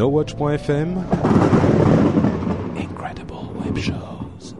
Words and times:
NoWatch.fm 0.00 1.04
Incredible 2.74 3.34
Web 3.62 3.76
Shows. 3.76 4.56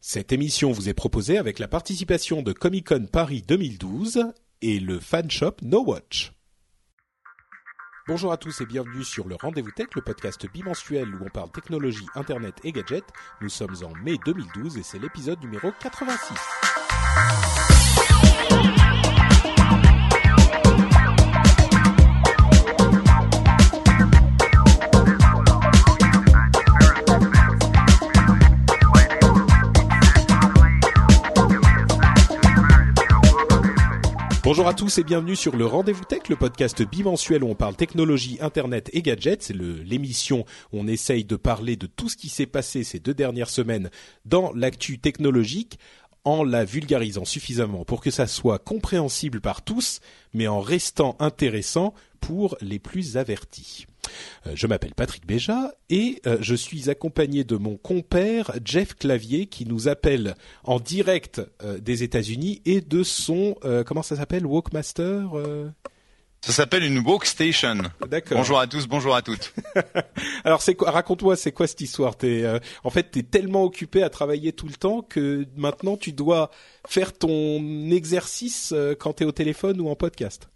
Cette 0.00 0.32
émission 0.32 0.72
vous 0.72 0.88
est 0.88 0.94
proposée 0.94 1.36
avec 1.36 1.58
la 1.58 1.68
participation 1.68 2.40
de 2.40 2.54
Comic 2.54 2.88
Con 2.88 3.04
Paris 3.12 3.44
2012 3.46 4.32
et 4.62 4.80
le 4.80 4.98
fan 4.98 5.30
shop 5.30 5.56
NoWatch. 5.60 6.32
Bonjour 8.08 8.32
à 8.32 8.38
tous 8.38 8.62
et 8.62 8.66
bienvenue 8.66 9.04
sur 9.04 9.28
le 9.28 9.34
Rendez-vous 9.34 9.72
Tech, 9.72 9.88
le 9.94 10.00
podcast 10.00 10.50
bimensuel 10.50 11.14
où 11.14 11.18
on 11.26 11.28
parle 11.28 11.50
technologie, 11.50 12.06
internet 12.14 12.54
et 12.64 12.72
gadgets. 12.72 13.04
Nous 13.42 13.50
sommes 13.50 13.76
en 13.84 13.94
mai 14.02 14.16
2012 14.24 14.78
et 14.78 14.82
c'est 14.82 14.98
l'épisode 14.98 15.42
numéro 15.42 15.70
86. 15.82 16.34
Bonjour 34.44 34.66
à 34.66 34.74
tous 34.74 34.98
et 34.98 35.04
bienvenue 35.04 35.36
sur 35.36 35.54
le 35.54 35.66
Rendez-vous 35.66 36.02
Tech, 36.02 36.28
le 36.28 36.34
podcast 36.34 36.82
bimensuel 36.82 37.44
où 37.44 37.48
on 37.48 37.54
parle 37.54 37.76
technologie, 37.76 38.38
internet 38.40 38.90
et 38.92 39.00
gadgets. 39.00 39.44
C'est 39.44 39.56
l'émission 39.56 40.44
où 40.72 40.80
on 40.80 40.88
essaye 40.88 41.24
de 41.24 41.36
parler 41.36 41.76
de 41.76 41.86
tout 41.86 42.08
ce 42.08 42.16
qui 42.16 42.28
s'est 42.28 42.46
passé 42.46 42.82
ces 42.82 42.98
deux 42.98 43.14
dernières 43.14 43.48
semaines 43.48 43.88
dans 44.24 44.52
l'actu 44.52 44.98
technologique 44.98 45.78
en 46.24 46.42
la 46.42 46.64
vulgarisant 46.64 47.24
suffisamment 47.24 47.84
pour 47.84 48.00
que 48.00 48.10
ça 48.10 48.26
soit 48.26 48.58
compréhensible 48.58 49.40
par 49.40 49.62
tous, 49.62 50.00
mais 50.34 50.48
en 50.48 50.60
restant 50.60 51.14
intéressant 51.20 51.94
pour 52.20 52.56
les 52.60 52.80
plus 52.80 53.16
avertis. 53.16 53.86
Euh, 54.46 54.52
je 54.54 54.66
m'appelle 54.66 54.94
Patrick 54.94 55.26
Béja 55.26 55.72
et 55.90 56.20
euh, 56.26 56.38
je 56.40 56.54
suis 56.54 56.90
accompagné 56.90 57.44
de 57.44 57.56
mon 57.56 57.76
compère 57.76 58.52
Jeff 58.64 58.94
Clavier 58.94 59.46
qui 59.46 59.66
nous 59.66 59.88
appelle 59.88 60.34
en 60.64 60.80
direct 60.80 61.40
euh, 61.62 61.78
des 61.78 62.02
États-Unis 62.02 62.62
et 62.64 62.80
de 62.80 63.02
son 63.02 63.56
comment 63.86 64.02
ça 64.02 64.16
s'appelle 64.16 64.46
Walkmaster. 64.46 65.26
Ça 66.44 66.50
s'appelle 66.50 66.82
une 66.82 66.98
workstation. 66.98 67.82
D'accord. 68.08 68.38
Bonjour 68.38 68.58
à 68.58 68.66
tous, 68.66 68.88
bonjour 68.88 69.14
à 69.14 69.22
toutes. 69.22 69.54
Alors 70.44 70.60
c'est 70.60 70.74
quoi 70.74 70.90
Raconte-moi, 70.90 71.36
c'est 71.36 71.52
quoi 71.52 71.68
cette 71.68 71.80
histoire? 71.80 72.16
T'es 72.16 72.42
euh, 72.42 72.58
en 72.82 72.90
fait 72.90 73.12
t'es 73.12 73.22
tellement 73.22 73.62
occupé 73.62 74.02
à 74.02 74.10
travailler 74.10 74.52
tout 74.52 74.66
le 74.66 74.72
temps 74.72 75.02
que 75.02 75.46
maintenant 75.56 75.96
tu 75.96 76.12
dois 76.12 76.50
faire 76.84 77.12
ton 77.12 77.90
exercice 77.92 78.72
euh, 78.74 78.96
quand 78.98 79.12
t'es 79.12 79.24
au 79.24 79.30
téléphone 79.30 79.80
ou 79.80 79.88
en 79.88 79.94
podcast. 79.94 80.48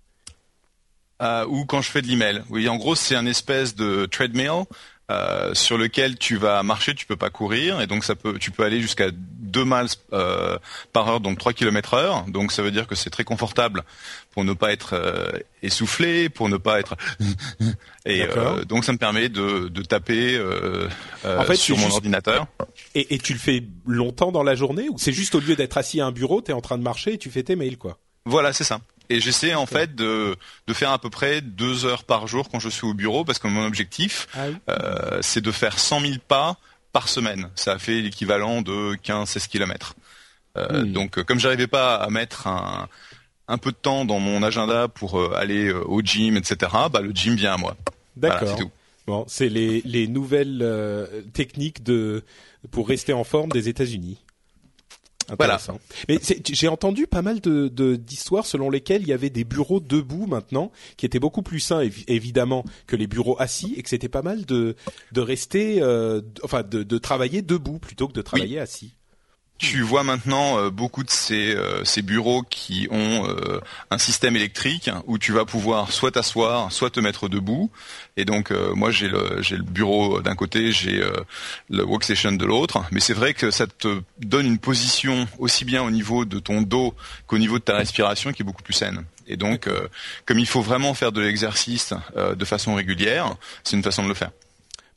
Euh, 1.23 1.47
ou 1.49 1.65
quand 1.65 1.81
je 1.83 1.91
fais 1.91 2.03
de 2.03 2.09
l'email. 2.09 2.43
Oui, 2.51 2.69
en 2.69 2.77
gros, 2.77 2.95
c'est 2.95 3.15
un 3.17 3.27
espèce 3.27 3.75
de 3.75 4.05
treadmill 4.07 4.65
euh, 5.11 5.55
sur 5.55 5.79
lequel 5.79 6.19
tu 6.19 6.37
vas 6.37 6.63
marcher, 6.63 6.95
tu 6.95 7.07
peux 7.07 7.17
pas 7.17 7.31
courir, 7.31 7.81
et 7.81 7.87
donc 7.87 8.03
ça 8.05 8.17
peut, 8.17 8.39
tu 8.39 8.51
peux 8.51 8.65
aller 8.65 8.81
jusqu'à 8.83 9.11
2 9.13 9.65
miles 9.65 9.87
euh, 10.13 10.59
par 10.93 11.09
heure, 11.09 11.21
donc 11.21 11.39
3 11.39 11.53
km 11.53 11.95
heure. 11.95 12.25
Donc 12.27 12.51
ça 12.53 12.61
veut 12.63 12.73
dire 12.73 12.87
que 12.89 12.95
c'est 12.97 13.09
très 13.09 13.23
confortable 13.25 13.85
pour 14.33 14.45
ne 14.45 14.53
pas 14.53 14.73
être 14.73 14.91
euh, 14.95 15.31
essoufflé, 15.63 16.29
pour 16.29 16.49
ne 16.49 16.57
pas 16.57 16.81
être 16.81 16.97
et 18.05 18.23
euh, 18.25 18.65
donc 18.65 18.85
ça 18.85 18.93
me 18.93 18.99
permet 18.99 19.29
de, 19.29 19.69
de 19.69 19.83
taper 19.83 20.37
euh, 20.37 20.89
euh, 21.25 21.39
En 21.39 21.45
fait, 21.45 21.57
sur 21.57 21.77
mon 21.77 21.85
juste- 21.85 21.95
ordinateur. 21.95 22.47
Et, 22.95 23.15
et 23.15 23.19
tu 23.19 23.33
le 23.33 23.39
fais 23.39 23.63
longtemps 23.87 24.33
dans 24.33 24.43
la 24.43 24.55
journée 24.57 24.89
ou 24.91 24.99
c'est 24.99 25.13
juste 25.13 25.35
au 25.35 25.41
lieu 25.41 25.57
d'être 25.57 25.79
assis 25.79 26.01
à 26.01 26.07
un 26.07 26.13
bureau, 26.13 26.41
t'es 26.41 26.53
en 26.53 26.61
train 26.61 26.79
de 26.79 26.83
marcher 26.83 27.15
et 27.15 27.19
tu 27.19 27.31
fais 27.31 27.43
tes 27.45 27.57
mails 27.57 27.79
quoi? 27.79 27.97
Voilà, 28.29 28.53
c'est 28.53 28.65
ça. 28.65 28.81
Et 29.09 29.21
j'essaie 29.21 29.55
en 29.55 29.67
fait 29.67 29.95
de, 29.95 30.37
de 30.67 30.73
faire 30.75 30.91
à 30.91 30.99
peu 30.99 31.11
près 31.11 31.41
deux 31.41 31.85
heures 31.85 32.05
par 32.05 32.27
jour 32.27 32.49
quand 32.49 32.59
je 32.61 32.69
suis 32.69 32.87
au 32.87 32.95
bureau 32.95 33.25
parce 33.25 33.39
que 33.39 33.49
mon 33.49 33.65
objectif, 33.67 34.27
Ah 34.35 34.47
oui. 34.49 34.57
euh, 34.69 35.19
c'est 35.23 35.41
de 35.41 35.51
faire 35.53 35.79
100 35.79 36.01
000 36.01 36.15
pas 36.27 36.57
par 36.93 37.09
semaine. 37.09 37.49
Ça 37.55 37.79
fait 37.79 38.01
l'équivalent 38.01 38.63
de 38.63 38.95
15-16 38.97 39.49
kilomètres. 39.49 39.95
Euh, 40.57 40.83
Hmm. 40.83 40.93
Donc, 40.93 41.19
euh, 41.19 41.23
comme 41.25 41.39
j'arrivais 41.39 41.67
pas 41.67 41.97
à 41.97 42.09
mettre 42.09 42.47
un, 42.47 42.89
un 43.47 43.59
peu 43.59 43.71
de 43.73 43.77
temps 43.77 44.05
dans 44.07 44.19
mon 44.21 44.43
agenda 44.43 44.89
pour 44.89 45.21
euh, 45.21 45.35
aller 45.37 45.71
au 45.71 46.01
gym, 46.01 46.37
etc., 46.37 46.57
bah, 46.91 47.01
le 47.03 47.11
gym 47.13 47.35
vient 47.37 47.53
à 47.55 47.57
moi. 47.59 47.77
Voilà, 48.17 48.37
D'accord. 48.41 48.57
c'est 48.57 48.63
tout. 48.65 48.71
Bon, 49.07 49.25
c'est 49.29 49.49
les, 49.51 49.83
les 49.85 50.09
nouvelles 50.09 50.61
euh, 50.63 51.07
techniques 51.35 51.83
de 51.85 52.25
pour 52.73 52.89
rester 52.89 53.13
en 53.13 53.23
forme 53.23 53.51
des 53.51 53.69
États-Unis. 53.69 54.19
Intéressant. 55.29 55.79
Mais 56.09 56.19
j'ai 56.51 56.69
entendu 56.69 57.07
pas 57.07 57.23
mal 57.23 57.41
de 57.41 57.69
de- 57.69 57.97
d'histoires 57.97 58.47
selon 58.47 58.71
lesquelles 58.71 59.03
il 59.03 59.09
y 59.09 59.13
avait 59.13 59.31
des 59.31 59.45
bureaux 59.45 59.81
debout 59.81 60.27
maintenant 60.27 60.71
qui 60.97 61.07
étaient 61.07 61.19
beaucoup 61.19 61.43
plus 61.43 61.61
sains 61.61 61.83
évi- 61.83 62.05
évidemment 62.09 62.65
que 62.87 62.97
les 62.97 63.07
bureaux 63.07 63.37
assis 63.41 63.75
et 63.77 63.83
que 63.83 63.89
c'était 63.89 64.09
pas 64.09 64.23
mal 64.23 64.45
de 64.47 64.77
de 65.13 65.21
rester 65.21 65.83
euh, 65.83 66.21
enfin 66.43 66.63
de, 66.63 66.83
de 66.83 66.99
travailler 66.99 67.43
debout 67.43 67.79
plutôt 67.79 68.09
que 68.09 68.13
de 68.13 68.23
travailler 68.23 68.59
assis. 68.59 68.95
Tu 69.59 69.81
vois 69.81 70.05
maintenant 70.05 70.59
euh, 70.59 70.71
beaucoup 70.71 71.03
de 71.03 71.09
ces, 71.09 71.55
euh, 71.55 71.83
ces 71.83 72.03
bureaux 72.03 72.43
qui 72.43 72.89
ont 72.91 73.27
euh, 73.27 73.59
un 73.91 73.97
système 73.97 74.37
électrique 74.37 74.91
où 75.07 75.17
tu 75.17 75.33
vas 75.33 75.47
pouvoir 75.47 75.93
soit 75.93 76.11
t'asseoir, 76.11 76.71
soit 76.71 76.91
te 76.91 77.01
mettre 77.01 77.29
debout. 77.31 77.71
Et 78.19 78.27
donc 78.27 78.51
euh, 78.51 78.75
moi 78.75 78.91
j'ai 78.91 79.09
le, 79.09 79.41
j'ai 79.41 79.57
le 79.57 79.63
bureau 79.63 80.21
d'un 80.21 80.35
côté, 80.35 80.73
j'ai 80.73 81.01
euh, 81.03 81.11
le 81.71 81.85
workstation 81.85 82.33
de 82.33 82.45
l'autre. 82.45 82.85
Mais 82.93 83.01
c'est 83.01 83.15
vrai 83.15 83.33
que 83.33 83.51
ça 83.51 83.67
te 83.67 84.03
donne 84.19 84.45
une 84.45 84.59
position 84.59 85.27
aussi 85.39 85.65
bien 85.65 85.83
au 85.83 85.91
niveau 85.91 86.27
de 86.27 86.39
ton 86.39 86.61
dos 86.61 86.95
qu'au 87.27 87.39
niveau 87.39 87.59
de 87.59 87.65
ta 87.65 87.77
respiration 87.77 88.33
qui 88.33 88.43
est 88.43 88.45
beaucoup 88.45 88.63
plus 88.63 88.75
saine. 88.75 89.05
Et 89.27 89.39
donc 89.39 89.69
euh, 89.69 89.89
comme 90.27 90.39
il 90.39 90.47
faut 90.47 90.61
vraiment 90.61 90.93
faire 90.93 91.13
de 91.13 91.23
l'exercice 91.23 91.95
euh, 92.19 92.35
de 92.35 92.45
façon 92.45 92.75
régulière, 92.75 93.35
c'est 93.65 93.77
une 93.77 93.83
façon 93.83 94.03
de 94.03 94.09
le 94.09 94.15
faire. 94.15 94.33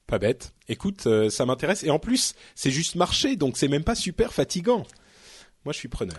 Pas 0.10 0.18
bête. 0.20 0.54
Écoute, 0.68 1.06
euh, 1.06 1.30
ça 1.30 1.46
m'intéresse 1.46 1.84
et 1.84 1.92
en 1.92 2.00
plus 2.00 2.34
c'est 2.56 2.72
juste 2.72 2.96
marcher 2.96 3.36
donc 3.36 3.58
c'est 3.58 3.68
même 3.68 3.84
pas 3.84 3.96
super 3.96 4.34
fatigant. 4.34 4.86
Moi 5.66 5.72
je 5.74 5.78
suis 5.78 5.88
preneur. 5.88 6.18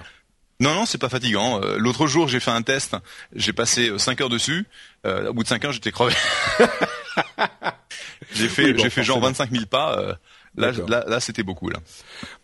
Non, 0.60 0.74
non, 0.74 0.84
c'est 0.86 0.98
pas 0.98 1.08
fatigant. 1.08 1.60
Euh, 1.62 1.78
L'autre 1.78 2.06
jour, 2.06 2.28
j'ai 2.28 2.38
fait 2.38 2.50
un 2.50 2.60
test. 2.60 2.94
J'ai 3.34 3.54
passé 3.54 3.90
5 3.98 4.20
heures 4.20 4.28
dessus. 4.28 4.66
Euh, 5.06 5.30
au 5.30 5.32
bout 5.32 5.42
de 5.42 5.48
5 5.48 5.64
heures, 5.64 5.72
j'étais 5.72 5.90
crevé. 5.90 6.14
j'ai 8.34 8.46
fait, 8.48 8.64
Oui, 8.66 8.72
bon, 8.74 8.82
j'ai 8.82 8.90
fait 8.90 9.02
genre 9.02 9.20
forcément. 9.20 9.46
25 9.46 9.50
000 9.52 9.64
pas. 9.66 9.98
euh, 9.98 10.14
là, 10.56 10.72
là, 10.86 11.04
là, 11.08 11.18
c'était 11.20 11.42
beaucoup. 11.42 11.70
Là. 11.70 11.78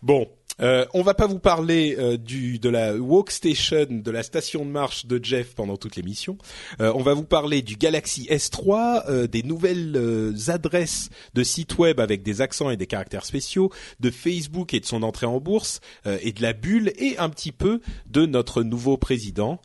Bon, 0.01 0.27
euh, 0.61 0.85
on 0.93 1.01
va 1.01 1.13
pas 1.13 1.27
vous 1.27 1.39
parler 1.39 1.95
euh, 1.99 2.17
du 2.17 2.59
de 2.59 2.69
la 2.69 2.95
Walkstation, 2.95 3.87
de 3.89 4.11
la 4.11 4.23
station 4.23 4.65
de 4.65 4.71
marche 4.71 5.05
de 5.05 5.19
Jeff 5.23 5.53
pendant 5.55 5.77
toute 5.77 5.95
l'émission. 5.95 6.37
Euh, 6.81 6.91
on 6.95 7.01
va 7.01 7.13
vous 7.13 7.23
parler 7.23 7.61
du 7.61 7.75
Galaxy 7.75 8.27
S3, 8.29 9.03
euh, 9.09 9.27
des 9.27 9.43
nouvelles 9.43 9.95
euh, 9.95 10.33
adresses 10.47 11.09
de 11.33 11.43
sites 11.43 11.77
web 11.77 11.99
avec 11.99 12.23
des 12.23 12.41
accents 12.41 12.69
et 12.69 12.77
des 12.77 12.87
caractères 12.87 13.25
spéciaux, 13.25 13.71
de 13.99 14.09
Facebook 14.09 14.73
et 14.73 14.79
de 14.79 14.85
son 14.85 15.03
entrée 15.03 15.25
en 15.25 15.39
bourse, 15.39 15.79
et 16.05 16.31
de 16.31 16.41
la 16.41 16.53
bulle, 16.53 16.93
et 16.97 17.17
un 17.17 17.29
petit 17.29 17.51
peu 17.51 17.81
de 18.07 18.25
notre 18.25 18.63
nouveau 18.63 18.97
président 18.97 19.59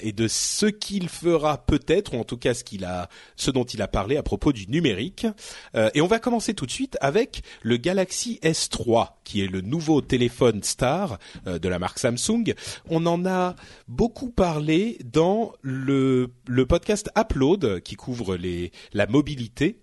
et 0.00 0.12
de 0.12 0.28
ce 0.28 0.66
qu'il 0.66 1.08
fera 1.08 1.58
peut-être, 1.64 2.14
ou 2.14 2.18
en 2.18 2.24
tout 2.24 2.36
cas 2.36 2.54
ce 2.54 2.64
qu'il 2.64 2.84
a, 2.84 3.08
ce 3.36 3.50
dont 3.50 3.64
il 3.64 3.82
a 3.82 3.88
parlé 3.88 4.16
à 4.16 4.22
propos 4.22 4.52
du 4.52 4.66
numérique. 4.68 5.26
Et 5.94 6.00
on 6.00 6.06
va 6.06 6.18
commencer 6.18 6.54
tout 6.54 6.66
de 6.66 6.70
suite 6.70 6.96
avec 7.00 7.42
le 7.62 7.76
Galaxy 7.76 8.38
S3, 8.42 9.10
qui 9.32 9.40
est 9.40 9.48
le 9.48 9.62
nouveau 9.62 10.02
téléphone 10.02 10.62
star 10.62 11.18
euh, 11.46 11.58
de 11.58 11.66
la 11.66 11.78
marque 11.78 11.98
Samsung. 11.98 12.52
On 12.90 13.06
en 13.06 13.24
a 13.24 13.56
beaucoup 13.88 14.28
parlé 14.28 14.98
dans 15.10 15.54
le, 15.62 16.28
podcast 16.68 17.08
Upload, 17.16 17.80
qui 17.80 17.94
couvre 17.96 18.36
la 18.92 19.06
mobilité. 19.06 19.78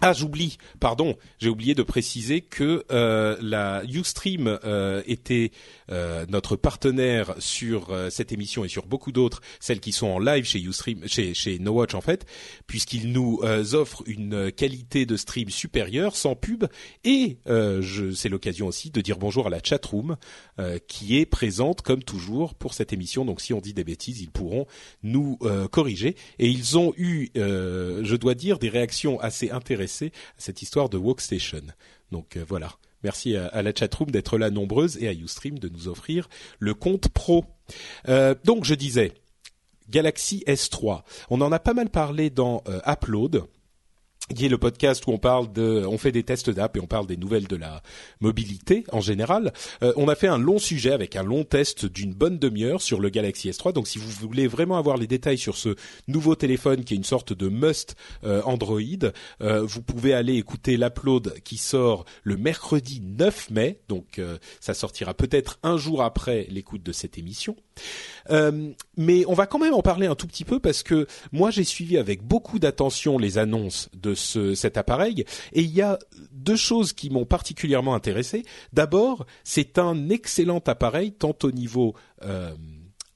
Ah, 0.00 0.12
j'oublie, 0.12 0.58
pardon, 0.78 1.16
j'ai 1.40 1.48
oublié 1.48 1.74
de 1.74 1.82
préciser 1.82 2.40
que 2.40 2.84
euh, 2.92 3.36
la 3.40 3.82
UStream 3.84 4.46
euh, 4.62 5.02
était 5.06 5.50
euh, 5.90 6.24
notre 6.28 6.54
partenaire 6.54 7.34
sur 7.40 7.92
cette 8.10 8.30
émission 8.30 8.64
et 8.64 8.68
sur 8.68 8.86
beaucoup 8.86 9.10
d'autres, 9.10 9.40
celles 9.58 9.80
qui 9.80 9.90
sont 9.90 10.06
en 10.06 10.20
live 10.20 10.44
chez 10.44 10.60
UStream, 10.60 11.08
chez, 11.08 11.34
chez 11.34 11.58
No 11.58 11.72
Watch 11.72 11.94
en 11.94 12.00
fait, 12.00 12.26
puisqu'ils 12.68 13.10
nous 13.10 13.40
offrent 13.72 14.04
une 14.06 14.52
qualité 14.52 15.04
de 15.04 15.16
stream 15.16 15.50
supérieure, 15.50 16.14
sans 16.14 16.36
pub, 16.36 16.66
et 17.02 17.38
c'est 17.46 18.28
l'occasion 18.28 18.68
aussi 18.68 18.90
de 18.90 19.00
dire 19.00 19.18
bonjour 19.18 19.48
à 19.48 19.50
la 19.50 19.60
chatroom 19.62 20.16
qui 20.86 21.18
est 21.18 21.26
présente 21.26 21.82
comme 21.82 22.04
toujours 22.04 22.54
pour 22.54 22.74
cette 22.74 22.92
émission. 22.92 23.24
Donc 23.24 23.40
si 23.40 23.52
on 23.52 23.60
dit 23.60 23.74
des 23.74 23.84
bêtises, 23.84 24.20
ils 24.20 24.30
pourront 24.30 24.66
nous 25.02 25.38
corriger. 25.70 26.16
Et 26.38 26.48
ils 26.48 26.78
ont 26.78 26.92
eu, 26.96 27.30
je 27.34 28.16
dois 28.16 28.34
dire, 28.34 28.58
des 28.58 28.68
réactions 28.68 29.18
assez 29.20 29.50
intéressantes 29.50 29.87
cette 29.88 30.62
histoire 30.62 30.88
de 30.88 30.98
Workstation. 30.98 31.62
Donc 32.12 32.36
euh, 32.36 32.44
voilà. 32.46 32.72
Merci 33.04 33.36
à, 33.36 33.62
la 33.62 33.72
chatroom 33.72 34.10
d'être 34.10 34.38
là 34.38 34.50
nombreuse 34.50 35.00
et 35.00 35.06
à 35.06 35.12
Ustream 35.12 35.58
de 35.58 35.68
nous 35.68 35.86
offrir 35.86 36.28
le 36.58 36.74
compte 36.74 37.08
pro. 37.08 37.44
Euh, 38.08 38.34
donc 38.44 38.64
je 38.64 38.74
disais, 38.74 39.12
Galaxy 39.88 40.42
S3. 40.48 41.02
On 41.30 41.40
en 41.40 41.52
a 41.52 41.60
pas 41.60 41.74
mal 41.74 41.90
parlé 41.90 42.28
dans 42.28 42.62
euh, 42.68 42.80
Upload 42.86 43.44
qui 44.34 44.46
est 44.46 44.48
le 44.48 44.58
podcast 44.58 45.06
où 45.06 45.10
on 45.10 45.18
parle 45.18 45.52
de, 45.52 45.84
on 45.86 45.98
fait 45.98 46.12
des 46.12 46.22
tests 46.22 46.50
d'app 46.50 46.76
et 46.76 46.80
on 46.80 46.86
parle 46.86 47.06
des 47.06 47.16
nouvelles 47.16 47.46
de 47.46 47.56
la 47.56 47.82
mobilité 48.20 48.84
en 48.92 49.00
général. 49.00 49.52
Euh, 49.82 49.92
on 49.96 50.08
a 50.08 50.14
fait 50.14 50.26
un 50.26 50.38
long 50.38 50.58
sujet 50.58 50.92
avec 50.92 51.16
un 51.16 51.22
long 51.22 51.44
test 51.44 51.86
d'une 51.86 52.12
bonne 52.12 52.38
demi-heure 52.38 52.82
sur 52.82 53.00
le 53.00 53.08
Galaxy 53.08 53.50
S3. 53.50 53.72
Donc 53.72 53.88
si 53.88 53.98
vous 53.98 54.10
voulez 54.10 54.46
vraiment 54.46 54.76
avoir 54.76 54.96
les 54.96 55.06
détails 55.06 55.38
sur 55.38 55.56
ce 55.56 55.76
nouveau 56.06 56.34
téléphone 56.34 56.84
qui 56.84 56.94
est 56.94 56.96
une 56.96 57.04
sorte 57.04 57.32
de 57.32 57.48
must 57.48 57.96
euh, 58.24 58.42
Android, 58.44 58.80
euh, 59.40 59.62
vous 59.62 59.82
pouvez 59.82 60.12
aller 60.12 60.34
écouter 60.36 60.76
l'upload 60.76 61.34
qui 61.44 61.56
sort 61.56 62.04
le 62.22 62.36
mercredi 62.36 63.00
9 63.00 63.50
mai. 63.50 63.80
Donc 63.88 64.20
ça 64.60 64.74
sortira 64.74 65.14
peut-être 65.14 65.58
un 65.62 65.76
jour 65.76 66.02
après 66.02 66.46
l'écoute 66.50 66.82
de 66.82 66.92
cette 66.92 67.18
émission. 67.18 67.56
Mais 68.96 69.24
on 69.26 69.34
va 69.34 69.46
quand 69.46 69.58
même 69.58 69.74
en 69.74 69.82
parler 69.82 70.06
un 70.06 70.14
tout 70.14 70.26
petit 70.26 70.44
peu 70.44 70.60
parce 70.60 70.82
que 70.82 71.06
moi 71.32 71.50
j'ai 71.50 71.64
suivi 71.64 71.96
avec 71.96 72.22
beaucoup 72.22 72.58
d'attention 72.58 73.18
les 73.18 73.38
annonces 73.38 73.88
de 73.94 74.14
cet 74.14 74.76
appareil. 74.76 75.24
Et 75.52 75.62
il 75.62 75.70
y 75.70 75.82
a 75.82 75.98
deux 76.32 76.56
choses 76.56 76.92
qui 76.92 77.10
m'ont 77.10 77.24
particulièrement 77.24 77.94
intéressé. 77.94 78.44
D'abord, 78.72 79.26
c'est 79.44 79.78
un 79.78 80.08
excellent 80.08 80.62
appareil 80.66 81.12
tant 81.12 81.36
au 81.42 81.50
niveau 81.50 81.94
euh, 82.22 82.54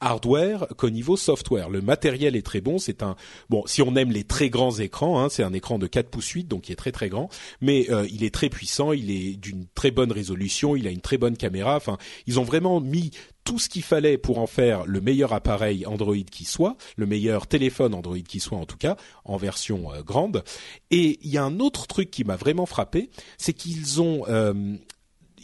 hardware 0.02 0.66
qu'au 0.76 0.90
niveau 0.90 1.16
software. 1.16 1.70
Le 1.70 1.81
matériel 1.81 2.37
est 2.37 2.44
très 2.44 2.60
bon. 2.60 2.78
C'est 2.78 3.02
un 3.02 3.16
bon 3.49 3.62
si 3.66 3.81
on 3.81 3.96
aime 3.96 4.10
les 4.10 4.25
très 4.25 4.50
grands 4.50 4.78
écrans, 4.78 5.22
hein, 5.22 5.28
c'est 5.31 5.43
un 5.43 5.52
écran 5.52 5.78
de 5.78 5.87
4 5.87 6.10
pouces 6.10 6.28
8 6.28 6.44
donc 6.49 6.69
il 6.69 6.72
est 6.72 6.76
très 6.76 6.93
très 6.93 7.08
grand, 7.08 7.28
mais 7.60 7.87
euh, 7.90 8.06
il 8.10 8.25
est 8.25 8.34
très 8.34 8.49
puissant, 8.49 8.93
il 8.93 9.10
est 9.10 9.37
d'une 9.37 9.66
très 9.75 9.90
bonne 9.90 10.12
résolution, 10.12 10.76
il 10.76 10.87
a 10.87 10.90
une 10.90 11.00
très 11.00 11.19
bonne 11.19 11.37
caméra. 11.37 11.76
Enfin, 11.76 11.96
ils 12.26 12.40
ont 12.40 12.44
vraiment 12.44 12.81
mis 12.81 13.12
tout 13.44 13.58
ce 13.58 13.69
qu'il 13.69 13.82
fallait 13.82 14.19
pour 14.19 14.38
en 14.38 14.46
faire 14.46 14.84
le 14.87 15.00
meilleur 15.00 15.32
appareil 15.32 15.87
Android 15.87 16.16
qui 16.31 16.44
soit, 16.44 16.76
le 16.96 17.06
meilleur 17.06 17.46
téléphone 17.46 17.94
Android 17.94 18.19
qui 18.19 18.40
soit 18.40 18.58
en 18.58 18.66
tout 18.66 18.76
cas, 18.76 18.96
en 19.25 19.37
version 19.37 19.93
euh, 19.93 20.02
grande. 20.02 20.44
Et 20.90 21.19
il 21.22 21.31
y 21.31 21.38
a 21.38 21.44
un 21.44 21.60
autre 21.60 21.87
truc 21.87 22.10
qui 22.10 22.25
m'a 22.25 22.37
vraiment 22.37 22.66
frappé, 22.66 23.10
c'est 23.38 23.52
qu'ils 23.52 24.00
ont 24.00 24.25
euh, 24.28 24.76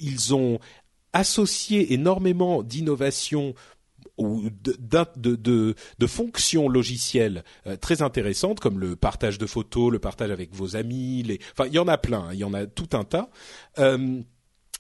ils 0.01 0.35
ont 0.35 0.59
associé 1.13 1.93
énormément 1.93 2.63
d'innovations 2.63 3.55
ou 4.19 4.51
de, 4.51 4.77
de, 5.17 5.75
de, 5.99 6.07
fonctions 6.07 6.69
logicielles 6.69 7.45
euh, 7.67 7.77
très 7.77 8.03
intéressantes 8.03 8.61
comme 8.61 8.79
le 8.79 8.97
partage 8.97 9.39
de 9.39 9.47
photos, 9.47 9.93
le 9.93 9.99
partage 9.99 10.31
avec 10.31 10.55
vos 10.55 10.77
amis, 10.77 11.23
les... 11.23 11.39
enfin 11.53 11.67
il 11.69 11.75
y 11.75 11.79
en 11.79 11.89
a 11.89 11.99
plein, 11.99 12.29
il 12.33 12.39
y 12.39 12.45
en 12.45 12.55
a 12.55 12.67
tout 12.67 12.91
un 12.93 13.05
tas. 13.05 13.31
Euh, 13.79 14.21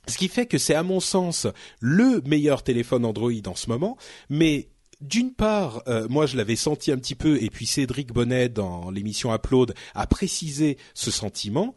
ce 0.06 0.16
qui 0.16 0.28
fait 0.28 0.46
que 0.46 0.58
c'est 0.58 0.74
à 0.74 0.82
mon 0.82 1.00
sens 1.00 1.46
le 1.80 2.20
meilleur 2.26 2.62
téléphone 2.62 3.04
Android 3.04 3.32
en 3.46 3.54
ce 3.54 3.68
moment, 3.68 3.96
mais 4.28 4.70
d'une 5.00 5.32
part, 5.32 5.82
euh, 5.86 6.08
moi 6.08 6.26
je 6.26 6.36
l'avais 6.36 6.56
senti 6.56 6.90
un 6.90 6.98
petit 6.98 7.14
peu, 7.14 7.40
et 7.42 7.50
puis 7.50 7.66
Cédric 7.66 8.12
Bonnet 8.12 8.48
dans 8.48 8.90
l'émission 8.90 9.32
Upload 9.32 9.74
a 9.94 10.06
précisé 10.06 10.76
ce 10.94 11.10
sentiment. 11.10 11.76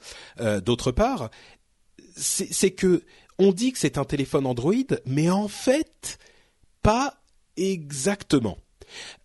D'autre 0.64 0.92
part, 0.92 1.30
c'est 2.16 2.72
que 2.72 3.04
on 3.38 3.52
dit 3.52 3.72
que 3.72 3.80
c'est 3.80 3.98
un 3.98 4.06
téléphone 4.06 4.46
Android, 4.46 4.74
mais 5.06 5.30
en 5.30 5.48
fait 5.48 6.20
pas 6.82 7.21
Exactement. 7.58 8.58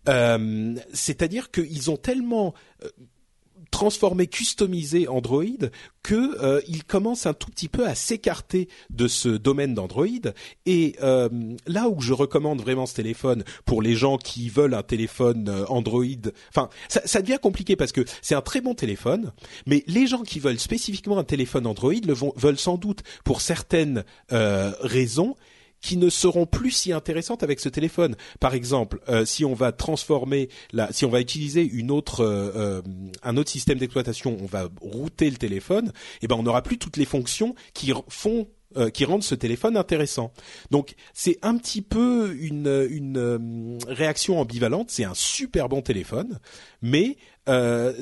Euh, 0.07 0.75
c'est-à-dire 0.93 1.51
qu'ils 1.51 1.91
ont 1.91 1.97
tellement 1.97 2.53
euh, 2.83 2.89
transformé, 3.71 4.27
customisé 4.27 5.07
Android 5.09 5.43
que 6.03 6.41
euh, 6.41 6.61
il 6.69 6.85
commence 6.85 7.25
un 7.25 7.33
tout 7.33 7.51
petit 7.51 7.67
peu 7.67 7.85
à 7.85 7.95
s'écarter 7.95 8.69
de 8.89 9.09
ce 9.09 9.27
domaine 9.27 9.73
d'Android. 9.73 10.05
Et 10.65 10.95
là 10.99 11.89
où 11.89 11.99
je 11.99 12.13
recommande 12.13 12.61
vraiment 12.61 12.85
ce 12.85 12.95
téléphone 12.95 13.43
pour 13.65 13.81
les 13.81 13.95
gens 13.95 14.17
qui 14.17 14.49
veulent 14.49 14.73
un 14.73 14.83
téléphone 14.83 15.65
Android, 15.67 16.05
enfin 16.49 16.69
ça, 16.87 17.01
ça, 17.05 17.21
devient 17.21 17.39
compliqué 17.41 17.75
parce 17.75 17.91
que 17.91 18.05
c'est 18.21 18.35
un 18.35 18.41
très 18.41 18.61
bon 18.61 18.73
téléphone, 18.73 19.33
mais 19.65 19.83
les 19.87 20.07
gens 20.07 20.23
qui 20.23 20.39
veulent 20.39 20.59
spécifiquement 20.59 21.17
un 21.17 21.23
téléphone 21.25 21.67
Android 21.67 21.93
le 22.05 22.13
vont, 22.13 22.33
veulent 22.37 22.59
sans 22.59 22.77
doute 22.77 23.03
pour 23.25 23.41
certaines 23.41 24.05
raisons 24.29 25.35
qui 25.87 25.95
ne 25.95 26.09
seront 26.09 26.45
plus 26.45 26.71
si 26.71 26.91
intéressantes 26.91 27.43
avec 27.43 27.61
ce 27.61 27.69
téléphone. 27.69 28.17
Par 28.41 28.53
exemple, 28.53 28.99
euh, 29.07 29.23
si 29.23 29.45
on 29.45 29.53
va 29.53 29.71
transformer, 29.71 30.49
si 30.91 31.05
on 31.05 31.09
va 31.09 31.21
utiliser 31.21 31.61
une 31.61 31.91
autre, 31.91 32.25
euh, 32.25 32.51
euh, 32.57 32.81
un 33.23 33.37
autre 33.37 33.49
système 33.49 33.77
d'exploitation, 33.77 34.37
on 34.41 34.47
va 34.47 34.67
router 34.81 35.29
le 35.29 35.37
téléphone, 35.37 35.87
et 35.87 35.91
eh 36.23 36.27
ben 36.27 36.35
on 36.35 36.43
n'aura 36.43 36.61
plus 36.61 36.77
toutes 36.77 36.97
les 36.97 37.05
fonctions 37.05 37.55
qui 37.73 37.93
font 38.09 38.49
qui 38.93 39.05
rendent 39.05 39.23
ce 39.23 39.33
téléphone 39.33 39.77
intéressant. 39.77 40.33
Donc 40.71 40.93
c'est 41.13 41.39
un 41.41 41.57
petit 41.57 41.81
peu 41.81 42.35
une 42.37 43.79
réaction 43.87 44.39
ambivalente. 44.39 44.91
C'est 44.91 45.05
un 45.05 45.15
super 45.15 45.69
bon 45.69 45.81
téléphone, 45.81 46.37
mais 46.81 47.15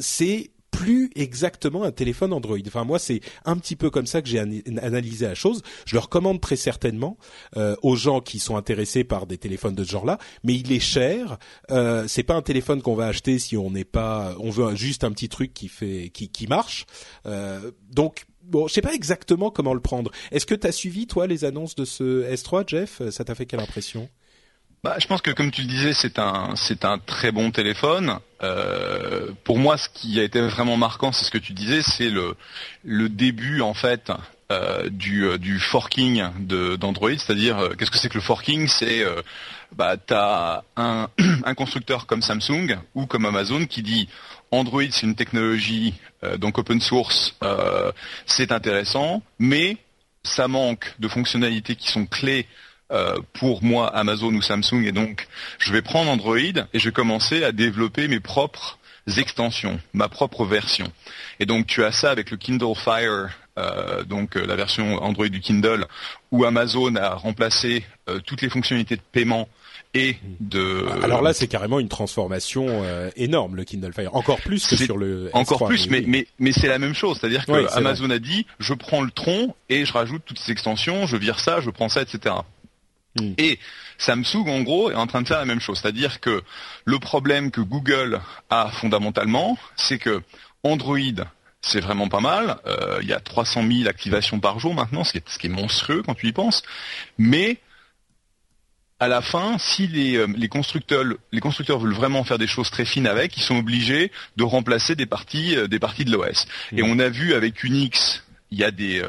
c'est 0.01 0.49
plus 0.75 1.09
exactement 1.15 1.83
un 1.83 1.91
téléphone 1.91 2.33
Android. 2.33 2.57
Enfin 2.67 2.83
moi 2.83 2.99
c'est 2.99 3.21
un 3.45 3.57
petit 3.57 3.75
peu 3.75 3.89
comme 3.89 4.05
ça 4.05 4.21
que 4.21 4.27
j'ai 4.27 4.39
analysé 4.39 5.25
la 5.25 5.35
chose. 5.35 5.61
Je 5.85 5.95
le 5.95 5.99
recommande 5.99 6.41
très 6.41 6.57
certainement 6.57 7.17
euh, 7.55 7.75
aux 7.81 7.95
gens 7.95 8.19
qui 8.19 8.39
sont 8.39 8.57
intéressés 8.57 9.03
par 9.03 9.25
des 9.25 9.37
téléphones 9.37 9.75
de 9.75 9.83
ce 9.83 9.91
genre-là, 9.91 10.17
mais 10.43 10.55
il 10.55 10.71
est 10.73 10.79
cher. 10.79 11.37
Euh, 11.71 12.05
c'est 12.07 12.23
pas 12.23 12.35
un 12.35 12.41
téléphone 12.41 12.81
qu'on 12.81 12.95
va 12.95 13.07
acheter 13.07 13.39
si 13.39 13.55
on 13.55 13.71
n'est 13.71 13.85
pas, 13.85 14.35
on 14.39 14.49
veut 14.49 14.75
juste 14.75 15.03
un 15.03 15.11
petit 15.11 15.29
truc 15.29 15.53
qui 15.53 15.69
fait, 15.69 16.09
qui, 16.09 16.47
marche. 16.47 16.85
Euh, 17.25 17.71
donc 17.89 18.25
bon, 18.43 18.67
je 18.67 18.73
sais 18.73 18.81
pas 18.81 18.93
exactement 18.93 19.51
comment 19.51 19.73
le 19.73 19.79
prendre. 19.79 20.11
Est-ce 20.31 20.45
que 20.45 20.55
tu 20.55 20.67
as 20.67 20.73
suivi 20.73 21.07
toi 21.07 21.25
les 21.25 21.45
annonces 21.45 21.75
de 21.75 21.85
ce 21.85 22.29
S3, 22.31 22.67
Jeff? 22.67 23.01
Ça 23.09 23.23
t'a 23.23 23.33
fait 23.33 23.45
quelle 23.45 23.61
impression? 23.61 24.09
Bah, 24.85 24.97
je 24.99 25.07
pense 25.07 25.23
que 25.23 25.31
comme 25.31 25.49
tu 25.49 25.61
le 25.61 25.67
disais, 25.67 25.93
c'est 25.93 26.19
un 26.19 26.53
c'est 26.55 26.85
un 26.85 26.99
très 26.99 27.31
bon 27.31 27.49
téléphone. 27.49 28.19
Euh, 28.43 29.31
pour 29.43 29.57
moi, 29.57 29.77
ce 29.77 29.89
qui 29.89 30.19
a 30.19 30.23
été 30.23 30.39
vraiment 30.41 30.77
marquant, 30.77 31.11
c'est 31.11 31.25
ce 31.25 31.31
que 31.31 31.39
tu 31.39 31.53
disais, 31.53 31.81
c'est 31.81 32.11
le 32.11 32.35
le 32.83 33.09
début 33.09 33.61
en 33.61 33.73
fait 33.73 34.11
euh, 34.51 34.87
du 34.91 35.25
euh, 35.25 35.39
du 35.39 35.57
forking 35.57 36.23
d'Android, 36.77 37.17
c'est-à-dire 37.17 37.69
qu'est-ce 37.75 37.89
que 37.89 37.97
c'est 37.97 38.09
que 38.09 38.13
le 38.13 38.21
forking? 38.21 38.67
C'est 38.67 39.03
bah 39.75 39.97
t'as 39.97 40.61
un 40.77 41.09
un 41.45 41.55
constructeur 41.55 42.05
comme 42.05 42.21
Samsung 42.21 42.77
ou 42.93 43.07
comme 43.07 43.25
Amazon 43.25 43.65
qui 43.65 43.81
dit 43.81 44.07
Android 44.51 44.83
c'est 44.91 45.07
une 45.07 45.15
technologie 45.15 45.95
donc 46.37 46.59
open 46.59 46.79
source, 46.79 47.33
c'est 48.27 48.51
intéressant, 48.51 49.23
mais 49.39 49.77
ça 50.21 50.47
manque 50.47 50.93
de 50.99 51.07
fonctionnalités 51.07 51.75
qui 51.75 51.91
sont 51.91 52.05
clés 52.05 52.45
euh, 52.91 53.17
pour 53.33 53.63
moi 53.63 53.87
Amazon 53.95 54.31
ou 54.35 54.43
Samsung 54.43 54.83
et 54.85 54.91
donc 54.91 55.27
je 55.57 55.73
vais 55.73 55.81
prendre 55.81 56.11
Android 56.11 56.37
et 56.37 56.77
je 56.77 56.85
vais 56.85 56.91
commencer 56.91 57.43
à 57.43 57.51
développer 57.51 58.07
mes 58.07 58.19
propres 58.19 58.77
extensions, 59.17 59.79
ma 59.93 60.07
propre 60.07 60.45
version. 60.45 60.85
Et 61.39 61.47
donc 61.47 61.65
tu 61.65 61.83
as 61.83 61.91
ça 61.91 62.11
avec 62.11 62.29
le 62.29 62.37
Kindle 62.37 62.75
Fire, 62.75 63.31
euh, 63.57 64.03
donc 64.03 64.37
euh, 64.37 64.45
la 64.45 64.55
version 64.55 65.01
Android 65.01 65.29
du 65.29 65.39
Kindle, 65.39 65.87
où 66.29 66.45
Amazon 66.45 66.95
a 66.95 67.15
remplacé 67.15 67.83
toutes 68.27 68.43
les 68.43 68.49
fonctionnalités 68.49 68.97
de 68.97 69.01
paiement 69.11 69.49
et 69.95 70.17
de. 70.39 70.85
Alors 71.01 71.23
là, 71.23 71.33
c'est 71.33 71.47
carrément 71.47 71.79
une 71.79 71.89
transformation 71.89 72.83
énorme 73.15 73.55
le 73.55 73.63
Kindle 73.63 73.93
Fire, 73.93 74.15
encore 74.15 74.41
plus 74.41 74.67
que 74.67 74.75
sur 74.75 74.97
le. 74.97 75.31
Encore 75.33 75.65
plus, 75.65 75.89
mais 75.89 76.03
mais 76.05 76.27
mais 76.37 76.51
c'est 76.51 76.67
la 76.67 76.77
même 76.77 76.93
chose, 76.93 77.17
c'est-à-dire 77.19 77.47
que 77.47 77.75
Amazon 77.75 78.11
a 78.11 78.19
dit, 78.19 78.45
je 78.59 78.75
prends 78.75 79.01
le 79.01 79.09
tronc 79.09 79.55
et 79.69 79.85
je 79.85 79.93
rajoute 79.93 80.21
toutes 80.23 80.37
ces 80.37 80.51
extensions, 80.51 81.07
je 81.07 81.17
vire 81.17 81.39
ça, 81.39 81.61
je 81.61 81.71
prends 81.71 81.89
ça, 81.89 82.03
etc. 82.03 82.35
Hmm. 83.15 83.33
Et 83.37 83.59
Samsung, 83.97 84.47
en 84.47 84.61
gros, 84.61 84.91
est 84.91 84.95
en 84.95 85.07
train 85.07 85.21
de 85.21 85.27
faire 85.27 85.39
la 85.39 85.45
même 85.45 85.61
chose. 85.61 85.79
C'est-à-dire 85.81 86.19
que 86.19 86.43
le 86.83 86.99
problème 86.99 87.51
que 87.51 87.61
Google 87.61 88.21
a 88.49 88.69
fondamentalement, 88.71 89.57
c'est 89.75 89.97
que 89.97 90.21
Android, 90.63 90.97
c'est 91.61 91.79
vraiment 91.79 92.09
pas 92.09 92.19
mal. 92.19 92.57
Euh, 92.67 92.99
il 93.01 93.07
y 93.07 93.13
a 93.13 93.19
300 93.19 93.63
000 93.67 93.89
activations 93.89 94.39
par 94.39 94.59
jour 94.59 94.73
maintenant, 94.73 95.03
ce 95.03 95.13
qui 95.13 95.17
est, 95.19 95.29
ce 95.29 95.39
qui 95.39 95.47
est 95.47 95.49
monstrueux 95.49 96.03
quand 96.03 96.15
tu 96.15 96.27
y 96.27 96.33
penses. 96.33 96.63
Mais 97.17 97.57
à 98.99 99.07
la 99.07 99.21
fin, 99.21 99.57
si 99.57 99.87
les, 99.87 100.25
les, 100.27 100.47
constructeurs, 100.47 101.03
les 101.31 101.41
constructeurs 101.41 101.79
veulent 101.79 101.93
vraiment 101.93 102.23
faire 102.23 102.37
des 102.37 102.47
choses 102.47 102.69
très 102.69 102.85
fines 102.85 103.07
avec, 103.07 103.35
ils 103.37 103.43
sont 103.43 103.57
obligés 103.57 104.11
de 104.37 104.43
remplacer 104.43 104.95
des 104.95 105.05
parties, 105.05 105.55
des 105.69 105.79
parties 105.79 106.05
de 106.05 106.11
l'OS. 106.11 106.47
Et 106.71 106.81
mmh. 106.81 106.85
on 106.85 106.99
a 106.99 107.09
vu 107.09 107.33
avec 107.33 107.63
Unix, 107.63 108.23
il 108.51 108.59
y 108.59 108.63
a 108.63 108.71
des, 108.71 109.03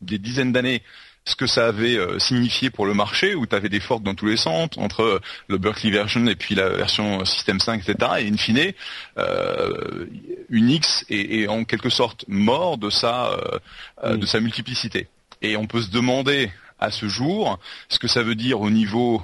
des 0.00 0.18
dizaines 0.18 0.52
d'années, 0.52 0.82
ce 1.24 1.36
que 1.36 1.46
ça 1.46 1.68
avait 1.68 1.96
euh, 1.96 2.18
signifié 2.18 2.70
pour 2.70 2.86
le 2.86 2.94
marché, 2.94 3.34
où 3.34 3.46
tu 3.46 3.54
avais 3.54 3.68
des 3.68 3.80
forks 3.80 4.02
dans 4.02 4.14
tous 4.14 4.26
les 4.26 4.36
sens, 4.36 4.70
entre 4.76 5.02
euh, 5.02 5.20
le 5.48 5.58
Berkeley 5.58 5.90
version 5.90 6.26
et 6.26 6.34
puis 6.34 6.54
la 6.54 6.70
version 6.70 7.24
System 7.24 7.60
5, 7.60 7.86
etc. 7.86 8.12
Et 8.20 8.28
in 8.28 8.36
fine, 8.36 8.72
euh, 9.18 10.06
Unix 10.48 11.04
est, 11.10 11.46
en 11.48 11.64
quelque 11.64 11.90
sorte 11.90 12.24
mort 12.28 12.78
de 12.78 12.90
sa, 12.90 13.36
de 14.04 14.16
mm. 14.16 14.26
sa 14.26 14.40
multiplicité. 14.40 15.08
Et 15.42 15.56
on 15.56 15.66
peut 15.66 15.82
se 15.82 15.90
demander 15.90 16.50
à 16.80 16.90
ce 16.90 17.06
jour 17.06 17.58
ce 17.88 17.98
que 17.98 18.08
ça 18.08 18.22
veut 18.22 18.34
dire 18.34 18.60
au 18.60 18.70
niveau 18.70 19.22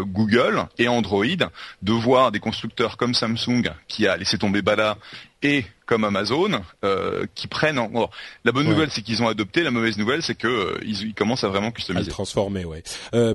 Google 0.00 0.66
et 0.78 0.88
Android 0.88 1.24
de 1.82 1.92
voir 1.92 2.32
des 2.32 2.40
constructeurs 2.40 2.96
comme 2.96 3.14
Samsung 3.14 3.62
qui 3.88 4.06
a 4.06 4.16
laissé 4.16 4.38
tomber 4.38 4.60
Bada 4.60 4.98
et 5.42 5.64
comme 5.86 6.04
Amazon 6.04 6.62
euh, 6.84 7.26
qui 7.34 7.46
prennent 7.48 7.78
en... 7.78 8.10
la 8.44 8.52
bonne 8.52 8.66
nouvelle 8.68 8.90
c'est 8.90 9.02
qu'ils 9.02 9.22
ont 9.22 9.28
adopté 9.28 9.62
la 9.62 9.70
mauvaise 9.70 9.98
nouvelle 9.98 10.22
c'est 10.22 10.34
que 10.34 10.46
euh, 10.48 10.78
ils, 10.84 11.14
commencent 11.14 11.44
à 11.44 11.48
vraiment 11.48 11.70
customiser. 11.70 12.06
À 12.06 12.08
le 12.08 12.12
transformer 12.12 12.64
ouais. 12.64 12.82
Euh, 13.14 13.34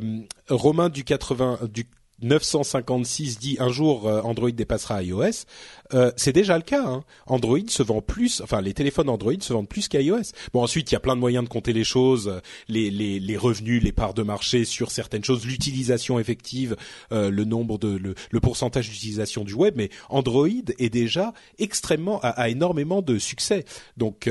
Romain 0.50 0.90
du 0.90 1.04
80 1.04 1.60
du 1.72 1.86
956 2.22 3.40
dit 3.40 3.58
un 3.60 3.70
jour 3.70 4.08
euh, 4.08 4.22
Android 4.22 4.50
dépassera 4.50 5.04
iOS. 5.04 5.46
Euh, 5.94 6.12
c'est 6.18 6.34
déjà 6.34 6.58
le 6.58 6.64
cas. 6.64 6.84
Hein. 6.84 7.04
Android 7.28 7.60
se 7.68 7.84
vend 7.84 8.02
plus, 8.02 8.42
enfin 8.42 8.62
les 8.62 8.74
téléphones 8.74 9.10
Android 9.10 9.34
se 9.40 9.54
vendent 9.54 9.70
plus 9.70 9.88
qu'iOS. 9.88 10.34
Bon 10.54 10.64
ensuite 10.64 10.92
il 10.92 10.96
y 10.96 10.98
a 10.98 11.00
plein 11.00 11.16
de 11.16 11.22
moyens 11.22 11.44
de 11.44 11.50
compter 11.50 11.74
les 11.74 11.84
choses, 11.84 12.28
euh, 12.28 12.40
les, 12.68 12.90
les, 12.90 13.20
les 13.20 13.38
revenus, 13.38 13.84
les 13.84 13.92
parts 13.92 14.14
de 14.14 14.24
marché 14.24 14.66
sur 14.66 14.90
certaines 14.92 15.24
choses, 15.24 15.46
l'utilisation 15.46 16.20
effective, 16.20 16.76
le 17.12 17.44
nombre 17.44 17.78
de 17.78 17.90
le, 17.90 18.16
le 18.32 18.40
pourcentage 18.40 18.90
d'utilisation 18.90 19.44
du 19.44 19.54
web. 19.54 19.76
Mais 19.78 19.90
Android 20.10 20.48
est 20.48 20.90
déjà 20.90 21.34
extrêmement 21.60 22.20
a, 22.22 22.30
a 22.30 22.50
énormément 22.50 23.02
de 23.02 23.20
succès. 23.20 23.66
Donc 23.96 24.30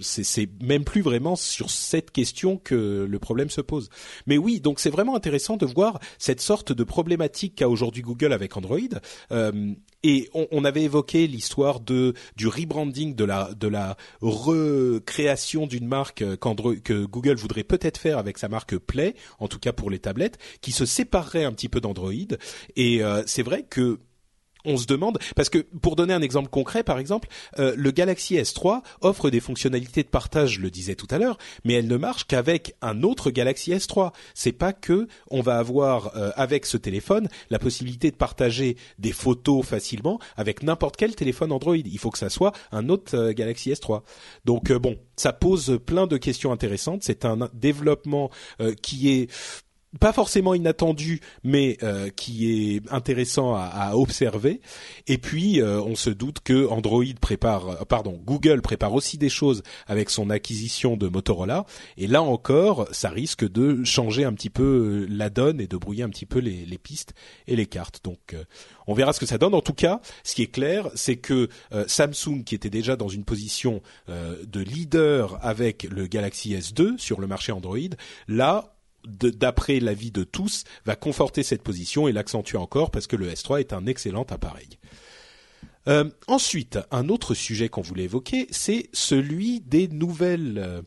c'est 0.00 0.48
même 0.62 0.84
plus 0.84 1.02
vraiment 1.02 1.36
sur 1.36 1.70
cette 1.70 2.10
question 2.10 2.56
que 2.56 3.06
le 3.08 3.18
problème 3.18 3.50
se 3.50 3.60
pose. 3.60 3.90
Mais 4.26 4.38
oui 4.38 4.60
donc 4.60 4.78
c'est 4.80 4.90
vraiment 4.90 5.16
intéressant 5.16 5.56
de 5.56 5.66
voir 5.66 5.98
cette 6.18 6.40
sorte 6.40 6.72
de 6.72 6.84
problématique 6.84 7.23
qu'a 7.28 7.68
aujourd'hui 7.68 8.02
Google 8.02 8.32
avec 8.32 8.56
Android. 8.56 8.78
Euh, 9.32 9.74
et 10.02 10.28
on, 10.34 10.64
avait 10.64 10.82
évoqué 10.82 11.26
l'histoire 11.26 11.80
de 11.80 12.12
du 12.36 12.46
rebranding 12.46 13.14
de 13.14 13.24
la 13.24 13.54
de 13.54 13.68
la 13.68 13.96
recréation 14.20 15.66
d'une 15.66 15.86
marque 15.86 16.22
que 16.36 17.04
Google 17.06 17.36
voudrait 17.36 17.64
peut-être 17.64 17.96
faire 17.96 18.18
avec 18.18 18.36
sa 18.36 18.48
marque 18.48 18.76
Play, 18.76 19.14
en 19.38 19.48
tout 19.48 19.58
cas 19.58 19.72
pour 19.72 19.88
les 19.88 19.98
tablettes, 19.98 20.36
qui 20.60 20.72
se 20.72 20.84
séparerait 20.84 21.44
un 21.44 21.52
petit 21.52 21.70
peu 21.70 21.80
d'Android. 21.80 22.12
Et 22.76 23.02
euh, 23.02 23.22
c'est 23.26 23.42
vrai 23.42 23.62
que 23.62 23.98
on 24.64 24.76
se 24.76 24.86
demande 24.86 25.18
parce 25.36 25.48
que 25.48 25.58
pour 25.58 25.96
donner 25.96 26.14
un 26.14 26.22
exemple 26.22 26.48
concret 26.48 26.82
par 26.82 26.98
exemple 26.98 27.28
euh, 27.58 27.74
le 27.76 27.90
Galaxy 27.90 28.36
S3 28.36 28.82
offre 29.00 29.30
des 29.30 29.40
fonctionnalités 29.40 30.02
de 30.02 30.08
partage 30.08 30.54
je 30.54 30.60
le 30.60 30.70
disais 30.70 30.94
tout 30.94 31.06
à 31.10 31.18
l'heure 31.18 31.38
mais 31.64 31.74
elle 31.74 31.88
ne 31.88 31.96
marche 31.96 32.26
qu'avec 32.26 32.74
un 32.82 33.02
autre 33.02 33.30
Galaxy 33.30 33.72
S3 33.72 34.12
c'est 34.34 34.52
pas 34.52 34.72
que 34.72 35.08
on 35.30 35.40
va 35.40 35.58
avoir 35.58 36.16
euh, 36.16 36.30
avec 36.36 36.66
ce 36.66 36.76
téléphone 36.76 37.28
la 37.50 37.58
possibilité 37.58 38.10
de 38.10 38.16
partager 38.16 38.76
des 38.98 39.12
photos 39.12 39.64
facilement 39.64 40.18
avec 40.36 40.62
n'importe 40.62 40.96
quel 40.96 41.14
téléphone 41.14 41.52
Android. 41.52 41.76
Il 41.76 41.98
faut 41.98 42.10
que 42.10 42.18
ça 42.18 42.30
soit 42.30 42.52
un 42.72 42.88
autre 42.88 43.16
euh, 43.16 43.32
Galaxy 43.32 43.70
S3 43.70 44.02
donc 44.44 44.72
bon 44.72 44.96
ça 45.16 45.32
pose 45.32 45.78
plein 45.86 46.08
de 46.08 46.16
questions 46.16 46.50
intéressantes. 46.50 47.04
C'est 47.04 47.24
un 47.24 47.48
développement 47.52 48.30
qui 48.82 49.12
est 49.12 49.30
pas 50.00 50.12
forcément 50.12 50.54
inattendu, 50.54 51.20
mais 51.42 51.76
euh, 51.82 52.10
qui 52.10 52.74
est 52.74 52.92
intéressant 52.92 53.54
à, 53.54 53.62
à 53.62 53.96
observer. 53.96 54.60
Et 55.06 55.18
puis, 55.18 55.60
euh, 55.60 55.80
on 55.80 55.94
se 55.94 56.10
doute 56.10 56.40
que 56.40 56.68
Android 56.68 57.04
prépare, 57.20 57.68
euh, 57.68 57.84
pardon, 57.84 58.20
Google 58.24 58.62
prépare 58.62 58.94
aussi 58.94 59.18
des 59.18 59.28
choses 59.28 59.62
avec 59.86 60.10
son 60.10 60.30
acquisition 60.30 60.96
de 60.96 61.08
Motorola. 61.08 61.64
Et 61.96 62.06
là 62.06 62.22
encore, 62.22 62.88
ça 62.92 63.10
risque 63.10 63.48
de 63.48 63.84
changer 63.84 64.24
un 64.24 64.32
petit 64.32 64.50
peu 64.50 65.06
la 65.08 65.30
donne 65.30 65.60
et 65.60 65.66
de 65.66 65.76
brouiller 65.76 66.02
un 66.02 66.10
petit 66.10 66.26
peu 66.26 66.38
les, 66.38 66.64
les 66.64 66.78
pistes 66.78 67.14
et 67.46 67.56
les 67.56 67.66
cartes. 67.66 68.00
Donc, 68.04 68.36
on 68.86 68.94
verra 68.94 69.12
ce 69.12 69.20
que 69.20 69.26
ça 69.26 69.38
donne. 69.38 69.54
En 69.54 69.60
tout 69.60 69.72
cas, 69.72 70.00
ce 70.24 70.34
qui 70.34 70.42
est 70.42 70.52
clair, 70.52 70.88
c'est 70.94 71.16
que 71.16 71.48
Samsung, 71.86 72.44
qui 72.44 72.54
était 72.54 72.70
déjà 72.70 72.96
dans 72.96 73.08
une 73.08 73.24
position 73.24 73.80
de 74.08 74.60
leader 74.60 75.38
avec 75.42 75.84
le 75.84 76.06
Galaxy 76.06 76.54
S2 76.54 76.98
sur 76.98 77.20
le 77.20 77.26
marché 77.26 77.52
Android, 77.52 77.78
là, 78.28 78.73
d'après 79.06 79.80
l'avis 79.80 80.10
de 80.10 80.24
tous, 80.24 80.64
va 80.84 80.96
conforter 80.96 81.42
cette 81.42 81.62
position 81.62 82.08
et 82.08 82.12
l'accentuer 82.12 82.58
encore 82.58 82.90
parce 82.90 83.06
que 83.06 83.16
le 83.16 83.30
S3 83.30 83.60
est 83.60 83.72
un 83.72 83.86
excellent 83.86 84.26
appareil. 84.30 84.78
Euh, 85.88 86.08
ensuite, 86.26 86.78
un 86.90 87.08
autre 87.08 87.34
sujet 87.34 87.68
qu'on 87.68 87.82
voulait 87.82 88.04
évoquer, 88.04 88.46
c'est 88.50 88.88
celui 88.92 89.60
des 89.60 89.88
nouvelles 89.88 90.58
euh, 90.58 90.82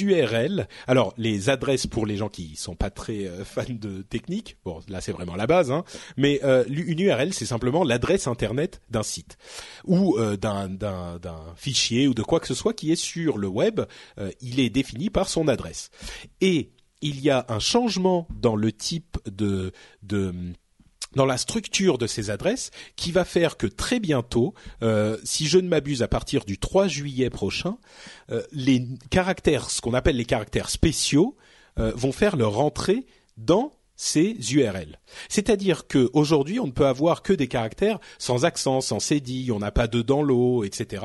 URL. 0.00 0.68
Alors, 0.86 1.14
les 1.16 1.48
adresses 1.48 1.86
pour 1.86 2.06
les 2.06 2.16
gens 2.16 2.28
qui 2.28 2.54
sont 2.56 2.76
pas 2.76 2.90
très 2.90 3.26
euh, 3.26 3.44
fans 3.44 3.62
de 3.68 4.02
technique, 4.02 4.58
bon, 4.64 4.80
là 4.88 5.00
c'est 5.00 5.12
vraiment 5.12 5.34
la 5.34 5.46
base, 5.46 5.72
hein, 5.72 5.84
mais 6.16 6.40
une 6.68 7.00
URL 7.00 7.32
c'est 7.32 7.46
simplement 7.46 7.84
l'adresse 7.84 8.26
internet 8.26 8.82
d'un 8.90 9.02
site 9.02 9.36
ou 9.84 10.16
d'un 10.36 11.18
fichier 11.56 12.06
ou 12.06 12.14
de 12.14 12.22
quoi 12.22 12.38
que 12.38 12.46
ce 12.46 12.54
soit 12.54 12.74
qui 12.74 12.92
est 12.92 12.96
sur 12.96 13.38
le 13.38 13.48
web. 13.48 13.80
il 14.40 14.60
est 14.60 14.70
défini 14.70 15.10
par 15.10 15.28
son 15.28 15.48
adresse. 15.48 15.90
Et 16.40 16.70
il 17.04 17.20
y 17.20 17.30
a 17.30 17.44
un 17.48 17.60
changement 17.60 18.26
dans 18.40 18.56
le 18.56 18.72
type 18.72 19.18
de, 19.26 19.72
dans 21.14 21.26
la 21.26 21.36
structure 21.36 21.98
de 21.98 22.06
ces 22.06 22.30
adresses 22.30 22.70
qui 22.96 23.12
va 23.12 23.24
faire 23.24 23.56
que 23.56 23.66
très 23.66 24.00
bientôt, 24.00 24.54
euh, 24.82 25.18
si 25.22 25.46
je 25.46 25.58
ne 25.58 25.68
m'abuse 25.68 26.02
à 26.02 26.08
partir 26.08 26.44
du 26.46 26.58
3 26.58 26.88
juillet 26.88 27.30
prochain, 27.30 27.76
euh, 28.32 28.42
les 28.52 28.86
caractères, 29.10 29.70
ce 29.70 29.82
qu'on 29.82 29.94
appelle 29.94 30.16
les 30.16 30.24
caractères 30.24 30.70
spéciaux, 30.70 31.36
euh, 31.78 31.92
vont 31.94 32.12
faire 32.12 32.36
leur 32.36 32.58
entrée 32.58 33.06
dans 33.36 33.72
ces 33.96 34.36
URL. 34.52 34.98
C'est-à-dire 35.28 35.86
que 35.86 36.10
aujourd'hui, 36.14 36.58
on 36.58 36.66
ne 36.66 36.72
peut 36.72 36.86
avoir 36.86 37.22
que 37.22 37.34
des 37.34 37.48
caractères 37.48 38.00
sans 38.18 38.46
accent, 38.46 38.80
sans 38.80 38.98
cédille, 38.98 39.52
on 39.52 39.58
n'a 39.58 39.70
pas 39.70 39.86
de 39.86 40.00
dans 40.00 40.22
l'eau, 40.22 40.64
etc. 40.64 41.04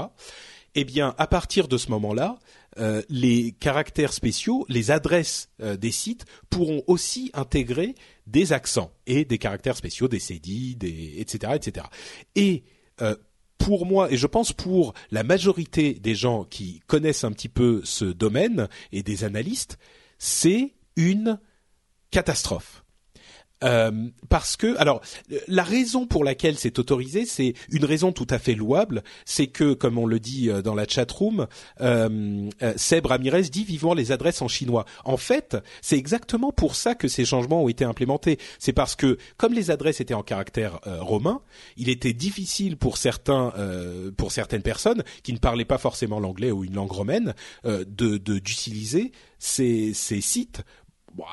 Eh 0.76 0.86
bien, 0.86 1.14
à 1.18 1.28
partir 1.28 1.68
de 1.68 1.78
ce 1.78 1.92
moment-là, 1.92 2.40
euh, 2.78 3.02
les 3.10 3.52
caractères 3.54 4.14
spéciaux, 4.14 4.66
les 4.70 4.92
adresses 4.92 5.50
euh, 5.62 5.76
des 5.76 5.92
sites 5.92 6.26
pourront 6.50 6.84
aussi 6.88 7.32
intégrer 7.34 7.96
des 8.28 8.54
accents 8.54 8.92
et 9.08 9.26
des 9.26 9.38
caractères 9.38 9.76
spéciaux, 9.76 10.08
des 10.08 10.20
cédilles, 10.20 10.76
des 10.76 11.16
etc. 11.18 11.54
etc. 11.56 11.88
Et 12.36 12.64
euh, 13.02 13.16
pour 13.58 13.86
moi, 13.86 14.12
et 14.12 14.18
je 14.18 14.28
pense 14.28 14.54
pour 14.54 14.94
la 15.12 15.24
majorité 15.24 15.94
des 15.94 16.16
gens 16.16 16.44
qui 16.44 16.82
connaissent 16.88 17.24
un 17.24 17.32
petit 17.32 17.50
peu 17.50 17.82
ce 17.84 18.06
domaine 18.06 18.70
et 18.92 19.04
des 19.04 19.24
analystes, 19.24 19.78
c'est 20.18 20.76
une 20.96 21.40
catastrophe. 22.12 22.84
Euh, 23.64 23.92
parce 24.30 24.56
que, 24.56 24.78
alors, 24.78 25.02
la 25.48 25.64
raison 25.64 26.06
pour 26.06 26.24
laquelle 26.24 26.58
c'est 26.58 26.80
autorisé, 26.80 27.26
c'est 27.26 27.54
une 27.72 27.86
raison 27.86 28.12
tout 28.12 28.28
à 28.30 28.40
fait 28.40 28.56
louable, 28.56 29.04
c'est 29.26 29.48
que, 29.48 29.74
comme 29.74 29.98
on 29.98 30.06
le 30.06 30.20
dit 30.20 30.50
euh, 30.50 30.62
dans 30.62 30.76
la 30.76 30.88
chat 30.88 31.10
room, 31.12 31.48
euh, 31.82 32.50
euh, 32.62 32.74
Seb 32.78 33.06
Ramirez 33.06 33.44
dit 33.44 33.64
vivement 33.64 33.94
les 33.94 34.12
adresses 34.12 34.42
en 34.42 34.48
chinois. 34.48 34.86
En 35.04 35.18
fait, 35.18 35.58
c'est 35.82 35.98
exactement 35.98 36.52
pour 36.52 36.76
ça 36.76 36.96
que 36.96 37.08
ces 37.08 37.26
changements 37.26 37.64
ont 37.64 37.70
été 37.70 37.84
implémentés. 37.84 38.38
C'est 38.60 38.74
parce 38.74 38.96
que, 38.96 39.18
comme 39.38 39.54
les 39.54 39.72
adresses 39.72 40.02
étaient 40.02 40.14
en 40.14 40.24
caractère 40.24 40.80
romain, 40.86 41.42
il 41.78 41.90
était 41.90 42.14
difficile 42.14 42.78
pour 42.78 42.98
certains, 42.98 43.54
pour 44.18 44.32
certaines 44.32 44.62
personnes 44.62 45.04
qui 45.24 45.34
ne 45.34 45.38
parlaient 45.38 45.66
pas 45.66 45.78
forcément 45.78 46.20
l'anglais 46.20 46.52
ou 46.52 46.64
une 46.64 46.74
langue 46.74 46.92
romaine, 46.92 47.34
de 47.64 48.18
d'utiliser 48.18 49.12
ces, 49.40 49.94
ces 49.94 50.22
sites 50.22 50.64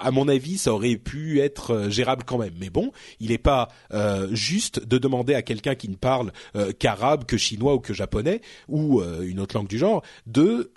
à 0.01 0.11
mon 0.11 0.29
avis, 0.29 0.59
ça 0.59 0.73
aurait 0.73 0.97
pu 0.97 1.41
être 1.41 1.73
euh, 1.73 1.91
gérable 1.91 2.25
quand 2.25 2.39
même. 2.39 2.55
Mais 2.59 2.71
bon, 2.71 2.93
il 3.21 3.31
n'est 3.31 3.39
pas 3.39 3.69
euh, 3.93 4.29
juste 4.33 4.85
de 4.85 4.99
demander 4.99 5.35
à 5.35 5.43
quelqu'un 5.43 5.75
qui 5.75 5.89
ne 5.89 5.97
parle 5.97 6.33
euh, 6.55 6.73
qu'arabe, 6.79 7.25
que 7.25 7.37
chinois 7.37 7.75
ou 7.75 7.81
que 7.81 7.95
japonais 7.95 8.41
ou 8.69 9.03
une 9.03 9.41
autre 9.41 9.57
langue 9.57 9.69
du 9.69 9.79
genre 9.79 10.03
de, 10.27 10.73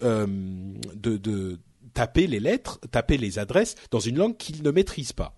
taper 1.93 2.27
les 2.27 2.39
lettres, 2.39 2.79
taper 2.91 3.17
les 3.17 3.39
adresses 3.39 3.75
dans 3.91 3.99
une 3.99 4.17
langue 4.17 4.37
qu'il 4.37 4.63
ne 4.63 4.71
maîtrise 4.71 5.13
pas. 5.13 5.37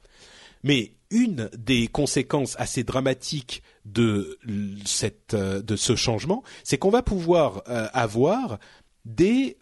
Mais 0.63 0.93
une 1.09 1.49
des 1.57 1.87
conséquences 1.87 2.55
assez 2.59 2.83
dramatiques 2.83 3.63
de 3.85 4.37
cette 4.85 5.35
de 5.35 5.75
ce 5.75 5.95
changement, 5.95 6.43
c'est 6.63 6.77
qu'on 6.77 6.89
va 6.89 7.01
pouvoir 7.01 7.63
avoir 7.65 8.59
des 9.05 9.57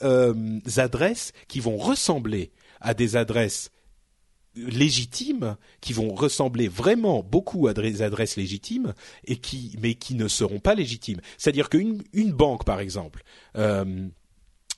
adresses 0.77 1.31
qui 1.47 1.59
vont 1.59 1.77
ressembler 1.77 2.51
à 2.81 2.93
des 2.93 3.15
adresses 3.15 3.71
légitimes 4.67 5.55
qui 5.81 5.93
vont 5.93 6.13
ressembler 6.13 6.67
vraiment 6.67 7.23
beaucoup 7.23 7.67
à 7.67 7.73
des 7.73 8.01
adresses 8.01 8.37
légitimes 8.37 8.93
et 9.25 9.37
qui 9.37 9.77
mais 9.81 9.95
qui 9.95 10.15
ne 10.15 10.27
seront 10.27 10.59
pas 10.59 10.75
légitimes. 10.75 11.21
C'est-à-dire 11.37 11.69
qu'une 11.69 12.03
une 12.13 12.31
banque 12.31 12.65
par 12.65 12.79
exemple 12.79 13.23
euh, 13.57 14.09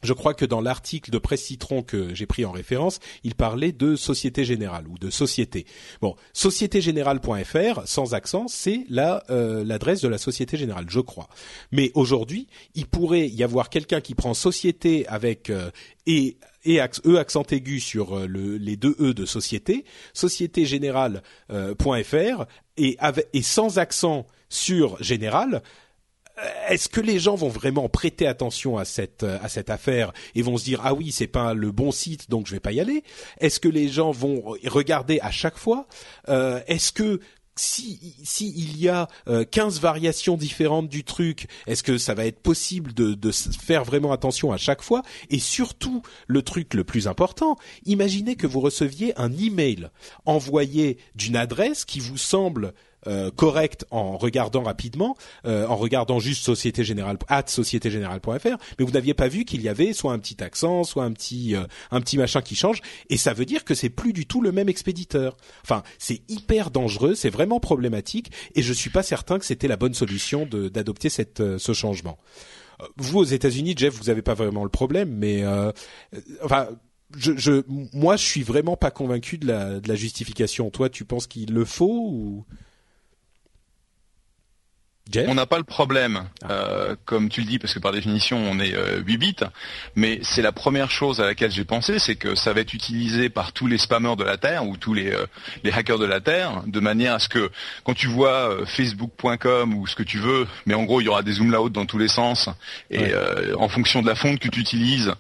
je 0.04 0.14
crois 0.14 0.34
que 0.34 0.46
dans 0.46 0.62
l'article 0.62 1.12
de 1.12 1.18
Presse 1.18 1.44
Citron 1.44 1.84
que 1.84 2.14
j'ai 2.14 2.26
pris 2.26 2.46
en 2.46 2.52
référence, 2.52 3.00
il 3.24 3.36
parlait 3.36 3.72
de 3.72 3.96
Société 3.96 4.46
Générale 4.46 4.88
ou 4.88 4.98
de 4.98 5.10
société. 5.10 5.66
Bon, 6.02 6.16
sociétégénérale.fr 6.34 7.82
sans 7.86 8.14
accent, 8.14 8.48
c'est 8.48 8.86
la 8.90 9.24
euh, 9.30 9.64
l'adresse 9.64 10.02
de 10.02 10.08
la 10.08 10.18
Société 10.18 10.58
Générale, 10.58 10.86
je 10.90 11.00
crois. 11.00 11.30
Mais 11.72 11.92
aujourd'hui, 11.94 12.48
il 12.76 12.88
pourrait 12.88 13.30
y 13.30 13.44
avoir 13.44 13.70
quelqu'un 13.70 14.02
qui 14.02 14.16
prend 14.16 14.34
société 14.34 15.08
avec 15.08 15.50
euh, 15.50 15.70
et 16.64 16.80
e 16.80 17.18
accent 17.18 17.44
aigu 17.52 17.80
sur 17.80 18.18
euh, 18.18 18.28
le, 18.28 18.58
les 18.58 18.76
deux 18.76 18.96
e 19.00 19.14
de 19.14 19.26
société, 19.26 19.86
sociétégénérale.fr 20.14 22.46
et 22.78 22.98
et 23.34 23.42
sans 23.42 23.80
accent 23.80 24.28
sur 24.50 25.02
général 25.02 25.64
euh, 26.40 26.44
est-ce 26.70 26.90
que 26.90 27.02
les 27.02 27.20
gens 27.20 27.36
vont 27.36 27.50
vraiment 27.50 27.90
prêter 27.90 28.26
attention 28.26 28.78
à 28.78 28.86
cette 28.86 29.24
affaire 29.68 30.14
et 30.36 30.42
vont 30.42 30.58
se 30.58 30.64
dire 30.64 30.82
ah 30.84 30.94
oui 30.94 31.12
c'est 31.12 31.28
pas 31.28 31.54
le 31.54 31.72
bon 31.72 31.92
site 31.92 32.30
donc 32.30 32.48
je 32.48 32.54
vais 32.54 32.60
pas 32.60 32.72
y 32.72 32.80
aller? 32.80 33.04
Est-ce 33.40 33.60
que 33.60 33.68
les 33.68 33.90
gens 33.90 34.12
vont 34.12 34.56
regarder 34.66 35.20
à 35.22 35.32
chaque 35.32 35.58
fois? 35.58 35.88
Euh, 36.30 36.62
Est-ce 36.68 36.92
que 36.92 37.20
si, 37.56 38.00
il 38.40 38.78
y 38.78 38.90
a 38.90 39.08
15 39.52 39.78
euh, 39.78 39.82
variations 39.82 40.38
différentes 40.38 40.90
du 40.90 41.04
truc, 41.04 41.48
est-ce 41.68 41.84
que 41.84 41.98
ça 41.98 42.14
va 42.14 42.26
être 42.26 42.40
possible 42.40 42.94
de, 42.94 43.14
de 43.14 43.32
faire 43.32 43.84
vraiment 43.84 44.12
attention 44.12 44.52
à 44.52 44.58
chaque 44.58 44.82
fois? 44.82 45.04
Et 45.30 45.40
surtout, 45.40 46.02
le 46.28 46.42
truc 46.42 46.74
le 46.74 46.84
plus 46.84 47.08
important, 47.08 47.58
imaginez 47.86 48.36
que 48.36 48.48
vous 48.48 48.62
receviez 48.62 49.18
un 49.20 49.32
email 49.32 49.90
envoyé 50.26 50.98
d'une 51.16 51.36
adresse 51.36 51.86
qui 51.86 52.00
vous 52.00 52.18
semble 52.18 52.74
euh, 53.08 53.32
correct 53.32 53.86
en 53.90 54.18
regardant 54.18 54.64
rapidement, 54.64 55.18
euh, 55.46 55.66
en 55.68 55.76
regardant 55.76 56.20
juste 56.20 56.44
Société 56.44 56.84
Générale 56.84 57.18
at 57.28 57.46
sociétégénérale.fr, 57.48 58.58
mais 58.78 58.86
vous 58.86 58.92
n'aviez 58.92 59.14
pas 59.14 59.28
vu 59.28 59.46
qu'il 59.46 59.62
y 59.62 59.70
avait 59.70 59.94
soit 59.94 60.14
un 60.14 60.20
petit 60.20 60.44
accent, 60.44 60.84
soit 60.84 61.04
un 61.04 61.12
petit 61.12 61.56
euh, 61.56 61.64
un 61.90 62.00
petit 62.02 62.18
machin 62.18 62.42
qui 62.42 62.56
change, 62.56 62.82
et 63.10 63.18
ça 63.18 63.34
veut 63.34 63.46
dire 63.46 63.66
que 63.66 63.74
c'est 63.74 63.90
plus 63.90 64.14
du 64.14 64.26
tout 64.26 64.42
le 64.42 64.52
même 64.52 64.70
expéditeur. 64.70 65.36
Enfin, 65.64 65.84
c'est 65.98 66.22
hyper 66.30 66.70
dangereux, 66.70 67.16
c'est 67.16 67.30
vraiment 67.30 67.60
problématique, 67.60 68.32
et 68.56 68.62
je 68.62 68.74
suis 68.74 68.90
pas 68.90 69.04
certain 69.04 69.40
que 69.40 69.46
c'était 69.46 69.68
la 69.68 69.78
bonne 69.78 69.94
solution 69.94 70.46
d'adopter 70.46 71.10
cette 71.10 71.58
ce 71.58 71.74
changement. 71.74 72.20
Vous 72.98 73.20
aux 73.20 73.24
États-Unis, 73.24 73.76
Jeff, 73.78 73.96
vous 73.96 74.10
avez 74.10 74.22
pas 74.22 74.34
vraiment 74.34 74.64
le 74.64 74.70
problème, 74.70 75.10
mais 75.10 75.44
enfin 76.44 76.70
je, 77.18 77.34
je, 77.36 77.64
moi, 77.68 78.16
je 78.16 78.26
suis 78.26 78.44
vraiment 78.44 78.78
pas 78.78 78.92
convaincu 78.92 79.38
de 79.38 79.48
la, 79.48 79.80
de 79.80 79.88
la 79.88 79.96
justification. 79.96 80.70
Toi, 80.70 80.90
tu 80.90 81.06
penses 81.06 81.28
qu'il 81.28 81.54
le 81.54 81.66
faut 81.66 82.08
ou? 82.10 82.46
On 85.28 85.34
n'a 85.36 85.46
pas 85.46 85.58
le 85.58 85.64
problème, 85.64 86.24
ah. 86.44 86.52
euh, 86.52 86.96
comme 87.06 87.30
tu 87.30 87.42
le 87.42 87.48
dis, 87.48 87.60
parce 87.60 87.74
que 87.74 87.80
par 87.80 87.92
définition 87.92 88.38
on 88.38 88.60
est 88.60 88.72
8 88.72 88.76
euh, 88.76 89.18
bits, 89.18 89.36
mais 89.96 90.20
c'est 90.24 90.42
la 90.42 90.52
première 90.52 90.92
chose 90.92 91.22
à 91.22 91.26
laquelle 91.26 91.52
j'ai 91.52 91.66
pensé, 91.66 92.00
c'est 92.00 92.16
que 92.16 92.36
ça 92.36 92.54
va 92.54 92.62
être 92.62 92.74
utilisé 92.74 93.30
par 93.30 93.54
tous 93.54 93.68
les 93.68 93.78
spammers 93.78 94.16
de 94.16 94.24
la 94.24 94.38
Terre 94.38 94.66
ou 94.66 94.78
tous 94.78 94.94
les, 94.94 95.12
euh, 95.12 95.26
les 95.64 95.72
hackers 95.72 96.00
de 96.00 96.06
la 96.06 96.22
Terre, 96.22 96.64
de 96.66 96.80
manière 96.80 97.16
à 97.16 97.20
ce 97.20 97.30
que 97.30 97.52
quand 97.84 97.94
tu 97.94 98.08
vois 98.08 98.66
facebook.com 98.66 99.74
ou 99.74 99.88
ce 99.88 99.96
que 99.96 100.04
tu 100.04 100.20
veux, 100.20 100.48
mais 100.66 100.74
en 100.74 100.84
gros 100.84 101.02
il 101.02 101.06
y 101.06 101.10
aura 101.10 101.24
des 101.24 101.34
zoom 101.34 101.54
out 101.54 101.72
dans 101.72 101.86
tous 101.86 101.98
les 101.98 102.08
sens, 102.08 102.50
et 102.90 103.12
en 103.58 103.70
fonction 103.70 104.02
de 104.02 104.08
la 104.08 104.16
fonte 104.16 104.40
que 104.40 104.48
tu 104.48 104.60
utilises, 104.60 105.14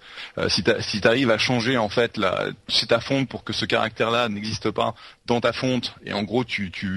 si 0.48 0.64
tu 0.64 1.08
arrives 1.08 1.32
à 1.32 1.38
changer 1.38 1.78
en 1.78 1.90
fait 1.90 2.18
la, 2.18 2.46
c'est 2.68 2.88
ta 2.88 3.00
fonte 3.00 3.28
pour 3.28 3.44
que 3.44 3.54
ce 3.54 3.66
caractère-là 3.66 4.30
n'existe 4.30 4.72
pas 4.72 4.96
dans 5.26 5.42
ta 5.42 5.54
fonte, 5.54 5.94
et 6.06 6.14
en 6.14 6.24
gros 6.24 6.44
tu, 6.44 6.72
tu, 6.72 6.96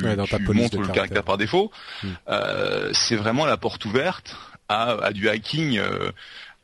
montres 0.53 0.81
le 0.81 0.89
caractère 0.89 1.25
par 1.25 1.39
défaut. 1.39 1.71
Hmm. 2.03 2.09
Euh, 2.85 2.91
c'est 2.93 3.17
vraiment 3.17 3.47
la 3.47 3.57
porte 3.57 3.85
ouverte 3.85 4.37
à, 4.69 5.12
du 5.12 5.29
hacking. 5.29 5.79
Euh, 5.79 6.11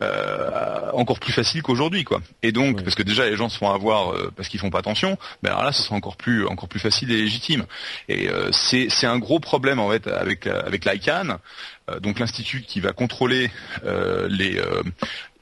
euh, 0.02 0.90
encore 0.94 1.20
plus 1.20 1.34
facile 1.34 1.60
qu'aujourd'hui 1.60 2.04
quoi. 2.04 2.22
Et 2.42 2.52
donc 2.52 2.82
parce 2.82 2.94
que 2.94 3.02
déjà 3.02 3.26
les 3.26 3.36
gens 3.36 3.50
se 3.50 3.58
font 3.58 3.70
avoir 3.70 4.14
parce 4.34 4.48
qu'ils 4.48 4.58
font 4.58 4.70
pas 4.70 4.78
attention, 4.78 5.18
mais 5.42 5.50
alors 5.50 5.62
là 5.62 5.72
ce 5.72 5.82
sera 5.82 5.94
encore 5.94 6.16
plus 6.16 6.46
encore 6.46 6.70
plus 6.70 6.80
facile 6.80 7.12
et 7.12 7.18
légitime. 7.18 7.66
Et 8.08 8.30
c'est 8.50 8.88
c'est 8.88 9.06
un 9.06 9.18
gros 9.18 9.40
problème 9.40 9.78
en 9.78 9.90
fait 9.90 10.06
avec 10.06 10.46
avec 10.46 10.86
l'ICANN, 10.86 11.36
donc 12.00 12.18
l'institut 12.18 12.62
qui 12.62 12.80
va 12.80 12.94
contrôler 12.94 13.50
les 14.30 14.58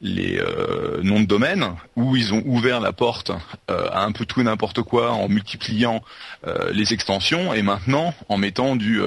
les 0.00 0.38
euh, 0.38 1.02
noms 1.02 1.20
de 1.20 1.26
domaine 1.26 1.74
où 1.96 2.16
ils 2.16 2.32
ont 2.32 2.42
ouvert 2.46 2.80
la 2.80 2.92
porte 2.92 3.32
euh, 3.70 3.88
à 3.90 4.04
un 4.04 4.12
peu 4.12 4.24
tout 4.24 4.40
et 4.40 4.44
n'importe 4.44 4.82
quoi 4.82 5.12
en 5.12 5.28
multipliant 5.28 6.02
euh, 6.46 6.70
les 6.72 6.92
extensions 6.92 7.52
et 7.52 7.62
maintenant 7.62 8.14
en 8.28 8.36
mettant 8.36 8.76
du 8.76 9.00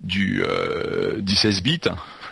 du, 0.00 0.42
du 1.18 1.34
16 1.34 1.62
bits 1.62 1.80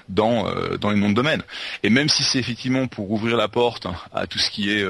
dans 0.08 0.50
dans 0.80 0.90
les 0.90 0.98
noms 0.98 1.10
de 1.10 1.14
domaine. 1.14 1.42
Et 1.82 1.90
même 1.90 2.08
si 2.08 2.22
c'est 2.22 2.38
effectivement 2.38 2.86
pour 2.86 3.10
ouvrir 3.10 3.36
la 3.36 3.48
porte 3.48 3.86
à 4.12 4.26
tout 4.26 4.38
ce 4.38 4.50
qui 4.50 4.70
est 4.70 4.84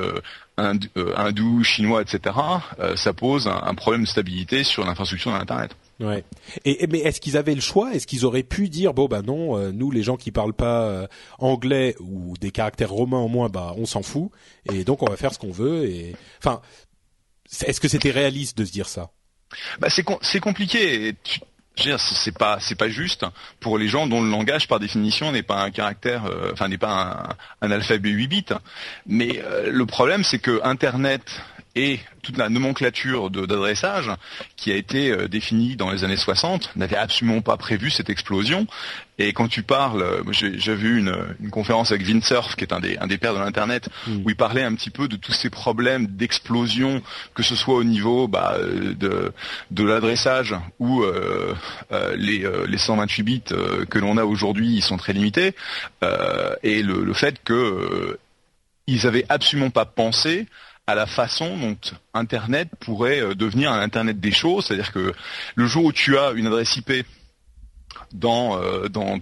hindou, 0.57 1.65
chinois, 1.65 2.03
etc., 2.03 2.37
ça 2.95 3.13
pose 3.13 3.49
un, 3.49 3.75
problème 3.75 4.03
de 4.03 4.09
stabilité 4.09 4.63
sur 4.63 4.85
l'infrastructure 4.85 5.33
d'internet. 5.33 5.75
Ouais. 6.01 6.25
Et, 6.65 6.87
mais 6.87 7.01
est-ce 7.01 7.21
qu'ils 7.21 7.37
avaient 7.37 7.55
le 7.55 7.61
choix? 7.61 7.93
Est-ce 7.93 8.07
qu'ils 8.07 8.25
auraient 8.25 8.45
pu 8.45 8.69
dire 8.69 8.95
bon 8.95 9.07
bah 9.07 9.23
non, 9.23 9.59
euh, 9.59 9.73
nous 9.73 9.91
les 9.91 10.05
gens 10.05 10.17
qui 10.17 10.31
parlent 10.31 10.55
pas 10.55 10.83
euh, 10.85 11.07
anglais 11.39 11.97
ou 11.99 12.35
des 12.41 12.53
caractères 12.53 12.91
romains 12.91 13.19
en 13.19 13.29
moins, 13.29 13.49
bah 13.49 13.75
on 13.77 13.85
s'en 13.85 14.03
fout 14.03 14.31
et 14.73 14.85
donc 14.85 15.03
on 15.03 15.07
va 15.07 15.17
faire 15.17 15.35
ce 15.35 15.41
qu'on 15.41 15.51
veut 15.51 15.87
et 15.87 16.15
enfin 16.39 16.61
est-ce 17.63 17.81
que 17.81 17.89
c'était 17.89 18.11
réaliste 18.11 18.57
de 18.57 18.65
se 18.65 18.71
dire 18.71 18.89
ça? 18.89 19.11
Bah 19.81 19.91
c'est 19.91 20.05
c'est 20.23 20.39
compliqué. 20.39 21.17
c'est 21.77 22.39
pas 22.39 22.59
c'est 22.61 22.77
pas 22.77 22.89
juste 22.89 23.27
pour 23.59 23.77
les 23.77 23.89
gens 23.89 24.07
dont 24.07 24.23
le 24.23 24.31
langage 24.31 24.69
par 24.69 24.79
définition 24.79 25.33
n'est 25.33 25.43
pas 25.43 25.63
un 25.65 25.73
caractère 25.73 26.27
euh, 26.27 26.53
enfin 26.53 26.69
n'est 26.69 26.79
pas 26.79 27.37
un, 27.61 27.67
un, 27.67 27.71
alphabet 27.73 28.11
8 28.11 28.29
bits 28.29 28.45
mais 29.07 29.43
le 29.67 29.87
problème 29.87 30.23
c'est 30.23 30.39
que 30.39 30.61
internet 30.63 31.23
et 31.79 32.01
toute 32.23 32.37
la 32.39 32.49
nomenclature 32.49 33.31
d'adressage 33.31 34.11
qui 34.57 34.73
a 34.73 34.75
été 34.75 35.13
euh, 35.13 35.29
définie 35.29 35.77
dans 35.77 35.93
les 35.93 36.03
années 36.03 36.17
60 36.17 36.75
n'avait 36.75 36.97
absolument 36.97 37.41
pas 37.41 37.57
prévu 37.57 37.89
cette 37.89 38.11
explosion. 38.11 38.67
Et 39.19 39.33
quand 39.33 39.47
tu 39.47 39.63
parles, 39.63 40.03
euh, 40.03 40.23
j'ai 40.33 40.75
vu 40.75 40.99
une, 40.99 41.17
une, 41.41 41.51
conférence 41.51 41.93
avec 41.93 42.05
Vinsurf, 42.05 42.57
qui 42.57 42.65
est 42.65 42.73
un 42.73 42.81
des, 42.81 42.99
un 42.99 43.07
des 43.07 43.17
pères 43.17 43.33
de 43.33 43.39
l'Internet, 43.39 43.89
mm. 44.09 44.23
où 44.25 44.31
il 44.31 44.35
parlait 44.35 44.65
un 44.65 44.75
petit 44.75 44.91
peu 44.91 45.07
de 45.07 45.15
tous 45.15 45.33
ces 45.33 45.51
problèmes 45.51 46.09
d'explosion, 46.09 47.01
que 47.35 47.45
ce 47.45 47.55
soit 47.55 47.77
au 47.77 47.85
niveau 47.85 48.27
bah, 48.27 48.59
de, 48.59 49.33
de 49.71 49.85
l'adressage 49.85 50.57
ou 50.81 51.05
euh, 51.05 51.55
les, 52.17 52.45
les 52.67 52.79
128 52.79 53.23
bits 53.23 53.43
que 53.89 53.99
l'on 54.01 54.17
a 54.17 54.25
aujourd'hui, 54.25 54.75
ils 54.75 54.83
sont 54.83 54.97
très 54.97 55.13
limités, 55.13 55.55
et 56.63 56.83
le, 56.83 57.05
le 57.05 57.13
fait 57.15 57.43
que 57.45 58.19
ils 58.89 59.07
avaient 59.07 59.27
absolument 59.29 59.71
pas 59.71 59.85
pensé 59.85 60.47
à 60.89 60.95
la 60.95 61.05
façon 61.05 61.55
dont 61.59 61.77
Internet 62.15 62.71
pourrait 62.81 63.21
euh, 63.21 63.35
devenir 63.35 63.71
un 63.71 63.81
Internet 63.81 64.21
des 64.21 64.33
choses, 64.33 64.65
c'est-à-dire 64.65 64.91
que 64.91 65.13
le 65.55 65.67
jour 65.67 65.85
où 65.85 65.93
tu 65.93 66.17
as 66.17 66.33
une 66.33 66.47
adresse 66.47 66.79
IP 66.79 67.05
dans, 68.13 68.59
euh, 68.59 68.89
dans 68.89 69.19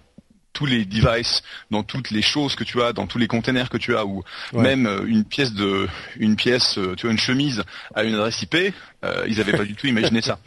tous 0.53 0.65
les 0.65 0.85
devices, 0.85 1.43
dans 1.73 1.83
toutes 1.83 2.13
les 2.13 2.23
choses 2.23 2.55
que 2.55 2.63
tu 2.63 2.81
as, 2.83 2.93
dans 2.93 3.09
tous 3.09 3.19
les 3.19 3.27
containers 3.27 3.69
que 3.69 3.79
tu 3.79 3.97
as, 3.97 4.07
ou 4.07 4.23
même 4.53 4.87
euh, 4.87 5.05
une 5.07 5.25
pièce 5.25 5.55
de, 5.55 5.89
une 6.19 6.37
pièce, 6.37 6.79
tu 6.97 7.09
as 7.09 7.11
une 7.11 7.19
chemise 7.19 7.65
à 7.97 8.05
une 8.05 8.15
adresse 8.15 8.41
IP, 8.43 8.73
ils 9.27 9.37
n'avaient 9.37 9.57
pas 9.57 9.65
du 9.65 9.75
tout 9.75 9.89
imaginé 9.89 10.23
ça. 10.23 10.39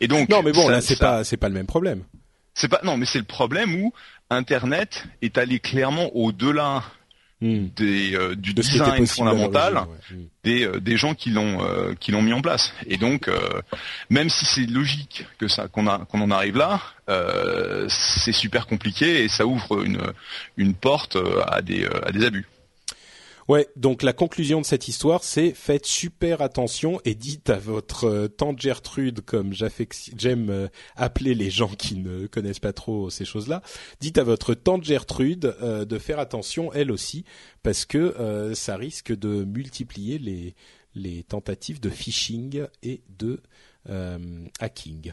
Et 0.00 0.06
donc 0.06 0.28
non, 0.28 0.40
mais 0.44 0.52
bon, 0.52 0.68
là 0.68 0.80
c'est 0.80 1.00
pas, 1.00 1.24
c'est 1.24 1.36
pas 1.36 1.48
le 1.48 1.54
même 1.54 1.66
problème. 1.66 2.04
C'est 2.54 2.68
pas, 2.68 2.80
non, 2.84 2.96
mais 2.96 3.06
c'est 3.06 3.18
le 3.18 3.24
problème 3.24 3.74
où 3.74 3.92
Internet 4.30 5.04
est 5.20 5.36
allé 5.36 5.58
clairement 5.58 6.14
au-delà 6.14 6.84
Hmm. 7.42 7.68
des, 7.74 8.14
euh, 8.14 8.36
du 8.36 8.52
design 8.52 9.06
fondamental 9.06 9.86
hmm. 10.10 10.14
des, 10.44 10.66
euh, 10.66 10.78
des 10.78 10.98
gens 10.98 11.14
qui 11.14 11.30
l'ont 11.30 11.64
euh, 11.64 11.94
qui 11.98 12.12
l'ont 12.12 12.20
mis 12.20 12.34
en 12.34 12.42
place. 12.42 12.74
Et 12.86 12.98
donc, 12.98 13.30
même 14.10 14.28
si 14.28 14.44
c'est 14.44 14.66
logique 14.66 15.24
que 15.38 15.48
ça 15.48 15.66
qu'on 15.66 15.86
a 15.86 16.04
qu'on 16.04 16.20
en 16.20 16.30
arrive 16.30 16.58
là, 16.58 16.82
c'est 17.88 18.32
super 18.32 18.66
compliqué 18.66 19.24
et 19.24 19.28
ça 19.28 19.46
ouvre 19.46 19.82
une 19.82 20.02
une 20.58 20.74
porte 20.74 21.16
à 21.46 21.62
des 21.62 21.86
à 22.04 22.12
des 22.12 22.26
abus. 22.26 22.46
Ouais, 23.50 23.66
donc 23.74 24.04
la 24.04 24.12
conclusion 24.12 24.60
de 24.60 24.64
cette 24.64 24.86
histoire, 24.86 25.24
c'est 25.24 25.54
faites 25.54 25.84
super 25.84 26.40
attention 26.40 27.00
et 27.04 27.16
dites 27.16 27.50
à 27.50 27.58
votre 27.58 28.04
euh, 28.04 28.28
tante 28.28 28.60
Gertrude, 28.60 29.22
comme 29.22 29.52
j'aime 29.52 30.50
euh, 30.50 30.68
appeler 30.94 31.34
les 31.34 31.50
gens 31.50 31.74
qui 31.74 31.96
ne 31.96 32.28
connaissent 32.28 32.60
pas 32.60 32.72
trop 32.72 33.10
ces 33.10 33.24
choses-là, 33.24 33.60
dites 33.98 34.18
à 34.18 34.22
votre 34.22 34.54
tante 34.54 34.84
Gertrude 34.84 35.56
euh, 35.62 35.84
de 35.84 35.98
faire 35.98 36.20
attention 36.20 36.72
elle 36.72 36.92
aussi, 36.92 37.24
parce 37.64 37.86
que 37.86 38.52
ça 38.54 38.76
risque 38.76 39.12
de 39.12 39.42
multiplier 39.42 40.20
les, 40.20 40.54
les 40.94 41.24
tentatives 41.24 41.80
de 41.80 41.90
phishing 41.90 42.66
et 42.84 43.02
de 43.18 43.42
hacking. 44.60 45.12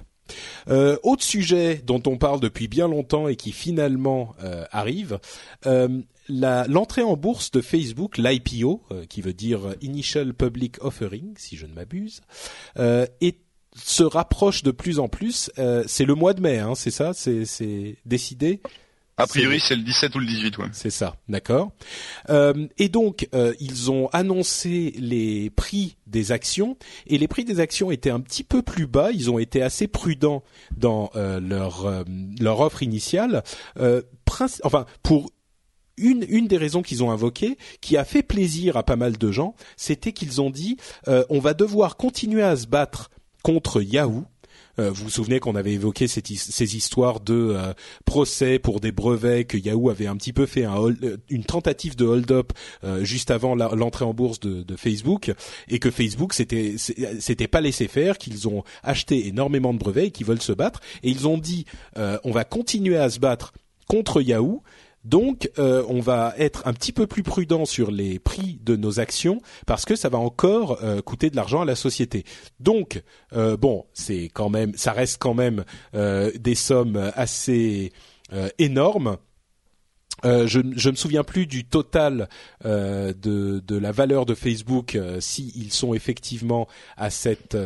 Euh, 0.70 0.98
autre 1.04 1.24
sujet 1.24 1.82
dont 1.86 2.02
on 2.06 2.18
parle 2.18 2.40
depuis 2.40 2.68
bien 2.68 2.88
longtemps 2.88 3.28
et 3.28 3.36
qui 3.36 3.52
finalement 3.52 4.36
euh, 4.44 4.66
arrive, 4.72 5.20
euh, 5.66 6.02
l'entrée 6.30 7.04
en 7.04 7.16
bourse 7.16 7.52
de 7.52 7.62
Facebook, 7.62 8.18
l'IPO, 8.18 8.84
qui 9.08 9.22
veut 9.22 9.34
dire 9.34 9.76
Initial 9.82 10.34
Public 10.34 10.84
Offering, 10.84 11.34
si 11.38 11.56
je 11.56 11.66
ne 11.66 11.74
m'abuse, 11.74 12.22
se 12.76 14.04
rapproche 14.04 14.64
de 14.64 14.72
plus 14.72 15.00
en 15.00 15.08
plus. 15.08 15.50
c'est 15.86 16.04
le 16.04 16.16
mois 16.16 16.34
de 16.34 16.42
mai, 16.42 16.60
hein, 16.60 16.76
c'est 16.76 16.92
ça 16.92 17.14
C'est 17.14 17.96
décidé? 18.06 18.60
A 19.20 19.26
priori, 19.26 19.60
c'est 19.60 19.76
le 19.76 19.82
17 19.82 20.14
ou 20.16 20.20
le 20.20 20.28
18, 20.28 20.58
ouais. 20.60 20.68
C'est 20.74 20.92
ça, 20.92 21.16
d'accord. 21.28 21.72
Euh, 22.30 22.68
et 22.78 22.88
donc, 22.88 23.28
euh, 23.34 23.56
ils 23.60 23.90
ont 23.90 24.10
annoncé 24.14 24.94
les 25.00 25.50
prix 25.50 25.98
des 26.06 26.32
actions, 26.32 26.78
et 27.08 27.18
les 27.18 27.28
prix 27.28 27.44
des 27.44 27.60
actions 27.60 27.90
étaient 27.90 28.12
un 28.12 28.20
petit 28.20 28.44
peu 28.44 28.62
plus 28.62 28.86
bas. 28.86 29.10
Ils 29.12 29.32
ont 29.32 29.40
été 29.40 29.64
assez 29.64 29.88
prudents 29.88 30.44
dans 30.76 31.10
euh, 31.16 31.40
leur 31.40 31.88
euh, 31.88 32.04
leur 32.40 32.60
offre 32.60 32.84
initiale. 32.84 33.44
enfin, 34.64 34.86
pour 35.02 35.32
une, 35.98 36.24
une 36.30 36.48
des 36.48 36.58
raisons 36.58 36.84
qu'ils 36.84 37.04
ont 37.04 37.10
invoquées, 37.10 37.58
qui 37.82 37.98
a 37.98 38.06
fait 38.06 38.22
plaisir 38.22 38.78
à 38.78 38.84
pas 38.84 38.98
mal 38.98 39.18
de 39.18 39.32
gens, 39.32 39.56
c'était 39.78 40.12
qu'ils 40.12 40.42
ont 40.42 40.52
dit 40.52 40.78
on 41.08 41.40
va 41.40 41.56
devoir 41.56 41.98
continuer 41.98 42.44
à 42.44 42.56
se 42.56 42.68
battre 42.68 43.10
contre 43.42 43.82
Yahoo 43.82 44.20
euh, 44.20 44.37
vous 44.78 45.06
vous 45.06 45.10
souvenez 45.10 45.40
qu'on 45.40 45.56
avait 45.56 45.74
évoqué 45.74 46.08
ces 46.08 46.76
histoires 46.76 47.20
de 47.20 47.34
euh, 47.34 47.74
procès 48.06 48.60
pour 48.60 48.80
des 48.80 48.92
brevets 48.92 49.46
que 49.46 49.58
Yahoo 49.58 49.90
avait 49.90 50.08
un 50.08 50.16
petit 50.16 50.34
peu 50.34 50.46
fait 50.46 50.66
euh, 50.66 51.18
une 51.30 51.44
tentative 51.44 51.96
de 51.96 52.06
hold-up 52.06 52.54
juste 53.02 53.32
avant 53.32 53.56
l'entrée 53.56 54.06
en 54.06 54.14
bourse 54.14 54.40
de, 54.40 54.76
Facebook 54.76 55.34
et 55.70 55.80
que 55.80 55.90
Facebook 55.90 56.34
c'était 56.34 56.76
c'était 56.78 57.48
pas 57.48 57.62
laissé 57.62 57.88
faire, 57.88 58.18
qu'ils 58.18 58.48
ont 58.48 58.64
acheté 58.84 59.28
énormément 59.28 59.74
de 59.74 59.80
brevets 59.80 60.08
et 60.08 60.12
qu'ils 60.12 60.28
veulent 60.28 60.42
se 60.42 60.52
battre. 60.52 60.82
Et 61.04 61.10
ils 61.10 61.28
ont 61.28 61.38
dit 61.38 61.66
on 61.96 62.32
va 62.32 62.44
continuer 62.44 62.98
à 62.98 63.10
se 63.10 63.20
battre 63.20 63.54
contre 63.88 64.22
Yahoo 64.22 64.62
donc, 65.08 65.50
euh, 65.58 65.86
on 65.88 66.02
va 66.02 66.34
être 66.38 66.68
un 66.68 66.74
petit 66.74 66.92
peu 66.92 67.08
plus 67.08 67.24
prudent 67.24 67.66
sur 67.66 67.92
les 67.92 68.20
prix 68.20 68.60
de 68.64 68.76
nos 68.76 69.00
actions 69.00 69.42
parce 69.66 69.86
que 69.86 69.96
ça 69.96 70.10
va 70.10 70.18
encore 70.18 70.84
euh, 70.84 71.02
coûter 71.02 71.30
de 71.30 71.38
l'argent 71.38 71.62
à 71.62 71.66
la 71.66 71.76
société. 71.76 72.26
Donc, 72.60 73.02
euh, 73.32 73.56
bon, 73.56 73.86
c'est 73.94 74.30
quand 74.34 74.50
même, 74.50 74.74
ça 74.76 74.92
reste 74.92 75.18
quand 75.20 75.34
même 75.34 75.64
des 75.94 76.56
sommes 76.56 77.12
assez 77.16 77.94
énormes. 78.58 79.18
je 80.24 80.60
ne 80.60 80.92
me 80.92 80.96
souviens 80.96 81.24
plus 81.24 81.48
du 81.48 81.64
total 81.64 82.28
de, 82.64 83.14
de, 83.14 83.78
la 83.78 83.92
valeur 83.92 84.26
de 84.26 84.36
Facebook 84.36 84.98
s'ils 85.20 85.72
sont 85.72 85.94
effectivement 85.94 86.68
à 86.98 87.10
cette 87.10 87.58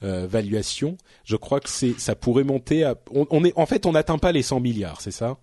valuation. 0.00 0.96
Je 1.24 1.36
crois 1.36 1.60
que 1.60 1.68
c'est 1.68 1.98
ça 1.98 2.14
pourrait 2.14 2.44
monter 2.44 2.84
à 2.84 2.94
on 3.12 3.44
est 3.44 3.52
en 3.56 3.66
fait 3.66 3.86
on 3.86 3.92
n'atteint 3.92 4.18
pas 4.18 4.32
les 4.32 4.42
100 4.42 4.60
milliards, 4.60 5.00
c'est 5.00 5.10
ça? 5.10 5.38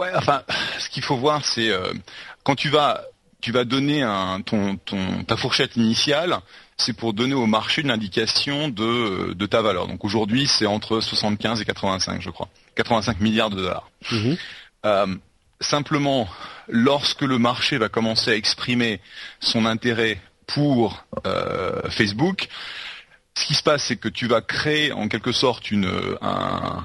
Ouais, 0.00 0.08
enfin, 0.14 0.42
ce 0.78 0.88
qu'il 0.88 1.02
faut 1.02 1.16
voir, 1.16 1.44
c'est 1.44 1.68
euh, 1.68 1.92
quand 2.42 2.54
tu 2.54 2.70
vas 2.70 3.02
tu 3.42 3.52
vas 3.52 3.64
donner 3.64 4.02
un, 4.02 4.40
ton, 4.42 4.76
ton, 4.76 5.24
ta 5.24 5.36
fourchette 5.36 5.76
initiale, 5.76 6.40
c'est 6.76 6.92
pour 6.94 7.12
donner 7.14 7.34
au 7.34 7.46
marché 7.46 7.82
une 7.82 7.90
indication 7.90 8.68
de, 8.68 9.34
de 9.34 9.46
ta 9.46 9.62
valeur. 9.62 9.88
Donc 9.88 10.04
aujourd'hui, 10.04 10.46
c'est 10.46 10.66
entre 10.66 11.00
75 11.00 11.60
et 11.60 11.64
85, 11.64 12.20
je 12.20 12.30
crois. 12.30 12.48
85 12.76 13.20
milliards 13.20 13.50
de 13.50 13.56
dollars. 13.56 13.90
Mhm. 14.10 14.36
Euh, 14.86 15.06
simplement, 15.60 16.28
lorsque 16.68 17.22
le 17.22 17.38
marché 17.38 17.78
va 17.78 17.88
commencer 17.88 18.30
à 18.30 18.36
exprimer 18.36 19.00
son 19.40 19.64
intérêt 19.64 20.20
pour 20.46 21.04
euh, 21.26 21.88
Facebook, 21.90 22.48
ce 23.34 23.46
qui 23.46 23.54
se 23.54 23.62
passe, 23.62 23.84
c'est 23.84 23.96
que 23.96 24.08
tu 24.08 24.26
vas 24.26 24.40
créer 24.40 24.92
en 24.92 25.08
quelque 25.08 25.32
sorte 25.32 25.70
une, 25.70 25.90
un, 26.20 26.84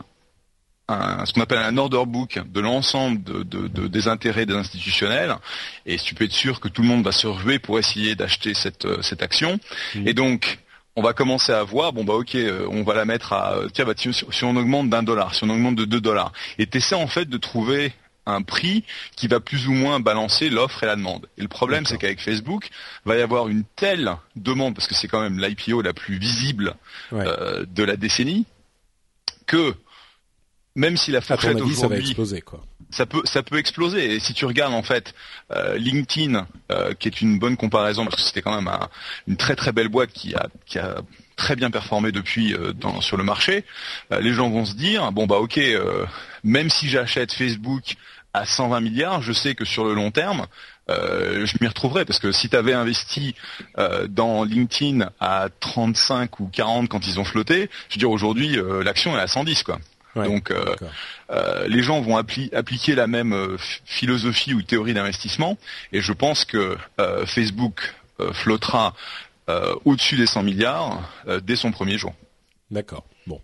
un, 0.88 1.26
ce 1.26 1.34
qu'on 1.34 1.41
appelle 1.41 1.60
un 1.60 1.78
order 1.78 2.04
book 2.06 2.39
de 2.45 2.60
l'ensemble 2.60 3.24
de, 3.24 3.88
des 3.88 4.08
intérêts 4.08 4.45
des 4.45 4.54
institutionnels. 4.54 5.36
Et 5.86 5.98
tu 5.98 6.15
peux 6.15 6.26
être 6.26 6.32
sûr 6.32 6.60
que 6.60 6.67
tout 6.67 6.82
le 6.82 6.88
monde 6.88 7.04
va 7.04 7.12
se 7.12 7.28
ruer 7.28 7.60
pour 7.60 7.80
essayer 7.80 8.15
d'acheter 8.15 8.54
cette, 8.54 8.86
euh, 8.86 9.02
cette 9.02 9.21
action. 9.21 9.60
Mmh. 9.95 10.08
et 10.08 10.13
donc 10.13 10.60
on 10.95 11.02
va 11.02 11.13
commencer 11.13 11.52
à 11.52 11.63
voir 11.63 11.91
bon 11.91 12.06
bah 12.06 12.13
ok 12.13 12.36
euh, 12.36 12.65
on 12.69 12.84
va 12.84 12.93
la 12.93 13.06
mettre 13.06 13.34
à 13.34 13.58
tiens 13.74 13.86
bah, 13.86 13.93
si, 13.98 14.45
on 14.45 14.56
augmente 14.56 14.89
d'un 14.89 15.04
dollar 15.04 15.36
si 15.36 15.43
on 15.43 15.50
augmente 15.50 15.76
de 15.76 15.86
deux 15.86 16.02
dollars. 16.02 16.32
Et 16.58 16.67
essaies 16.74 16.95
en 16.95 17.08
fait 17.08 17.26
de 17.26 17.38
trouver 17.38 17.93
un 18.26 18.41
prix 18.41 18.84
qui 19.15 19.28
va 19.28 19.39
plus 19.39 19.67
ou 19.67 19.74
moins 19.74 20.00
balancer 20.00 20.50
l'offre 20.50 20.84
et 20.84 20.88
la 20.88 20.95
demande. 20.95 21.28
Et 21.38 21.41
le 21.41 21.48
problème, 21.48 21.86
c'est 21.86 21.98
qu'avec 21.98 22.19
Facebook, 22.19 22.69
va 23.06 23.15
y 23.15 23.21
avoir 23.21 23.48
une 23.48 23.63
telle 23.76 24.15
demande, 24.36 24.74
parce 24.74 24.88
que 24.88 24.95
c'est 24.95 25.08
quand 25.08 25.21
même 25.21 25.39
l'IPO 25.39 25.82
la 25.82 25.93
plus 25.93 26.17
visible 26.17 26.76
euh, 27.13 27.65
de 27.67 27.84
la 27.84 27.98
décennie, 27.98 28.45
que 29.45 29.76
même 30.75 30.97
si 30.97 31.11
la 31.11 31.21
fourchette 31.21 31.55
aujourd'hui, 31.55 31.75
ça 31.75 31.88
va 31.88 31.97
exploser 31.97 32.41
quoi. 32.41 32.61
Ça 32.91 33.05
peut 33.05 33.21
ça 33.23 33.43
peut 33.43 33.57
exploser. 33.57 34.15
Et 34.15 34.19
si 34.19 34.33
tu 34.33 34.45
regardes 34.45 34.73
en 34.73 34.83
fait 34.83 35.13
euh, 35.51 35.77
LinkedIn, 35.77 36.45
euh, 36.71 36.93
qui 36.93 37.07
est 37.07 37.21
une 37.21 37.39
bonne 37.39 37.57
comparaison 37.57 38.03
parce 38.03 38.17
que 38.17 38.21
c'était 38.21 38.41
quand 38.41 38.61
même 38.61 38.71
une 39.27 39.38
très 39.38 39.55
très 39.55 39.71
belle 39.71 39.88
boîte 39.88 40.11
qui 40.11 40.35
a 40.35 40.47
qui 40.65 40.77
a 40.77 41.01
très 41.38 41.55
bien 41.55 41.71
performé 41.71 42.11
depuis 42.11 42.53
euh, 42.53 42.73
dans, 42.73 43.01
sur 43.01 43.17
le 43.17 43.23
marché, 43.23 43.63
les 44.11 44.33
gens 44.33 44.49
vont 44.49 44.65
se 44.65 44.75
dire 44.75 45.11
bon 45.13 45.25
bah 45.27 45.38
ok, 45.38 45.59
même 46.43 46.69
si 46.69 46.89
j'achète 46.89 47.31
Facebook 47.31 47.95
à 48.33 48.45
120 48.45 48.81
milliards, 48.81 49.21
je 49.21 49.31
sais 49.31 49.55
que 49.55 49.63
sur 49.63 49.85
le 49.85 49.93
long 49.93 50.11
terme, 50.11 50.45
je 50.89 51.57
m'y 51.61 51.67
retrouverai 51.67 52.03
parce 52.03 52.19
que 52.19 52.33
si 52.33 52.49
tu 52.49 52.57
avais 52.57 52.73
investi 52.73 53.33
dans 54.09 54.43
LinkedIn 54.43 55.09
à 55.21 55.47
35 55.61 56.41
ou 56.41 56.49
40 56.51 56.89
quand 56.89 57.07
ils 57.07 57.17
ont 57.19 57.23
flotté, 57.23 57.69
je 57.89 57.95
veux 57.95 57.99
dire 57.99 58.11
aujourd'hui 58.11 58.57
l'action 58.83 59.17
est 59.17 59.21
à 59.21 59.27
110 59.27 59.63
quoi. 59.63 59.79
Donc 60.23 60.51
euh, 60.51 60.75
euh, 61.30 61.67
les 61.67 61.84
gens 61.84 62.01
vont 62.01 62.17
appliquer 62.17 62.95
la 62.95 63.08
même 63.08 63.34
euh, 63.34 63.58
philosophie 63.86 64.54
ou 64.54 64.62
théorie 64.62 64.93
d'investissement 64.93 65.58
et 65.91 66.01
je 66.01 66.13
pense 66.13 66.45
que 66.45 66.78
Facebook 67.25 67.93
flottera 68.34 68.93
au-dessus 69.84 70.15
des 70.15 70.25
100 70.25 70.43
milliards 70.43 71.12
dès 71.43 71.56
son 71.56 71.71
premier 71.71 71.97
jour. 71.97 72.13
D'accord. 72.71 73.04
Bon. 73.28 73.41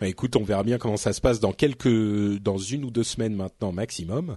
Bah, 0.00 0.06
écoute, 0.06 0.36
on 0.36 0.44
verra 0.44 0.62
bien 0.62 0.78
comment 0.78 0.96
ça 0.96 1.12
se 1.12 1.20
passe 1.20 1.40
dans 1.40 1.52
quelques, 1.52 2.38
dans 2.40 2.58
une 2.58 2.84
ou 2.84 2.90
deux 2.90 3.02
semaines 3.02 3.34
maintenant 3.34 3.72
maximum, 3.72 4.36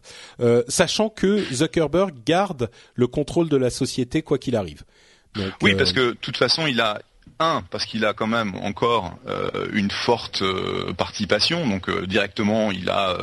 sachant 0.68 1.10
que 1.10 1.44
Zuckerberg 1.54 2.16
garde 2.26 2.72
le 2.96 3.08
contrôle 3.08 3.50
de 3.50 3.58
la 3.58 3.70
société 3.70 4.22
quoi 4.24 4.38
qu'il 4.40 4.56
arrive. 4.56 4.84
oui, 5.62 5.76
parce 5.76 5.94
que 5.94 6.12
de 6.12 6.18
toute 6.20 6.38
façon, 6.38 6.66
il 6.66 6.82
a, 6.82 7.02
un, 7.40 7.64
parce 7.72 7.86
qu'il 7.86 8.06
a 8.06 8.14
quand 8.14 8.28
même 8.28 8.54
encore 8.56 9.18
euh, 9.28 9.68
une 9.72 9.92
forte 9.92 10.42
euh, 10.42 10.94
participation, 10.94 11.68
donc 11.68 11.90
euh, 11.90 12.06
directement 12.06 12.72
il 12.72 12.90
a 12.90 13.18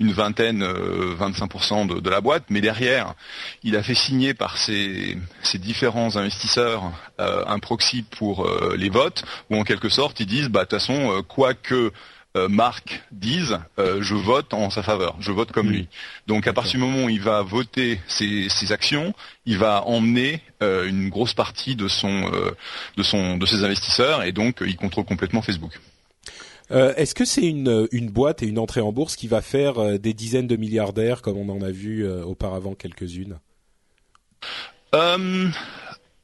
une 0.00 0.12
vingtaine, 0.12 0.62
25% 0.62 1.86
de, 1.86 2.00
de, 2.00 2.10
la 2.10 2.20
boîte, 2.20 2.44
mais 2.50 2.60
derrière 2.60 3.14
il 3.62 3.76
a 3.76 3.82
fait 3.82 3.94
signer 3.94 4.34
par 4.34 4.58
ses, 4.58 5.16
ses 5.42 5.58
différents 5.58 6.16
investisseurs 6.16 6.92
un 7.18 7.58
proxy 7.58 8.02
pour 8.02 8.48
les 8.76 8.88
votes, 8.88 9.24
où 9.50 9.56
en 9.56 9.64
quelque 9.64 9.88
sorte 9.88 10.20
ils 10.20 10.26
disent, 10.26 10.48
bah 10.48 10.60
de 10.60 10.64
toute 10.64 10.80
façon, 10.80 11.22
quoi 11.28 11.54
que 11.54 11.92
euh, 12.36 12.48
Marc 12.48 13.04
dise 13.12 13.60
euh, 13.78 14.02
je 14.02 14.16
vote 14.16 14.54
en 14.54 14.68
sa 14.68 14.82
faveur, 14.82 15.16
je 15.20 15.30
vote 15.30 15.52
comme 15.52 15.70
lui. 15.70 15.86
Donc 16.26 16.48
à 16.48 16.52
partir 16.52 16.80
du 16.80 16.84
moment 16.84 17.04
où 17.04 17.08
il 17.08 17.20
va 17.20 17.42
voter 17.42 18.00
ses, 18.08 18.48
actions, 18.72 19.14
il 19.46 19.56
va 19.56 19.84
emmener 19.86 20.40
euh, 20.60 20.88
une 20.88 21.10
grosse 21.10 21.32
partie 21.32 21.76
de 21.76 21.86
son 21.86 22.28
de 22.96 23.02
son 23.04 23.36
de 23.36 23.46
ses 23.46 23.62
investisseurs 23.62 24.24
et 24.24 24.32
donc 24.32 24.64
il 24.66 24.76
contrôle 24.76 25.04
complètement 25.04 25.42
Facebook. 25.42 25.78
Est-ce 26.70 27.14
que 27.14 27.24
c'est 27.24 27.46
une, 27.46 27.86
une 27.92 28.10
boîte 28.10 28.42
et 28.42 28.46
une 28.46 28.58
entrée 28.58 28.80
en 28.80 28.90
bourse 28.90 29.14
qui 29.14 29.28
va 29.28 29.42
faire 29.42 30.00
des 30.00 30.14
dizaines 30.14 30.48
de 30.48 30.56
milliardaires 30.56 31.22
comme 31.22 31.36
on 31.36 31.48
en 31.50 31.62
a 31.62 31.70
vu 31.70 32.08
auparavant 32.22 32.74
quelques-unes? 32.74 33.38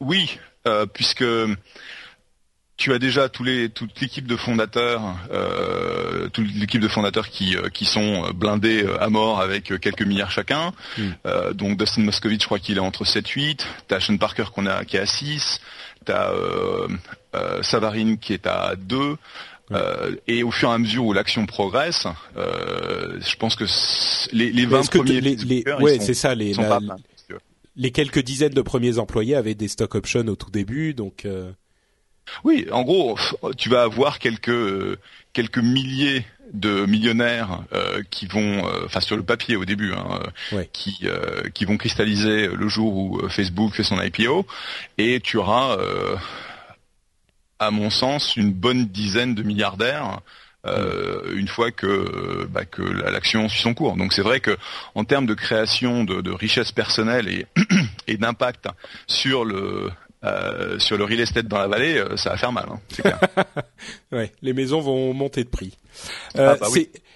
Oui, 0.00 0.38
puisque 0.92 1.24
tu 2.80 2.94
as 2.94 2.98
déjà 2.98 3.28
tous 3.28 3.44
les, 3.44 3.68
toute 3.68 4.00
l'équipe 4.00 4.26
de 4.26 4.36
fondateurs, 4.36 5.02
euh, 5.30 6.30
toute 6.30 6.46
l'équipe 6.54 6.80
de 6.80 6.88
fondateurs 6.88 7.28
qui, 7.28 7.54
euh, 7.54 7.68
qui 7.68 7.84
sont 7.84 8.30
blindés 8.34 8.82
euh, 8.84 9.00
à 9.02 9.10
mort 9.10 9.42
avec 9.42 9.78
quelques 9.80 10.02
milliards 10.02 10.30
chacun. 10.30 10.72
Hmm. 10.96 11.52
donc 11.52 11.76
Dustin 11.78 12.02
Moskovitch, 12.02 12.40
je 12.40 12.46
crois 12.46 12.58
qu'il 12.58 12.78
est 12.78 12.80
entre 12.80 13.04
7-8. 13.04 13.60
T'as 13.86 14.00
Sean 14.00 14.16
Parker 14.16 14.44
qu'on 14.54 14.64
a, 14.64 14.86
qui 14.86 14.96
est 14.96 15.00
à 15.00 15.06
6. 15.06 15.60
T'as 16.06 16.32
euh, 16.32 16.88
Savarin 17.62 18.16
qui 18.16 18.32
est 18.32 18.46
à 18.46 18.74
2. 18.76 19.16
et 20.26 20.42
au 20.42 20.50
fur 20.50 20.70
et 20.70 20.72
à 20.72 20.78
mesure 20.78 21.04
où 21.04 21.12
l'action 21.12 21.44
progresse, 21.44 22.06
je 22.34 23.36
pense 23.36 23.56
que 23.56 23.64
les, 24.32 24.50
les 24.52 24.64
20 24.64 24.88
premiers 24.90 25.20
les, 25.20 25.36
les, 25.36 25.64
ouais, 25.80 25.98
c'est 26.00 26.14
ça, 26.14 26.34
les, 26.34 26.54
les 27.76 27.90
quelques 27.90 28.22
dizaines 28.22 28.54
de 28.54 28.62
premiers 28.62 28.98
employés 28.98 29.34
avaient 29.34 29.54
des 29.54 29.68
stock 29.68 29.94
options 29.94 30.26
au 30.26 30.36
tout 30.36 30.50
début, 30.50 30.94
donc. 30.94 31.26
Oui, 32.44 32.66
en 32.70 32.82
gros, 32.82 33.18
tu 33.56 33.68
vas 33.68 33.82
avoir 33.82 34.18
quelques 34.18 34.98
quelques 35.32 35.58
milliers 35.58 36.24
de 36.52 36.84
millionnaires 36.86 37.62
euh, 37.72 38.02
qui 38.10 38.26
vont, 38.26 38.66
euh, 38.66 38.84
enfin 38.86 39.00
sur 39.00 39.16
le 39.16 39.22
papier 39.22 39.56
au 39.56 39.64
début, 39.64 39.92
hein, 39.92 40.20
euh, 40.52 40.64
qui 40.72 41.06
qui 41.54 41.64
vont 41.64 41.76
cristalliser 41.76 42.48
le 42.48 42.68
jour 42.68 42.96
où 42.96 43.28
Facebook 43.28 43.74
fait 43.74 43.82
son 43.82 44.00
IPO, 44.00 44.46
et 44.98 45.20
tu 45.20 45.36
auras, 45.36 45.76
à 47.58 47.70
mon 47.70 47.90
sens, 47.90 48.36
une 48.36 48.52
bonne 48.52 48.86
dizaine 48.86 49.34
de 49.34 49.42
milliardaires. 49.42 50.20
une 50.64 51.48
fois 51.48 51.70
que 51.70 52.46
bah, 52.50 52.64
que 52.64 52.82
l'action 52.82 53.48
suit 53.48 53.62
son 53.62 53.74
cours. 53.74 53.96
Donc 53.96 54.12
c'est 54.12 54.22
vrai 54.22 54.40
que 54.40 54.56
en 54.94 55.04
termes 55.04 55.26
de 55.26 55.34
création 55.34 56.04
de, 56.04 56.20
de 56.20 56.30
richesse 56.30 56.72
personnelle 56.72 57.28
et, 57.28 57.46
et 58.06 58.16
d'impact 58.16 58.66
sur 59.06 59.44
le 59.44 59.90
euh, 60.22 60.78
sur 60.78 60.98
le 60.98 61.04
real 61.04 61.20
estate 61.20 61.46
dans 61.46 61.58
la 61.58 61.66
vallée, 61.66 61.96
euh, 61.96 62.14
ça 62.18 62.30
va 62.30 62.36
faire 62.36 62.52
mal. 62.52 62.66
Hein, 62.70 63.18
ouais, 64.12 64.32
les 64.42 64.52
maisons 64.52 64.80
vont 64.80 65.14
monter 65.14 65.44
de 65.44 65.48
prix. 65.48 65.78
Euh, 66.36 66.54
ah, 66.54 66.56
bah 66.60 66.66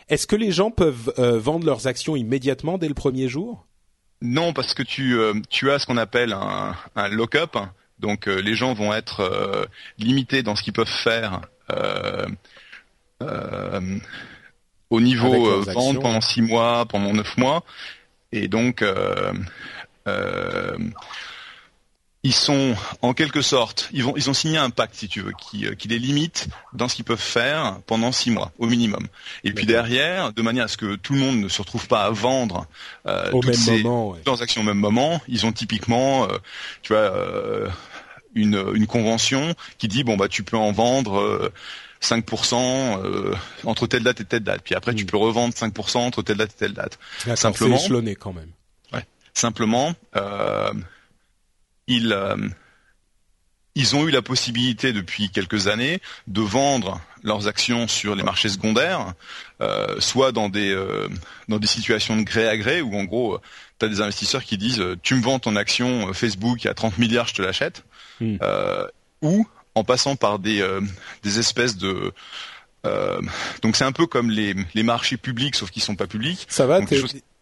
Est-ce 0.08 0.26
que 0.26 0.36
les 0.36 0.52
gens 0.52 0.70
peuvent 0.70 1.12
vendre 1.18 1.66
leurs 1.66 1.86
actions 1.86 2.16
immédiatement 2.16 2.78
dès 2.78 2.88
le 2.88 2.94
premier 2.94 3.28
jour? 3.28 3.66
Non, 4.22 4.54
parce 4.54 4.72
que 4.72 4.82
tu 4.82 5.18
tu 5.50 5.70
as 5.70 5.78
ce 5.78 5.86
qu'on 5.86 5.98
appelle 5.98 6.32
un, 6.32 6.74
un 6.96 7.08
lock-up. 7.08 7.58
Donc 7.98 8.26
les 8.26 8.54
gens 8.54 8.72
vont 8.72 8.94
être 8.94 9.68
limités 9.98 10.42
dans 10.42 10.56
ce 10.56 10.62
qu'ils 10.62 10.72
peuvent 10.72 10.86
faire 10.88 11.42
au 14.90 15.00
niveau 15.00 15.60
vente 15.60 16.00
pendant 16.00 16.22
six 16.22 16.40
mois, 16.40 16.86
pendant 16.86 17.12
neuf 17.12 17.36
mois, 17.36 17.64
et 18.32 18.48
donc 18.48 18.82
ils 22.24 22.32
sont 22.32 22.74
en 23.02 23.12
quelque 23.12 23.42
sorte, 23.42 23.90
ils 23.92 24.02
vont, 24.02 24.14
ils 24.16 24.30
ont 24.30 24.34
signé 24.34 24.56
un 24.56 24.70
pacte, 24.70 24.94
si 24.94 25.08
tu 25.08 25.20
veux, 25.20 25.32
qui, 25.38 25.66
euh, 25.66 25.74
qui 25.74 25.88
les 25.88 25.98
limite 25.98 26.48
dans 26.72 26.88
ce 26.88 26.96
qu'ils 26.96 27.04
peuvent 27.04 27.18
faire 27.18 27.78
pendant 27.86 28.12
six 28.12 28.30
mois 28.30 28.50
au 28.58 28.66
minimum. 28.66 29.06
Et 29.44 29.52
puis 29.52 29.66
derrière, 29.66 30.32
de 30.32 30.40
manière 30.40 30.64
à 30.64 30.68
ce 30.68 30.78
que 30.78 30.96
tout 30.96 31.12
le 31.12 31.20
monde 31.20 31.38
ne 31.38 31.48
se 31.48 31.60
retrouve 31.60 31.86
pas 31.86 32.04
à 32.04 32.10
vendre 32.10 32.66
euh, 33.06 33.30
au 33.32 33.42
toutes 33.42 33.54
ces 33.54 33.84
transactions 34.24 34.62
au 34.62 34.64
même 34.64 34.78
moment, 34.78 35.20
ils 35.28 35.44
ont 35.44 35.52
typiquement, 35.52 36.24
euh, 36.24 36.38
tu 36.80 36.94
vois, 36.94 37.02
euh, 37.02 37.68
une, 38.34 38.72
une 38.74 38.86
convention 38.86 39.54
qui 39.76 39.86
dit 39.86 40.02
bon 40.02 40.16
bah 40.16 40.28
tu 40.28 40.42
peux 40.42 40.56
en 40.56 40.72
vendre. 40.72 41.52
5% 42.02 43.34
entre 43.64 43.86
telle 43.86 44.02
date 44.02 44.20
et 44.20 44.24
telle 44.26 44.42
date. 44.42 44.60
Puis 44.62 44.74
après, 44.74 44.94
tu 44.94 45.04
hmm. 45.04 45.06
peux 45.06 45.16
revendre 45.16 45.54
5% 45.54 45.96
entre 45.98 46.20
telle 46.20 46.36
date 46.36 46.50
et 46.50 46.58
telle 46.58 46.74
date. 46.74 46.98
Simplement, 47.34 47.76
échelonné 47.76 48.14
quand 48.14 48.34
même. 48.34 48.50
Ouais. 48.92 49.06
Simplement, 49.32 49.94
euh, 50.14 50.70
ils, 51.86 52.12
euh, 52.12 52.36
ils 53.74 53.96
ont 53.96 54.06
eu 54.06 54.10
la 54.10 54.22
possibilité 54.22 54.92
depuis 54.92 55.30
quelques 55.30 55.66
années 55.66 56.00
de 56.26 56.40
vendre 56.40 57.00
leurs 57.22 57.48
actions 57.48 57.88
sur 57.88 58.14
les 58.14 58.22
marchés 58.22 58.48
secondaires, 58.48 59.14
euh, 59.60 59.98
soit 60.00 60.32
dans 60.32 60.48
des 60.48 60.70
euh, 60.70 61.08
dans 61.48 61.58
des 61.58 61.66
situations 61.66 62.16
de 62.16 62.22
gré 62.22 62.48
à 62.48 62.56
gré 62.56 62.82
où 62.82 62.94
en 62.94 63.04
gros 63.04 63.38
tu 63.78 63.86
as 63.86 63.88
des 63.88 64.00
investisseurs 64.00 64.44
qui 64.44 64.58
disent 64.58 64.82
tu 65.02 65.14
me 65.14 65.22
vends 65.22 65.38
ton 65.38 65.56
action 65.56 66.12
Facebook 66.12 66.66
à 66.66 66.74
30 66.74 66.98
milliards, 66.98 67.28
je 67.28 67.34
te 67.34 67.42
l'achète, 67.42 67.84
hmm. 68.20 68.36
ou 69.22 69.46
en 69.74 69.84
passant 69.84 70.16
par 70.16 70.38
des 70.38 70.66
des 71.22 71.38
espèces 71.38 71.76
de 71.76 72.12
donc 73.62 73.76
c'est 73.76 73.84
un 73.84 73.92
peu 73.92 74.06
comme 74.06 74.30
les, 74.30 74.54
les 74.74 74.82
marchés 74.82 75.16
publics 75.16 75.56
sauf 75.56 75.70
qu'ils 75.70 75.82
sont 75.82 75.96
pas 75.96 76.06
publics. 76.06 76.46
Ça 76.48 76.66
va, 76.66 76.80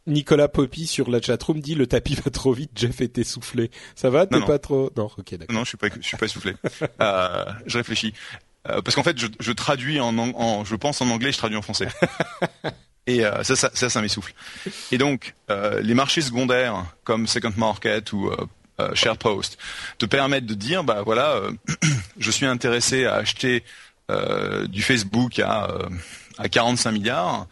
Nicolas 0.07 0.49
Poppy 0.49 0.87
sur 0.87 1.11
la 1.11 1.21
chatroom 1.21 1.61
dit 1.61 1.75
le 1.75 1.87
tapis 1.87 2.15
va 2.25 2.31
trop 2.31 2.53
vite, 2.53 2.71
Jeff 2.75 3.01
est 3.01 3.19
essoufflé. 3.19 3.71
Ça 3.95 4.11
va, 4.11 4.27
t'es 4.27 4.41
pas 4.41 4.59
trop? 4.59 4.91
Non, 4.97 5.11
ok, 5.17 5.35
d'accord. 5.37 5.55
Non, 5.55 5.65
je 5.65 5.69
suis 5.69 5.77
pas, 5.79 5.88
je 6.01 6.07
suis 6.07 6.17
pas 6.17 6.27
essoufflé. 6.27 6.55
euh, 7.01 7.45
je 7.67 7.79
réfléchis 7.79 8.12
euh, 8.69 8.81
parce 8.81 8.95
qu'en 8.95 9.03
fait, 9.03 9.19
je, 9.19 9.27
je 9.41 9.53
traduis 9.53 9.99
en, 10.01 10.17
en, 10.19 10.65
je 10.65 10.77
pense 10.77 11.01
en 11.01 11.11
anglais, 11.11 11.33
je 11.33 11.38
traduis 11.38 11.57
en 11.57 11.62
français. 11.62 11.88
Et 13.09 13.25
euh, 13.25 13.43
ça, 13.43 13.57
ça, 13.57 13.71
ça, 13.75 13.91
ça 13.91 14.01
m'essouffle. 14.01 14.33
Et 14.93 14.99
donc, 14.99 15.35
euh, 15.51 15.81
les 15.81 15.95
marchés 15.95 16.21
secondaires 16.21 16.85
comme 17.03 17.27
Second 17.27 17.53
Market 17.57 18.12
ou 18.12 18.31
euh, 18.31 18.95
SharePost 18.95 19.59
te 19.99 20.07
permettent 20.07 20.47
de 20.47 20.55
dire, 20.55 20.85
bah 20.85 21.03
voilà, 21.03 21.41
je 22.19 22.31
suis 22.31 22.47
intéressé 22.47 23.05
à 23.05 23.15
acheter 23.15 23.65
du 24.69 24.83
Facebook 24.83 25.38
à 25.38 25.69
à 26.38 26.49
45 26.49 26.93
milliards. 26.93 27.47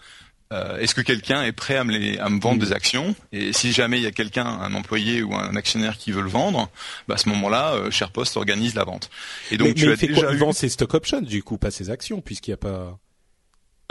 Euh, 0.53 0.79
est-ce 0.79 0.97
que 0.97 1.01
quelqu'un 1.01 1.45
est 1.45 1.53
prêt 1.53 1.77
à 1.77 1.85
me, 1.85 2.21
à 2.21 2.29
me 2.29 2.41
vendre 2.41 2.59
des 2.59 2.73
actions 2.73 3.15
Et 3.31 3.53
si 3.53 3.73
jamais 3.73 3.99
il 3.99 4.03
y 4.03 4.07
a 4.07 4.11
quelqu'un, 4.11 4.47
un 4.47 4.75
employé 4.75 5.23
ou 5.23 5.35
un 5.37 5.55
actionnaire 5.55 5.97
qui 5.97 6.11
veut 6.11 6.23
le 6.23 6.29
vendre, 6.29 6.69
bah 7.07 7.15
à 7.15 7.19
ce 7.19 7.29
moment-là, 7.29 7.75
euh, 7.75 7.91
SharePost 7.93 8.37
organise 8.37 8.75
la 8.75 8.83
vente. 8.83 9.11
Et 9.53 9.57
donc 9.57 9.69
mais, 9.69 9.75
tu 9.75 9.89
as 9.89 9.93
il 9.93 9.97
fait 9.97 10.09
déjà 10.09 10.27
quoi, 10.27 10.35
vend 10.35 10.53
ses 10.53 10.69
stock 10.69 10.93
options 10.95 11.21
du 11.21 11.45
coup, 11.45 11.57
pas 11.57 11.71
ses 11.71 11.91
actions, 11.91 12.21
puisqu'il 12.21 12.51
n'y 12.51 12.55
a 12.55 12.59
pas. 12.59 12.99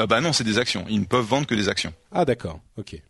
Euh, 0.02 0.08
bah 0.08 0.20
non, 0.20 0.34
c'est 0.34 0.44
des 0.44 0.58
actions. 0.58 0.86
Ils 0.90 1.00
ne 1.00 1.06
peuvent 1.06 1.26
vendre 1.26 1.48
que 1.48 1.56
des 1.56 1.70
actions. 1.70 1.94
Ah 2.12 2.26
d'accord, 2.26 2.60
ok. 2.78 3.02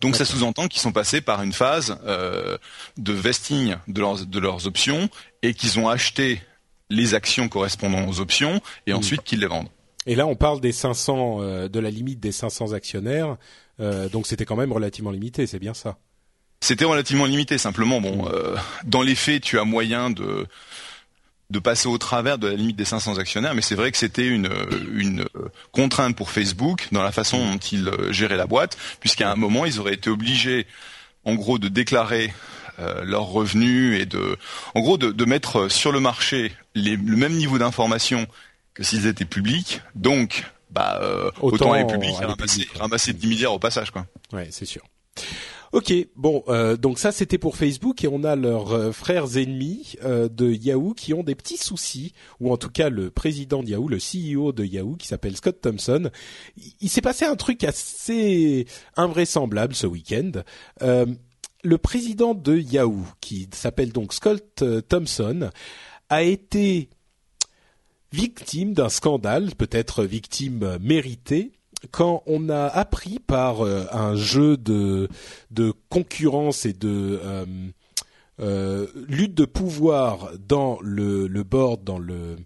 Donc 0.00 0.16
ça 0.16 0.24
sous-entend 0.24 0.66
qu'ils 0.66 0.82
sont 0.82 0.92
passés 0.92 1.20
par 1.20 1.42
une 1.42 1.52
phase 1.52 1.96
euh, 2.04 2.58
de 2.98 3.12
vesting 3.12 3.76
de 3.86 4.00
leurs, 4.00 4.26
de 4.26 4.38
leurs 4.38 4.66
options 4.66 5.08
et 5.42 5.54
qu'ils 5.54 5.78
ont 5.78 5.88
acheté 5.88 6.42
les 6.90 7.14
actions 7.14 7.48
correspondant 7.48 8.06
aux 8.08 8.20
options 8.20 8.60
et 8.86 8.92
ensuite 8.92 9.22
qu'ils 9.22 9.40
les 9.40 9.46
vendent. 9.46 9.70
Et 10.06 10.14
là, 10.14 10.26
on 10.26 10.34
parle 10.34 10.60
des 10.60 10.72
500, 10.72 11.38
euh, 11.40 11.68
de 11.68 11.80
la 11.80 11.90
limite 11.90 12.20
des 12.20 12.32
500 12.32 12.72
actionnaires. 12.72 13.36
Euh, 13.80 14.08
donc 14.08 14.26
c'était 14.26 14.44
quand 14.44 14.56
même 14.56 14.72
relativement 14.72 15.10
limité, 15.10 15.46
c'est 15.46 15.58
bien 15.58 15.74
ça. 15.74 15.96
C'était 16.60 16.84
relativement 16.84 17.24
limité. 17.24 17.58
Simplement, 17.58 18.00
bon, 18.00 18.28
euh, 18.30 18.56
dans 18.84 19.02
les 19.02 19.14
faits, 19.14 19.42
tu 19.42 19.58
as 19.58 19.64
moyen 19.64 20.10
de 20.10 20.46
de 21.50 21.58
passer 21.58 21.88
au 21.88 21.98
travers 21.98 22.38
de 22.38 22.48
la 22.48 22.54
limite 22.54 22.74
des 22.74 22.86
500 22.86 23.18
actionnaires, 23.18 23.54
mais 23.54 23.60
c'est 23.60 23.74
vrai 23.74 23.92
que 23.92 23.98
c'était 23.98 24.26
une, 24.26 24.48
une 24.94 25.26
contrainte 25.72 26.16
pour 26.16 26.30
Facebook 26.30 26.88
dans 26.90 27.02
la 27.02 27.12
façon 27.12 27.38
dont 27.38 27.58
ils 27.58 27.92
géraient 28.10 28.38
la 28.38 28.46
boîte, 28.46 28.78
puisqu'à 28.98 29.30
un 29.30 29.36
moment, 29.36 29.66
ils 29.66 29.78
auraient 29.78 29.92
été 29.92 30.08
obligés, 30.08 30.66
en 31.24 31.34
gros, 31.34 31.58
de 31.58 31.68
déclarer 31.68 32.32
leurs 33.04 33.26
revenus 33.26 34.00
et 34.00 34.06
de, 34.06 34.38
en 34.74 34.80
gros, 34.80 34.96
de, 34.96 35.12
de 35.12 35.24
mettre 35.26 35.70
sur 35.70 35.92
le 35.92 36.00
marché 36.00 36.50
les, 36.74 36.96
le 36.96 37.16
même 37.16 37.34
niveau 37.34 37.58
d'information 37.58 38.26
que 38.74 38.82
s'ils 38.82 39.06
étaient 39.06 39.24
publics. 39.24 39.80
Donc, 39.94 40.44
bah, 40.70 40.98
euh, 41.02 41.30
autant, 41.40 41.74
les 41.74 41.86
publics 41.86 42.16
ramasser, 42.16 42.68
ramasser 42.78 43.12
10 43.12 43.26
milliards 43.26 43.54
au 43.54 43.58
passage, 43.58 43.90
quoi. 43.90 44.06
Ouais, 44.32 44.48
c'est 44.50 44.66
sûr. 44.66 44.82
Ok, 45.74 45.92
bon, 46.14 46.44
euh, 46.46 46.76
donc 46.76 47.00
ça 47.00 47.10
c'était 47.10 47.36
pour 47.36 47.56
Facebook 47.56 48.04
et 48.04 48.06
on 48.06 48.22
a 48.22 48.36
leurs 48.36 48.72
euh, 48.72 48.92
frères 48.92 49.36
ennemis 49.36 49.96
euh, 50.04 50.28
de 50.28 50.52
Yahoo 50.52 50.94
qui 50.94 51.12
ont 51.12 51.24
des 51.24 51.34
petits 51.34 51.56
soucis, 51.56 52.12
ou 52.38 52.52
en 52.52 52.56
tout 52.56 52.68
cas 52.68 52.90
le 52.90 53.10
président 53.10 53.60
de 53.60 53.70
Yahoo, 53.70 53.88
le 53.88 53.98
CEO 53.98 54.52
de 54.52 54.64
Yahoo 54.64 54.94
qui 54.94 55.08
s'appelle 55.08 55.36
Scott 55.36 55.60
Thompson. 55.60 56.10
Il, 56.80 56.88
s'est 56.88 57.00
passé 57.00 57.24
un 57.24 57.34
truc 57.34 57.64
assez 57.64 58.66
invraisemblable 58.96 59.74
ce 59.74 59.88
week-end. 59.88 60.30
le 60.80 61.78
président 61.78 62.34
de 62.34 62.56
Yahoo, 62.56 63.04
qui 63.20 63.48
s'appelle 63.52 63.90
donc 63.90 64.12
Scott 64.12 64.62
Thompson, 64.88 65.50
a 66.08 66.22
été 66.22 66.88
victime 68.14 68.74
d'un 68.74 68.88
scandale, 68.88 69.54
peut-être 69.56 70.04
victime 70.04 70.78
méritée, 70.80 71.52
quand 71.90 72.22
on 72.26 72.48
a 72.48 72.66
appris 72.66 73.18
par 73.18 73.66
euh, 73.66 73.84
un 73.92 74.14
jeu 74.14 74.56
de, 74.56 75.08
de 75.50 75.72
concurrence 75.90 76.64
et 76.64 76.72
de 76.72 77.20
euh, 77.22 77.44
euh, 78.40 78.86
lutte 79.08 79.34
de 79.34 79.44
pouvoir 79.44 80.30
dans 80.38 80.78
le, 80.80 81.26
le 81.26 81.42
board, 81.42 81.82
dans 81.84 81.98
le 81.98 82.36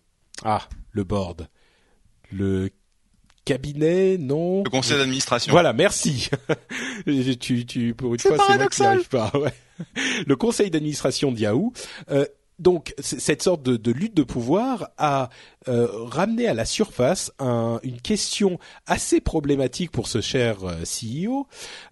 ah 0.43 0.63
le 0.93 1.05
board, 1.05 1.49
le 2.33 2.71
cabinet, 3.45 4.19
non? 4.19 4.63
Le 4.65 4.71
conseil 4.71 4.99
d'administration. 4.99 5.53
Voilà, 5.53 5.73
merci. 5.73 6.31
tu, 7.41 7.67
tu, 7.67 7.95
pour 7.95 8.15
une 8.15 8.21
fois, 8.21 8.37
c'est 8.47 8.83
moi 8.83 8.99
qui 9.01 9.09
pas. 9.09 9.31
Ouais. 9.35 9.55
Le 10.27 10.37
conseil 10.37 10.71
d'administration 10.71 11.33
de 11.33 11.39
Yahoo 11.39 11.73
euh, 12.11 12.27
donc 12.59 12.95
cette 12.99 13.43
sorte 13.43 13.63
de, 13.63 13.93
lutte 13.93 14.15
de 14.15 14.23
pouvoir 14.23 14.91
a 14.99 15.31
euh, 15.69 15.89
ramené 15.91 16.47
à 16.49 16.55
la 16.55 16.65
surface 16.65 17.33
une 17.41 18.01
question 18.03 18.59
assez 18.87 19.21
problématique 19.21 19.91
pour 19.91 20.09
ce 20.09 20.21
cher 20.21 20.59
euh, 20.65 20.83
CEO. 20.83 21.47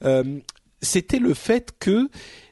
Euh, 0.04 0.40
c'était 0.82 1.18
le 1.18 1.34
fait 1.34 1.72
que 1.78 2.08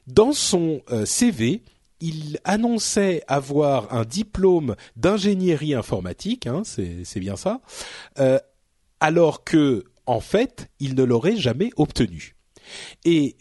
dans 0.07 0.33
son 0.33 0.81
CV, 1.05 1.61
il 1.99 2.39
annonçait 2.43 3.23
avoir 3.27 3.93
un 3.93 4.03
diplôme 4.03 4.75
d'ingénierie 4.95 5.73
informatique, 5.73 6.47
hein, 6.47 6.63
c'est 6.63 7.19
bien 7.19 7.35
ça, 7.35 7.61
alors 8.99 9.43
que 9.43 9.85
en 10.05 10.19
fait, 10.19 10.69
il 10.79 10.95
ne 10.95 11.03
l'aurait 11.03 11.37
jamais 11.37 11.69
obtenu. 11.77 12.35
Et 13.05 13.37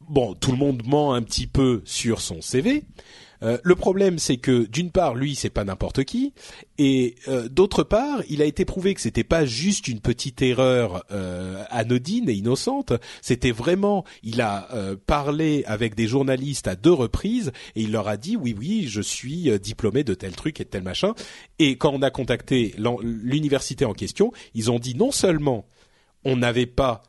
bon, 0.00 0.34
tout 0.34 0.50
le 0.50 0.58
monde 0.58 0.82
ment 0.86 1.14
un 1.14 1.22
petit 1.22 1.46
peu 1.46 1.82
sur 1.84 2.20
son 2.20 2.42
CV. 2.42 2.84
Euh, 3.42 3.58
le 3.62 3.74
problème, 3.74 4.18
c'est 4.18 4.36
que 4.36 4.66
d'une 4.66 4.90
part, 4.90 5.14
lui, 5.14 5.34
c'est 5.34 5.50
pas 5.50 5.64
n'importe 5.64 6.04
qui, 6.04 6.32
et 6.78 7.14
euh, 7.28 7.48
d'autre 7.48 7.82
part, 7.82 8.22
il 8.28 8.42
a 8.42 8.44
été 8.44 8.64
prouvé 8.64 8.94
que 8.94 9.00
c'était 9.00 9.24
pas 9.24 9.44
juste 9.44 9.88
une 9.88 10.00
petite 10.00 10.42
erreur 10.42 11.04
euh, 11.10 11.64
anodine 11.70 12.28
et 12.28 12.34
innocente. 12.34 12.92
C'était 13.22 13.50
vraiment, 13.50 14.04
il 14.22 14.40
a 14.40 14.68
parlé 15.06 15.64
avec 15.66 15.94
des 15.94 16.06
journalistes 16.06 16.68
à 16.68 16.74
deux 16.74 16.92
reprises 16.92 17.52
et 17.74 17.82
il 17.82 17.92
leur 17.92 18.08
a 18.08 18.16
dit 18.16 18.36
oui, 18.36 18.54
oui, 18.58 18.86
je 18.88 19.00
suis 19.00 19.58
diplômé 19.58 20.04
de 20.04 20.14
tel 20.14 20.34
truc 20.34 20.60
et 20.60 20.64
de 20.64 20.68
tel 20.68 20.82
machin. 20.82 21.14
Et 21.58 21.76
quand 21.76 21.92
on 21.92 22.02
a 22.02 22.10
contacté 22.10 22.74
l'université 23.02 23.84
en 23.84 23.94
question, 23.94 24.32
ils 24.54 24.70
ont 24.70 24.78
dit 24.78 24.94
non 24.94 25.12
seulement 25.12 25.66
on 26.24 26.36
n'avait 26.36 26.66
pas 26.66 27.02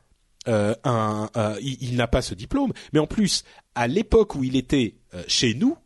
un, 0.48 1.30
il 1.62 1.96
n'a 1.96 2.08
pas 2.08 2.22
ce 2.22 2.34
diplôme, 2.34 2.74
mais 2.94 3.00
en 3.00 3.08
plus, 3.08 3.44
à 3.76 3.88
l'époque 3.88 4.36
où 4.36 4.44
il 4.44 4.56
était 4.56 4.96
chez 5.28 5.54
nous, 5.54 5.78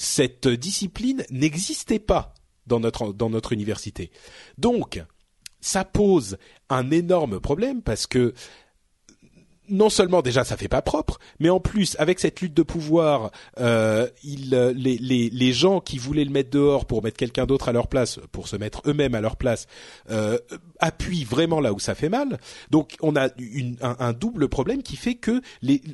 cette 0.00 0.48
discipline 0.48 1.26
n'existait 1.28 1.98
pas 1.98 2.32
dans 2.66 2.80
notre 2.80 3.52
université. 3.52 4.10
Donc, 4.56 5.04
ça 5.60 5.84
pose 5.84 6.38
un 6.70 6.90
énorme 6.90 7.38
problème 7.38 7.82
parce 7.82 8.06
que 8.06 8.32
non 9.70 9.88
seulement 9.88 10.22
déjà 10.22 10.44
ça 10.44 10.56
fait 10.56 10.68
pas 10.68 10.82
propre, 10.82 11.18
mais 11.38 11.48
en 11.48 11.60
plus 11.60 11.96
avec 11.98 12.18
cette 12.20 12.40
lutte 12.40 12.54
de 12.54 12.62
pouvoir, 12.62 13.30
euh, 13.58 14.08
il, 14.22 14.54
euh, 14.54 14.72
les, 14.76 14.98
les, 14.98 15.30
les 15.30 15.52
gens 15.52 15.80
qui 15.80 15.98
voulaient 15.98 16.24
le 16.24 16.30
mettre 16.30 16.50
dehors 16.50 16.86
pour 16.86 17.02
mettre 17.02 17.16
quelqu'un 17.16 17.46
d'autre 17.46 17.68
à 17.68 17.72
leur 17.72 17.88
place, 17.88 18.20
pour 18.32 18.48
se 18.48 18.56
mettre 18.56 18.82
eux-mêmes 18.86 19.14
à 19.14 19.20
leur 19.20 19.36
place, 19.36 19.66
euh, 20.10 20.38
appuient 20.78 21.24
vraiment 21.24 21.60
là 21.60 21.72
où 21.72 21.78
ça 21.78 21.94
fait 21.94 22.08
mal. 22.08 22.38
Donc 22.70 22.96
on 23.00 23.16
a 23.16 23.28
une, 23.38 23.76
un, 23.80 24.12
double 24.12 24.48
problème 24.48 24.82
qui 24.82 24.96
fait 24.96 25.14
que 25.14 25.40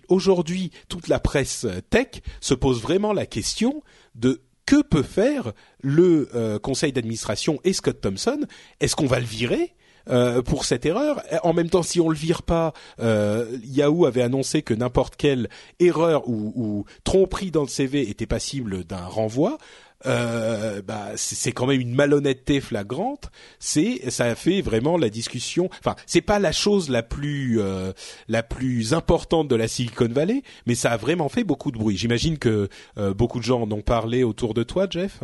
aujourd'hui 0.08 0.70
toute 0.88 1.08
la 1.08 1.20
presse 1.20 1.66
tech 1.90 2.22
se 2.40 2.54
pose 2.54 2.80
vraiment 2.80 3.12
la 3.12 3.26
question 3.26 3.82
de 4.14 4.40
que 4.66 4.82
peut 4.82 5.04
faire 5.04 5.52
le 5.80 6.28
euh, 6.34 6.58
conseil 6.58 6.92
d'administration 6.92 7.60
et 7.64 7.72
Scott 7.72 8.00
Thompson 8.00 8.40
Est-ce 8.80 8.96
qu'on 8.96 9.06
va 9.06 9.20
le 9.20 9.26
virer? 9.26 9.74
Euh, 10.08 10.42
pour 10.42 10.64
cette 10.64 10.86
erreur. 10.86 11.22
En 11.42 11.52
même 11.52 11.70
temps, 11.70 11.82
si 11.82 12.00
on 12.00 12.08
le 12.08 12.16
vire 12.16 12.42
pas, 12.42 12.72
euh, 13.00 13.58
Yahoo 13.64 14.06
avait 14.06 14.22
annoncé 14.22 14.62
que 14.62 14.74
n'importe 14.74 15.16
quelle 15.16 15.48
erreur 15.80 16.28
ou, 16.28 16.52
ou, 16.56 16.84
tromperie 17.04 17.50
dans 17.50 17.62
le 17.62 17.68
CV 17.68 18.08
était 18.08 18.26
passible 18.26 18.84
d'un 18.84 19.04
renvoi. 19.04 19.58
Euh, 20.04 20.82
bah, 20.82 21.12
c'est 21.16 21.52
quand 21.52 21.66
même 21.66 21.80
une 21.80 21.94
malhonnêteté 21.94 22.60
flagrante. 22.60 23.30
C'est, 23.58 24.10
ça 24.10 24.26
a 24.26 24.34
fait 24.34 24.60
vraiment 24.60 24.98
la 24.98 25.08
discussion. 25.08 25.70
Enfin, 25.80 25.96
c'est 26.06 26.20
pas 26.20 26.38
la 26.38 26.52
chose 26.52 26.90
la 26.90 27.02
plus 27.02 27.60
euh, 27.60 27.92
la 28.28 28.42
plus 28.42 28.92
importante 28.92 29.48
de 29.48 29.56
la 29.56 29.68
Silicon 29.68 30.08
Valley, 30.08 30.42
mais 30.66 30.74
ça 30.74 30.92
a 30.92 30.96
vraiment 30.96 31.28
fait 31.28 31.44
beaucoup 31.44 31.70
de 31.70 31.78
bruit. 31.78 31.96
J'imagine 31.96 32.38
que 32.38 32.68
euh, 32.98 33.14
beaucoup 33.14 33.38
de 33.38 33.44
gens 33.44 33.62
en 33.62 33.72
ont 33.72 33.82
parlé 33.82 34.22
autour 34.22 34.54
de 34.54 34.62
toi, 34.62 34.86
Jeff. 34.88 35.20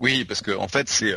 Oui, 0.00 0.24
parce 0.24 0.42
que 0.42 0.50
en 0.50 0.68
fait, 0.68 0.88
c'est 0.88 1.14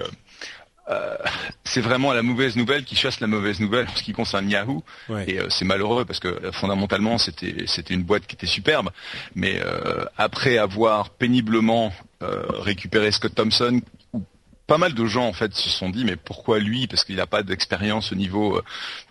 euh, 0.89 1.15
c'est 1.63 1.82
vraiment 1.82 2.13
la 2.13 2.23
mauvaise 2.23 2.56
nouvelle 2.56 2.84
qui 2.84 2.95
chasse 2.95 3.19
la 3.19 3.28
mauvaise 3.28 3.60
nouvelle 3.60 3.88
en 3.88 3.95
ce 3.95 4.02
qui 4.02 4.13
concerne 4.13 4.49
Yahoo. 4.49 4.84
Et 5.28 5.39
euh, 5.39 5.47
c'est 5.49 5.65
malheureux 5.65 6.06
parce 6.06 6.19
que 6.19 6.28
euh, 6.28 6.52
fondamentalement 6.52 7.17
c'était 7.17 7.65
c'était 7.67 7.93
une 7.93 8.04
boîte 8.04 8.25
qui 8.25 8.36
était 8.36 8.47
superbe, 8.47 8.89
mais 9.36 9.62
après 10.17 10.58
avoir 10.58 11.12
péniblement 11.12 11.93
récupéré 12.21 13.12
Scott 13.12 13.36
Thompson, 13.36 13.82
pas 14.67 14.78
mal 14.78 14.93
de 14.93 15.06
gens 15.06 15.25
en 15.25 15.34
fait 15.34 15.54
se 15.54 15.69
sont 15.69 15.89
dit 15.89 16.06
mais 16.06 16.15
pourquoi 16.15 16.60
lui? 16.60 16.88
Parce 16.88 17.04
qu'il 17.04 17.15
n'a 17.15 17.28
pas 17.28 17.43
d'expérience 17.43 18.12
au 18.12 18.15
niveau 18.15 18.62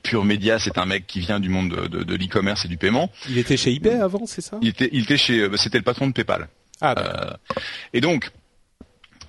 pur 0.02 0.24
média. 0.24 0.58
C'est 0.58 0.78
un 0.78 0.86
mec 0.86 1.06
qui 1.06 1.20
vient 1.20 1.40
du 1.40 1.48
monde 1.48 1.88
de, 1.88 2.02
de, 2.04 2.14
l'e-commerce 2.14 2.64
et 2.64 2.68
du 2.68 2.76
paiement. 2.76 3.10
Il 3.28 3.38
était 3.38 3.56
chez 3.56 3.74
eBay 3.74 3.94
avant 3.94 4.26
c'est 4.26 4.40
ça? 4.40 4.58
Il 4.62 4.68
était 4.68 4.88
il 4.92 5.04
était 5.04 5.16
chez 5.16 5.48
c'était 5.56 5.78
le 5.78 5.84
patron 5.84 6.08
de 6.08 6.12
PayPal. 6.12 6.48
Ah, 6.80 7.38
et 7.92 8.00
donc 8.00 8.30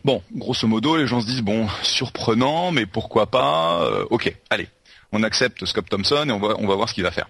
Bon, 0.06 0.24
grosso 0.34 0.68
modo, 0.68 0.98
les 0.98 1.08
gens 1.08 1.22
se 1.22 1.26
disent 1.26 1.42
bon, 1.42 1.68
surprenant, 1.84 2.72
mais 2.72 2.86
pourquoi 2.86 3.28
pas 3.28 3.84
euh, 3.84 4.06
Ok, 4.10 4.34
allez, 4.50 4.70
on 5.12 5.24
accepte 5.24 5.66
Scott 5.66 5.88
Thompson 5.90 6.26
et 6.28 6.32
on 6.32 6.40
va 6.40 6.56
on 6.58 6.68
va 6.68 6.76
voir 6.76 6.90
ce 6.90 6.94
qu'il 6.94 7.04
va 7.04 7.12
faire. 7.12 7.30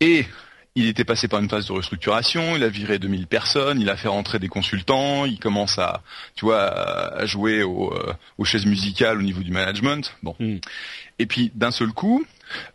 Et 0.00 0.26
il 0.76 0.86
était 0.86 1.04
passé 1.04 1.28
par 1.28 1.40
une 1.40 1.48
phase 1.48 1.66
de 1.66 1.72
restructuration, 1.72 2.56
il 2.56 2.62
a 2.62 2.68
viré 2.68 2.98
2000 2.98 3.26
personnes, 3.26 3.80
il 3.80 3.90
a 3.90 3.96
fait 3.96 4.08
rentrer 4.08 4.38
des 4.38 4.48
consultants, 4.48 5.24
il 5.24 5.38
commence 5.38 5.78
à, 5.78 6.02
tu 6.36 6.44
vois, 6.44 6.62
à 6.62 7.26
jouer 7.26 7.62
au, 7.62 7.92
euh, 7.92 8.12
aux 8.38 8.44
chaises 8.44 8.66
musicales 8.66 9.18
au 9.18 9.22
niveau 9.22 9.42
du 9.42 9.50
management. 9.50 10.14
Bon. 10.22 10.36
Hmm. 10.38 10.58
Et 11.18 11.26
puis 11.26 11.50
d'un 11.54 11.70
seul 11.70 11.92
coup, 11.92 12.24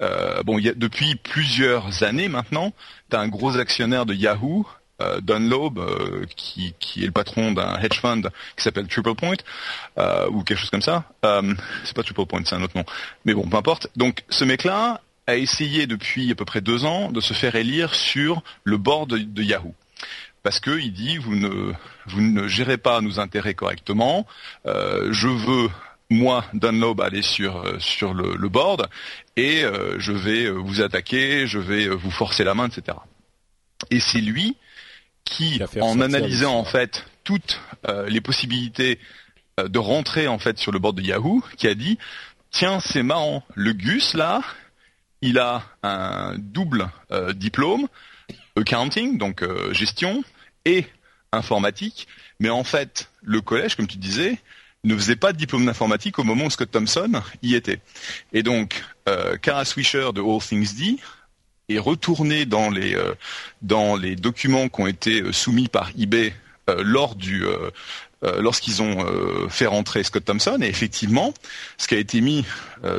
euh, 0.01 0.43
bon, 0.43 0.59
il 0.59 0.65
y 0.65 0.69
a, 0.69 0.73
depuis 0.73 1.15
plusieurs 1.15 2.03
années 2.03 2.27
maintenant, 2.27 2.73
tu 3.09 3.15
as 3.15 3.19
un 3.19 3.27
gros 3.27 3.57
actionnaire 3.57 4.05
de 4.05 4.13
Yahoo 4.13 4.67
euh, 5.01 5.19
Dunlop, 5.21 5.77
euh, 5.77 6.25
qui, 6.35 6.73
qui, 6.79 7.03
est 7.03 7.07
le 7.07 7.11
patron 7.11 7.51
d'un 7.51 7.77
hedge 7.79 7.99
fund 7.99 8.21
qui 8.55 8.63
s'appelle 8.63 8.87
Triple 8.87 9.15
Point, 9.15 9.35
euh, 9.97 10.27
ou 10.29 10.43
quelque 10.43 10.59
chose 10.59 10.69
comme 10.69 10.81
ça. 10.81 11.03
Euh, 11.25 11.53
c'est 11.83 11.95
pas 11.95 12.03
Triple 12.03 12.25
Point, 12.25 12.43
c'est 12.45 12.55
un 12.55 12.63
autre 12.63 12.77
nom. 12.77 12.85
Mais 13.25 13.33
bon, 13.33 13.47
peu 13.47 13.57
importe. 13.57 13.87
Donc 13.95 14.23
ce 14.29 14.43
mec-là 14.45 15.01
a 15.27 15.35
essayé 15.35 15.87
depuis 15.87 16.31
à 16.31 16.35
peu 16.35 16.45
près 16.45 16.61
deux 16.61 16.85
ans 16.85 17.11
de 17.11 17.19
se 17.19 17.33
faire 17.33 17.55
élire 17.55 17.95
sur 17.95 18.41
le 18.63 18.77
board 18.77 19.09
de, 19.09 19.43
Yahoo. 19.43 19.73
Parce 20.43 20.59
qu'il 20.59 20.93
dit 20.93 21.17
vous 21.17 21.35
ne 21.35 21.73
vous 22.05 22.21
ne 22.21 22.47
gérez 22.47 22.77
pas 22.77 23.01
nos 23.01 23.19
intérêts 23.19 23.55
correctement. 23.55 24.27
je 24.65 25.27
veux 25.27 25.69
moi, 26.11 26.45
Dunlop, 26.53 27.01
aller 27.01 27.23
sur 27.23 27.63
sur 27.79 28.13
le, 28.13 28.35
le 28.35 28.49
board 28.49 28.87
et 29.35 29.63
je 29.97 30.11
vais 30.11 30.51
vous 30.51 30.81
attaquer, 30.81 31.47
je 31.47 31.57
vais 31.57 31.87
vous 31.87 32.11
forcer 32.11 32.43
la 32.43 32.53
main, 32.53 32.67
etc. 32.67 32.95
Et 33.89 33.99
c'est 33.99 34.21
lui 34.21 34.55
qui, 35.25 35.59
en 35.81 35.99
analysant 35.99 36.55
en 36.55 36.63
fait 36.63 37.05
toutes 37.23 37.59
euh, 37.89 38.07
les 38.07 38.21
possibilités 38.21 38.99
euh, 39.59 39.67
de 39.67 39.79
rentrer 39.79 40.27
en 40.27 40.39
fait 40.39 40.57
sur 40.57 40.71
le 40.71 40.79
board 40.79 40.95
de 40.95 41.01
Yahoo, 41.01 41.43
qui 41.57 41.67
a 41.67 41.75
dit 41.75 41.97
tiens 42.51 42.79
c'est 42.79 43.03
marrant, 43.03 43.43
le 43.55 43.73
Gus 43.73 44.13
là, 44.13 44.41
il 45.21 45.39
a 45.39 45.63
un 45.83 46.35
double 46.37 46.89
euh, 47.11 47.33
diplôme, 47.33 47.87
accounting 48.55 49.17
donc 49.17 49.43
gestion 49.73 50.23
et 50.63 50.85
informatique, 51.31 52.07
mais 52.39 52.49
en 52.49 52.63
fait 52.63 53.09
le 53.21 53.41
collège 53.41 53.75
comme 53.75 53.87
tu 53.87 53.97
disais 53.97 54.37
ne 54.83 54.95
faisait 54.95 55.15
pas 55.15 55.33
de 55.33 55.37
diplôme 55.37 55.65
d'informatique 55.65 56.19
au 56.19 56.23
moment 56.23 56.45
où 56.45 56.49
Scott 56.51 56.69
Thompson 56.69 57.23
y 57.41 57.55
était. 57.55 57.79
Et 58.33 58.43
donc, 58.43 58.83
Kara 59.41 59.65
Swisher 59.65 60.11
de 60.13 60.21
All 60.21 60.39
Things 60.39 60.75
D 60.75 60.97
est 61.69 61.79
retourné 61.79 62.45
dans 62.45 62.69
les 62.69 62.95
euh, 62.95 63.13
dans 63.61 63.95
les 63.95 64.15
documents 64.15 64.69
qui 64.69 64.81
ont 64.81 64.87
été 64.87 65.21
euh, 65.21 65.31
soumis 65.31 65.67
par 65.67 65.89
eBay 65.97 66.33
euh, 66.69 66.81
lors 66.83 67.15
du 67.15 67.43
lorsqu'ils 68.39 68.81
ont 68.81 69.05
fait 69.49 69.67
rentrer 69.67 70.03
Scott 70.03 70.25
Thompson 70.25 70.57
et 70.59 70.65
effectivement 70.65 71.31
ce 71.77 71.87
qui 71.87 71.93
a 71.93 71.99
été 71.99 72.21
mis 72.21 72.43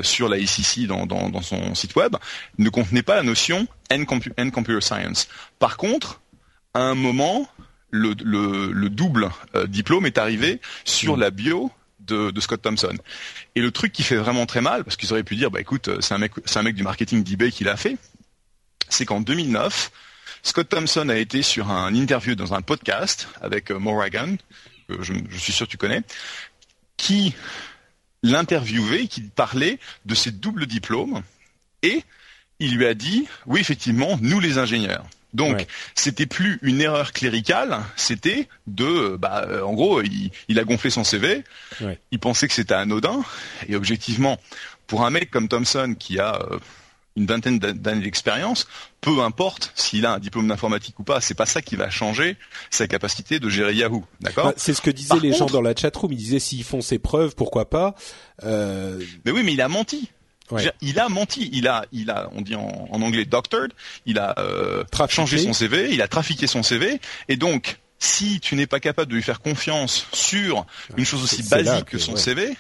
sur 0.02 0.28
la 0.28 0.38
ICC 0.38 0.86
dans, 0.86 1.04
dans, 1.04 1.42
son 1.42 1.74
site 1.74 1.96
web 1.96 2.14
ne 2.58 2.68
contenait 2.68 3.02
pas 3.02 3.16
la 3.16 3.24
notion 3.24 3.66
N, 3.90 4.06
Computer 4.06 4.80
Science. 4.80 5.26
Par 5.58 5.78
contre, 5.78 6.20
à 6.74 6.80
un 6.82 6.94
moment, 6.94 7.48
le, 7.90 8.14
le, 8.22 8.70
le 8.70 8.88
double 8.88 9.30
diplôme 9.66 10.06
est 10.06 10.16
arrivé 10.16 10.60
sur 10.84 11.16
la 11.16 11.30
bio 11.30 11.72
de, 12.06 12.40
Scott 12.40 12.62
Thompson. 12.62 12.94
Et 13.56 13.60
le 13.60 13.72
truc 13.72 13.92
qui 13.92 14.04
fait 14.04 14.16
vraiment 14.16 14.46
très 14.46 14.60
mal, 14.60 14.84
parce 14.84 14.94
qu'ils 14.94 15.12
auraient 15.12 15.24
pu 15.24 15.34
dire, 15.34 15.50
bah 15.50 15.60
écoute, 15.60 15.90
c'est 16.00 16.14
un 16.14 16.20
c'est 16.44 16.58
un 16.60 16.62
mec 16.62 16.76
du 16.76 16.84
marketing 16.84 17.24
d'eBay 17.24 17.50
qui 17.50 17.64
l'a 17.64 17.76
fait 17.76 17.96
c'est 18.88 19.04
qu'en 19.04 19.20
2009, 19.20 19.90
Scott 20.42 20.68
Thompson 20.68 21.08
a 21.08 21.16
été 21.16 21.42
sur 21.42 21.70
un 21.70 21.94
interview 21.94 22.34
dans 22.34 22.54
un 22.54 22.62
podcast 22.62 23.28
avec 23.40 23.70
euh, 23.70 23.78
Morrigan, 23.78 24.36
que 24.88 25.02
je, 25.02 25.14
suis 25.36 25.52
sûr 25.52 25.66
que 25.66 25.72
tu 25.72 25.76
connais, 25.76 26.02
qui 26.96 27.34
l'interviewait, 28.22 29.08
qui 29.08 29.22
parlait 29.22 29.78
de 30.04 30.14
ses 30.14 30.30
doubles 30.30 30.66
diplômes, 30.66 31.22
et 31.82 32.02
il 32.58 32.76
lui 32.76 32.86
a 32.86 32.94
dit, 32.94 33.26
oui 33.46 33.60
effectivement, 33.60 34.18
nous 34.22 34.40
les 34.40 34.58
ingénieurs. 34.58 35.06
Donc, 35.34 35.66
c'était 35.94 36.24
plus 36.24 36.58
une 36.62 36.80
erreur 36.80 37.12
cléricale, 37.12 37.80
c'était 37.96 38.48
de, 38.66 39.16
bah, 39.16 39.44
euh, 39.46 39.60
en 39.62 39.74
gros, 39.74 40.00
il, 40.00 40.58
a 40.58 40.64
gonflé 40.64 40.88
son 40.88 41.04
CV, 41.04 41.44
il 42.10 42.18
pensait 42.18 42.48
que 42.48 42.54
c'était 42.54 42.74
anodin, 42.74 43.22
et 43.68 43.76
objectivement, 43.76 44.40
pour 44.86 45.04
un 45.04 45.10
mec 45.10 45.30
comme 45.30 45.48
Thompson 45.48 45.94
qui 45.98 46.18
a 46.18 46.36
euh, 46.36 46.58
une 47.16 47.26
vingtaine 47.26 47.58
d'années 47.58 48.02
d'expérience, 48.02 48.66
peu 49.00 49.20
importe 49.20 49.72
s'il 49.74 50.06
a 50.06 50.12
un 50.12 50.18
diplôme 50.18 50.48
d'informatique 50.48 50.98
ou 50.98 51.02
pas, 51.02 51.20
c'est 51.20 51.34
pas 51.34 51.46
ça 51.46 51.62
qui 51.62 51.76
va 51.76 51.90
changer 51.90 52.36
sa 52.70 52.86
capacité 52.86 53.40
de 53.40 53.48
gérer 53.48 53.74
Yahoo, 53.74 54.04
d'accord? 54.20 54.46
Bah, 54.46 54.54
C'est 54.56 54.74
ce 54.74 54.82
que 54.82 54.90
disaient 54.90 55.20
les 55.20 55.32
gens 55.32 55.46
dans 55.46 55.62
la 55.62 55.74
chatroom, 55.74 56.12
ils 56.12 56.16
disaient 56.16 56.38
s'ils 56.38 56.64
font 56.64 56.80
ses 56.80 56.98
preuves, 56.98 57.34
pourquoi 57.34 57.70
pas 57.70 57.94
euh... 58.44 59.00
Mais 59.24 59.32
oui, 59.32 59.42
mais 59.44 59.52
il 59.54 59.60
a 59.60 59.68
menti. 59.68 60.10
Il 60.80 61.00
a 61.00 61.08
menti, 61.08 61.50
il 61.52 61.66
a, 61.66 61.86
il 61.90 62.10
a, 62.10 62.28
on 62.32 62.40
dit 62.40 62.54
en, 62.54 62.88
anglais 62.92 63.24
doctored, 63.24 63.72
il 64.04 64.18
a 64.18 64.38
euh, 64.38 64.84
changé 65.08 65.38
son 65.38 65.52
CV, 65.52 65.92
il 65.92 66.02
a 66.02 66.08
trafiqué 66.08 66.46
son 66.46 66.62
CV, 66.62 67.00
et 67.28 67.36
donc 67.36 67.78
si 67.98 68.40
tu 68.40 68.54
n'es 68.54 68.66
pas 68.66 68.78
capable 68.78 69.10
de 69.10 69.16
lui 69.16 69.22
faire 69.22 69.40
confiance 69.40 70.06
sur 70.12 70.66
une 70.96 71.04
chose 71.04 71.22
aussi 71.24 71.42
basique 71.42 71.86
que, 71.86 71.98
son 71.98 72.16
CV, 72.16 72.56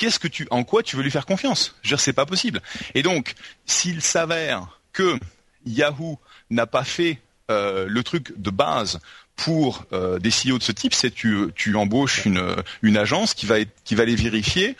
qu'est-ce 0.00 0.18
que 0.18 0.28
tu, 0.28 0.48
en 0.50 0.64
quoi 0.64 0.82
tu 0.82 0.96
veux 0.96 1.02
lui 1.02 1.10
faire 1.10 1.26
confiance? 1.26 1.76
Je 1.82 1.90
veux 1.90 1.98
c'est 1.98 2.14
pas 2.14 2.24
possible. 2.24 2.60
Et 2.94 3.02
donc, 3.02 3.34
s'il 3.66 4.00
s'avère 4.00 4.80
que 4.92 5.18
Yahoo 5.66 6.18
n'a 6.48 6.66
pas 6.66 6.84
fait 6.84 7.18
euh, 7.50 7.86
le 7.86 8.02
truc 8.02 8.32
de 8.36 8.50
base 8.50 8.98
pour 9.36 9.84
euh, 9.92 10.18
des 10.18 10.30
CEO 10.30 10.56
de 10.58 10.62
ce 10.62 10.72
type, 10.72 10.94
c'est 10.94 11.10
tu, 11.10 11.48
tu 11.54 11.76
embauches 11.76 12.24
une, 12.24 12.56
une 12.80 12.96
agence 12.96 13.34
qui 13.34 13.44
va, 13.44 13.56
qui 13.84 13.94
va 13.94 14.06
les 14.06 14.16
vérifier 14.16 14.74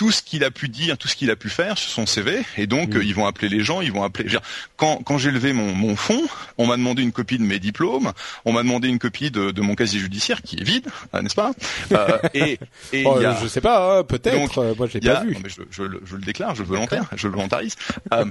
tout 0.00 0.10
ce 0.10 0.22
qu'il 0.22 0.44
a 0.44 0.50
pu 0.50 0.70
dire, 0.70 0.96
tout 0.96 1.08
ce 1.08 1.14
qu'il 1.14 1.30
a 1.30 1.36
pu 1.36 1.50
faire 1.50 1.76
sur 1.76 1.90
son 1.90 2.06
CV, 2.06 2.40
et 2.56 2.66
donc 2.66 2.94
mm. 2.94 3.02
ils 3.02 3.14
vont 3.14 3.26
appeler 3.26 3.50
les 3.50 3.60
gens, 3.60 3.82
ils 3.82 3.92
vont 3.92 4.02
appeler. 4.02 4.34
Quand, 4.78 5.02
quand 5.04 5.18
j'ai 5.18 5.30
levé 5.30 5.52
mon, 5.52 5.74
mon 5.74 5.94
fonds, 5.94 6.26
on 6.56 6.66
m'a 6.66 6.78
demandé 6.78 7.02
une 7.02 7.12
copie 7.12 7.36
de 7.36 7.42
mes 7.42 7.58
diplômes, 7.58 8.12
on 8.46 8.52
m'a 8.54 8.62
demandé 8.62 8.88
une 8.88 8.98
copie 8.98 9.30
de, 9.30 9.50
de 9.50 9.60
mon 9.60 9.74
casier 9.74 10.00
judiciaire 10.00 10.40
qui 10.40 10.56
est 10.56 10.64
vide, 10.64 10.86
hein, 11.12 11.20
n'est-ce 11.20 11.34
pas? 11.34 11.52
Euh, 11.92 12.18
Et, 12.32 12.58
et 12.94 13.04
oh, 13.04 13.20
je 13.42 13.46
sais 13.46 13.60
pas, 13.60 13.98
hein, 13.98 14.04
peut-être. 14.04 14.56
Euh, 14.56 14.74
moi, 14.74 14.86
je 14.86 14.94
l'ai 14.94 15.00
pas 15.00 15.22
vu. 15.22 15.36
mais 15.42 15.50
je, 15.50 15.60
je, 15.70 15.82
je, 16.02 16.16
le 16.16 16.22
déclare, 16.22 16.54
je 16.54 16.62
le 16.62 16.68
volontaire, 16.68 17.04
je 17.14 17.28
le 17.28 17.34
volontarise. 17.34 17.76
Euh, 18.14 18.24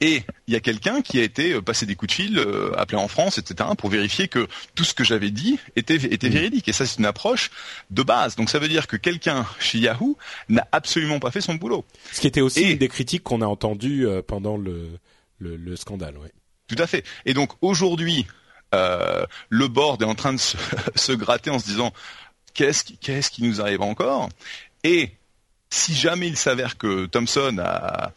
Et 0.00 0.22
il 0.46 0.54
y 0.54 0.56
a 0.56 0.60
quelqu'un 0.60 1.02
qui 1.02 1.18
a 1.18 1.24
été 1.24 1.54
euh, 1.54 1.62
passer 1.62 1.84
des 1.84 1.96
coups 1.96 2.10
de 2.10 2.14
fil, 2.14 2.38
euh, 2.38 2.72
appelé 2.78 2.98
en 2.98 3.08
France, 3.08 3.38
etc., 3.38 3.70
pour 3.76 3.90
vérifier 3.90 4.28
que 4.28 4.46
tout 4.76 4.84
ce 4.84 4.94
que 4.94 5.02
j'avais 5.02 5.30
dit 5.30 5.58
était, 5.74 5.96
était 5.96 6.28
mm. 6.28 6.32
véridique. 6.32 6.68
Et 6.68 6.72
ça, 6.72 6.86
c'est 6.86 6.98
une 6.98 7.06
approche 7.06 7.50
de 7.90 8.02
base. 8.02 8.36
Donc 8.36 8.48
ça 8.48 8.58
veut 8.58 8.68
dire 8.68 8.86
que 8.86 8.96
quelqu'un 8.96 9.44
chez 9.58 9.78
Yahoo 9.78 10.16
n'a 10.48 10.66
absolument 10.70 11.18
pas 11.18 11.30
fait 11.30 11.40
son 11.40 11.56
boulot. 11.56 11.84
Ce 12.12 12.20
qui 12.20 12.28
était 12.28 12.40
aussi 12.40 12.72
une 12.72 12.78
des 12.78 12.88
critiques 12.88 13.24
qu'on 13.24 13.40
a 13.40 13.46
entendues 13.46 14.06
euh, 14.06 14.22
pendant 14.22 14.56
le, 14.56 14.88
le, 15.40 15.56
le 15.56 15.76
scandale. 15.76 16.16
Ouais. 16.16 16.32
Tout 16.68 16.76
à 16.78 16.86
fait. 16.86 17.04
Et 17.24 17.34
donc 17.34 17.52
aujourd'hui, 17.60 18.26
euh, 18.74 19.24
le 19.48 19.68
board 19.68 20.02
est 20.02 20.06
en 20.06 20.14
train 20.14 20.32
de 20.32 20.38
se, 20.38 20.56
se 20.94 21.12
gratter 21.12 21.50
en 21.50 21.58
se 21.58 21.66
disant 21.66 21.92
qu'est-ce 22.54 22.84
qui, 22.84 22.98
qu'est-ce 22.98 23.30
qui 23.30 23.42
nous 23.42 23.60
arrive 23.60 23.82
encore? 23.82 24.28
Et 24.84 25.12
si 25.70 25.94
jamais 25.94 26.28
il 26.28 26.36
s'avère 26.36 26.78
que 26.78 27.06
Thomson 27.06 27.58
a, 27.58 28.12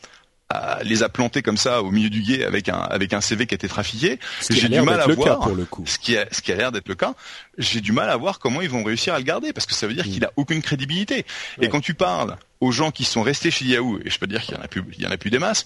les 0.84 1.04
a 1.04 1.10
plantés 1.10 1.42
comme 1.42 1.58
ça 1.58 1.82
au 1.82 1.92
milieu 1.92 2.10
du 2.10 2.22
guet 2.22 2.44
avec 2.44 2.70
un 2.70 2.78
avec 2.78 3.14
un 3.14 3.22
CV 3.22 3.48
qui 3.48 3.54
a 3.54 3.56
été 3.56 3.68
trafiqué. 3.68 4.20
J'ai 4.50 4.70
du 4.70 4.82
mal 4.82 5.00
à 5.00 5.08
voir 5.08 5.40
pour 5.40 5.56
le 5.56 5.66
coup. 5.66 5.84
ce 5.86 6.00
qui 6.00 6.18
a 6.18 6.26
ce 6.32 6.42
qui 6.42 6.52
a 6.52 6.56
l'air 6.56 6.72
d'être 6.72 6.88
le 6.88 6.96
cas. 6.96 7.14
J'ai 7.58 7.82
du 7.82 7.92
mal 7.92 8.10
à 8.10 8.18
voir 8.18 8.40
comment 8.40 8.62
ils 8.62 8.70
vont 8.70 8.84
réussir 8.84 9.14
à 9.14 9.18
le 9.18 9.24
garder 9.24 9.54
parce 9.54 9.66
que 9.66 9.74
ça 9.74 9.88
veut 9.88 9.94
dire 9.94 10.06
mm. 10.06 10.12
qu'il 10.12 10.26
a 10.26 10.32
aucune 10.36 10.62
crédibilité. 10.62 11.26
Et 11.62 11.70
quand 11.70 11.82
tu 11.82 11.94
parles 11.94 12.38
aux 12.60 12.72
gens 12.72 12.92
qui 12.92 13.04
sont 13.06 13.22
restés 13.22 13.52
chez 13.52 13.66
Yahoo 13.66 14.00
et 14.04 14.10
je 14.10 14.20
peux 14.20 14.28
dire 14.28 14.42
qu'il 14.42 14.56
y 14.56 14.58
en 14.58 14.62
a 14.62 14.68
plus 14.68 14.84
il 14.98 15.04
y 15.04 15.08
en 15.08 15.12
a 15.12 15.18
plus 15.18 15.30
des 15.30 15.40
masses, 15.40 15.66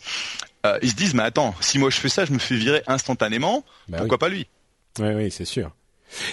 euh, 0.66 0.78
ils 0.82 0.92
se 0.92 0.96
disent 0.96 1.14
mais 1.14 1.24
attends 1.24 1.56
si 1.62 1.80
moi 1.80 1.90
je 1.90 1.98
fais 1.98 2.10
ça 2.10 2.26
je 2.26 2.32
me 2.32 2.40
fais 2.40 2.56
virer 2.56 2.84
instantanément 2.88 3.64
bah 3.88 4.00
pourquoi 4.00 4.18
pas 4.18 4.30
lui? 4.30 4.48
Oui 5.00 5.10
oui 5.16 5.32
c'est 5.32 5.46
sûr. 5.46 5.72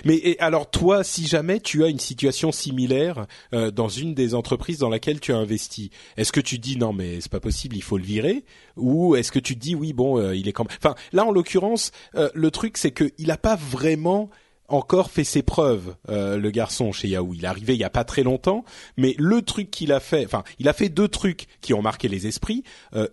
Mais 0.04 0.36
alors 0.38 0.70
toi, 0.70 1.04
si 1.04 1.26
jamais 1.26 1.60
tu 1.60 1.84
as 1.84 1.88
une 1.88 1.98
situation 1.98 2.52
similaire 2.52 3.26
euh, 3.54 3.70
dans 3.70 3.88
une 3.88 4.14
des 4.14 4.34
entreprises 4.34 4.78
dans 4.78 4.88
laquelle 4.88 5.20
tu 5.20 5.32
as 5.32 5.36
investi, 5.36 5.90
est-ce 6.16 6.32
que 6.32 6.40
tu 6.40 6.58
dis 6.58 6.76
non 6.76 6.92
mais 6.92 7.20
c'est 7.20 7.30
pas 7.30 7.40
possible, 7.40 7.76
il 7.76 7.82
faut 7.82 7.98
le 7.98 8.04
virer, 8.04 8.44
ou 8.76 9.16
est-ce 9.16 9.32
que 9.32 9.38
tu 9.38 9.56
dis 9.56 9.74
oui 9.74 9.92
bon 9.92 10.18
euh, 10.18 10.36
il 10.36 10.48
est 10.48 10.52
quand 10.52 10.68
même. 10.68 10.76
Enfin 10.78 10.94
là 11.12 11.24
en 11.24 11.30
l'occurrence, 11.30 11.92
euh, 12.14 12.30
le 12.34 12.50
truc 12.50 12.76
c'est 12.76 12.90
que 12.90 13.10
il 13.18 13.30
a 13.30 13.36
pas 13.36 13.56
vraiment 13.56 14.30
encore 14.68 15.10
fait 15.10 15.24
ses 15.24 15.42
preuves, 15.42 15.96
le 16.08 16.48
garçon 16.48 16.92
chez 16.92 17.08
Yahoo. 17.08 17.34
Il 17.34 17.44
est 17.44 17.48
arrivé 17.48 17.74
il 17.74 17.80
y 17.80 17.84
a 17.84 17.90
pas 17.90 18.04
très 18.04 18.22
longtemps, 18.22 18.64
mais 18.96 19.14
le 19.18 19.42
truc 19.42 19.70
qu'il 19.70 19.92
a 19.92 20.00
fait, 20.00 20.24
enfin, 20.24 20.44
il 20.58 20.66
a 20.66 20.72
fait 20.72 20.88
deux 20.88 21.08
trucs 21.08 21.46
qui 21.60 21.74
ont 21.74 21.82
marqué 21.82 22.08
les 22.08 22.26
esprits. 22.26 22.64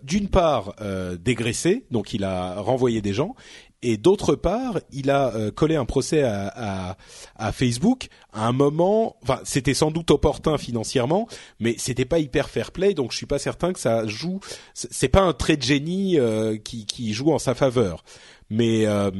D'une 0.02 0.28
part, 0.28 0.74
dégraisser, 1.22 1.84
donc 1.90 2.14
il 2.14 2.24
a 2.24 2.54
renvoyé 2.62 3.02
des 3.02 3.12
gens, 3.12 3.34
et 3.82 3.96
d'autre 3.96 4.34
part, 4.34 4.78
il 4.92 5.10
a 5.10 5.34
euh, 5.34 5.50
collé 5.50 5.76
un 5.76 5.86
procès 5.86 6.22
à, 6.22 6.96
à, 7.36 7.52
Facebook 7.52 8.08
à 8.32 8.46
un 8.46 8.52
moment. 8.52 9.16
Enfin, 9.22 9.40
c'était 9.44 9.74
sans 9.74 9.90
doute 9.90 10.10
opportun 10.10 10.58
financièrement, 10.58 11.26
mais 11.60 11.74
c'était 11.78 12.04
pas 12.04 12.18
hyper 12.18 12.50
fair 12.50 12.72
play. 12.72 12.92
Donc, 12.92 13.12
je 13.12 13.16
suis 13.16 13.26
pas 13.26 13.38
certain 13.38 13.72
que 13.72 13.80
ça 13.80 14.06
joue. 14.06 14.40
C'est 14.74 15.08
pas 15.08 15.22
un 15.22 15.32
trait 15.32 15.56
de 15.56 15.62
génie 15.62 16.18
euh, 16.18 16.58
qui, 16.58 16.84
qui 16.84 17.14
joue 17.14 17.32
en 17.32 17.38
sa 17.38 17.54
faveur. 17.54 18.04
Mais 18.50 18.86
euh, 18.86 19.10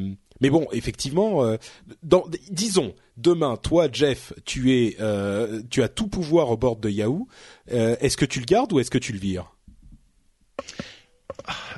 mais 0.42 0.50
bon, 0.50 0.66
effectivement, 0.72 1.44
dans, 2.02 2.24
disons 2.50 2.94
demain, 3.18 3.58
toi, 3.58 3.88
Jeff, 3.92 4.32
tu 4.46 4.72
es 4.74 4.96
tu 5.68 5.82
as 5.82 5.88
tout 5.88 6.08
pouvoir 6.08 6.50
au 6.50 6.56
bord 6.56 6.76
de 6.76 6.88
Yahoo. 6.88 7.28
est-ce 7.68 8.16
que 8.16 8.24
tu 8.24 8.40
le 8.40 8.46
gardes 8.46 8.72
ou 8.72 8.80
est-ce 8.80 8.90
que 8.90 8.98
tu 8.98 9.12
le 9.12 9.18
vires? 9.18 9.54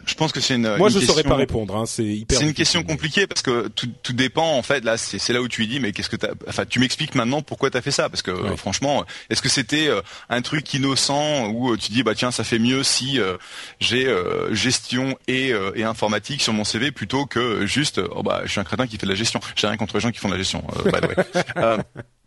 Je 0.06 0.14
pense 0.14 0.32
que 0.32 0.40
c'est 0.40 0.54
une. 0.54 0.76
Moi, 0.76 0.88
je 0.88 0.98
ne 0.98 1.04
saurais 1.04 1.22
pas 1.22 1.36
répondre. 1.36 1.76
Hein, 1.76 1.86
c'est 1.86 2.04
hyper. 2.04 2.38
C'est 2.38 2.44
une 2.44 2.54
question 2.54 2.82
compliquée 2.82 3.26
parce 3.26 3.42
que 3.42 3.68
tout, 3.68 3.88
tout 4.02 4.12
dépend 4.12 4.56
en 4.56 4.62
fait. 4.62 4.84
Là, 4.84 4.96
c'est 4.96 5.32
là 5.32 5.40
où 5.40 5.48
tu 5.48 5.60
lui 5.60 5.68
dis, 5.68 5.80
mais 5.80 5.92
qu'est-ce 5.92 6.10
que 6.10 6.16
t'as. 6.16 6.32
Enfin, 6.48 6.64
tu 6.66 6.78
m'expliques 6.78 7.14
maintenant 7.14 7.42
pourquoi 7.42 7.70
t'as 7.70 7.80
fait 7.80 7.90
ça 7.90 8.08
parce 8.08 8.22
que 8.22 8.32
franchement, 8.56 9.04
est-ce 9.30 9.42
que 9.42 9.48
c'était 9.48 9.88
euh, 9.88 10.00
un 10.28 10.42
truc 10.42 10.72
innocent 10.74 11.48
où 11.48 11.72
euh, 11.72 11.76
tu 11.76 11.92
dis 11.92 12.02
bah 12.02 12.14
tiens, 12.14 12.30
ça 12.30 12.44
fait 12.44 12.58
mieux 12.58 12.82
si 12.82 13.20
euh, 13.20 13.36
j'ai 13.80 14.12
gestion 14.50 15.16
et, 15.28 15.52
et 15.74 15.84
informatique 15.84 16.42
sur 16.42 16.52
mon 16.52 16.64
CV 16.64 16.92
plutôt 16.92 17.26
que 17.26 17.66
juste 17.66 18.00
oh 18.14 18.22
bah 18.22 18.42
je 18.44 18.50
suis 18.50 18.60
un 18.60 18.64
crétin 18.64 18.86
qui 18.86 18.96
fait 18.96 19.06
de 19.06 19.10
la 19.10 19.16
gestion. 19.16 19.40
J'ai 19.56 19.66
rien 19.66 19.76
contre 19.76 19.94
les 19.96 20.00
gens 20.00 20.10
qui 20.10 20.18
font 20.18 20.28
de 20.28 20.34
la 20.34 20.38
gestion. 20.38 20.64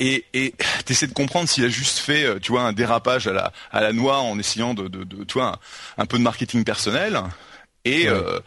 et 0.00 0.24
et 0.34 0.54
t'essaies 0.84 1.06
de 1.06 1.12
comprendre 1.12 1.48
s'il 1.48 1.64
a 1.64 1.68
juste 1.68 1.98
fait 1.98 2.24
euh, 2.24 2.38
tu 2.40 2.52
vois 2.52 2.62
un 2.62 2.72
dérapage 2.72 3.26
à 3.26 3.32
la 3.32 3.52
à 3.70 3.80
la 3.80 3.92
noix 3.92 4.18
en 4.18 4.38
essayant 4.38 4.74
de 4.74 4.88
de, 4.88 5.04
de 5.04 5.24
tu 5.24 5.34
vois 5.34 5.60
un, 5.98 6.06
peu 6.06 6.18
de 6.18 6.22
marketing 6.22 6.64
personnel. 6.64 7.20
Et 7.86 8.08
euh, 8.08 8.40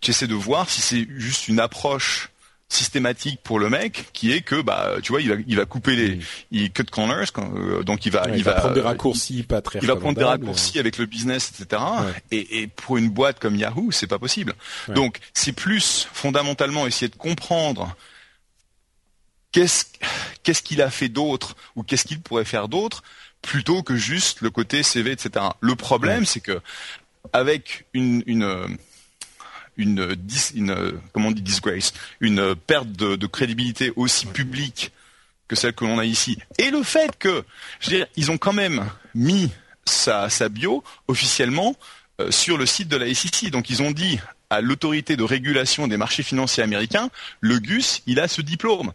tu 0.00 0.10
essaies 0.10 0.26
de 0.26 0.34
voir 0.34 0.68
si 0.68 0.80
c'est 0.80 1.06
juste 1.16 1.46
une 1.46 1.60
approche 1.60 2.30
systématique 2.68 3.40
pour 3.42 3.58
le 3.58 3.68
mec 3.68 4.06
qui 4.12 4.32
est 4.32 4.42
que 4.42 4.62
bah 4.62 4.94
tu 5.02 5.10
vois 5.10 5.20
il 5.20 5.28
va 5.28 5.34
il 5.46 5.56
va 5.56 5.64
couper 5.64 5.96
les 5.96 6.20
il 6.52 6.70
cut 6.70 6.84
corners 6.84 7.24
euh, 7.38 7.82
donc 7.82 8.06
il 8.06 8.12
va 8.12 8.26
il, 8.32 8.44
va, 8.44 8.52
prendre 8.52 8.74
des 8.74 8.80
raccourcis 8.80 9.42
pas 9.42 9.60
très 9.60 9.80
il 9.80 9.88
va 9.88 9.96
prendre 9.96 10.16
des 10.16 10.24
raccourcis 10.24 10.78
avec 10.78 10.96
le 10.96 11.06
business 11.06 11.50
etc 11.50 11.82
et, 12.30 12.62
et 12.62 12.66
pour 12.68 12.96
une 12.96 13.10
boîte 13.10 13.40
comme 13.40 13.56
Yahoo 13.56 13.90
c'est 13.90 14.06
pas 14.06 14.20
possible. 14.20 14.54
Donc 14.88 15.18
c'est 15.34 15.52
plus 15.52 16.08
fondamentalement 16.12 16.86
essayer 16.86 17.08
de 17.08 17.16
comprendre 17.16 17.96
qu'est-ce 19.52 19.84
qu'est-ce 20.42 20.62
qu'il 20.62 20.82
a 20.82 20.90
fait 20.90 21.08
d'autre 21.08 21.56
ou 21.76 21.82
qu'est-ce 21.82 22.04
qu'il 22.04 22.20
pourrait 22.20 22.44
faire 22.44 22.68
d'autre 22.68 23.02
plutôt 23.42 23.82
que 23.82 23.96
juste 23.96 24.42
le 24.42 24.50
côté 24.50 24.82
CV, 24.82 25.12
etc. 25.12 25.46
Le 25.60 25.74
problème, 25.74 26.26
c'est 26.26 26.40
que 26.40 26.60
avec 27.32 27.86
une, 27.94 28.22
une 28.26 28.78
une, 29.76 30.16
une, 30.54 31.00
comment 31.12 31.28
on 31.28 31.32
dit 31.32 31.42
disgrace, 31.42 31.94
une 32.20 32.54
perte 32.54 32.88
de, 32.92 33.26
crédibilité 33.26 33.92
aussi 33.96 34.26
publique 34.26 34.92
que 35.48 35.56
celle 35.56 35.72
que 35.72 35.84
l'on 35.84 35.98
a 35.98 36.04
ici, 36.04 36.38
et 36.58 36.70
le 36.70 36.82
fait 36.82 37.18
que, 37.18 37.44
je 37.80 37.90
veux 37.90 37.96
dire, 37.96 38.06
ils 38.16 38.30
ont 38.30 38.38
quand 38.38 38.52
même 38.52 38.84
mis 39.14 39.50
sa, 39.84 40.28
sa 40.28 40.48
bio 40.48 40.84
officiellement 41.08 41.74
euh, 42.20 42.30
sur 42.30 42.58
le 42.58 42.66
site 42.66 42.88
de 42.88 42.96
la 42.96 43.12
SEC. 43.12 43.50
Donc 43.50 43.70
ils 43.70 43.82
ont 43.82 43.90
dit 43.90 44.20
à 44.50 44.60
l'autorité 44.60 45.16
de 45.16 45.22
régulation 45.22 45.86
des 45.88 45.96
marchés 45.96 46.24
financiers 46.24 46.62
américains, 46.62 47.10
le 47.40 47.58
GUS, 47.58 48.02
il 48.06 48.20
a 48.20 48.28
ce 48.28 48.42
diplôme. 48.42 48.92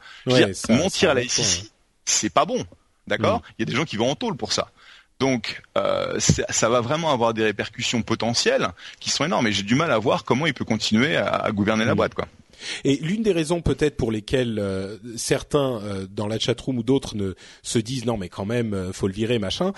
mentir 0.69 1.11
à 1.11 1.13
la 1.13 1.27
SEC, 1.27 1.71
c'est 2.03 2.29
pas 2.29 2.45
bon, 2.45 2.65
d'accord 3.07 3.39
mm. 3.39 3.43
Il 3.57 3.61
y 3.61 3.63
a 3.63 3.65
des 3.71 3.75
gens 3.75 3.85
qui 3.85 3.97
vont 3.97 4.11
en 4.11 4.15
tôle 4.15 4.35
pour 4.35 4.53
ça. 4.53 4.69
Donc 5.19 5.61
euh, 5.77 6.19
ça 6.19 6.69
va 6.69 6.81
vraiment 6.81 7.11
avoir 7.11 7.33
des 7.33 7.43
répercussions 7.43 8.01
potentielles 8.01 8.67
qui 8.99 9.09
sont 9.09 9.23
énormes. 9.23 9.47
Et 9.47 9.53
j'ai 9.53 9.63
du 9.63 9.75
mal 9.75 9.91
à 9.91 9.97
voir 9.97 10.25
comment 10.25 10.45
il 10.45 10.53
peut 10.53 10.65
continuer 10.65 11.15
à, 11.15 11.49
gouverner 11.51 11.85
la 11.85 11.93
mm. 11.93 11.97
boîte, 11.97 12.13
quoi. 12.13 12.27
Et 12.83 12.97
l'une 12.97 13.21
des 13.21 13.33
raisons 13.33 13.61
peut-être 13.61 13.95
pour 13.95 14.11
lesquelles 14.11 14.59
euh, 14.59 14.97
certains 15.17 15.81
euh, 15.83 16.07
dans 16.09 16.27
la 16.27 16.39
chatroom 16.39 16.79
ou 16.79 16.83
d'autres 16.83 17.15
ne 17.15 17.33
se 17.63 17.79
disent 17.79 18.05
non 18.05 18.17
mais 18.17 18.29
quand 18.29 18.45
même 18.45 18.91
faut 18.93 19.07
le 19.07 19.13
virer 19.13 19.39
machin, 19.39 19.73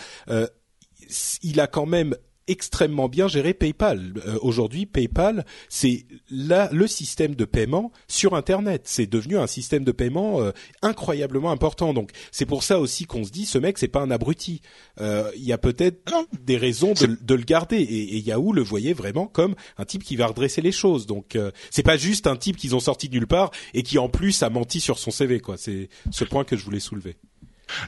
il 1.44 1.60
a 1.60 1.68
quand 1.68 1.86
même 1.86 2.16
extrêmement 2.48 3.10
bien 3.10 3.28
géré 3.28 3.54
PayPal. 3.54 4.14
Euh, 4.26 4.38
aujourd'hui, 4.42 4.86
PayPal, 4.86 5.46
c'est 5.70 6.06
le 6.30 6.88
système 6.88 7.36
de 7.36 7.46
paiement 7.46 7.92
sur 8.08 8.36
Internet. 8.36 8.84
C'est 8.86 9.08
devenu 9.08 9.38
un 9.38 9.48
système 9.48 9.84
de 9.84 9.92
paiement 9.92 10.42
euh, 10.42 10.52
incroyablement 10.82 11.52
important. 11.52 11.94
Donc, 11.94 12.12
c'est 12.32 12.46
pour 12.46 12.64
ça 12.64 12.80
aussi 12.80 13.06
qu'on 13.06 13.24
se 13.24 13.32
dit, 13.32 13.46
ce 13.46 13.58
mec, 13.58 13.78
c'est 13.78 13.88
pas 13.88 14.02
un 14.02 14.12
abruti. 14.12 14.62
Euh, 15.00 15.32
il 15.36 15.44
y 15.44 15.54
a 15.54 15.58
peut-être 15.58 15.98
des 16.42 16.58
raisons 16.58 16.94
de, 16.94 17.36
le 17.36 17.44
garder. 17.44 17.78
Et, 17.78 18.18
Yahoo 18.20 18.54
le 18.54 18.64
voyait 18.64 18.94
vraiment 18.94 19.28
comme 19.28 19.56
un 19.78 19.86
type 19.86 20.04
qui 20.04 20.16
va 20.16 20.28
redresser 20.28 20.62
les 20.62 20.72
choses. 20.72 21.06
Donc, 21.06 21.38
c'est 21.70 21.84
pas 21.84 21.98
juste 21.98 22.28
un 22.28 22.36
type 22.36 22.58
qu'ils 22.58 22.76
ont 22.76 22.80
sorti 22.80 23.10
de 23.10 23.14
nulle 23.14 23.28
part 23.28 23.52
et 23.74 23.84
qui 23.84 23.98
en 23.98 24.10
plus 24.10 24.44
a 24.44 24.50
menti 24.50 24.80
sur 24.80 24.98
son 24.98 25.12
CV. 25.12 25.40
Quoi. 25.40 25.58
C'est 25.58 25.90
ce 26.12 26.24
point 26.24 26.44
que 26.44 26.58
je 26.58 26.64
voulais 26.66 26.80
soulever. 26.80 27.18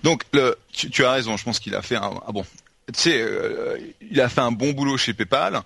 Donc, 0.04 0.24
le, 0.34 0.58
tu, 0.72 1.04
as 1.04 1.12
raison. 1.12 1.38
Je 1.38 1.44
pense 1.44 1.60
qu'il 1.60 1.76
a 1.76 1.82
fait 1.82 1.96
un 1.96 2.12
ah 2.26 2.32
bon 2.32 2.46
tu 2.94 3.02
sais, 3.02 3.22
euh, 3.22 3.78
il 4.10 4.20
a 4.22 4.30
fait 4.30 4.42
un 4.42 4.52
bon 4.52 4.72
boulot 4.72 4.98
chez 4.98 5.14
PayPal. 5.14 5.62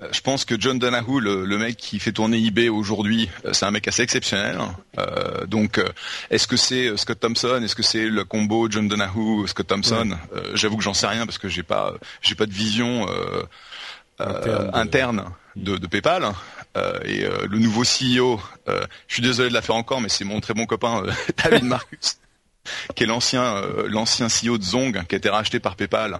Euh, 0.00 0.08
je 0.10 0.20
pense 0.20 0.44
que 0.44 0.60
John 0.60 0.78
Donahue, 0.78 1.20
le, 1.20 1.58
mec 1.58 1.76
qui 1.76 1.98
fait 2.00 2.12
tourner 2.12 2.38
eBay 2.38 2.68
aujourd'hui, 2.68 3.28
euh, 3.44 3.52
c'est 3.52 3.64
un 3.64 3.70
mec 3.70 3.86
assez 3.86 4.02
exceptionnel. 4.02 4.58
donc, 5.46 5.80
est-ce 6.30 6.46
que 6.46 6.56
c'est 6.56 6.96
Scott 6.96 7.20
Thompson? 7.20 7.60
Est-ce 7.62 7.74
que 7.74 7.82
c'est 7.82 8.08
le 8.08 8.24
combo 8.24 8.68
John 8.70 8.88
Donahue 8.88 9.46
Scott 9.46 9.66
Thompson? 9.66 10.16
J'avoue 10.54 10.76
que 10.76 10.82
j'en 10.82 10.94
sais 10.94 11.06
rien 11.06 11.26
parce 11.26 11.38
que 11.38 11.48
j'ai 11.48 11.62
pas, 11.62 11.94
j'ai 12.22 12.34
pas 12.34 12.46
de 12.46 12.52
vision 12.52 13.06
interne, 14.18 15.24
de... 15.56 15.76
de, 15.76 15.86
PayPal. 15.86 16.24
et 17.04 17.24
le 17.48 17.58
nouveau 17.58 17.82
CEO, 17.82 18.40
je 18.66 19.14
suis 19.14 19.22
désolé 19.22 19.48
de 19.48 19.54
la 19.54 19.62
faire 19.62 19.76
encore, 19.76 20.00
mais 20.00 20.08
c'est 20.08 20.24
mon 20.24 20.40
très 20.40 20.54
bon 20.54 20.66
copain 20.66 21.04
David 21.44 21.64
Marcus 21.64 22.18
qui 22.94 23.04
est 23.04 23.06
l'ancien 23.06 23.60
l'ancien 23.88 24.28
CEO 24.28 24.56
de 24.56 24.62
Zong, 24.62 25.06
qui 25.06 25.14
a 25.14 25.18
été 25.18 25.28
racheté 25.28 25.60
par 25.60 25.76
PayPal 25.76 26.18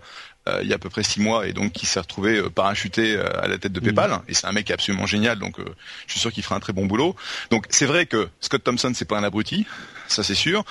il 0.62 0.68
y 0.68 0.72
a 0.72 0.76
à 0.76 0.78
peu 0.78 0.90
près 0.90 1.02
six 1.02 1.20
mois 1.20 1.46
et 1.46 1.52
donc 1.52 1.72
qui 1.72 1.86
s'est 1.86 2.00
retrouvé 2.00 2.36
euh, 2.36 2.50
parachuté 2.50 3.16
euh, 3.16 3.42
à 3.42 3.48
la 3.48 3.58
tête 3.58 3.72
de 3.72 3.80
mmh. 3.80 3.84
PayPal. 3.84 4.20
Et 4.28 4.34
c'est 4.34 4.46
un 4.46 4.52
mec 4.52 4.70
absolument 4.70 5.06
génial, 5.06 5.38
donc 5.38 5.56
je 5.58 6.12
suis 6.12 6.20
sûr 6.20 6.32
qu'il 6.32 6.42
fera 6.42 6.56
un 6.56 6.60
très 6.60 6.72
bon 6.72 6.86
boulot. 6.86 7.16
Donc 7.50 7.66
c'est 7.70 7.86
vrai 7.86 8.06
que 8.06 8.28
Scott 8.40 8.62
Thompson 8.62 8.92
c'est 8.94 9.04
pas 9.04 9.18
un 9.18 9.24
abruti, 9.24 9.66
ça 10.08 10.22
c'est 10.22 10.34
sûr. 10.34 10.64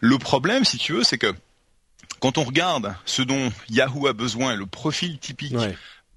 Le 0.00 0.18
problème, 0.18 0.64
si 0.64 0.78
tu 0.78 0.92
veux, 0.92 1.02
c'est 1.02 1.18
que 1.18 1.32
quand 2.20 2.38
on 2.38 2.44
regarde 2.44 2.94
ce 3.04 3.22
dont 3.22 3.52
Yahoo 3.68 4.06
a 4.06 4.12
besoin, 4.12 4.54
le 4.54 4.66
profil 4.66 5.18
typique 5.18 5.54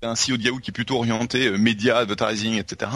d'un 0.02 0.14
CEO 0.14 0.38
de 0.38 0.44
Yahoo 0.44 0.60
qui 0.60 0.72
est 0.72 0.74
plutôt 0.74 0.98
orienté 0.98 1.52
média, 1.52 1.98
advertising, 1.98 2.58
etc. 2.58 2.92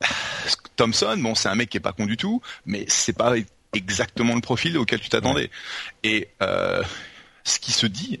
Thompson, 0.76 1.16
bon, 1.18 1.34
c'est 1.34 1.48
un 1.48 1.54
mec 1.54 1.70
qui 1.70 1.76
est 1.76 1.80
pas 1.80 1.92
con 1.92 2.06
du 2.06 2.16
tout, 2.16 2.42
mais 2.66 2.84
c'est 2.88 3.12
pas 3.12 3.34
exactement 3.72 4.34
le 4.34 4.40
profil 4.40 4.76
auquel 4.78 5.00
tu 5.00 5.08
t'attendais. 5.08 5.50
Et 6.02 6.28
euh, 6.42 6.82
ce 7.44 7.58
qui 7.58 7.72
se 7.72 7.86
dit 7.86 8.20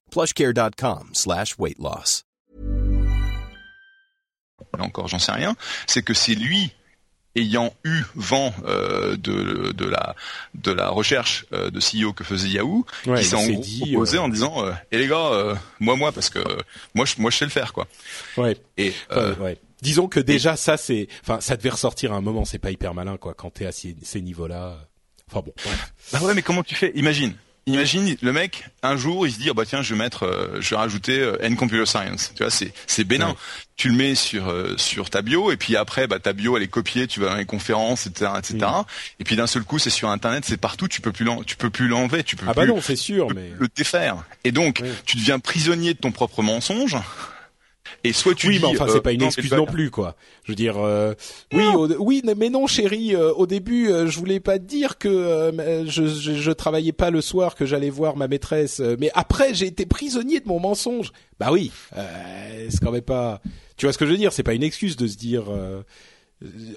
plushcare.com 0.11 1.09
slash 1.13 1.55
weight 1.57 1.77
loss. 1.79 2.25
là 4.77 4.83
encore 4.83 5.07
j'en 5.07 5.19
sais 5.19 5.31
rien, 5.31 5.55
c'est 5.87 6.03
que 6.03 6.13
c'est 6.13 6.35
lui 6.35 6.71
ayant 7.35 7.73
eu 7.85 8.01
vent 8.15 8.53
euh, 8.65 9.15
de, 9.15 9.71
de 9.71 9.85
la 9.85 10.15
de 10.53 10.71
la 10.71 10.89
recherche 10.89 11.45
euh, 11.53 11.69
de 11.71 11.79
CEO 11.79 12.11
que 12.13 12.23
faisait 12.25 12.49
Yahoo, 12.49 12.85
Ouais, 13.07 13.19
qui 13.19 13.25
s'est 13.25 13.35
en 13.35 13.47
gros 13.47 13.61
dit, 13.61 13.79
proposé 13.79 14.17
euh, 14.17 14.21
en 14.21 14.29
disant 14.29 14.65
euh, 14.65 14.73
et 14.91 14.97
les 14.97 15.07
gars 15.07 15.31
euh, 15.31 15.55
moi 15.79 15.95
moi 15.95 16.11
parce 16.11 16.29
que 16.29 16.39
moi 16.93 17.05
je 17.05 17.15
moi 17.19 17.31
je 17.31 17.37
sais 17.37 17.45
le 17.45 17.51
faire 17.51 17.71
quoi. 17.73 17.87
Ouais. 18.37 18.57
Et 18.77 18.93
Enfin, 19.09 19.19
euh, 19.21 19.35
ouais. 19.37 19.57
Disons 19.81 20.07
que 20.07 20.19
déjà 20.19 20.55
ça 20.57 20.77
c'est, 20.77 21.07
enfin 21.23 21.39
ça 21.41 21.55
devait 21.57 21.69
ressortir 21.69 22.11
à 22.13 22.15
un 22.17 22.21
moment. 22.21 22.45
C'est 22.45 22.59
pas 22.59 22.69
hyper 22.71 22.93
malin 22.93 23.17
quoi 23.17 23.33
quand 23.33 23.49
t'es 23.49 23.65
à 23.65 23.71
ces, 23.71 23.95
ces 24.03 24.21
niveaux-là. 24.21 24.77
Enfin 25.29 25.41
bon. 25.45 25.53
bref. 25.63 25.93
Bah 26.13 26.19
ouais, 26.21 26.33
mais 26.35 26.41
comment 26.43 26.61
tu 26.63 26.75
fais? 26.75 26.91
Imagine. 26.95 27.33
Imagine 27.73 28.15
le 28.21 28.33
mec 28.33 28.65
un 28.83 28.95
jour 28.97 29.25
il 29.27 29.33
se 29.33 29.39
dit 29.39 29.49
ah 29.49 29.53
bah 29.53 29.63
tiens 29.65 29.81
je 29.81 29.93
vais 29.93 29.99
mettre 29.99 30.23
euh, 30.25 30.57
je 30.61 30.69
vais 30.71 30.75
rajouter 30.75 31.19
euh, 31.19 31.37
N 31.41 31.55
computer 31.55 31.85
science. 31.85 32.31
Tu 32.35 32.43
vois 32.43 32.51
c'est 32.51 32.73
c'est 32.87 33.03
bénin. 33.03 33.29
Ouais. 33.29 33.35
tu 33.77 33.89
le 33.89 33.95
mets 33.95 34.15
sur 34.15 34.49
euh, 34.49 34.75
sur 34.77 35.09
ta 35.09 35.21
bio 35.21 35.51
et 35.51 35.57
puis 35.57 35.75
après 35.75 36.07
bah 36.07 36.19
ta 36.19 36.33
bio 36.33 36.57
elle 36.57 36.63
est 36.63 36.67
copiée 36.67 37.07
tu 37.07 37.19
vas 37.19 37.29
dans 37.29 37.35
les 37.35 37.45
conférences 37.45 38.07
etc 38.07 38.31
etc 38.37 38.57
Mm. 38.61 38.83
et 39.19 39.23
puis 39.23 39.35
d'un 39.35 39.47
seul 39.47 39.63
coup 39.63 39.79
c'est 39.79 39.89
sur 39.89 40.09
internet 40.09 40.43
c'est 40.45 40.57
partout 40.57 40.87
tu 40.87 41.01
peux 41.01 41.11
plus 41.11 41.25
tu 41.45 41.55
peux 41.55 41.69
plus 41.69 41.87
l'enlever 41.87 42.23
tu 42.23 42.35
peux 42.35 42.45
Ah 42.47 42.53
bah 42.53 42.63
plus 42.63 42.71
non, 42.71 42.81
c'est 42.81 42.95
sûr, 42.95 43.27
mais 43.33 43.51
le 43.57 43.67
défaire. 43.75 44.17
Et 44.43 44.51
donc 44.51 44.81
tu 45.05 45.17
deviens 45.17 45.39
prisonnier 45.39 45.93
de 45.93 45.99
ton 45.99 46.11
propre 46.11 46.41
mensonge 46.43 46.95
et 48.03 48.13
soit 48.13 48.33
tu 48.35 48.47
oui, 48.47 48.55
dis 48.57 48.61
mais 48.61 48.67
enfin 48.69 48.87
euh, 48.87 48.93
c'est 48.93 49.01
pas 49.01 49.11
une 49.11 49.19
non, 49.21 49.27
excuse 49.27 49.51
non 49.53 49.65
plus 49.65 49.91
quoi. 49.91 50.15
Je 50.43 50.51
veux 50.51 50.55
dire, 50.55 50.75
euh, 50.77 51.13
oui, 51.53 51.63
au- 51.75 51.87
oui, 51.99 52.21
mais 52.37 52.49
non, 52.49 52.65
chérie, 52.67 53.15
euh, 53.15 53.31
au 53.33 53.45
début, 53.47 53.89
euh, 53.89 54.07
je 54.07 54.17
voulais 54.17 54.39
pas 54.39 54.57
te 54.59 54.63
dire 54.63 54.97
que 54.97 55.07
euh, 55.07 55.85
je, 55.87 56.07
je, 56.07 56.33
je 56.33 56.51
travaillais 56.51 56.91
pas 56.93 57.09
le 57.11 57.21
soir, 57.21 57.55
que 57.55 57.65
j'allais 57.65 57.89
voir 57.89 58.17
ma 58.17 58.27
maîtresse, 58.27 58.79
euh, 58.79 58.95
mais 58.99 59.11
après 59.13 59.53
j'ai 59.53 59.67
été 59.67 59.85
prisonnier 59.85 60.39
de 60.39 60.47
mon 60.47 60.59
mensonge. 60.59 61.11
Bah 61.39 61.49
oui, 61.51 61.71
euh, 61.97 62.67
c'est 62.69 62.79
quand 62.81 62.91
même 62.91 63.01
pas. 63.01 63.41
Tu 63.77 63.85
vois 63.85 63.93
ce 63.93 63.97
que 63.97 64.05
je 64.05 64.11
veux 64.11 64.17
dire 64.17 64.31
C'est 64.33 64.43
pas 64.43 64.53
une 64.53 64.63
excuse 64.63 64.95
de 64.95 65.07
se 65.07 65.17
dire. 65.17 65.43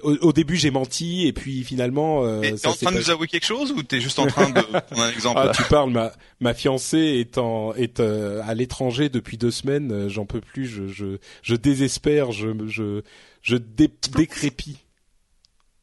Au, 0.03 0.13
au 0.17 0.33
début 0.33 0.55
j'ai 0.57 0.69
menti 0.71 1.25
et 1.27 1.33
puis 1.33 1.63
finalement. 1.63 2.23
Euh, 2.25 2.41
t'es 2.41 2.67
en 2.67 2.73
train 2.73 2.91
de 2.91 2.95
pas- 2.95 2.99
nous 3.01 3.09
avouer 3.09 3.27
quelque 3.27 3.45
chose 3.45 3.71
ou 3.71 3.81
t'es 3.83 3.99
juste 4.01 4.19
en 4.19 4.27
train 4.27 4.49
de 4.49 4.61
prendre 4.61 5.01
un 5.01 5.09
exemple 5.11 5.39
Ah, 5.43 5.51
tu 5.55 5.63
parles, 5.63 5.91
ma 5.91 6.11
ma 6.39 6.53
fiancée 6.53 6.97
est 7.19 7.37
en 7.37 7.73
est 7.73 7.99
euh, 7.99 8.41
à 8.45 8.53
l'étranger 8.53 9.09
depuis 9.09 9.37
deux 9.37 9.51
semaines. 9.51 9.91
euh, 9.91 10.09
J'en 10.09 10.25
peux 10.25 10.41
plus. 10.41 10.65
Je 10.67 10.87
je 10.87 11.17
je 11.41 11.55
désespère. 11.55 12.31
Je 12.31 12.49
je 12.67 13.01
je 13.41 13.55
dé, 13.57 13.89
décrépis. 14.15 14.77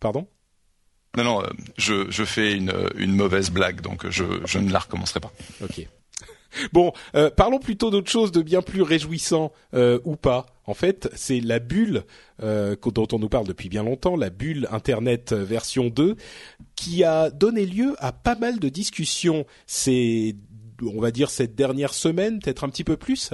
Pardon? 0.01 0.27
Non, 1.17 1.25
non, 1.25 1.43
euh, 1.43 1.47
je, 1.77 2.11
je 2.11 2.25
fais 2.25 2.55
une, 2.55 2.73
une 2.97 3.15
mauvaise 3.15 3.51
blague, 3.51 3.83
donc 3.83 4.09
je, 4.09 4.25
je 4.47 4.59
ne 4.59 4.73
la 4.73 4.79
recommencerai 4.79 5.21
pas. 5.21 5.33
Ok. 5.63 5.87
Bon, 6.73 6.93
euh, 7.15 7.31
parlons 7.31 7.59
plutôt 7.59 7.91
d'autre 7.91 8.11
chose 8.11 8.33
de 8.33 8.43
bien 8.43 8.63
plus 8.63 8.83
réjouissant 8.83 9.53
euh, 9.75 9.99
ou 10.05 10.17
pas. 10.17 10.47
En 10.67 10.75
fait, 10.75 11.09
c'est 11.15 11.41
la 11.41 11.59
bulle 11.59 12.05
euh, 12.43 12.77
dont 12.95 13.09
on 13.13 13.19
nous 13.19 13.29
parle 13.29 13.47
depuis 13.47 13.69
bien 13.69 13.83
longtemps, 13.83 14.17
la 14.17 14.31
bulle 14.31 14.69
Internet 14.71 15.33
version 15.33 15.89
2, 15.89 16.17
qui 16.77 17.05
a 17.05 17.31
donné 17.31 17.67
lieu 17.67 17.95
à 17.99 18.13
pas 18.13 18.37
mal 18.37 18.59
de 18.59 18.69
discussions 18.69 19.45
ces 19.67 20.37
on 20.85 21.01
va 21.01 21.13
dire 21.13 21.31
cette 21.31 21.55
dernière 21.55 21.95
semaine, 21.95 22.41
peut-être 22.41 22.65
un 22.65 22.69
petit 22.69 22.83
peu 22.83 22.97
plus, 22.97 23.31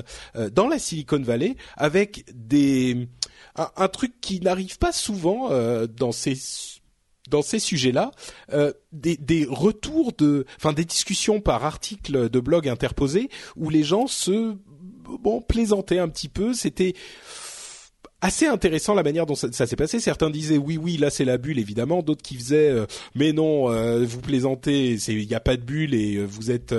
dans 0.53 0.69
la 0.69 0.79
Silicon 0.79 1.23
Valley, 1.23 1.57
avec 1.79 2.27
des 2.35 3.09
un, 3.57 3.71
un 3.75 3.89
truc 3.89 4.21
qui 4.21 4.41
n'arrive 4.41 4.77
pas 4.77 4.93
souvent 4.93 5.49
dans 5.87 6.13
ces 6.13 6.35
dans 7.29 7.43
ces 7.43 7.59
sujets-là, 7.59 8.11
euh, 8.53 8.73
des, 8.93 9.47
retours 9.49 10.13
de, 10.13 10.47
enfin 10.57 10.73
des 10.73 10.85
discussions 10.85 11.41
par 11.41 11.65
article 11.65 12.29
de 12.29 12.41
blog 12.41 12.69
interposés 12.69 13.29
où 13.57 13.71
les 13.71 13.83
gens 13.83 14.07
se 14.07 14.57
plaisantaient 15.47 15.99
un 15.99 16.09
petit 16.09 16.29
peu. 16.29 16.53
C'était 16.55 16.95
assez 18.21 18.47
intéressant 18.47 18.95
la 18.95 19.05
manière 19.05 19.27
dont 19.27 19.37
ça, 19.37 19.51
s'est 19.51 19.77
passé. 19.77 20.01
Certains 20.01 20.31
disaient 20.31 20.59
oui 20.59 20.77
oui 20.77 20.97
là 20.97 21.09
c'est 21.09 21.25
la 21.25 21.39
bulle 21.39 21.59
évidemment, 21.59 22.03
d'autres 22.03 22.23
qui 22.23 22.35
faisaient 22.35 22.71
euh, 22.71 22.87
mais 23.15 23.33
non 23.33 23.71
euh, 23.71 24.05
vous 24.05 24.21
plaisantez, 24.21 24.95
il 25.09 25.27
n'y 25.29 25.35
a 25.35 25.41
pas 25.41 25.57
de 25.57 25.63
bulle 25.63 25.95
et 25.95 26.25
vous 26.25 26.51
êtes 26.51 26.75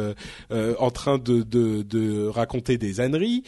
en 0.51 0.91
train 0.91 1.17
de, 1.17 2.27
raconter 2.27 2.77
des 2.77 2.99
âneries. 2.99 3.43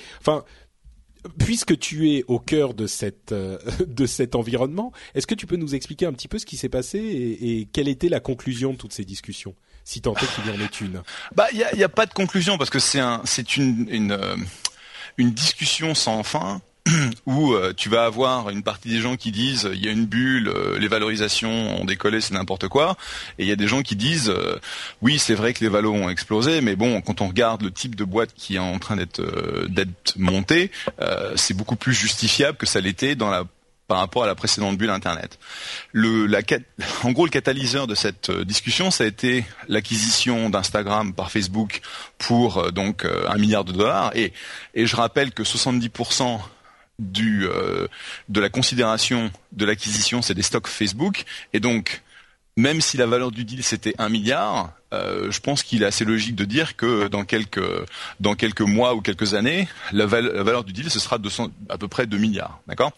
Puisque 1.37 1.77
tu 1.77 2.11
es 2.11 2.23
au 2.27 2.39
cœur 2.39 2.73
de 2.73 2.87
cette 2.87 3.31
euh, 3.31 3.57
de 3.87 4.05
cet 4.05 4.35
environnement, 4.35 4.91
est-ce 5.15 5.27
que 5.27 5.35
tu 5.35 5.45
peux 5.45 5.55
nous 5.55 5.75
expliquer 5.75 6.05
un 6.05 6.13
petit 6.13 6.27
peu 6.27 6.39
ce 6.39 6.45
qui 6.45 6.57
s'est 6.57 6.69
passé 6.69 6.99
et, 6.99 7.67
quelle 7.71 7.87
était 7.87 8.09
la 8.09 8.19
conclusion 8.19 8.73
de 8.73 8.77
toutes 8.77 8.93
ces 8.93 9.05
discussions, 9.05 9.55
si 9.83 10.01
tant 10.01 10.13
est 10.15 10.35
qu'il 10.35 10.45
y 10.47 10.49
en 10.49 10.59
ait 10.59 10.69
une? 10.81 11.01
Bah, 11.35 11.47
il 11.53 11.59
y 11.59 11.83
a, 11.83 11.89
pas 11.89 12.05
de 12.05 12.13
conclusion 12.13 12.57
parce 12.57 12.69
que 12.69 12.79
c'est 12.79 12.99
un, 12.99 13.23
une, 13.57 14.11
euh, 14.11 14.35
une 15.17 15.31
discussion 15.31 15.95
sans 15.95 16.23
fin 16.23 16.61
où 17.25 17.53
euh, 17.53 17.73
tu 17.75 17.89
vas 17.89 18.05
avoir 18.05 18.49
une 18.49 18.63
partie 18.63 18.89
des 18.89 18.99
gens 18.99 19.15
qui 19.15 19.31
disent 19.31 19.69
il 19.71 19.83
y 19.83 19.87
a 19.87 19.91
une 19.91 20.05
bulle, 20.05 20.49
euh, 20.49 20.79
les 20.79 20.87
valorisations 20.87 21.79
ont 21.79 21.85
décollé, 21.85 22.21
c'est 22.21 22.33
n'importe 22.33 22.67
quoi, 22.67 22.97
et 23.37 23.43
il 23.43 23.47
y 23.47 23.51
a 23.51 23.55
des 23.55 23.67
gens 23.67 23.83
qui 23.83 23.95
disent 23.95 24.29
euh, 24.29 24.59
oui 25.01 25.19
c'est 25.19 25.35
vrai 25.35 25.53
que 25.53 25.63
les 25.63 25.69
valos 25.69 25.93
ont 25.93 26.09
explosé, 26.09 26.61
mais 26.61 26.75
bon 26.75 27.01
quand 27.01 27.21
on 27.21 27.27
regarde 27.27 27.61
le 27.61 27.71
type 27.71 27.95
de 27.95 28.03
boîte 28.03 28.33
qui 28.35 28.55
est 28.55 28.59
en 28.59 28.79
train 28.79 28.95
d'être 28.95 29.21
montée, 30.17 30.71
c'est 31.35 31.53
beaucoup 31.55 31.75
plus 31.75 31.93
justifiable 31.93 32.57
que 32.57 32.65
ça 32.65 32.81
l'était 32.81 33.15
dans 33.15 33.45
par 33.87 33.99
rapport 33.99 34.23
à 34.23 34.27
la 34.27 34.35
précédente 34.35 34.77
bulle 34.77 34.89
Internet. 34.89 35.37
Le, 35.91 36.25
la, 36.25 36.39
en 37.03 37.11
gros, 37.11 37.25
le 37.25 37.31
catalyseur 37.31 37.87
de 37.87 37.95
cette 37.95 38.31
discussion, 38.31 38.89
ça 38.89 39.03
a 39.03 39.07
été 39.07 39.43
l'acquisition 39.67 40.49
d'Instagram 40.49 41.13
par 41.13 41.29
Facebook 41.29 41.81
pour 42.17 42.71
donc 42.71 43.05
un 43.05 43.37
milliard 43.37 43.65
de 43.65 43.73
dollars. 43.73 44.11
Et 44.15 44.31
je 44.75 44.95
rappelle 44.95 45.31
que 45.31 45.43
70% 45.43 46.39
du, 47.01 47.47
euh, 47.47 47.87
de 48.29 48.39
la 48.39 48.49
considération 48.49 49.31
de 49.51 49.65
l'acquisition, 49.65 50.21
c'est 50.21 50.33
des 50.35 50.43
stocks 50.43 50.67
Facebook. 50.67 51.25
Et 51.53 51.59
donc, 51.59 52.01
même 52.55 52.79
si 52.79 52.95
la 52.97 53.05
valeur 53.07 53.31
du 53.31 53.43
deal 53.43 53.63
c'était 53.63 53.95
un 53.97 54.07
milliard, 54.09 54.71
euh, 54.93 55.31
je 55.31 55.39
pense 55.39 55.63
qu'il 55.63 55.83
est 55.83 55.85
assez 55.85 56.05
logique 56.05 56.35
de 56.35 56.45
dire 56.45 56.75
que 56.75 57.07
dans 57.07 57.23
quelques 57.23 57.63
dans 58.19 58.35
quelques 58.35 58.61
mois 58.61 58.93
ou 58.93 59.01
quelques 59.01 59.33
années, 59.33 59.67
la, 59.91 60.05
val- 60.05 60.31
la 60.33 60.43
valeur 60.43 60.63
du 60.63 60.73
deal 60.73 60.89
ce 60.91 60.99
sera 60.99 61.17
200, 61.17 61.49
à 61.69 61.77
peu 61.77 61.87
près 61.87 62.05
2 62.07 62.17
milliards, 62.17 62.61
d'accord? 62.67 62.91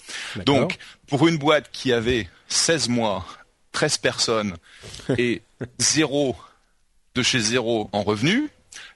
Donc 0.45 0.77
pour 1.07 1.27
une 1.27 1.37
boîte 1.37 1.69
qui 1.71 1.93
avait 1.93 2.27
16 2.49 2.89
mois, 2.89 3.25
13 3.73 3.97
personnes 3.99 4.55
et 5.17 5.41
zéro 5.79 6.35
de 7.15 7.21
chez 7.21 7.39
zéro 7.39 7.89
en 7.93 8.01
revenus, 8.01 8.49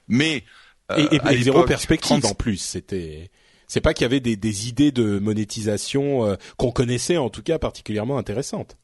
mais 0.08 0.42
euh, 0.90 1.06
et, 1.12 1.42
zéro 1.42 1.62
perspective 1.64 2.20
30 2.20 2.24
en 2.24 2.34
plus. 2.34 2.56
C'était 2.58 3.30
c'est 3.68 3.80
pas 3.80 3.94
qu'il 3.94 4.02
y 4.02 4.06
avait 4.06 4.20
des, 4.20 4.36
des 4.36 4.68
idées 4.68 4.90
de 4.90 5.18
monétisation 5.20 6.24
euh, 6.26 6.34
qu'on 6.56 6.72
connaissait 6.72 7.16
en 7.18 7.30
tout 7.30 7.42
cas 7.42 7.58
particulièrement 7.58 8.18
intéressantes. 8.18 8.76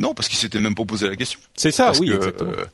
Non, 0.00 0.12
parce 0.12 0.28
qu'il 0.28 0.38
s'était 0.38 0.58
même 0.58 0.74
pas 0.74 0.84
posé 0.84 1.08
la 1.08 1.14
question. 1.14 1.38
C'est 1.54 1.70
ça, 1.70 1.86
Parce 1.86 2.00
oui, 2.00 2.08
que, 2.08 2.14
exactement. 2.14 2.50
euh, 2.50 2.64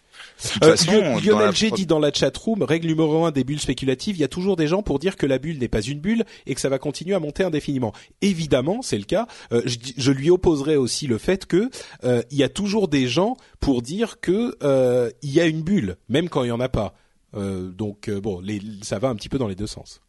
Euh, 0.63 0.77
façon, 0.77 1.19
Lionel 1.19 1.47
la 1.47 1.53
G 1.53 1.71
dit 1.71 1.85
dans 1.85 1.99
la 1.99 2.13
chatroom, 2.13 2.63
règle 2.63 2.87
numéro 2.87 3.27
un 3.27 3.31
des 3.31 3.45
bulles 3.45 3.61
spéculatives, 3.61 4.17
il 4.17 4.21
y 4.21 4.25
a 4.25 4.29
toujours 4.29 4.57
des 4.57 4.67
gens 4.67 4.83
pour 4.83 4.99
dire 4.99 5.17
que 5.17 5.27
la 5.27 5.39
bulle 5.39 5.59
n'est 5.59 5.69
pas 5.69 5.83
une 5.83 6.01
bulle 6.01 6.25
et 6.47 6.55
que 6.55 6.61
ça 6.63 6.71
va 6.71 6.79
continuer 6.79 7.15
à 7.15 7.21
monter 7.21 7.45
indéfiniment. 7.45 7.93
Évidemment, 8.23 8.81
c'est 8.81 8.97
le 8.97 9.05
cas. 9.05 9.27
Euh, 9.53 9.61
je, 9.67 9.77
je 9.97 10.13
lui 10.13 10.31
opposerai 10.31 10.77
aussi 10.77 11.07
le 11.07 11.19
fait 11.19 11.45
que 11.45 11.71
euh, 12.05 12.23
il 12.31 12.39
y 12.39 12.43
a 12.43 12.49
toujours 12.49 12.89
des 12.89 13.07
gens 13.07 13.37
pour 13.61 13.83
dire 13.83 14.19
que 14.21 14.57
euh, 14.63 15.11
il 15.23 15.31
y 15.31 15.41
a 15.41 15.47
une 15.47 15.61
bulle, 15.63 15.97
même 16.09 16.31
quand 16.31 16.43
il 16.45 16.49
y 16.49 16.53
en 16.53 16.61
a 16.61 16.71
pas. 16.71 16.95
Euh, 17.35 17.69
donc 17.71 18.09
bon, 18.11 18.41
les, 18.41 18.63
ça 18.81 18.99
va 18.99 19.09
un 19.09 19.15
petit 19.15 19.29
peu 19.29 19.37
dans 19.37 19.49
les 19.49 19.57
deux 19.57 19.67
sens. 19.67 20.01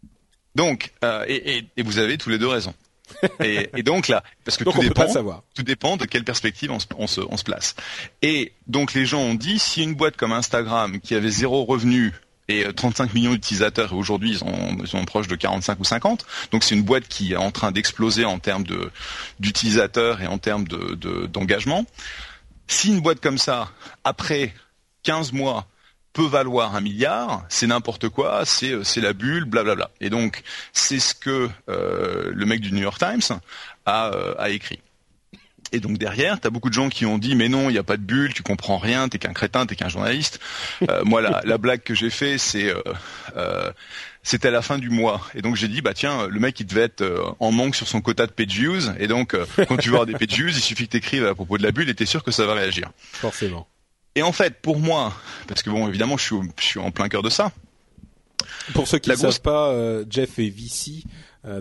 Donc, 0.56 0.92
euh, 1.04 1.26
et, 1.28 1.66
vous 1.82 1.98
avez 1.98 2.18
tous 2.18 2.30
les 2.30 2.38
deux 2.38 2.48
raison. 2.48 2.74
Et, 3.44 3.84
donc 3.84 4.08
là, 4.08 4.24
parce 4.46 4.58
que 4.58 4.64
tout 4.64 4.80
dépend, 4.80 5.08
savoir. 5.08 5.44
tout 5.54 5.64
dépend 5.64 5.98
de 5.98 6.06
quelle 6.06 6.24
perspective 6.24 6.72
on 6.72 6.80
se, 6.80 7.20
on 7.28 7.38
se 7.38 7.44
place. 7.44 7.76
Et 8.22 8.54
donc 8.68 8.94
les 8.94 9.06
gens 9.06 9.20
ont 9.20 9.34
dit, 9.34 9.60
si 9.60 9.84
une 9.84 9.96
boîte 9.96 10.16
comme 10.16 10.32
Instagram 10.32 11.00
qui 11.02 11.14
avait 11.14 11.30
zéro 11.30 11.66
revenu 11.66 12.14
et 12.48 12.66
35 12.74 13.04
euh, 13.04 13.14
millions 13.14 13.32
d'utilisateurs 13.32 13.92
et 13.92 13.96
aujourd'hui 13.96 14.32
ils, 14.32 14.88
sont 14.88 15.06
proches 15.06 15.28
de 15.28 15.36
45 15.36 15.80
ou 15.80 15.84
50. 15.84 16.26
Donc 16.52 16.64
c'est 16.64 16.76
une 16.76 16.84
boîte 16.84 17.08
qui 17.08 17.34
est 17.34 17.38
en 17.38 17.52
train 17.52 17.72
d'exploser 17.72 18.26
en 18.26 18.40
termes 18.40 18.64
de 18.64 18.92
d'utilisateurs 19.40 20.22
et 20.22 20.28
en 20.28 20.38
termes 20.38 20.68
de 20.68 21.28
d'engagement. 21.28 21.86
si 22.68 22.90
une 22.90 23.02
boîte 23.02 23.20
comme 23.20 23.38
ça, 23.38 23.72
après 24.04 24.54
15 25.04 25.34
mois, 25.34 25.68
peut 26.14 26.26
valoir 26.26 26.76
un 26.76 26.82
milliard, 26.82 27.46
c'est 27.50 27.68
n'importe 27.68 28.10
quoi, 28.10 28.46
c'est 28.46 28.72
euh, 28.72 28.84
c'est 28.84 29.02
la 29.02 29.14
bulle, 29.14 29.46
blablabla. 29.46 29.90
Et 30.02 30.10
donc 30.10 30.42
c'est 30.74 31.00
ce 31.00 31.14
que 31.14 31.50
euh, 31.70 32.32
le 32.34 32.46
mec 32.46 32.62
du 32.62 32.72
New 32.72 32.82
York 32.82 33.00
Times 33.00 33.40
a, 33.86 34.12
a 34.38 34.50
écrit. 34.50 34.80
Et 35.72 35.80
donc 35.80 35.98
derrière, 35.98 36.40
tu 36.40 36.48
as 36.48 36.50
beaucoup 36.50 36.70
de 36.70 36.74
gens 36.74 36.90
qui 36.90 37.06
ont 37.06 37.18
dit 37.18 37.36
mais 37.36 37.48
non, 37.48 37.70
il 37.70 37.74
n'y 37.74 37.80
a 37.80 37.84
pas 37.84 37.98
de 37.98 38.02
bulle, 38.02 38.34
tu 38.34 38.44
comprends 38.44 38.78
rien, 38.78 39.08
t'es 39.08 39.20
qu'un 39.20 39.34
crétin, 39.34 39.66
t'es 39.66 39.76
qu'un 39.76 39.90
journaliste. 39.90 40.40
Euh, 40.90 41.04
moi, 41.06 41.22
la, 41.22 41.42
la, 41.46 41.58
blague 41.58 41.82
que 41.82 41.94
j'ai 41.94 42.10
fait, 42.10 42.38
c'est 42.38 42.68
euh, 42.68 42.82
euh, 43.38 43.72
c'était 44.24 44.50
à 44.50 44.52
la 44.52 44.62
fin 44.62 44.78
du 44.78 44.90
mois, 44.90 45.22
et 45.34 45.42
donc 45.42 45.56
j'ai 45.56 45.68
dit 45.68 45.82
bah 45.82 45.94
tiens, 45.94 46.28
le 46.28 46.40
mec 46.40 46.60
il 46.60 46.66
devait 46.66 46.82
être 46.82 47.02
euh, 47.02 47.24
en 47.40 47.52
manque 47.52 47.76
sur 47.76 47.88
son 47.88 48.02
quota 48.02 48.28
de 48.28 48.32
page 48.32 48.48
views, 48.48 48.92
et 49.00 49.08
donc 49.08 49.34
euh, 49.34 49.46
quand 49.68 49.78
tu 49.78 49.90
vois 49.90 50.06
des 50.06 50.14
page 50.14 50.34
views, 50.34 50.50
il 50.50 50.56
suffit 50.56 50.88
que 50.88 50.92
t'écrives 50.92 51.26
à 51.26 51.36
propos 51.36 51.58
de 51.58 51.64
la 51.64 51.72
bulle, 51.72 51.90
et 51.90 51.96
t'es 51.96 52.06
sûr 52.06 52.24
que 52.24 52.32
ça 52.32 52.46
va 52.46 52.54
réagir. 52.54 52.92
Forcément. 53.14 53.68
Et 54.16 54.24
en 54.24 54.32
fait, 54.32 54.62
pour 54.62 54.80
moi, 54.80 55.14
parce 55.48 55.64
que 55.64 55.70
bon, 55.70 55.88
évidemment, 55.88 56.18
je 56.18 56.24
suis, 56.24 56.36
je 56.60 56.64
suis 56.64 56.80
en 56.80 56.92
plein 56.92 57.08
cœur 57.10 57.24
de 57.24 57.30
ça. 57.30 57.52
Pour 58.74 58.88
ceux 58.88 59.00
qui 59.00 59.10
ne 59.10 59.16
savent 59.16 59.42
pas, 59.42 59.74
Jeff 60.10 60.38
est 60.40 60.50
VC 60.50 61.04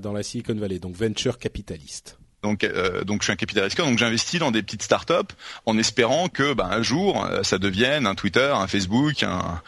dans 0.02 0.12
la 0.12 0.22
Silicon 0.22 0.54
Valley, 0.54 0.78
donc 0.78 0.96
venture 0.96 1.38
capitaliste. 1.38 2.18
Donc, 2.42 2.64
euh, 2.64 3.04
donc 3.04 3.20
je 3.20 3.24
suis 3.24 3.32
un 3.32 3.36
capitaliste, 3.36 3.76
donc 3.78 3.98
j'investis 3.98 4.40
dans 4.40 4.50
des 4.50 4.62
petites 4.62 4.82
startups 4.82 5.34
en 5.66 5.76
espérant 5.76 6.28
que 6.28 6.54
ben, 6.54 6.68
un 6.70 6.82
jour 6.82 7.24
euh, 7.24 7.42
ça 7.42 7.58
devienne 7.58 8.06
un 8.06 8.14
Twitter, 8.14 8.50
un 8.54 8.66
Facebook, 8.66 9.22
un, 9.22 9.60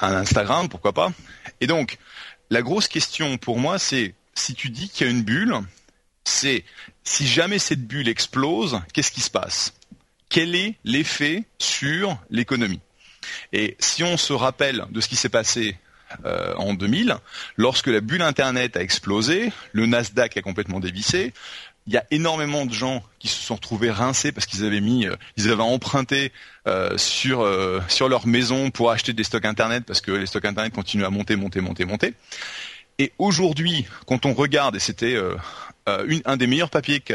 un 0.00 0.14
Instagram, 0.14 0.68
pourquoi 0.68 0.92
pas. 0.92 1.12
Et 1.60 1.66
donc 1.66 1.98
la 2.50 2.62
grosse 2.62 2.86
question 2.86 3.38
pour 3.38 3.58
moi 3.58 3.78
c'est 3.78 4.14
si 4.34 4.54
tu 4.54 4.70
dis 4.70 4.88
qu'il 4.88 5.06
y 5.06 5.10
a 5.10 5.12
une 5.12 5.24
bulle, 5.24 5.56
c'est 6.22 6.64
si 7.02 7.26
jamais 7.26 7.58
cette 7.58 7.84
bulle 7.84 8.08
explose, 8.08 8.80
qu'est-ce 8.92 9.10
qui 9.10 9.20
se 9.20 9.30
passe? 9.30 9.74
Quel 10.28 10.54
est 10.54 10.74
l'effet 10.84 11.44
sur 11.58 12.18
l'économie 12.30 12.80
Et 13.52 13.76
si 13.78 14.04
on 14.04 14.16
se 14.16 14.32
rappelle 14.32 14.84
de 14.90 15.00
ce 15.00 15.08
qui 15.08 15.16
s'est 15.16 15.28
passé 15.28 15.76
euh, 16.24 16.54
en 16.56 16.74
2000, 16.74 17.16
lorsque 17.56 17.86
la 17.86 18.00
bulle 18.00 18.22
Internet 18.22 18.76
a 18.76 18.82
explosé, 18.82 19.52
le 19.72 19.86
Nasdaq 19.86 20.36
a 20.36 20.42
complètement 20.42 20.80
dévissé. 20.80 21.32
Il 21.86 21.92
y 21.94 21.96
a 21.96 22.04
énormément 22.10 22.66
de 22.66 22.72
gens 22.72 23.02
qui 23.18 23.28
se 23.28 23.42
sont 23.42 23.54
retrouvés 23.54 23.90
rincés 23.90 24.32
parce 24.32 24.46
qu'ils 24.46 24.64
avaient 24.64 24.80
mis, 24.80 25.06
euh, 25.06 25.16
ils 25.36 25.50
avaient 25.50 25.62
emprunté 25.62 26.32
euh, 26.66 26.96
sur 26.98 27.46
sur 27.88 28.08
leur 28.08 28.26
maison 28.26 28.70
pour 28.70 28.90
acheter 28.90 29.12
des 29.14 29.24
stocks 29.24 29.44
Internet 29.44 29.84
parce 29.86 30.00
que 30.02 30.12
les 30.12 30.26
stocks 30.26 30.44
Internet 30.44 30.74
continuent 30.74 31.04
à 31.04 31.10
monter, 31.10 31.36
monter, 31.36 31.60
monter, 31.60 31.84
monter. 31.84 32.14
Et 32.98 33.12
aujourd'hui, 33.18 33.86
quand 34.06 34.26
on 34.26 34.34
regarde, 34.34 34.76
et 34.76 34.80
c'était 34.80 35.16
un 36.24 36.36
des 36.36 36.46
meilleurs 36.46 36.70
papiers 36.70 37.00
qui, 37.00 37.14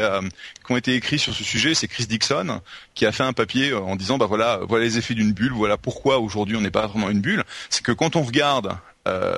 ont 0.70 0.76
été 0.76 0.94
écrits 0.94 1.18
sur 1.18 1.34
ce 1.34 1.44
sujet, 1.44 1.74
c'est 1.74 1.88
Chris 1.88 2.06
Dixon 2.06 2.60
qui 2.94 3.06
a 3.06 3.12
fait 3.12 3.22
un 3.22 3.32
papier 3.32 3.74
en 3.74 3.96
disant 3.96 4.18
bah 4.18 4.26
voilà, 4.26 4.60
voilà 4.68 4.84
les 4.84 4.98
effets 4.98 5.14
d'une 5.14 5.32
bulle, 5.32 5.52
voilà 5.52 5.76
pourquoi 5.76 6.18
aujourd'hui 6.18 6.56
on 6.56 6.60
n'est 6.60 6.70
pas 6.70 6.86
vraiment 6.86 7.10
une 7.10 7.20
bulle. 7.20 7.44
C'est 7.70 7.82
que 7.82 7.92
quand 7.92 8.16
on 8.16 8.22
regarde 8.22 8.76
euh, 9.06 9.36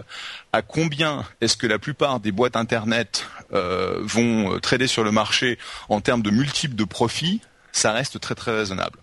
à 0.53 0.63
combien 0.63 1.25
est-ce 1.41 1.57
que 1.57 1.67
la 1.67 1.79
plupart 1.79 2.21
des 2.21 2.31
boîtes 2.31 2.57
internet 2.57 3.27
euh, 3.53 3.99
vont 4.03 4.55
euh, 4.55 4.61
trader 4.61 4.87
sur 4.87 5.03
le 5.03 5.11
marché 5.11 5.59
en 5.89 6.01
termes 6.01 6.23
de 6.23 6.31
multiples 6.31 6.77
de 6.77 6.85
profits, 6.85 7.41
ça 7.73 7.93
reste 7.93 8.21
très 8.21 8.35
très 8.35 8.57
raisonnable. 8.57 8.99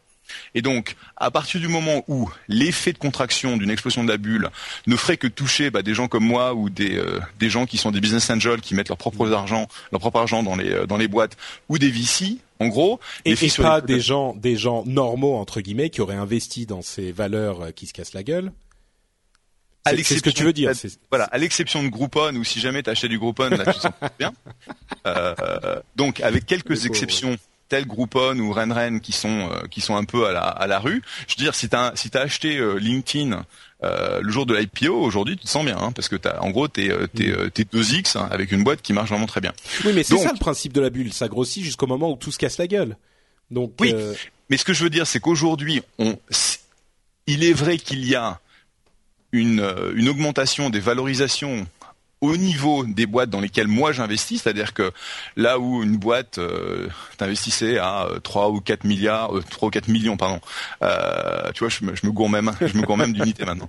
Et 0.56 0.62
donc, 0.62 0.96
à 1.18 1.32
partir 1.32 1.60
du 1.60 1.68
moment 1.68 2.04
où 2.08 2.30
l'effet 2.48 2.94
de 2.94 2.98
contraction 2.98 3.58
d'une 3.58 3.70
explosion 3.70 4.04
de 4.04 4.10
la 4.10 4.18
bulle 4.18 4.50
ne 4.88 4.96
ferait 4.96 5.18
que 5.18 5.28
toucher 5.28 5.70
bah, 5.70 5.82
des 5.82 5.94
gens 5.94 6.08
comme 6.08 6.26
moi 6.26 6.54
ou 6.54 6.70
des, 6.70 7.02
des 7.40 7.50
gens 7.50 7.66
qui 7.66 7.78
sont 7.78 7.92
des 7.92 8.02
business 8.02 8.30
angels 8.30 8.62
qui 8.62 8.76
mettent 8.76 8.90
leur 8.90 8.98
propre 8.98 9.32
argent, 9.32 9.68
leur 9.92 10.02
propre 10.02 10.20
argent 10.20 10.44
dans 10.44 10.56
les 10.56 10.86
dans 10.88 10.98
les 10.98 11.08
boîtes 11.08 11.38
ou 11.70 11.78
des 11.78 11.90
VC, 11.90 12.38
en 12.60 12.68
gros, 12.68 13.00
et, 13.26 13.32
et 13.32 13.52
pas 13.58 13.82
des 13.82 14.00
gens 14.00 14.34
des 14.36 14.56
gens 14.56 14.84
normaux 14.86 15.36
entre 15.36 15.62
guillemets 15.62 15.90
qui 15.90 16.02
auraient 16.02 16.16
investi 16.16 16.66
dans 16.66 16.82
ces 16.82 17.12
valeurs 17.12 17.74
qui 17.76 17.88
se 17.88 17.94
cassent 17.94 18.14
la 18.14 18.24
gueule. 18.24 18.52
C'est 19.86 20.18
ce 20.18 20.22
que 20.22 20.30
tu 20.30 20.44
veux 20.44 20.54
dire. 20.54 20.72
Voilà, 21.10 21.26
à 21.26 21.38
l'exception 21.38 21.84
de 21.84 21.90
Groupon, 21.90 22.36
ou 22.36 22.44
si 22.44 22.60
jamais 22.60 22.84
tu 22.84 22.90
acheté 22.90 23.10
du 23.10 23.20
Groupon, 23.20 23.50
là 23.50 23.66
tu 23.72 23.80
sens 23.80 23.92
bien. 24.20 24.34
Euh, 25.06 25.82
donc 25.96 26.22
avec 26.22 26.46
quelques 26.46 26.86
exceptions, 26.86 27.38
telles 27.74 27.88
Groupon 27.88 28.38
ou 28.38 28.54
Renren 28.54 29.02
qui 29.02 29.14
sont 29.14 29.50
euh, 29.50 29.66
qui 29.72 29.82
sont 29.82 29.96
un 29.96 30.04
peu 30.04 30.28
à 30.28 30.32
la 30.32 30.42
à 30.42 30.68
la 30.68 30.78
rue. 30.78 31.02
Je 31.28 31.34
veux 31.36 31.44
dire, 31.44 31.56
si 31.56 31.70
t'as 31.70 31.96
si 31.96 32.12
t'as 32.12 32.22
acheté 32.22 32.58
euh, 32.58 32.76
LinkedIn 32.76 33.44
euh, 33.84 34.22
le 34.22 34.32
jour 34.32 34.46
de 34.46 34.54
l'IPO, 34.54 34.94
aujourd'hui 34.94 35.38
tu 35.38 35.46
te 35.46 35.50
sens 35.50 35.66
bien, 35.66 35.78
hein, 35.80 35.92
parce 35.92 36.08
que 36.08 36.16
t'as 36.16 36.40
en 36.42 36.52
gros 36.52 36.68
t'es 36.68 36.92
t'es 37.16 37.30
mm. 37.30 37.50
t'es 37.50 37.64
2x 37.64 38.20
hein, 38.20 38.28
avec 38.30 38.52
une 38.52 38.64
boîte 38.64 38.84
qui 38.84 38.94
marche 38.94 39.10
vraiment 39.10 39.26
très 39.26 39.42
bien. 39.42 39.54
Oui, 39.86 39.92
mais 39.96 40.04
c'est 40.04 40.18
ça 40.18 40.32
le 40.32 40.38
principe 40.38 40.72
de 40.72 40.82
la 40.82 40.92
bulle, 40.92 41.12
ça 41.14 41.28
grossit 41.28 41.64
jusqu'au 41.64 41.88
moment 41.88 42.12
où 42.12 42.16
tout 42.16 42.32
se 42.32 42.38
casse 42.38 42.60
la 42.60 42.68
gueule. 42.68 42.96
Donc 43.50 43.74
oui, 43.80 43.96
mais 44.52 44.58
ce 44.58 44.66
que 44.66 44.74
je 44.74 44.84
veux 44.84 44.92
dire, 44.92 45.08
c'est 45.08 45.20
qu'aujourd'hui, 45.20 45.82
on 45.98 46.16
il 47.26 47.44
est 47.44 47.54
vrai 47.54 47.78
qu'il 47.78 48.06
y 48.06 48.14
a 48.14 48.40
euh, 49.36 49.94
une, 49.96 50.10
augmentation 50.10 50.70
des 50.70 50.80
valorisations 50.80 51.66
au 52.24 52.38
niveau 52.38 52.86
des 52.86 53.06
boîtes 53.06 53.30
dans 53.30 53.42
lesquelles 53.42 53.68
moi 53.68 53.92
j'investis, 53.92 54.42
c'est-à-dire 54.42 54.74
que 54.74 54.94
là 55.36 55.60
où 55.60 55.84
une 55.84 55.98
boîte 55.98 56.38
euh, 56.38 56.88
t'investissait 57.18 57.80
à 57.80 58.08
3 58.24 58.46
euh, 58.46 58.52
ou 58.52 58.62
4 58.62 58.86
milliards, 58.86 59.32
3 59.50 59.68
ou 59.68 59.70
4 59.70 59.90
millions, 59.90 60.16
pardon, 60.16 60.40
tu 61.54 61.60
vois, 61.60 61.68
je 61.68 61.84
me, 61.84 61.94
je 61.94 62.30
même, 62.30 62.52
je 62.62 63.12
d'unité 63.12 63.44
maintenant, 63.46 63.68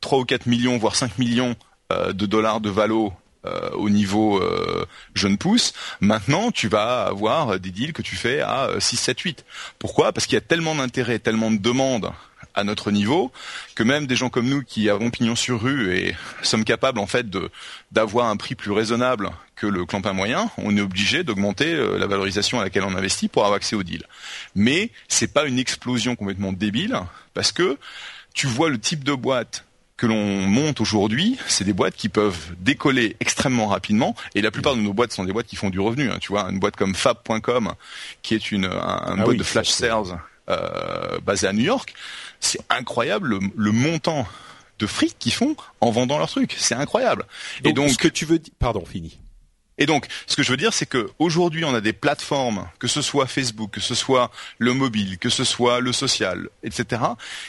3 0.00 0.18
ou 0.18 0.24
4 0.24 0.46
millions, 0.46 0.76
voire 0.76 0.96
5 0.96 1.18
millions 1.18 1.54
de 1.90 2.26
dollars 2.26 2.60
de 2.60 2.70
valo 2.70 3.12
au 3.74 3.90
niveau 3.90 4.42
jeune 5.14 5.38
pousse. 5.38 5.72
Maintenant, 6.00 6.50
tu 6.50 6.66
vas 6.66 7.04
avoir 7.04 7.60
des 7.60 7.70
deals 7.70 7.92
que 7.92 8.02
tu 8.02 8.16
fais 8.16 8.40
à 8.40 8.70
6, 8.80 8.96
7, 8.96 9.20
8. 9.20 9.44
Pourquoi? 9.78 10.12
Parce 10.12 10.26
qu'il 10.26 10.34
y 10.34 10.38
a 10.38 10.40
tellement 10.40 10.74
d'intérêt, 10.74 11.20
tellement 11.20 11.52
de 11.52 11.58
demandes 11.58 12.10
à 12.54 12.64
notre 12.64 12.90
niveau, 12.90 13.32
que 13.74 13.82
même 13.82 14.06
des 14.06 14.16
gens 14.16 14.30
comme 14.30 14.48
nous 14.48 14.62
qui 14.62 14.88
avons 14.88 15.10
pignon 15.10 15.34
sur 15.34 15.60
rue 15.60 15.96
et 15.96 16.14
sommes 16.42 16.64
capables 16.64 16.98
en 16.98 17.06
fait 17.06 17.28
de 17.28 17.50
d'avoir 17.92 18.28
un 18.28 18.36
prix 18.36 18.54
plus 18.54 18.72
raisonnable 18.72 19.30
que 19.56 19.66
le 19.66 19.84
clampin 19.86 20.12
moyen, 20.12 20.50
on 20.58 20.76
est 20.76 20.80
obligé 20.80 21.22
d'augmenter 21.22 21.74
euh, 21.74 21.98
la 21.98 22.06
valorisation 22.06 22.60
à 22.60 22.64
laquelle 22.64 22.82
on 22.82 22.94
investit 22.94 23.28
pour 23.28 23.44
avoir 23.44 23.56
accès 23.56 23.76
au 23.76 23.82
deal. 23.82 24.02
Mais 24.54 24.90
c'est 25.08 25.32
pas 25.32 25.46
une 25.46 25.58
explosion 25.58 26.16
complètement 26.16 26.52
débile 26.52 26.98
parce 27.34 27.52
que 27.52 27.78
tu 28.34 28.46
vois 28.46 28.68
le 28.68 28.78
type 28.78 29.04
de 29.04 29.14
boîte 29.14 29.64
que 29.96 30.06
l'on 30.06 30.48
monte 30.48 30.80
aujourd'hui, 30.80 31.38
c'est 31.46 31.64
des 31.64 31.72
boîtes 31.72 31.94
qui 31.94 32.08
peuvent 32.08 32.54
décoller 32.58 33.16
extrêmement 33.20 33.68
rapidement. 33.68 34.16
Et 34.34 34.42
la 34.42 34.50
plupart 34.50 34.74
de 34.74 34.80
nos 34.80 34.92
boîtes 34.92 35.12
sont 35.12 35.24
des 35.24 35.32
boîtes 35.32 35.46
qui 35.46 35.56
font 35.56 35.70
du 35.70 35.78
revenu. 35.78 36.10
Hein. 36.10 36.18
Tu 36.20 36.28
vois, 36.28 36.50
une 36.50 36.58
boîte 36.58 36.74
comme 36.74 36.94
Fab.com, 36.94 37.72
qui 38.22 38.34
est 38.34 38.50
une 38.50 38.64
un, 38.64 38.70
ah 38.72 39.14
boîte 39.24 39.36
de 39.36 39.44
flash 39.44 39.68
sales 39.68 40.18
euh, 40.48 41.18
basée 41.20 41.46
à 41.46 41.52
New 41.52 41.64
York, 41.64 41.94
c'est 42.44 42.60
incroyable 42.70 43.38
le, 43.54 43.72
montant 43.72 44.26
de 44.78 44.86
fric 44.86 45.16
qu'ils 45.18 45.32
font 45.32 45.56
en 45.80 45.90
vendant 45.90 46.18
leurs 46.18 46.28
trucs. 46.30 46.54
C'est 46.58 46.74
incroyable. 46.74 47.26
et 47.64 47.72
donc, 47.72 47.90
ce 47.90 47.98
que 47.98 48.08
tu 48.08 48.24
veux 48.24 48.38
dire, 48.38 48.52
pardon, 48.58 48.84
fini. 48.84 49.18
Et 49.76 49.86
donc, 49.86 50.06
ce 50.26 50.36
que 50.36 50.42
je 50.42 50.50
veux 50.50 50.56
dire, 50.56 50.72
c'est 50.72 50.86
que 50.86 51.10
aujourd'hui, 51.18 51.64
on 51.64 51.74
a 51.74 51.80
des 51.80 51.92
plateformes, 51.92 52.68
que 52.78 52.86
ce 52.86 53.02
soit 53.02 53.26
Facebook, 53.26 53.72
que 53.72 53.80
ce 53.80 53.94
soit 53.94 54.30
le 54.58 54.72
mobile, 54.72 55.18
que 55.18 55.28
ce 55.28 55.42
soit 55.42 55.80
le 55.80 55.92
social, 55.92 56.48
etc., 56.62 57.02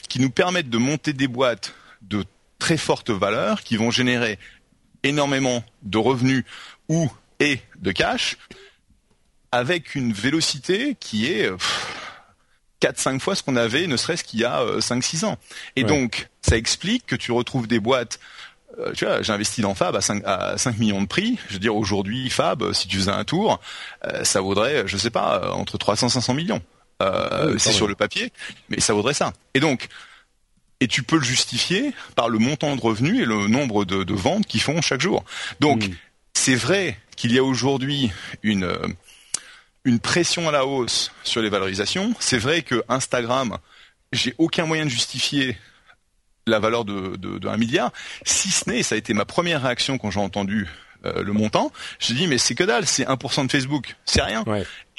qui 0.09 0.19
nous 0.19 0.31
permettent 0.31 0.69
de 0.69 0.79
monter 0.79 1.13
des 1.13 1.27
boîtes 1.27 1.73
de 2.01 2.25
très 2.57 2.77
forte 2.77 3.11
valeur, 3.11 3.61
qui 3.61 3.77
vont 3.77 3.91
générer 3.91 4.39
énormément 5.03 5.63
de 5.83 5.97
revenus 5.99 6.45
ou 6.89 7.11
et 7.39 7.59
de 7.79 7.91
cash, 7.91 8.37
avec 9.51 9.93
une 9.93 10.11
vélocité 10.11 10.95
qui 10.99 11.27
est 11.27 11.51
4-5 12.81 13.19
fois 13.19 13.35
ce 13.35 13.43
qu'on 13.43 13.55
avait, 13.55 13.87
ne 13.87 13.97
serait-ce 13.97 14.23
qu'il 14.23 14.39
y 14.39 14.45
a 14.45 14.63
5-6 14.79 15.23
euh, 15.23 15.27
ans. 15.27 15.37
Et 15.75 15.83
donc, 15.83 16.29
ça 16.41 16.57
explique 16.57 17.05
que 17.05 17.15
tu 17.15 17.31
retrouves 17.31 17.67
des 17.67 17.79
boîtes 17.79 18.19
euh, 18.77 18.91
tu 18.91 19.05
vois, 19.05 19.21
j'ai 19.21 19.31
investi 19.31 19.61
dans 19.61 19.73
Fab 19.73 19.95
à 19.95 20.01
5, 20.01 20.23
à 20.25 20.57
5 20.57 20.79
millions 20.79 21.01
de 21.01 21.07
prix. 21.07 21.39
Je 21.47 21.53
veux 21.53 21.59
dire, 21.59 21.73
aujourd'hui, 21.73 22.29
Fab, 22.29 22.73
si 22.73 22.89
tu 22.89 22.97
faisais 22.97 23.11
un 23.11 23.23
tour, 23.23 23.61
euh, 24.03 24.25
ça 24.25 24.41
vaudrait, 24.41 24.83
je 24.85 24.97
sais 24.97 25.11
pas, 25.11 25.53
entre 25.53 25.77
300 25.77 26.09
500 26.09 26.33
millions. 26.33 26.61
c'est 27.57 27.71
sur 27.71 27.87
le 27.87 27.95
papier, 27.95 28.33
mais 28.67 28.81
ça 28.81 28.91
vaudrait 28.91 29.13
ça. 29.13 29.31
Et 29.53 29.61
donc, 29.61 29.87
et 30.81 30.89
tu 30.89 31.03
peux 31.03 31.15
le 31.15 31.23
justifier 31.23 31.93
par 32.17 32.27
le 32.27 32.37
montant 32.37 32.75
de 32.75 32.81
revenus 32.81 33.21
et 33.21 33.25
le 33.25 33.47
nombre 33.47 33.85
de, 33.85 34.13
ventes 34.13 34.45
qu'ils 34.45 34.61
font 34.61 34.81
chaque 34.81 34.99
jour. 34.99 35.23
Donc, 35.61 35.87
hmm. 35.87 35.93
c'est 36.33 36.55
vrai 36.55 36.99
qu'il 37.15 37.31
y 37.31 37.37
a 37.37 37.43
aujourd'hui 37.45 38.11
une 38.43 38.67
une 39.85 39.99
pression 39.99 40.49
à 40.49 40.51
la 40.51 40.65
hausse 40.65 41.11
sur 41.23 41.41
les 41.41 41.49
valorisations. 41.49 42.13
C'est 42.19 42.39
vrai 42.39 42.63
que 42.63 42.83
Instagram, 42.89 43.57
j'ai 44.11 44.33
aucun 44.37 44.65
moyen 44.65 44.85
de 44.85 44.89
justifier 44.89 45.57
la 46.47 46.59
valeur 46.59 46.85
de, 46.85 47.15
de, 47.15 47.47
1 47.47 47.57
milliard, 47.57 47.91
si 48.23 48.49
ce 48.49 48.69
n'est, 48.69 48.83
ça 48.83 48.95
a 48.95 48.97
été 48.97 49.13
ma 49.13 49.25
première 49.25 49.63
réaction 49.63 49.97
quand 49.97 50.11
j'ai 50.11 50.19
entendu 50.19 50.67
euh, 51.05 51.23
le 51.23 51.33
montant, 51.33 51.71
j'ai 51.99 52.13
dit 52.13 52.27
mais 52.27 52.37
c'est 52.37 52.55
que 52.55 52.63
dalle, 52.63 52.85
c'est 52.85 53.05
1% 53.05 53.47
de 53.47 53.51
Facebook, 53.51 53.95
c'est 54.05 54.21
rien. 54.21 54.43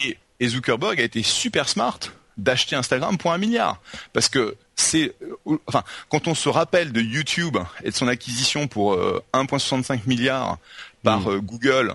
Et, 0.05 0.18
et, 0.41 0.49
Zuckerberg 0.49 1.01
a 1.01 1.05
été 1.05 1.22
super 1.22 1.68
smart 1.68 2.01
d'acheter 2.37 2.74
Instagram 2.74 3.16
pour 3.16 3.32
un 3.32 3.39
milliard, 3.39 3.80
parce 4.12 4.28
que 4.28 4.57
c'est, 4.74 5.14
euh, 5.47 5.57
enfin, 5.66 5.84
quand 6.09 6.26
on 6.26 6.34
se 6.34 6.49
rappelle 6.49 6.93
de 6.93 7.01
YouTube 7.01 7.59
et 7.84 7.91
de 7.91 7.95
son 7.95 8.09
acquisition 8.09 8.66
pour 8.66 8.97
1,65 9.32 9.93
euh, 9.93 9.99
milliard 10.07 10.59
par 11.03 11.20
mm. 11.20 11.41
Google 11.41 11.95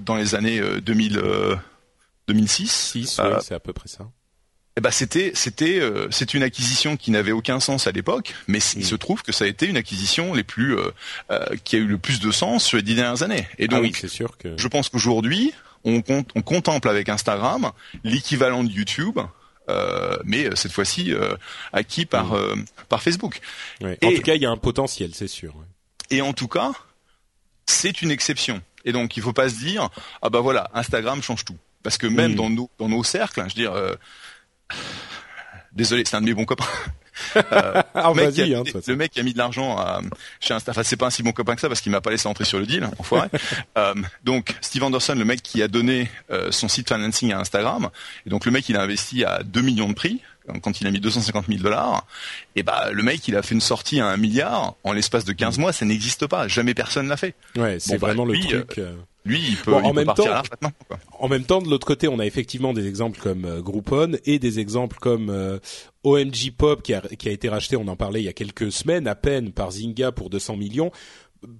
dans 0.00 0.16
les 0.16 0.34
années 0.34 0.60
2000, 0.80 1.22
2006, 2.28 2.70
6, 2.92 3.20
c'est 3.40 3.54
à 3.54 3.60
peu 3.60 3.72
près 3.72 3.88
ça 3.88 4.10
eh 4.76 4.82
ben 4.82 4.90
c'était 4.90 5.32
c'était 5.34 5.80
euh, 5.80 6.06
c'est 6.10 6.34
une 6.34 6.42
acquisition 6.42 6.98
qui 6.98 7.10
n'avait 7.10 7.32
aucun 7.32 7.60
sens 7.60 7.86
à 7.86 7.92
l'époque, 7.92 8.34
mais 8.46 8.58
il 8.76 8.84
se 8.84 8.94
trouve 8.94 9.22
que 9.22 9.32
ça 9.32 9.44
a 9.44 9.48
été 9.48 9.66
une 9.66 9.78
acquisition 9.78 10.34
les 10.34 10.44
plus 10.44 10.76
euh, 10.76 10.90
euh, 11.30 11.46
qui 11.64 11.76
a 11.76 11.78
eu 11.78 11.86
le 11.86 11.96
plus 11.96 12.20
de 12.20 12.30
sens 12.30 12.64
sur 12.64 12.76
les 12.76 12.82
dix 12.82 12.94
dernières 12.94 13.22
années. 13.22 13.48
Et 13.58 13.68
ah 13.70 13.80
donc, 13.80 13.96
c'est 13.96 14.08
sûr 14.08 14.36
que 14.36 14.54
je 14.58 14.68
pense 14.68 14.90
qu'aujourd'hui 14.90 15.52
on, 15.84 16.02
compte, 16.02 16.28
on 16.34 16.42
contemple 16.42 16.90
avec 16.90 17.08
Instagram 17.08 17.72
l'équivalent 18.04 18.64
de 18.64 18.70
YouTube. 18.70 19.18
mais 20.24 20.54
cette 20.56 20.72
fois-ci 20.72 21.14
acquis 21.72 22.04
par 22.04 22.36
par 22.90 23.02
Facebook. 23.02 23.40
Ouais. 23.80 23.98
En 24.04 24.12
tout 24.12 24.22
cas, 24.22 24.34
il 24.34 24.42
y 24.42 24.46
a 24.46 24.50
un 24.50 24.58
potentiel, 24.58 25.12
c'est 25.14 25.28
sûr. 25.28 25.54
Et 26.10 26.20
en 26.20 26.34
tout 26.34 26.48
cas, 26.48 26.72
c'est 27.64 28.02
une 28.02 28.10
exception. 28.10 28.60
Et 28.84 28.92
donc, 28.92 29.16
il 29.16 29.22
faut 29.22 29.32
pas 29.32 29.48
se 29.48 29.56
dire 29.56 29.88
ah 30.20 30.28
bah 30.28 30.40
voilà, 30.40 30.70
Instagram 30.74 31.22
change 31.22 31.46
tout. 31.46 31.56
Parce 31.86 31.98
que 31.98 32.08
même 32.08 32.34
dans 32.34 32.50
nos 32.50 32.68
dans 32.80 32.88
nos 32.88 33.04
cercles, 33.04 33.40
hein, 33.40 33.46
je 33.48 33.54
veux 33.54 33.62
dire, 33.62 33.96
Désolé, 35.76 36.04
c'est 36.06 36.16
un 36.16 36.22
de 36.22 36.26
mes 36.26 36.34
bons 36.34 36.44
copains. 36.44 36.64
Euh, 37.34 37.82
ah, 37.94 38.12
le, 38.14 38.26
mec 38.26 38.38
hein, 38.38 38.62
le 38.86 38.94
mec 38.94 39.10
qui 39.10 39.20
a 39.20 39.22
mis 39.22 39.32
de 39.32 39.38
l'argent 39.38 39.82
chez 40.38 40.52
Insta, 40.52 40.72
enfin 40.72 40.82
c'est 40.82 40.98
pas 40.98 41.06
un 41.06 41.10
si 41.10 41.22
bon 41.22 41.32
copain 41.32 41.54
que 41.54 41.62
ça 41.62 41.68
parce 41.68 41.80
qu'il 41.80 41.90
m'a 41.90 42.02
pas 42.02 42.10
laissé 42.10 42.28
entrer 42.28 42.44
sur 42.44 42.58
le 42.58 42.66
deal, 42.66 42.86
enfoiré. 42.98 43.28
euh, 43.78 43.94
donc 44.22 44.54
Steve 44.60 44.82
Anderson, 44.82 45.14
le 45.14 45.24
mec 45.24 45.42
qui 45.42 45.62
a 45.62 45.68
donné 45.68 46.10
euh, 46.30 46.52
son 46.52 46.68
site 46.68 46.88
financing 46.88 47.32
à 47.32 47.38
Instagram, 47.38 47.88
et 48.26 48.30
donc 48.30 48.44
le 48.44 48.52
mec 48.52 48.68
il 48.68 48.76
a 48.76 48.82
investi 48.82 49.24
à 49.24 49.42
2 49.42 49.62
millions 49.62 49.88
de 49.88 49.94
prix 49.94 50.20
quand 50.60 50.78
il 50.82 50.86
a 50.86 50.90
mis 50.90 51.00
250 51.00 51.46
000 51.46 51.60
dollars, 51.60 52.06
et 52.54 52.62
bah 52.62 52.90
le 52.92 53.02
mec 53.02 53.26
il 53.28 53.34
a 53.34 53.40
fait 53.40 53.54
une 53.54 53.62
sortie 53.62 53.98
à 53.98 54.08
un 54.08 54.18
milliard 54.18 54.74
en 54.84 54.92
l'espace 54.92 55.24
de 55.24 55.32
15 55.32 55.56
mois, 55.56 55.72
ça 55.72 55.86
n'existe 55.86 56.26
pas, 56.26 56.48
jamais 56.48 56.74
personne 56.74 57.08
l'a 57.08 57.16
fait. 57.16 57.34
Ouais, 57.56 57.78
c'est 57.80 57.98
bah, 57.98 58.08
vraiment 58.08 58.26
le 58.26 58.38
truc. 58.38 58.78
Lui, 59.26 59.40
il 59.48 59.56
peut, 59.56 59.74
en 59.74 59.92
même 59.92 60.06
temps, 60.14 60.42
En 61.18 61.28
même 61.28 61.44
temps, 61.44 61.60
de 61.60 61.68
l'autre 61.68 61.86
côté, 61.86 62.08
on 62.08 62.18
a 62.18 62.26
effectivement 62.26 62.72
des 62.72 62.86
exemples 62.86 63.18
comme 63.18 63.44
euh, 63.44 63.60
Groupon 63.60 64.12
et 64.24 64.38
des 64.38 64.60
exemples 64.60 64.98
comme 65.00 65.30
euh, 65.30 65.58
OMG 66.04 66.52
Pop 66.56 66.82
qui 66.82 66.94
a, 66.94 67.00
qui 67.00 67.28
a 67.28 67.32
été 67.32 67.48
racheté, 67.48 67.76
on 67.76 67.88
en 67.88 67.96
parlait 67.96 68.20
il 68.20 68.24
y 68.24 68.28
a 68.28 68.32
quelques 68.32 68.70
semaines 68.70 69.08
à 69.08 69.14
peine 69.14 69.52
par 69.52 69.72
Zynga 69.72 70.12
pour 70.12 70.30
200 70.30 70.56
millions 70.56 70.90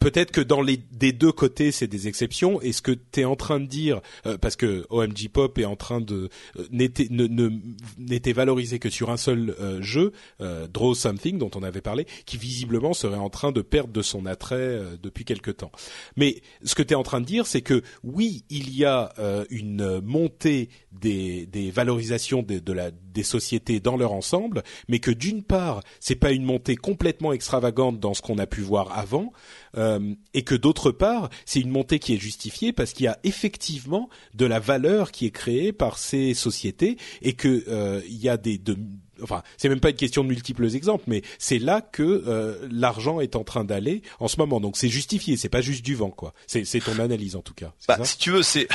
peut-être 0.00 0.30
que 0.30 0.40
dans 0.40 0.62
les 0.62 0.76
des 0.76 1.12
deux 1.12 1.32
côtés 1.32 1.72
c'est 1.72 1.86
des 1.86 2.08
exceptions 2.08 2.60
et 2.60 2.72
ce 2.72 2.82
que 2.82 2.92
tu 2.92 3.20
es 3.20 3.24
en 3.24 3.36
train 3.36 3.60
de 3.60 3.66
dire 3.66 4.00
euh, 4.26 4.38
parce 4.38 4.56
que 4.56 4.86
OMG 4.90 5.28
Pop 5.32 5.58
est 5.58 5.64
en 5.64 5.76
train 5.76 6.00
de 6.00 6.28
euh, 6.58 6.66
n'était 6.70 7.08
ne, 7.10 7.50
n'était 7.98 8.32
valorisé 8.32 8.78
que 8.78 8.90
sur 8.90 9.10
un 9.10 9.16
seul 9.16 9.54
euh, 9.60 9.80
jeu 9.82 10.12
Draw 10.40 10.94
Something 10.94 11.38
dont 11.38 11.50
on 11.54 11.62
avait 11.62 11.80
parlé 11.80 12.06
qui 12.24 12.36
visiblement 12.36 12.94
serait 12.94 13.16
en 13.16 13.30
train 13.30 13.52
de 13.52 13.62
perdre 13.62 13.92
de 13.92 14.02
son 14.02 14.26
attrait 14.26 14.80
depuis 15.02 15.24
quelque 15.24 15.50
temps. 15.50 15.72
Mais 16.16 16.42
ce 16.64 16.74
que 16.74 16.82
tu 16.82 16.92
es 16.92 16.96
en 16.96 17.02
train 17.02 17.20
de 17.20 17.26
dire 17.26 17.46
c'est 17.46 17.62
que 17.62 17.82
oui, 18.02 18.44
il 18.50 18.74
y 18.76 18.84
a 18.84 19.12
une 19.50 20.00
montée 20.00 20.68
des 20.92 21.46
des 21.46 21.70
valorisations 21.70 22.42
de 22.42 22.72
la 22.72 22.90
des 22.90 23.22
sociétés 23.22 23.80
dans 23.80 23.96
leur 23.96 24.12
ensemble, 24.12 24.62
mais 24.88 24.98
que 24.98 25.10
d'une 25.10 25.42
part, 25.42 25.82
c'est 26.00 26.16
pas 26.16 26.32
une 26.32 26.44
montée 26.44 26.76
complètement 26.76 27.32
extravagante 27.32 27.98
dans 27.98 28.12
ce 28.12 28.20
qu'on 28.20 28.38
a 28.38 28.46
pu 28.46 28.60
voir 28.60 28.96
avant, 28.96 29.32
euh, 29.76 30.14
et 30.34 30.42
que 30.42 30.54
d'autre 30.54 30.90
part, 30.90 31.28
c'est 31.44 31.60
une 31.60 31.70
montée 31.70 31.98
qui 31.98 32.14
est 32.14 32.18
justifiée 32.18 32.72
parce 32.72 32.92
qu'il 32.92 33.04
y 33.04 33.08
a 33.08 33.18
effectivement 33.24 34.08
de 34.34 34.46
la 34.46 34.58
valeur 34.58 35.10
qui 35.12 35.26
est 35.26 35.30
créée 35.30 35.72
par 35.72 35.98
ces 35.98 36.34
sociétés 36.34 36.96
et 37.22 37.34
que 37.34 37.64
euh, 37.68 38.00
il 38.08 38.16
y 38.16 38.28
a 38.28 38.36
des 38.36 38.58
de, 38.58 38.76
enfin 39.22 39.42
c'est 39.56 39.68
même 39.68 39.80
pas 39.80 39.90
une 39.90 39.96
question 39.96 40.22
de 40.22 40.28
multiples 40.28 40.74
exemples 40.74 41.04
mais 41.06 41.22
c'est 41.38 41.58
là 41.58 41.80
que 41.80 42.02
euh, 42.02 42.68
l'argent 42.70 43.20
est 43.20 43.36
en 43.36 43.44
train 43.44 43.64
d'aller 43.64 44.02
en 44.20 44.28
ce 44.28 44.38
moment. 44.38 44.60
Donc 44.60 44.76
c'est 44.76 44.88
justifié 44.88 45.36
c'est 45.36 45.48
pas 45.48 45.62
juste 45.62 45.84
du 45.84 45.94
vent 45.94 46.10
quoi. 46.10 46.32
C'est 46.46 46.64
ton 46.80 46.98
analyse 46.98 47.36
en 47.36 47.42
tout 47.42 47.54
cas. 47.54 47.72
Bah, 47.88 47.98
si 48.02 48.18
tu 48.18 48.30
veux 48.30 48.42
c'est 48.42 48.68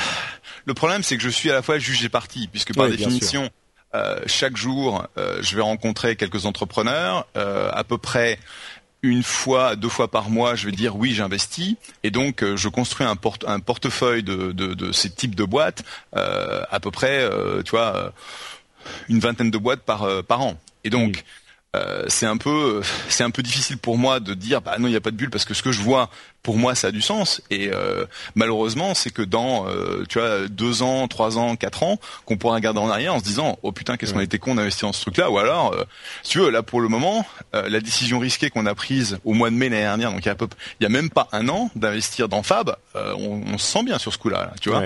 le 0.65 0.73
problème 0.73 1.03
c'est 1.03 1.17
que 1.17 1.23
je 1.23 1.29
suis 1.29 1.49
à 1.49 1.53
la 1.53 1.61
fois 1.61 1.79
juge 1.79 2.03
et 2.03 2.09
parti 2.09 2.47
puisque 2.47 2.75
par 2.75 2.89
définition 2.89 3.49
euh, 3.93 4.19
chaque 4.25 4.55
jour, 4.55 5.05
euh, 5.17 5.39
je 5.41 5.55
vais 5.55 5.61
rencontrer 5.61 6.15
quelques 6.15 6.45
entrepreneurs, 6.45 7.27
euh, 7.35 7.69
à 7.73 7.83
peu 7.83 7.97
près 7.97 8.39
une 9.03 9.23
fois, 9.23 9.75
deux 9.75 9.89
fois 9.89 10.09
par 10.09 10.29
mois, 10.29 10.55
je 10.55 10.65
vais 10.65 10.71
dire 10.71 10.95
oui, 10.95 11.13
j'investis, 11.13 11.75
et 12.03 12.11
donc 12.11 12.43
je 12.55 12.69
construis 12.69 13.05
un, 13.07 13.59
portefeuille 13.59 14.23
de, 14.23 14.91
ces 14.91 15.09
types 15.09 15.35
de 15.35 15.43
boîtes, 15.43 15.83
à 16.13 16.79
peu 16.79 16.91
près, 16.91 17.27
tu 17.65 17.71
vois, 17.71 18.13
une 19.09 19.19
vingtaine 19.19 19.49
de 19.49 19.57
boîtes 19.57 19.81
par 19.81 20.23
par 20.23 20.41
an. 20.41 20.59
Et 20.83 20.89
donc, 20.89 21.23
euh, 21.73 22.03
c'est 22.07 22.25
un 22.25 22.35
peu 22.35 22.81
c'est 23.07 23.23
un 23.23 23.29
peu 23.29 23.41
difficile 23.41 23.77
pour 23.77 23.97
moi 23.97 24.19
de 24.19 24.33
dire 24.33 24.61
bah 24.61 24.75
non 24.77 24.87
il 24.87 24.91
n'y 24.91 24.97
a 24.97 25.01
pas 25.01 25.11
de 25.11 25.15
bulle 25.15 25.29
parce 25.29 25.45
que 25.45 25.53
ce 25.53 25.63
que 25.63 25.71
je 25.71 25.79
vois 25.81 26.09
pour 26.43 26.57
moi 26.57 26.75
ça 26.75 26.87
a 26.87 26.91
du 26.91 27.01
sens. 27.01 27.41
Et 27.49 27.69
euh, 27.71 28.05
malheureusement 28.35 28.93
c'est 28.93 29.09
que 29.09 29.21
dans 29.21 29.67
euh, 29.69 30.03
tu 30.09 30.19
vois 30.19 30.49
deux 30.49 30.81
ans 30.81 31.07
trois 31.07 31.37
ans 31.37 31.55
quatre 31.55 31.83
ans 31.83 31.97
qu'on 32.25 32.35
pourra 32.35 32.55
regarder 32.55 32.81
en 32.81 32.89
arrière 32.89 33.15
en 33.15 33.19
se 33.19 33.23
disant 33.23 33.57
oh 33.63 33.71
putain 33.71 33.95
qu'est-ce 33.95 34.13
qu'on 34.13 34.19
a 34.19 34.23
été 34.23 34.37
con 34.37 34.55
d'investir 34.55 34.89
dans 34.89 34.93
ce 34.93 35.01
truc 35.01 35.15
là 35.15 35.31
ou 35.31 35.37
alors 35.37 35.73
si 36.23 36.31
tu 36.31 36.39
veux 36.39 36.49
là 36.49 36.61
pour 36.61 36.81
le 36.81 36.89
moment 36.89 37.25
la 37.53 37.79
décision 37.79 38.19
risquée 38.19 38.49
qu'on 38.49 38.65
a 38.65 38.75
prise 38.75 39.19
au 39.23 39.33
mois 39.33 39.49
de 39.49 39.55
mai 39.55 39.69
l'année 39.69 39.83
dernière 39.83 40.11
donc 40.11 40.25
il 40.25 40.27
y 40.27 40.31
a, 40.31 40.35
peu, 40.35 40.49
il 40.81 40.83
y 40.83 40.85
a 40.85 40.89
même 40.89 41.09
pas 41.09 41.29
un 41.31 41.47
an 41.47 41.69
d'investir 41.75 42.27
dans 42.27 42.43
Fab 42.43 42.75
on, 42.95 43.43
on, 43.53 43.57
se 43.57 43.65
sent 43.65 43.83
bien 43.83 43.97
sur 43.97 44.11
ce 44.11 44.17
coup 44.17 44.29
là, 44.29 44.51
tu 44.59 44.69
vois 44.69 44.83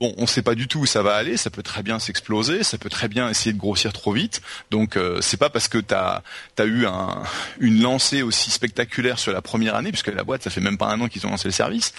Bon, 0.00 0.14
on 0.16 0.22
ne 0.22 0.26
sait 0.26 0.42
pas 0.42 0.54
du 0.54 0.68
tout 0.68 0.80
où 0.80 0.86
ça 0.86 1.02
va 1.02 1.14
aller, 1.16 1.36
ça 1.36 1.50
peut 1.50 1.62
très 1.62 1.82
bien 1.82 1.98
s'exploser, 1.98 2.62
ça 2.62 2.78
peut 2.78 2.88
très 2.88 3.08
bien 3.08 3.28
essayer 3.28 3.52
de 3.52 3.58
grossir 3.58 3.92
trop 3.92 4.12
vite. 4.12 4.40
Donc 4.70 4.96
euh, 4.96 5.20
c'est 5.20 5.36
pas 5.36 5.50
parce 5.50 5.66
que 5.66 5.78
tu 5.78 5.92
as, 5.92 6.22
eu 6.64 6.86
un, 6.86 7.22
une 7.58 7.82
lancée 7.82 8.22
aussi 8.22 8.50
spectaculaire 8.50 9.18
sur 9.18 9.32
la 9.32 9.42
première 9.42 9.74
année, 9.74 9.90
puisque 9.90 10.14
la 10.14 10.22
boîte, 10.22 10.44
ça 10.44 10.50
fait 10.50 10.60
même 10.60 10.78
pas 10.78 10.86
un 10.86 11.00
an 11.00 11.08
qu'ils 11.08 11.26
ont 11.26 11.30
lancé 11.30 11.48
le 11.48 11.52
service, 11.52 11.94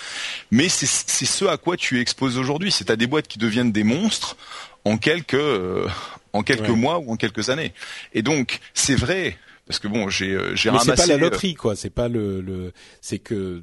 mais 0.50 0.70
c'est 0.70 0.86
ce 0.86 1.46
à 1.46 1.58
quoi 1.58 1.76
tu 1.76 2.00
exposes 2.00 2.38
aujourd'hui. 2.38 2.72
C'est 2.72 2.90
à 2.90 2.96
des 2.96 3.08
boîtes 3.08 3.28
qui 3.28 3.38
deviennent 3.38 3.74
des 3.74 3.84
monstres 3.84 4.38
en 4.86 4.98
quelques, 4.98 5.34
euh, 5.34 5.88
en 6.32 6.44
quelques 6.44 6.70
mois 6.70 7.00
ou 7.00 7.12
en 7.12 7.18
quelques 7.18 7.50
années. 7.50 7.74
Et 8.14 8.22
donc, 8.22 8.60
c'est 8.74 8.96
vrai, 8.96 9.38
parce 9.68 9.80
que 9.80 9.90
bon, 9.90 10.10
j'ai 10.10 10.32
euh, 10.32 10.56
j'ai 10.56 10.70
ramassé... 10.70 10.92
c'est 10.92 10.96
pas 10.96 11.06
la 11.06 11.18
loterie, 11.18 11.54
quoi. 11.54 11.76
C'est 11.76 11.90
pas 11.90 12.08
le, 12.08 12.40
le... 12.40 12.72
c'est 13.02 13.20
que 13.20 13.62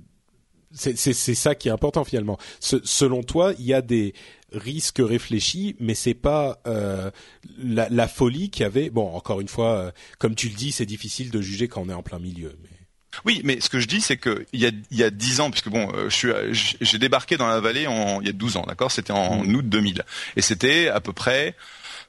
c'est 0.77 1.35
ça 1.35 1.55
qui 1.55 1.69
est 1.69 1.73
important 1.73 2.05
finalement. 2.05 2.39
selon 2.61 3.23
toi, 3.23 3.53
il 3.59 3.65
y 3.65 3.75
a 3.75 3.83
des 3.83 4.15
risques 4.53 5.01
réfléchis, 5.01 5.77
mais 5.81 5.95
c'est 5.95 6.15
pas 6.15 6.61
euh, 6.67 7.11
la, 7.59 7.89
la, 7.89 8.09
folie 8.09 8.51
qui 8.51 8.65
avait. 8.65 8.91
Bon, 8.91 9.13
encore 9.15 9.41
une 9.41 9.49
fois, 9.49 9.77
euh, 9.77 9.91
comme 10.19 10.35
tu 10.35 10.49
le 10.49 10.55
dis, 10.55 10.73
c'est 10.73 10.87
difficile 10.87 11.31
de 11.31 11.41
juger 11.41 11.69
quand 11.69 11.83
on 11.83 11.89
est 11.89 11.95
en 11.95 12.03
plein 12.03 12.19
milieu. 12.19 12.57
Mais... 12.63 12.71
Oui, 13.25 13.41
mais 13.45 13.61
ce 13.61 13.69
que 13.69 13.81
je 13.81 13.87
dis, 13.87 14.01
c'est 14.01 14.17
que 14.17 14.47
il 14.53 14.61
y 14.61 14.67
a 14.67 14.71
il 14.91 14.99
y 14.99 15.03
a 15.03 15.11
dix 15.11 15.41
ans, 15.41 15.51
puisque 15.51 15.69
bon, 15.69 15.91
euh, 15.95 16.09
je 16.11 16.15
suis 16.15 16.77
j'ai 16.81 16.99
débarqué 16.99 17.37
dans 17.37 17.49
la 17.49 17.61
vallée 17.61 17.87
en 17.87 18.21
il 18.21 18.27
y 18.27 18.31
a 18.31 18.33
12 18.33 18.59
ans, 18.59 18.65
d'accord? 18.67 18.93
C'était 18.93 19.13
en 19.13 19.43
mmh. 19.45 19.55
août 19.55 19.69
2000, 19.69 20.05
et 20.37 20.43
c'était 20.43 20.89
à 20.89 21.01
peu 21.01 21.13
près 21.13 21.55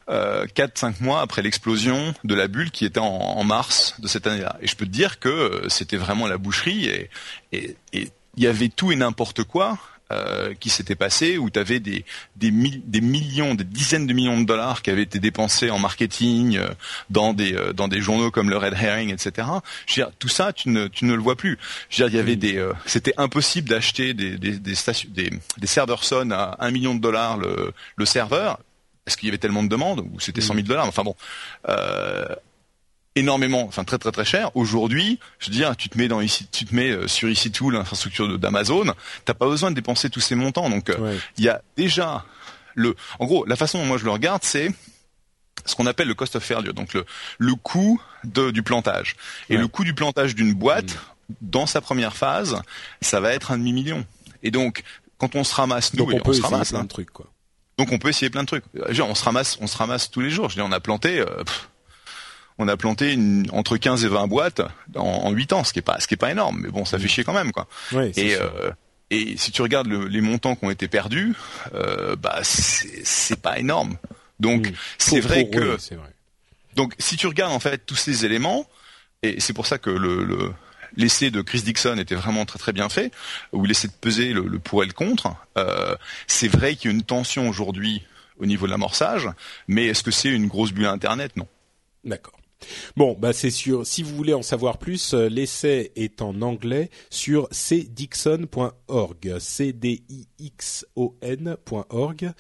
euh, 0.09 0.45
4-5 0.47 1.01
mois 1.01 1.22
après 1.22 1.41
l'explosion 1.41 2.13
de 2.24 2.36
la 2.36 2.47
bulle 2.47 2.72
qui 2.72 2.86
était 2.86 2.99
en, 2.99 3.05
en 3.05 3.43
mars 3.43 3.95
de 3.99 4.07
cette 4.07 4.28
année-là. 4.28 4.57
Et 4.61 4.68
je 4.68 4.76
peux 4.76 4.86
te 4.86 4.91
dire 4.91 5.20
que 5.20 5.63
c'était 5.70 5.97
vraiment 5.97 6.28
la 6.28 6.38
boucherie 6.38 6.86
et, 6.86 7.09
et, 7.51 7.76
et 7.93 8.09
il 8.38 8.43
y 8.43 8.47
avait 8.47 8.69
tout 8.69 8.91
et 8.91 8.95
n'importe 8.95 9.43
quoi 9.43 9.77
euh, 10.09 10.53
qui 10.57 10.69
s'était 10.69 10.95
passé, 10.95 11.38
où 11.38 11.49
tu 11.49 11.59
avais 11.59 11.81
des, 11.81 12.05
des, 12.38 12.49
des, 12.49 13.01
millions, 13.01 13.55
des 13.55 13.65
dizaines 13.65 14.07
de 14.07 14.13
millions 14.13 14.39
de 14.39 14.45
dollars 14.45 14.81
qui 14.81 14.89
avaient 14.89 15.03
été 15.03 15.19
dépensés 15.19 15.69
en 15.69 15.79
marketing, 15.79 16.55
euh, 16.55 16.69
dans, 17.09 17.33
des, 17.33 17.53
euh, 17.53 17.73
dans 17.73 17.89
des 17.89 17.99
journaux 17.99 18.31
comme 18.31 18.49
le 18.49 18.55
Red 18.55 18.73
Herring, 18.73 19.11
etc. 19.11 19.49
Je 19.85 19.99
veux 19.99 20.05
dire, 20.05 20.13
tout 20.17 20.29
ça, 20.29 20.53
tu 20.53 20.69
ne, 20.69 20.88
tu 20.88 21.03
ne 21.03 21.13
le 21.13 21.19
vois 21.19 21.35
plus. 21.35 21.57
Je 21.89 22.01
veux 22.01 22.09
dire, 22.09 22.19
il 22.19 22.21
y 22.21 22.21
avait 22.21 22.38
des, 22.38 22.71
c'était 22.85 23.13
impossible 23.17 23.67
d'acheter 23.67 24.13
des, 24.13 24.38
des, 24.38 24.57
des, 24.57 24.75
stations, 24.75 25.09
des, 25.11 25.29
des 25.57 25.67
serveurs 25.67 26.05
Sun 26.05 26.31
à 26.31 26.55
un 26.59 26.71
million 26.71 26.95
de 26.95 27.01
dollars 27.01 27.38
le, 27.38 27.73
le 27.97 28.05
serveur, 28.05 28.59
parce 29.07 29.15
qu'il 29.15 29.27
y 29.27 29.29
avait 29.29 29.38
tellement 29.38 29.63
de 29.63 29.69
demandes, 29.69 30.01
ou 30.01 30.19
c'était 30.19 30.41
100 30.41 30.53
000 30.53 30.67
dollars. 30.67 30.85
Enfin 30.85 31.03
bon, 31.03 31.15
euh, 31.69 32.25
énormément, 33.18 33.63
enfin 33.63 33.84
très 33.84 33.97
très 33.97 34.11
très 34.11 34.26
cher. 34.26 34.51
Aujourd'hui, 34.55 35.20
je 35.39 35.47
veux 35.47 35.55
dire, 35.55 35.76
tu 35.76 35.89
te 35.89 35.97
mets 35.97 36.07
dans 36.07 36.22
ici, 36.22 36.47
tu 36.51 36.65
te 36.65 36.76
mets 36.76 36.89
euh, 36.89 37.07
sur 37.07 37.28
EC2, 37.28 37.72
l'infrastructure 37.72 38.38
d'Amazon, 38.38 38.93
t'as 39.26 39.34
pas 39.34 39.47
besoin 39.47 39.72
de 39.72 39.76
dépenser 39.76 40.09
tous 40.09 40.20
ces 40.20 40.36
montants. 40.36 40.70
Donc 40.70 40.89
euh, 40.89 41.18
il 41.38 41.43
y 41.43 41.49
a 41.49 41.61
déjà 41.76 42.26
le, 42.76 42.95
en 43.20 43.26
gros, 43.26 43.45
la 43.45 43.55
façon 43.55 43.80
dont 43.80 43.86
moi 43.86 43.97
je 43.97 44.05
le 44.05 44.11
regarde, 44.11 44.43
c'est 44.43 44.72
ce 45.65 45.76
qu'on 45.76 45.86
appelle 45.86 46.07
le 46.07 46.13
cost 46.13 46.36
of 46.36 46.43
failure, 46.43 46.74
donc 46.74 46.93
le, 46.93 47.05
le 47.39 47.55
coût 47.55 48.01
de, 48.24 48.51
du 48.51 48.63
plantage. 48.63 49.15
Et 49.49 49.57
le 49.57 49.68
coût 49.68 49.84
du 49.84 49.93
plantage 49.93 50.36
d'une 50.36 50.53
boîte, 50.53 50.93
mm. 50.93 51.34
dans 51.41 51.65
sa 51.65 51.82
première 51.82 52.15
phase, 52.15 52.61
ça 53.01 53.20
va 53.20 53.34
être 53.34 53.51
un 53.51 53.57
demi 53.57 53.74
million. 53.74 54.05
Et 54.43 54.51
donc, 54.51 54.84
quand 55.18 55.36
on 55.36 55.43
se 55.43 55.53
ramasse, 55.55 55.93
nous, 55.93 56.05
on, 56.05 56.22
on 56.24 56.34
se 56.34 56.41
ramasse, 56.41 56.70
plein 56.70 56.84
de 56.84 56.88
trucs, 56.88 57.09
quoi. 57.09 57.26
Donc 57.78 57.91
on 57.91 57.99
peut 57.99 58.09
essayer 58.09 58.30
plein 58.30 58.41
de 58.41 58.47
trucs. 58.47 58.63
on 58.76 59.15
se 59.15 59.24
ramasse, 59.24 59.57
on 59.61 59.68
se 59.68 59.78
ramasse 59.78 60.09
tous 60.09 60.22
les 60.22 60.32
jours. 60.32 60.49
Je 60.49 60.55
dis, 60.55 60.61
on 60.61 60.72
a 60.72 60.80
planté. 60.80 61.20
Euh, 61.20 61.43
on 62.60 62.68
a 62.68 62.78
planté 62.78 63.14
une, 63.14 63.47
entre 63.51 63.78
15 63.78 64.05
et 64.05 64.08
20 64.08 64.28
boîtes 64.28 64.62
en, 64.95 65.01
en 65.01 65.32
8 65.32 65.53
ans, 65.53 65.64
ce 65.64 65.74
qui 65.74 65.80
est 65.80 65.84
pas, 65.84 65.99
ce 65.99 66.08
qui 66.08 66.16
est 66.16 66.18
pas 66.18 66.32
énorme, 66.32 66.62
mais 66.62 66.70
bon, 66.70 66.86
ça 66.86 66.97
fait 66.97 67.08
chier 67.08 67.24
quand 67.24 67.34
même, 67.34 67.51
quoi. 67.51 67.68
et, 68.16 68.36
euh, 68.36 68.72
et 69.10 69.38
si 69.38 69.51
tu 69.51 69.62
regardes 69.62 69.88
le, 69.88 70.08
les 70.08 70.22
montants 70.22 70.55
qui 70.55 70.66
ont 70.66 70.72
été 70.72 70.88
perdus, 70.88 71.34
euh, 71.74 72.16
bah 72.16 72.39
c'est 72.43 73.41
pas 73.41 73.58
énorme. 73.60 73.97
Donc 74.39 74.72
c'est 74.97 75.20
vrai 75.20 75.49
que, 75.49 75.78
vrai. 75.95 76.14
donc 76.76 76.93
si 76.99 77.16
tu 77.16 77.28
regardes 77.28 77.53
en 77.53 77.60
fait 77.60 77.86
tous 77.86 77.95
ces 77.95 78.26
éléments, 78.26 78.68
et 79.24 79.39
c'est 79.39 79.53
pour 79.53 79.66
ça 79.66 79.78
que 79.78 79.89
le, 79.89 80.24
le 80.24 80.51
l'essai 80.95 81.32
de 81.32 81.41
Chris 81.41 81.62
Dixon 81.62 81.97
était 81.97 82.16
vraiment 82.16 82.45
très 82.45 82.60
très 82.60 82.74
bien 82.74 82.89
fait, 82.89 83.12
où 83.53 83.66
il 83.66 83.72
essaie 83.72 83.88
de 83.88 83.93
peser 83.93 84.34
le, 84.34 84.41
le 84.41 84.60
pour 84.60 84.84
et 84.84 84.88
le 84.88 84.93
contre. 84.93 85.36
Euh, 85.58 85.95
c'est 86.28 86.47
vrai 86.47 86.76
qu'il 86.76 86.91
y 86.91 86.93
a 86.93 86.95
une 86.95 87.03
tension 87.03 87.47
aujourd'hui 87.47 88.03
au 88.39 88.45
niveau 88.45 88.66
de 88.66 88.72
l'amorçage, 88.72 89.30
mais 89.68 89.86
est-ce 89.88 90.03
que 90.03 90.12
c'est 90.12 90.30
une 90.30 90.47
grosse 90.47 90.72
bulle 90.72 90.86
Internet? 90.86 91.36
Non. 91.38 91.47
D'accord. 92.03 92.38
Bon, 92.95 93.16
bah 93.20 93.34
c'est 93.34 93.51
sûr. 93.51 93.86
Si 93.86 94.03
vous 94.03 94.16
voulez 94.16 94.34
en 94.34 94.41
savoir 94.41 94.78
plus, 94.78 95.14
euh, 95.14 95.30
l'essai 95.30 95.91
est 95.95 96.22
en 96.22 96.41
anglais 96.41 96.89
sur 97.10 97.47
cdixon.org, 97.51 99.39
c 99.39 99.74
d 99.74 100.03
i 100.10 100.28
x 100.39 100.86
o 100.95 101.16
n.org, 101.22 102.32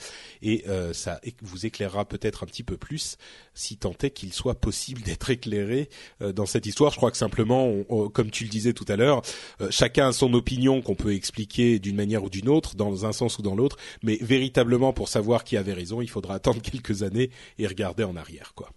et 0.41 0.63
euh, 0.67 0.93
ça 0.93 1.19
vous 1.41 1.65
éclairera 1.65 2.05
peut-être 2.05 2.43
un 2.43 2.47
petit 2.47 2.63
peu 2.63 2.77
plus, 2.77 3.17
si 3.53 3.77
tant 3.77 3.93
est 4.01 4.11
qu'il 4.11 4.33
soit 4.33 4.55
possible 4.55 5.01
d'être 5.01 5.29
éclairé 5.29 5.89
euh, 6.21 6.33
dans 6.33 6.45
cette 6.45 6.65
histoire. 6.65 6.91
Je 6.91 6.97
crois 6.97 7.11
que 7.11 7.17
simplement, 7.17 7.71
comme 8.13 8.31
tu 8.31 8.43
le 8.43 8.49
disais 8.49 8.73
tout 8.73 8.85
à 8.87 8.95
l'heure, 8.95 9.21
chacun 9.69 10.09
a 10.09 10.11
son 10.11 10.33
opinion 10.33 10.81
qu'on 10.81 10.95
peut 10.95 11.13
expliquer 11.13 11.79
d'une 11.79 11.95
manière 11.95 12.23
ou 12.23 12.29
d'une 12.29 12.49
autre, 12.49 12.75
dans 12.75 13.05
un 13.05 13.11
sens 13.11 13.37
ou 13.37 13.41
dans 13.41 13.55
l'autre, 13.55 13.77
mais 14.03 14.17
véritablement 14.21 14.93
pour 14.93 15.09
savoir 15.09 15.43
qui 15.43 15.57
avait 15.57 15.73
raison, 15.73 16.01
il 16.01 16.09
faudra 16.09 16.35
attendre 16.35 16.61
quelques 16.67 17.03
années 17.03 17.29
et 17.59 17.67
regarder 17.67 18.03
en 18.03 18.15
arrière, 18.15 18.53
quoi. 18.55 18.71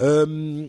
Euh, 0.00 0.68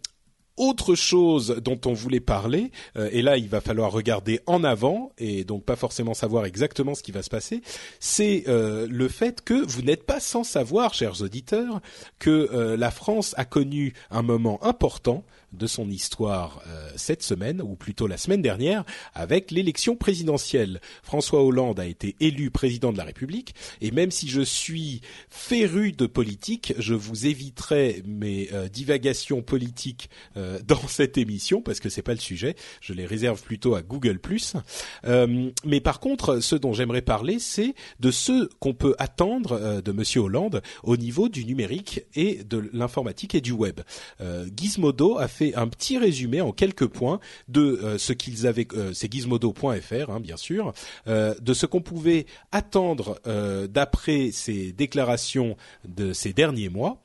autre 0.58 0.94
chose 0.94 1.62
dont 1.64 1.80
on 1.86 1.94
voulait 1.94 2.20
parler, 2.20 2.72
euh, 2.98 3.10
et 3.14 3.22
là 3.22 3.38
il 3.38 3.48
va 3.48 3.62
falloir 3.62 3.94
regarder 3.94 4.42
en 4.46 4.66
avant 4.66 5.14
et 5.18 5.46
donc 5.46 5.64
pas 5.64 5.78
forcément 5.78 6.14
savoir 6.14 6.44
exactement 6.46 6.96
ce 6.96 7.02
qui 7.02 7.14
va 7.14 7.24
se 7.24 7.30
passer, 7.30 7.62
c'est 8.02 8.44
euh, 8.50 8.86
le 8.90 9.08
fait 9.08 9.42
que 9.42 9.54
vous 9.54 9.84
n'êtes 9.84 10.04
pas 10.04 10.20
sans 10.20 10.44
savoir, 10.44 10.94
chers 10.94 11.22
auditeurs, 11.22 11.80
que 12.20 12.76
la 12.78 12.92
France 12.92 13.34
a 13.38 13.46
connu 13.46 13.94
un 14.12 14.22
moment 14.22 14.62
important 14.62 15.24
de 15.54 15.68
son 15.68 15.90
histoire 15.90 16.62
euh, 16.68 16.90
cette 16.96 17.24
semaine, 17.24 17.62
ou 17.62 17.76
plutôt 17.76 18.08
la 18.08 18.18
semaine 18.18 18.42
dernière, 18.42 18.84
avec 19.14 19.52
l'élection 19.52 19.96
présidentielle. 19.96 20.80
François 21.04 21.44
Hollande 21.44 21.80
a 21.80 21.86
été 21.86 22.16
élu 22.20 22.52
président 22.52 22.92
de 22.92 22.98
la 22.98 23.04
République, 23.04 23.56
et 23.82 23.92
même 23.92 24.12
si 24.12 24.28
je 24.28 24.42
suis 24.42 25.02
féru 25.30 25.92
de 25.92 26.06
politique, 26.06 26.74
je 26.78 26.94
vous 26.94 27.26
éviterai 27.26 28.04
mes 28.06 28.50
euh, 28.54 28.68
divagations 28.68 29.42
politiques 29.42 30.10
euh, 30.38 30.60
dans 30.68 30.88
cette 30.88 31.18
émission, 31.18 31.62
parce 31.62 31.80
que 31.80 31.90
c'est 31.90 32.02
pas 32.02 32.14
le 32.14 32.20
sujet, 32.20 32.56
je 32.82 32.94
les 32.94 33.06
réserve 33.06 33.42
plutôt 33.42 33.76
à 33.76 33.82
Google+. 33.82 34.20
mais 35.66 35.82
par 35.82 36.00
contre, 36.00 36.40
ce 36.40 36.56
dont 36.56 36.74
j'aimerais 36.74 37.02
parler, 37.02 37.40
c'est 37.40 37.74
de 38.00 38.12
ce 38.12 38.50
qu'on 38.60 38.74
peut 38.74 38.96
attendre 39.00 39.82
de 39.82 39.92
Monsieur 39.92 40.22
Hollande 40.22 40.62
au 40.84 40.98
niveau 40.98 41.30
du 41.30 41.46
numérique 41.46 42.02
et 42.16 42.44
de 42.44 42.70
l'informatique 42.74 43.36
et 43.36 43.42
du 43.42 43.52
web. 43.52 43.82
Gizmodo 44.56 45.18
a 45.18 45.28
fait 45.28 45.39
un 45.56 45.68
petit 45.68 45.98
résumé 45.98 46.42
en 46.42 46.52
quelques 46.52 46.88
points 46.88 47.20
de 47.48 47.62
euh, 47.62 47.98
ce 47.98 48.14
qu'ils 48.14 48.48
avaient, 48.48 48.68
euh, 48.74 48.94
c'est 48.94 49.12
gizmodo.fr 49.12 50.10
hein, 50.10 50.20
bien 50.20 50.38
sûr, 50.38 50.74
euh, 51.08 51.34
de 51.42 51.54
ce 51.54 51.66
qu'on 51.66 51.82
pouvait 51.82 52.26
attendre 52.52 53.20
d'après 53.70 54.32
ces 54.32 54.72
déclarations 54.72 55.56
de 55.88 56.14
ces 56.14 56.34
derniers 56.34 56.70
mois. 56.70 57.02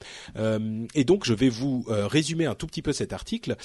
et 0.95 1.05
donc 1.05 1.25
je 1.25 1.35
vais 1.35 1.49
vous 1.49 1.85
résumer 1.89 2.47
un 2.47 2.55
tout 2.55 2.67
petit 2.67 2.83
peu 2.83 2.93
cet 2.93 3.13
article. 3.13 3.57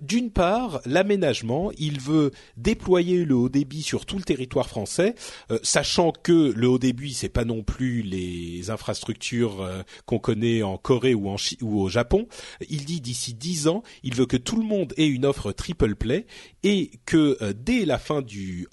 D'une 0.00 0.30
part, 0.30 0.80
l'aménagement, 0.84 1.70
il 1.78 2.00
veut 2.00 2.30
déployer 2.56 3.24
le 3.24 3.34
haut 3.34 3.48
débit 3.48 3.82
sur 3.82 4.06
tout 4.06 4.16
le 4.16 4.22
territoire 4.22 4.68
français, 4.68 5.14
sachant 5.62 6.12
que 6.12 6.52
le 6.54 6.68
haut 6.68 6.78
débit 6.78 7.14
c'est 7.14 7.28
pas 7.28 7.44
non 7.44 7.62
plus 7.62 8.02
les 8.02 8.70
infrastructures 8.70 9.68
qu'on 10.06 10.18
connaît 10.18 10.62
en 10.62 10.76
Corée 10.76 11.14
ou 11.14 11.28
en 11.28 11.36
ou 11.60 11.80
au 11.80 11.88
Japon. 11.88 12.26
Il 12.68 12.84
dit 12.84 13.00
d'ici 13.00 13.34
dix 13.34 13.68
ans, 13.68 13.82
il 14.02 14.11
il 14.12 14.18
veut 14.18 14.26
que 14.26 14.36
tout 14.36 14.56
le 14.56 14.64
monde 14.64 14.92
ait 14.98 15.06
une 15.06 15.24
offre 15.24 15.52
triple 15.52 15.94
play 15.94 16.26
et 16.62 16.90
que 17.06 17.38
euh, 17.40 17.54
dès 17.56 17.86
la 17.86 17.98
fin 17.98 18.20
du, 18.20 18.68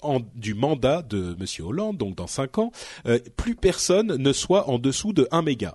mandat 0.54 1.00
de 1.00 1.34
Monsieur 1.38 1.64
Hollande, 1.64 1.96
donc 1.96 2.14
dans 2.14 2.26
cinq 2.26 2.58
ans, 2.58 2.72
euh, 3.06 3.18
plus 3.38 3.54
personne 3.54 4.16
ne 4.16 4.32
soit 4.34 4.68
en 4.68 4.78
dessous 4.78 5.14
de 5.14 5.26
1 5.30 5.40
méga. 5.40 5.72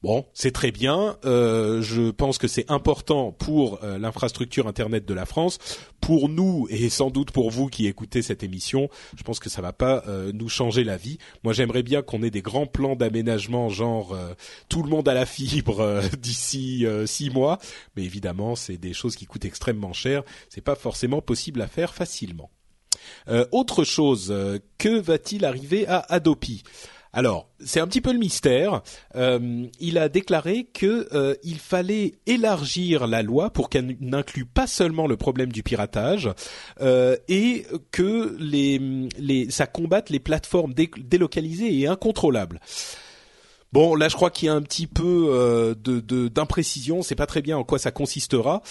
Bon, 0.00 0.26
c'est 0.32 0.52
très 0.52 0.70
bien. 0.70 1.16
Euh, 1.24 1.82
je 1.82 2.12
pense 2.12 2.38
que 2.38 2.46
c'est 2.46 2.70
important 2.70 3.32
pour 3.32 3.82
euh, 3.82 3.98
l'infrastructure 3.98 4.68
internet 4.68 5.04
de 5.04 5.12
la 5.14 5.26
France, 5.26 5.58
pour 6.00 6.28
nous 6.28 6.68
et 6.70 6.88
sans 6.88 7.10
doute 7.10 7.32
pour 7.32 7.50
vous 7.50 7.66
qui 7.66 7.88
écoutez 7.88 8.22
cette 8.22 8.44
émission. 8.44 8.88
Je 9.16 9.24
pense 9.24 9.40
que 9.40 9.50
ça 9.50 9.60
va 9.60 9.72
pas 9.72 10.04
euh, 10.06 10.30
nous 10.32 10.48
changer 10.48 10.84
la 10.84 10.96
vie. 10.96 11.18
Moi, 11.42 11.52
j'aimerais 11.52 11.82
bien 11.82 12.02
qu'on 12.02 12.22
ait 12.22 12.30
des 12.30 12.42
grands 12.42 12.66
plans 12.66 12.94
d'aménagement, 12.94 13.68
genre 13.70 14.16
tout 14.68 14.84
le 14.84 14.88
monde 14.88 15.08
à 15.08 15.14
la 15.14 15.26
fibre 15.26 16.00
d'ici 16.18 16.86
six 17.06 17.30
mois. 17.30 17.58
Mais 17.96 18.04
évidemment, 18.04 18.54
c'est 18.54 18.76
des 18.76 18.92
choses 18.92 19.16
qui 19.16 19.26
coûtent 19.26 19.46
extrêmement 19.46 19.92
cher. 19.92 20.22
C'est 20.48 20.60
pas 20.60 20.76
forcément 20.76 21.20
possible 21.20 21.60
à 21.60 21.66
faire 21.66 21.92
facilement. 21.92 22.50
autre 23.50 23.82
chose, 23.82 24.32
que 24.78 25.00
va-t-il 25.00 25.44
arriver 25.44 25.88
à 25.88 25.98
Adopi? 26.08 26.62
Alors, 27.12 27.48
c'est 27.64 27.80
un 27.80 27.86
petit 27.86 28.00
peu 28.00 28.12
le 28.12 28.18
mystère. 28.18 28.82
Euh, 29.16 29.66
il 29.80 29.98
a 29.98 30.08
déclaré 30.08 30.64
que 30.64 31.08
euh, 31.14 31.34
il 31.42 31.58
fallait 31.58 32.14
élargir 32.26 33.06
la 33.06 33.22
loi 33.22 33.50
pour 33.50 33.70
qu'elle 33.70 33.96
n'inclue 34.00 34.44
pas 34.44 34.66
seulement 34.66 35.06
le 35.06 35.16
problème 35.16 35.50
du 35.50 35.62
piratage 35.62 36.30
euh, 36.80 37.16
et 37.28 37.66
que 37.90 38.36
ça 39.50 39.66
combatte 39.66 40.10
les 40.10 40.20
plateformes 40.20 40.74
délocalisées 40.74 41.78
et 41.78 41.86
incontrôlables. 41.86 42.60
Bon, 43.72 43.94
là, 43.94 44.08
je 44.08 44.16
crois 44.16 44.30
qu'il 44.30 44.46
y 44.46 44.48
a 44.48 44.54
un 44.54 44.62
petit 44.62 44.86
peu 44.86 45.74
de 45.78 46.28
d'imprécision. 46.28 47.02
C'est 47.02 47.14
pas 47.14 47.26
très 47.26 47.42
bien 47.42 47.58
en 47.58 47.64
quoi 47.64 47.78
ça 47.78 47.90
consistera. 47.90 48.62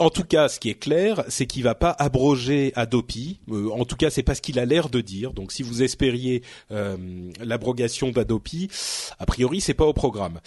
En 0.00 0.10
tout 0.10 0.22
cas, 0.22 0.48
ce 0.48 0.60
qui 0.60 0.70
est 0.70 0.78
clair, 0.78 1.24
c'est 1.28 1.46
qu'il 1.46 1.64
va 1.64 1.74
pas 1.74 1.90
abroger 1.90 2.72
Adopi. 2.76 3.40
Euh, 3.50 3.70
en 3.72 3.84
tout 3.84 3.96
cas, 3.96 4.10
c'est 4.10 4.22
pas 4.22 4.36
ce 4.36 4.42
qu'il 4.42 4.60
a 4.60 4.64
l'air 4.64 4.90
de 4.90 5.00
dire. 5.00 5.32
Donc, 5.32 5.50
si 5.50 5.64
vous 5.64 5.82
espériez 5.82 6.42
euh, 6.70 6.96
l'abrogation 7.40 8.10
d'Adopi, 8.10 8.68
a 9.18 9.26
priori, 9.26 9.60
c'est 9.60 9.74
pas 9.74 9.86
au 9.86 9.92
programme. 9.92 10.38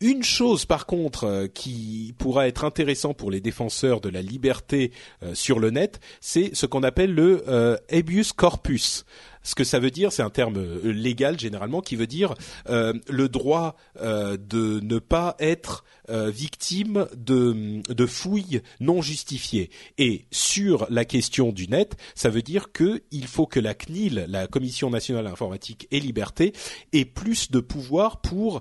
Une 0.00 0.22
chose 0.22 0.64
par 0.64 0.86
contre 0.86 1.24
euh, 1.24 1.46
qui 1.48 2.14
pourra 2.18 2.46
être 2.46 2.64
intéressant 2.64 3.12
pour 3.12 3.32
les 3.32 3.40
défenseurs 3.40 4.00
de 4.00 4.08
la 4.08 4.22
liberté 4.22 4.92
sur 5.34 5.58
le 5.58 5.70
net, 5.70 5.98
c'est 6.20 6.54
ce 6.54 6.66
qu'on 6.66 6.84
appelle 6.84 7.12
le 7.12 7.44
habeas 7.90 8.32
corpus. 8.34 9.04
Ce 9.42 9.54
que 9.54 9.64
ça 9.64 9.78
veut 9.78 9.90
dire, 9.90 10.12
c'est 10.12 10.22
un 10.22 10.30
terme 10.30 10.58
euh, 10.58 10.92
légal 10.92 11.38
généralement 11.38 11.80
qui 11.80 11.96
veut 11.96 12.06
dire 12.06 12.34
euh, 12.68 12.92
le 13.08 13.28
droit 13.28 13.76
euh, 14.00 14.36
de 14.36 14.80
ne 14.82 14.98
pas 14.98 15.36
être 15.38 15.84
victime 16.12 17.06
de, 17.16 17.82
de 17.88 18.06
fouilles 18.06 18.62
non 18.80 19.00
justifiées. 19.00 19.70
Et 19.96 20.26
sur 20.32 20.88
la 20.90 21.04
question 21.04 21.52
du 21.52 21.68
net, 21.68 21.96
ça 22.16 22.30
veut 22.30 22.42
dire 22.42 22.72
que 22.72 23.04
il 23.12 23.28
faut 23.28 23.46
que 23.46 23.60
la 23.60 23.74
CNIL, 23.74 24.26
la 24.26 24.48
Commission 24.48 24.90
nationale 24.90 25.28
informatique 25.28 25.86
et 25.92 26.00
liberté, 26.00 26.52
ait 26.92 27.04
plus 27.04 27.52
de 27.52 27.60
pouvoir 27.60 28.22
pour 28.22 28.60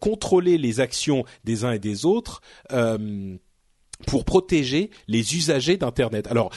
contrôler 0.00 0.56
les 0.56 0.80
actions 0.80 1.26
des 1.44 1.64
uns 1.66 1.72
et 1.72 1.78
des 1.78 2.06
autres 2.06 2.40
pour 4.06 4.24
protéger 4.24 4.90
les 5.06 5.36
usagers 5.36 5.76
d'Internet. 5.76 6.26
Alors, 6.28 6.50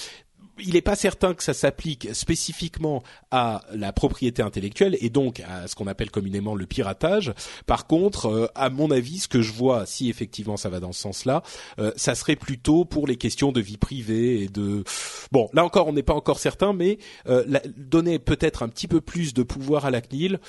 il 0.62 0.74
n'est 0.74 0.82
pas 0.82 0.96
certain 0.96 1.34
que 1.34 1.44
ça 1.44 1.54
s'applique 1.54 2.10
spécifiquement 2.14 3.04
à 3.32 3.62
la 3.74 3.92
propriété 3.94 4.42
intellectuelle 4.42 4.98
et 5.02 5.10
donc 5.10 5.42
à 5.42 5.68
ce 5.68 5.76
qu'on 5.76 5.88
appelle 5.88 6.12
communément 6.12 6.56
le 6.56 6.66
piratage. 6.66 7.34
Par 7.66 7.88
contre, 7.88 8.28
euh, 8.28 8.48
à 8.56 8.70
mon 8.70 8.92
avis, 8.92 9.20
ce 9.20 9.28
que 9.28 9.42
je 9.42 9.52
vois, 9.52 9.86
si 9.86 10.10
effectivement 10.10 10.58
ça 10.58 10.70
va 10.70 10.80
dans 10.80 10.92
ce 10.92 11.02
sens-là, 11.02 11.44
euh, 11.80 11.92
ça 11.96 12.16
serait 12.16 12.36
plutôt 12.36 12.86
pour 12.86 13.08
les 13.08 13.16
questions 13.16 13.52
de 13.52 13.62
vie 13.62 13.78
privée 13.78 14.44
et 14.44 14.48
de. 14.48 14.84
Bon, 15.32 15.50
là 15.54 15.64
encore, 15.64 15.88
on 15.88 15.94
n'est 15.94 16.04
pas 16.04 16.14
encore 16.14 16.40
certain, 16.40 16.74
mais 16.74 16.98
euh, 17.28 17.46
donner 17.78 18.20
peut-être 18.20 18.64
un 18.64 18.70
petit 18.70 18.88
peu 18.88 19.02
plus 19.02 19.34
de 19.34 19.44
pouvoir 19.44 19.86
à 19.86 19.92
la 19.92 20.02
CNIL 20.02 20.40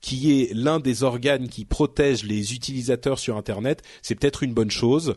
qui 0.00 0.40
est 0.40 0.54
l'un 0.54 0.78
des 0.78 1.02
organes 1.02 1.48
qui 1.48 1.64
protège 1.64 2.22
les 2.24 2.54
utilisateurs 2.54 3.18
sur 3.18 3.36
Internet, 3.36 3.82
c'est 4.00 4.14
peut-être 4.14 4.44
une 4.44 4.54
bonne 4.54 4.70
chose 4.70 5.16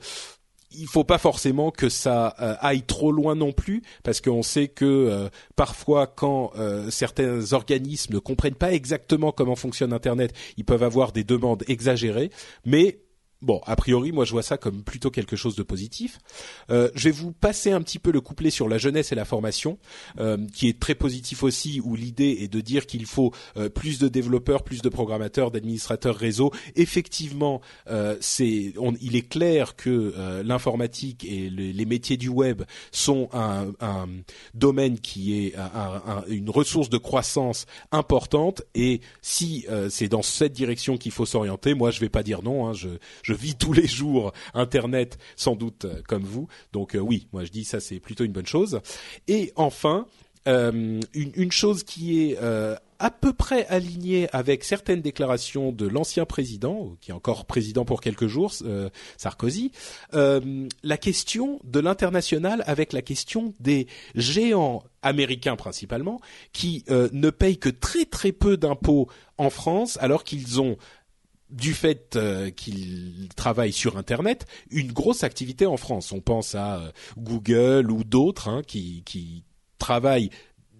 il 0.74 0.88
faut 0.88 1.03
pas 1.03 1.17
forcément 1.17 1.72
que 1.72 1.89
ça 1.89 2.36
euh, 2.41 2.55
aille 2.59 2.84
trop 2.84 3.11
loin 3.11 3.36
non 3.36 3.51
plus, 3.51 3.82
parce 4.03 4.22
qu'on 4.22 4.43
sait 4.43 4.67
que 4.67 4.86
euh, 4.86 5.30
parfois, 5.55 6.07
quand 6.07 6.51
euh, 6.57 6.89
certains 6.89 7.53
organismes 7.53 8.15
ne 8.15 8.19
comprennent 8.19 8.55
pas 8.55 8.72
exactement 8.72 9.32
comment 9.32 9.55
fonctionne 9.55 9.93
Internet, 9.93 10.34
ils 10.57 10.65
peuvent 10.65 10.84
avoir 10.84 11.11
des 11.11 11.24
demandes 11.24 11.63
exagérées. 11.67 12.32
Mais 12.65 12.99
Bon, 13.42 13.60
a 13.66 13.76
priori, 13.76 14.12
moi 14.12 14.24
je 14.24 14.32
vois 14.34 14.44
ça 14.44 14.58
comme 14.58 14.84
plutôt 14.84 15.10
quelque 15.10 15.36
chose 15.36 15.56
de 15.56 15.64
positif. 15.64 16.20
Euh, 16.70 16.92
je 16.94 17.06
vais 17.06 17.12
vous 17.12 17.32
passer 17.32 17.72
un 17.72 17.82
petit 17.82 17.98
peu 17.98 18.12
le 18.12 18.22
couplet 18.22 18.52
sur 18.52 18.70
la 18.70 18.78
jeunesse 18.78 19.12
et 19.12 19.16
la 19.16 19.26
formation, 19.26 19.80
euh, 20.20 20.38
qui 20.54 20.70
est 20.70 20.80
très 20.80 20.94
positif 20.94 21.42
aussi, 21.42 21.82
où 21.84 21.96
l'idée 21.96 22.38
est 22.42 22.48
de 22.48 22.62
dire 22.62 22.86
qu'il 22.86 23.08
faut 23.08 23.34
euh, 23.58 23.68
plus 23.68 23.98
de 23.98 24.08
développeurs, 24.08 24.64
plus 24.64 24.84
de 24.84 24.89
programmateurs, 24.89 25.50
d'administrateurs 25.50 26.16
réseau. 26.16 26.52
Effectivement, 26.76 27.62
c'est, 28.20 28.74
il 29.02 29.16
est 29.16 29.28
clair 29.28 29.76
que 29.76 30.42
l'informatique 30.44 31.26
et 31.26 31.50
les 31.50 31.86
métiers 31.86 32.18
du 32.18 32.30
web 32.30 32.64
sont 32.92 33.30
un, 33.34 33.72
un 33.80 34.08
domaine 34.54 35.00
qui 35.00 35.46
est 35.46 35.56
une 36.28 36.50
ressource 36.50 36.89
de 36.89 36.98
croissance 36.98 37.66
importante. 37.92 38.64
Et 38.76 39.02
si 39.22 39.66
c'est 39.89 40.08
dans 40.08 40.22
cette 40.22 40.54
direction 40.54 40.98
qu'il 40.98 41.12
faut 41.12 41.26
s'orienter, 41.26 41.74
moi 41.74 41.92
je 41.92 42.00
vais 42.00 42.10
pas 42.10 42.24
dire 42.24 42.42
non. 42.44 42.68
Hein, 42.68 42.74
je 42.74 43.31
vis 43.34 43.56
tous 43.56 43.74
les 43.74 43.88
jours 43.88 44.34
Internet, 44.54 45.18
sans 45.36 45.56
doute 45.56 45.86
euh, 45.86 46.02
comme 46.08 46.24
vous. 46.24 46.48
Donc 46.74 46.96
euh, 46.96 47.00
oui, 47.00 47.28
moi 47.34 47.44
je 47.44 47.52
dis 47.52 47.64
ça 47.64 47.80
c'est 47.80 48.00
plutôt 48.00 48.24
une 48.24 48.32
bonne 48.32 48.48
chose. 48.48 48.82
Et 49.28 49.52
enfin, 49.56 50.06
euh, 50.48 51.00
une, 51.14 51.52
chose 51.52 51.84
qui 51.84 52.20
est 52.20 52.38
à 52.38 53.12
peu 53.12 53.32
près 53.32 53.68
alignée 53.68 54.28
avec 54.32 54.64
certaines 54.64 55.02
déclarations 55.02 55.72
de 55.72 55.88
l'ancien 55.88 56.26
président, 56.26 56.96
qui 57.00 57.12
est 57.12 57.14
encore 57.14 57.46
président 57.46 57.86
pour 57.86 58.02
quelques 58.02 58.26
jours, 58.26 58.52
Sarkozy, 59.18 59.72
la 60.14 60.98
question 60.98 61.60
de 61.64 61.80
l'international 61.80 62.64
avec 62.66 62.92
la 62.92 63.04
question 63.04 63.54
des 63.60 63.86
géants 64.16 64.84
américains 65.04 65.56
principalement, 65.56 66.22
qui 66.54 66.84
ne 66.90 67.30
payent 67.30 67.60
que 67.60 67.70
très 67.70 68.06
très 68.06 68.32
peu 68.32 68.58
d'impôts 68.58 69.08
en 69.38 69.52
France, 69.52 70.00
alors 70.02 70.24
qu'ils 70.24 70.60
ont 70.60 70.78
du 71.52 71.74
fait 71.74 72.16
euh, 72.16 72.49
qu'ils 72.49 73.30
travaillent 73.36 73.74
sur 73.74 73.97
Internet, 73.97 74.45
une 74.70 74.91
grosse 74.91 75.24
activité 75.24 75.66
en 75.66 75.78
France. 75.78 76.12
On 76.12 76.22
pense 76.22 76.56
à 76.56 76.78
euh, 76.78 76.91
Google 77.18 77.91
ou 77.91 78.04
d'autres 78.04 78.47
hein, 78.47 78.62
qui, 78.66 79.04
qui 79.06 79.43
travaillent 79.78 80.30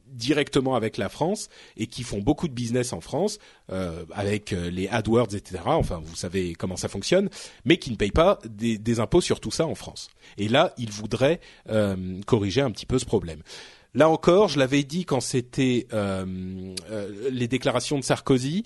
directement 0.08 0.76
avec 0.76 0.98
la 0.98 1.08
France 1.08 1.48
et 1.78 1.88
qui 1.88 2.04
font 2.04 2.20
beaucoup 2.20 2.50
de 2.50 2.54
business 2.54 2.92
en 2.92 3.00
France 3.00 3.38
euh, 3.72 4.04
avec 4.12 4.52
les 4.52 4.90
AdWords, 4.90 5.34
etc. 5.36 5.64
Enfin, 5.68 6.02
vous 6.04 6.18
savez 6.18 6.54
comment 6.54 6.76
ça 6.76 6.90
fonctionne, 6.90 7.30
mais 7.64 7.78
qui 7.78 7.92
ne 7.92 7.96
payent 7.96 8.12
pas 8.12 8.40
des, 8.46 8.78
des 8.78 9.00
impôts 9.00 9.22
sur 9.22 9.40
tout 9.40 9.52
ça 9.52 9.66
en 9.66 9.76
France. 9.76 10.10
Et 10.38 10.50
là, 10.50 10.74
ils 10.78 10.92
voudraient 10.92 11.40
corriger 12.26 12.60
un 12.60 12.72
petit 12.72 12.86
peu 12.86 13.00
ce 13.00 13.06
problème. 13.06 13.42
Là 13.94 14.10
encore, 14.10 14.50
je 14.50 14.60
l'avais 14.60 14.84
dit 14.84 15.06
quand 15.06 15.22
c'était 15.22 15.88
les 17.32 17.48
déclarations 17.48 17.98
de 17.98 18.04
Sarkozy 18.04 18.66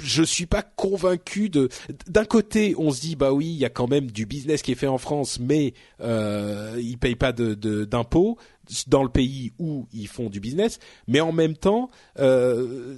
je 0.00 0.22
suis 0.22 0.46
pas 0.46 0.62
convaincu 0.62 1.48
de. 1.48 1.68
D'un 2.06 2.24
côté, 2.24 2.74
on 2.78 2.90
se 2.90 3.00
dit 3.00 3.16
bah 3.16 3.32
oui, 3.32 3.46
il 3.46 3.58
y 3.58 3.64
a 3.64 3.70
quand 3.70 3.88
même 3.88 4.10
du 4.10 4.26
business 4.26 4.62
qui 4.62 4.72
est 4.72 4.76
fait 4.76 4.86
en 4.86 4.98
France, 4.98 5.38
mais 5.40 5.74
euh, 6.00 6.78
ils 6.80 6.98
payent 6.98 7.16
pas 7.16 7.32
de 7.32 7.54
d'impôts 7.84 8.38
dans 8.86 9.02
le 9.02 9.08
pays 9.08 9.52
où 9.58 9.86
ils 9.92 10.08
font 10.08 10.30
du 10.30 10.40
business. 10.40 10.78
Mais 11.06 11.20
en 11.20 11.32
même 11.32 11.56
temps, 11.56 11.90
euh, 12.18 12.96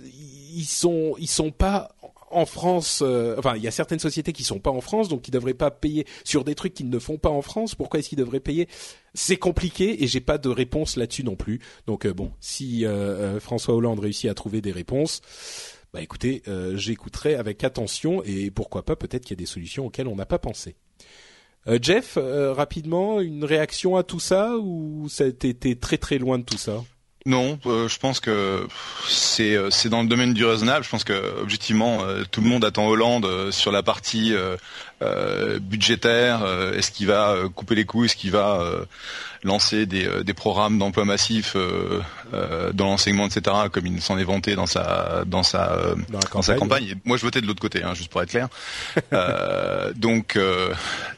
ils 0.55 0.65
sont 0.65 1.15
ils 1.19 1.29
sont 1.29 1.51
pas 1.51 1.95
en 2.35 2.47
France. 2.47 3.01
Euh, 3.03 3.37
enfin, 3.39 3.57
il 3.57 3.63
y 3.63 3.69
a 3.69 3.71
certaines 3.71 3.99
sociétés 3.99 4.33
qui 4.33 4.45
sont 4.45 4.59
pas 4.59 4.71
en 4.71 4.81
France, 4.81 5.09
donc 5.09 5.23
qui 5.23 5.31
devraient 5.31 5.55
pas 5.55 5.71
payer 5.71 6.07
sur 6.25 6.45
des 6.45 6.55
trucs 6.55 6.75
qu'ils 6.75 6.91
ne 6.91 6.99
font 6.99 7.17
pas 7.17 7.31
en 7.31 7.43
France. 7.43 7.75
Pourquoi 7.75 8.01
est-ce 8.01 8.09
qu'ils 8.09 8.19
devraient 8.19 8.41
payer? 8.41 8.69
C'est 9.15 9.37
compliqué 9.37 10.03
et 10.03 10.07
j'ai 10.07 10.21
pas 10.21 10.39
de 10.39 10.49
réponse 10.49 10.97
là-dessus 10.97 11.25
non 11.25 11.37
plus. 11.37 11.61
Donc 11.87 12.05
euh, 12.05 12.13
bon, 12.13 12.33
si 12.41 12.85
euh, 12.85 13.41
François 13.41 13.75
Hollande 13.75 14.01
réussit 14.01 14.29
à 14.29 14.35
trouver 14.35 14.61
des 14.61 14.73
réponses 14.73 15.23
bah 15.95 16.03
écoutez, 16.03 16.43
euh, 16.49 16.77
j'écouterai 16.77 17.37
avec 17.37 17.63
attention 17.63 18.21
et 18.25 18.51
pourquoi 18.51 18.85
pas 18.85 18.97
peut-être 18.97 19.23
qu'il 19.23 19.37
y 19.37 19.39
a 19.39 19.43
des 19.43 19.47
solutions 19.47 19.87
auxquelles 19.87 20.09
on 20.09 20.17
n'a 20.17 20.27
pas 20.27 20.41
pensé. 20.41 20.75
Euh, 21.69 21.79
Jeff, 21.81 22.15
euh, 22.17 22.53
rapidement, 22.53 23.21
une 23.21 23.45
réaction 23.45 23.97
à 23.97 24.03
tout 24.03 24.19
ça 24.19 24.57
ou 24.59 25.09
ça 25.09 25.23
a 25.23 25.29
été 25.29 25.77
très 25.77 25.97
très 25.97 26.19
loin 26.19 26.41
de 26.41 26.45
tout 26.45 26.59
ça? 26.59 26.83
Non, 27.27 27.59
je 27.65 27.99
pense 27.99 28.21
que 28.21 28.67
c'est 29.09 29.57
c'est 29.71 29.89
dans 29.89 30.03
le 30.03 30.09
domaine 30.09 30.35
du 30.35 30.45
raisonnable. 30.45 30.85
Je 30.85 30.91
pense 30.91 31.05
que 31.05 31.41
objectivement, 31.41 32.01
tout 32.31 32.43
le 32.43 32.49
monde 32.49 32.67
attend 32.67 32.87
Hollande 32.87 33.51
sur 33.51 33.73
la 33.73 33.83
partie 33.83 34.35
budgétaire. 35.63 36.45
Est-ce 36.75 36.91
qu'il 36.91 37.07
va 37.07 37.35
couper 37.55 37.77
les 37.77 37.87
coups 37.87 38.05
Est-ce 38.05 38.17
qu'il 38.17 38.31
va 38.31 38.87
lancer 39.45 39.87
des, 39.87 40.07
euh, 40.07 40.25
des 40.25 40.35
programmes 40.35 40.79
d'emploi 40.79 41.05
massif 41.05 41.53
euh, 41.55 42.01
euh, 42.33 42.73
dans 42.73 42.87
l'enseignement, 42.87 43.27
etc., 43.27 43.57
comme 43.71 43.87
il 43.87 44.01
s'en 44.01 44.19
est 44.19 44.25
vanté 44.25 44.57
dans 44.57 44.67
sa 44.67 45.23
dans 45.27 45.43
sa 45.43 45.95
dans, 46.09 46.19
campagne, 46.21 46.43
sa 46.43 46.55
campagne. 46.57 46.95
moi, 47.05 47.17
je 47.19 47.23
votais 47.23 47.41
de 47.41 47.47
l'autre 47.47 47.61
côté, 47.61 47.83
hein, 47.83 47.95
juste 47.95 48.11
pour 48.11 48.23
être 48.23 48.31
clair. 48.31 48.49
donc, 49.97 50.39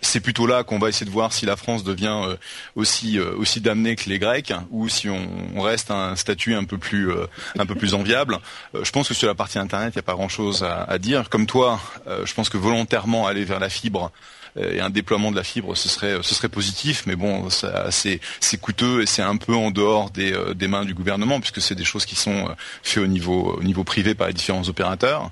c'est 0.01 0.21
plutôt 0.21 0.47
là 0.47 0.65
qu'on 0.65 0.79
va 0.79 0.89
essayer 0.89 1.07
de 1.07 1.11
voir 1.11 1.33
si 1.33 1.47
la 1.47 1.57
France 1.57 1.85
devient 1.85 2.37
aussi 2.75 3.19
aussi 3.21 3.61
damnée 3.61 3.97
que 3.97 4.11
les 4.11 4.19
Grecs, 4.19 4.53
ou 4.71 4.89
si 4.89 5.09
on, 5.09 5.61
reste 5.61 5.91
un 5.91 6.17
statut 6.17 6.55
un 6.55 6.65
peu 6.65 6.79
plus 6.79 7.11
un 7.59 7.67
peu 7.67 7.75
plus 7.75 7.95
enviable. 7.95 8.39
je 8.75 8.91
pense 8.91 9.09
que 9.09 9.15
sur 9.15 9.29
la 9.29 9.35
partie 9.35 9.59
internet, 9.59 9.95
il 9.95 9.99
n'y 9.99 10.01
a 10.01 10.03
pas 10.03 10.15
grand-chose 10.15 10.63
à, 10.63 10.83
à, 10.83 10.99
dire. 10.99 11.29
Comme 11.29 11.47
toi, 11.47 11.81
je 12.25 12.33
pense 12.35 12.49
que 12.49 12.57
volontairement 12.57 13.27
aller 13.27 13.45
vers 13.45 13.61
la 13.61 13.69
fibre 13.69 14.11
euh, 14.46 14.46
et 14.59 14.81
un 14.81 14.91
déploiement 14.91 15.31
de 15.31 15.37
la 15.37 15.45
fibre, 15.45 15.77
ce 15.77 15.89
serait 15.89 16.17
ce 16.23 16.35
serait 16.35 16.49
positif, 16.49 17.05
mais 17.07 17.17
bon, 17.17 17.49
c'est 17.51 18.21
c'est 18.41 18.61
coûteux 18.61 19.03
et 19.03 19.07
c'est 19.07 19.23
un 19.23 19.37
peu 19.37 19.55
en 19.55 19.71
dehors 19.71 20.11
des, 20.11 20.33
euh, 20.33 20.55
des 20.55 20.69
mains 20.69 20.85
du 20.85 20.95
gouvernement 20.95 21.41
puisque 21.41 21.61
c'est 21.61 21.75
des 21.75 21.85
choses 21.85 22.07
qui 22.07 22.15
sont 22.15 22.49
euh, 22.49 22.53
faites 22.83 23.03
au 23.03 23.07
niveau 23.07 23.57
au 23.59 23.63
niveau 23.63 23.85
privé 23.85 24.15
par 24.15 24.29
les 24.29 24.33
différents 24.33 24.69
opérateurs. 24.69 25.31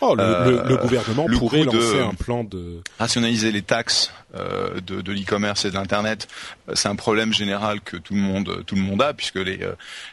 Oh, 0.00 0.14
le, 0.14 0.62
le, 0.68 0.76
gouvernement 0.76 1.26
pourrait 1.26 1.64
lancer 1.64 1.98
un 1.98 2.14
plan 2.14 2.44
de 2.44 2.82
rationaliser 3.00 3.50
les 3.50 3.62
taxes 3.62 4.12
euh, 4.36 4.80
de, 4.80 5.00
de 5.00 5.12
l'e-commerce 5.12 5.64
et 5.64 5.70
de 5.70 5.74
l'internet. 5.74 6.28
C'est 6.74 6.88
un 6.88 6.94
problème 6.94 7.32
général 7.32 7.80
que 7.80 7.96
tout 7.96 8.14
le 8.14 8.20
monde 8.20 8.62
tout 8.66 8.76
le 8.76 8.82
monde 8.82 9.02
a 9.02 9.12
puisque 9.12 9.36
les 9.36 9.60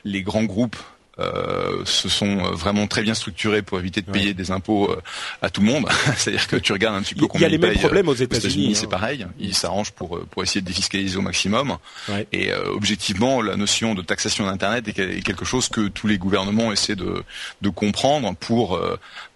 les 0.03 0.23
grands 0.23 0.43
groupes 0.43 0.77
euh, 1.18 1.86
se 1.86 2.09
sont 2.09 2.39
euh, 2.39 2.51
vraiment 2.51 2.88
très 2.88 3.01
bien 3.01 3.13
structurés 3.13 3.61
pour 3.61 3.80
éviter 3.80 4.01
de 4.01 4.11
payer 4.11 4.34
des 4.34 4.51
impôts 4.51 4.91
euh, 4.91 5.01
à 5.41 5.49
tout 5.49 5.61
le 5.61 5.68
monde. 5.68 5.88
C'est-à-dire 6.18 6.47
que 6.47 6.57
tu 6.57 6.74
regardes 6.74 6.97
un 6.97 7.01
petit 7.01 7.16
peu 7.16 7.26
combien 7.28 7.47
il 7.47 7.51
y 7.51 7.55
a 7.55 7.57
les 7.57 7.68
mêmes 7.68 7.78
problèmes 7.78 8.09
aux 8.09 8.13
États-Unis. 8.13 8.72
Hein. 8.72 8.76
C'est 8.76 8.89
pareil, 8.89 9.26
ils 9.39 9.55
s'arrangent 9.55 9.91
pour 9.91 10.20
pour 10.30 10.43
essayer 10.43 10.59
de 10.59 10.66
défiscaliser 10.66 11.18
au 11.18 11.22
maximum. 11.22 11.78
Et 12.34 12.51
objectivement, 12.53 13.41
la 13.41 13.55
notion 13.55 13.95
de 13.95 14.01
taxation 14.01 14.45
d'internet 14.45 14.88
est 14.88 15.22
quelque 15.22 15.45
chose 15.45 15.70
que 15.70 15.88
tous 15.88 16.07
les 16.07 16.18
gouvernements 16.18 16.72
essaient 16.72 16.95
de 16.95 17.24
de 17.61 17.70
comprendre 17.70 18.36
pour 18.36 18.80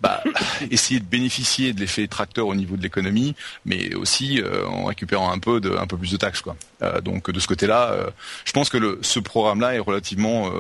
bah, 0.02 0.24
essayer 0.72 1.00
de 1.00 1.06
bénéficier 1.06 1.74
de 1.74 1.80
l'effet 1.80 2.08
tracteur 2.08 2.47
au 2.47 2.56
niveau 2.56 2.78
de 2.78 2.82
l'économie, 2.82 3.36
mais 3.66 3.93
aussi 3.95 4.41
en 4.68 4.86
récupérant 4.86 5.32
un 5.32 5.39
peu 5.39 5.60
de 5.60 5.72
un 5.72 5.88
peu 5.88 5.97
plus 5.97 6.12
de 6.12 6.18
taxes 6.18 6.41
quoi. 6.41 6.56
donc 7.04 7.30
de 7.30 7.39
ce 7.39 7.47
côté-là, 7.47 8.12
je 8.45 8.52
pense 8.52 8.70
que 8.70 8.78
le, 8.78 9.00
ce 9.02 9.20
programme-là 9.20 9.76
est 9.76 9.80
relativement 9.80 10.52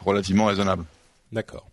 relativement 0.00 0.46
raisonnable. 0.46 0.84
D'accord. 1.32 1.70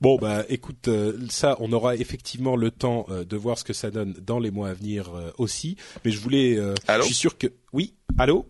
Bon 0.00 0.16
bah 0.16 0.44
écoute 0.48 0.88
euh, 0.88 1.18
ça 1.30 1.56
on 1.60 1.72
aura 1.72 1.96
effectivement 1.96 2.56
le 2.56 2.70
temps 2.70 3.06
euh, 3.08 3.24
de 3.24 3.36
voir 3.36 3.58
ce 3.58 3.64
que 3.64 3.72
ça 3.72 3.90
donne 3.90 4.12
dans 4.12 4.38
les 4.38 4.50
mois 4.50 4.68
à 4.68 4.74
venir 4.74 5.14
euh, 5.14 5.32
aussi 5.38 5.76
mais 6.04 6.10
je 6.10 6.20
voulais 6.20 6.56
je 6.56 7.02
suis 7.02 7.14
sûr 7.14 7.38
que 7.38 7.48
oui 7.72 7.94
allô? 8.18 8.46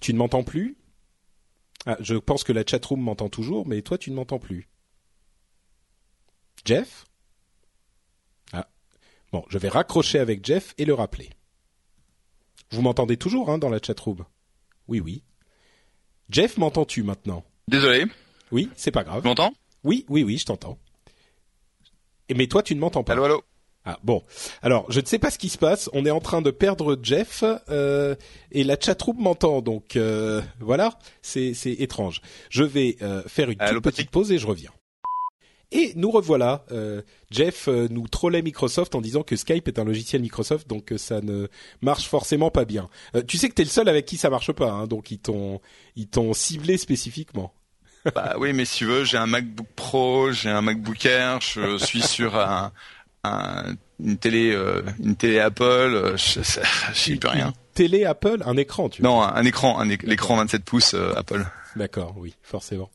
Tu 0.00 0.14
ne 0.14 0.18
m'entends 0.18 0.42
plus? 0.42 0.78
Ah, 1.86 1.96
je 2.00 2.14
pense 2.14 2.42
que 2.42 2.52
la 2.52 2.64
chatroom 2.66 3.00
m'entend 3.00 3.28
toujours 3.28 3.66
mais 3.66 3.82
toi 3.82 3.98
tu 3.98 4.10
ne 4.10 4.16
m'entends 4.16 4.38
plus 4.38 4.68
Jeff? 6.64 7.04
Bon 9.32 9.44
je 9.48 9.58
vais 9.58 9.68
raccrocher 9.68 10.18
avec 10.18 10.44
Jeff 10.44 10.74
et 10.78 10.84
le 10.84 10.94
rappeler 10.94 11.30
vous 12.70 12.82
m'entendez 12.82 13.16
toujours 13.16 13.50
hein 13.50 13.58
dans 13.58 13.68
la 13.68 13.80
chatroom? 13.82 14.24
Oui 14.88 15.00
oui 15.00 15.22
Jeff 16.30 16.56
m'entends-tu 16.58 17.02
maintenant? 17.02 17.44
Désolé 17.66 18.06
oui, 18.52 18.68
c'est 18.76 18.90
pas 18.90 19.04
grave. 19.04 19.22
Tu 19.22 19.28
m'entends? 19.28 19.52
Oui, 19.84 20.04
oui, 20.08 20.22
oui, 20.22 20.38
je 20.38 20.46
t'entends. 20.46 20.78
Mais 22.34 22.46
toi, 22.46 22.62
tu 22.62 22.74
ne 22.74 22.80
m'entends 22.80 23.02
pas. 23.02 23.12
Allô, 23.12 23.24
allô? 23.24 23.42
Ah 23.84 23.98
bon. 24.04 24.22
Alors, 24.60 24.90
je 24.90 25.00
ne 25.00 25.06
sais 25.06 25.18
pas 25.18 25.30
ce 25.30 25.38
qui 25.38 25.48
se 25.48 25.56
passe. 25.56 25.88
On 25.94 26.04
est 26.04 26.10
en 26.10 26.20
train 26.20 26.42
de 26.42 26.50
perdre 26.50 26.98
Jeff 27.02 27.42
euh, 27.70 28.14
et 28.52 28.62
la 28.62 28.78
chatroom 28.78 29.16
m'entend. 29.18 29.62
Donc 29.62 29.96
euh, 29.96 30.42
voilà, 30.60 30.98
c'est 31.22 31.54
c'est 31.54 31.72
étrange. 31.72 32.20
Je 32.50 32.62
vais 32.62 32.96
euh, 33.00 33.22
faire 33.26 33.48
une 33.48 33.58
toute 33.58 33.82
petite 33.82 34.10
pause 34.10 34.32
et 34.32 34.38
je 34.38 34.46
reviens. 34.46 34.70
Et 35.72 35.92
nous 35.94 36.10
revoilà. 36.10 36.64
Euh, 36.72 37.02
Jeff 37.30 37.68
euh, 37.68 37.86
nous 37.90 38.08
trollait 38.08 38.42
Microsoft 38.42 38.94
en 38.94 39.00
disant 39.00 39.22
que 39.22 39.36
Skype 39.36 39.68
est 39.68 39.78
un 39.78 39.84
logiciel 39.84 40.20
Microsoft, 40.20 40.68
donc 40.68 40.92
euh, 40.92 40.98
ça 40.98 41.20
ne 41.20 41.46
marche 41.80 42.08
forcément 42.08 42.50
pas 42.50 42.64
bien. 42.64 42.88
tu 43.28 43.36
sais 43.36 43.48
que 43.48 43.54
t'es 43.54 43.64
le 43.64 43.68
seul 43.68 43.88
avec 43.88 44.04
qui 44.04 44.16
ça 44.16 44.30
marche 44.30 44.52
pas, 44.52 44.70
hein, 44.70 44.86
donc 44.86 45.10
ils 45.10 45.18
t'ont 45.18 45.60
ils 45.96 46.08
t'ont 46.08 46.32
ciblé 46.32 46.76
spécifiquement. 46.76 47.52
Bah 48.14 48.36
oui, 48.38 48.54
mais 48.54 48.64
si 48.64 48.78
tu 48.78 48.84
veux, 48.86 49.04
j'ai 49.04 49.18
un 49.18 49.26
MacBook 49.26 49.66
Pro, 49.76 50.32
j'ai 50.32 50.48
un 50.48 50.62
MacBook 50.62 51.04
Air, 51.04 51.38
je 51.42 51.76
suis 51.76 52.00
sur 52.00 52.34
un, 52.34 52.72
un 53.24 53.74
une 54.04 54.16
télé, 54.16 54.52
euh, 54.52 54.82
une 55.02 55.16
télé 55.16 55.38
Apple, 55.38 55.62
euh, 55.62 56.16
je, 56.16 56.40
je, 56.40 56.42
sais 56.94 57.16
plus 57.16 57.28
rien. 57.28 57.48
Une 57.48 57.52
télé 57.74 58.04
Apple, 58.04 58.42
un 58.44 58.56
écran, 58.56 58.88
tu 58.88 59.02
vois 59.02 59.10
Non, 59.10 59.22
un, 59.22 59.44
écran, 59.44 59.78
un 59.78 59.84
l'écran 59.86 60.36
27 60.36 60.64
pouces 60.64 60.94
euh, 60.94 61.12
Apple. 61.16 61.44
D'accord, 61.76 62.14
oui, 62.18 62.34
forcément. 62.42 62.90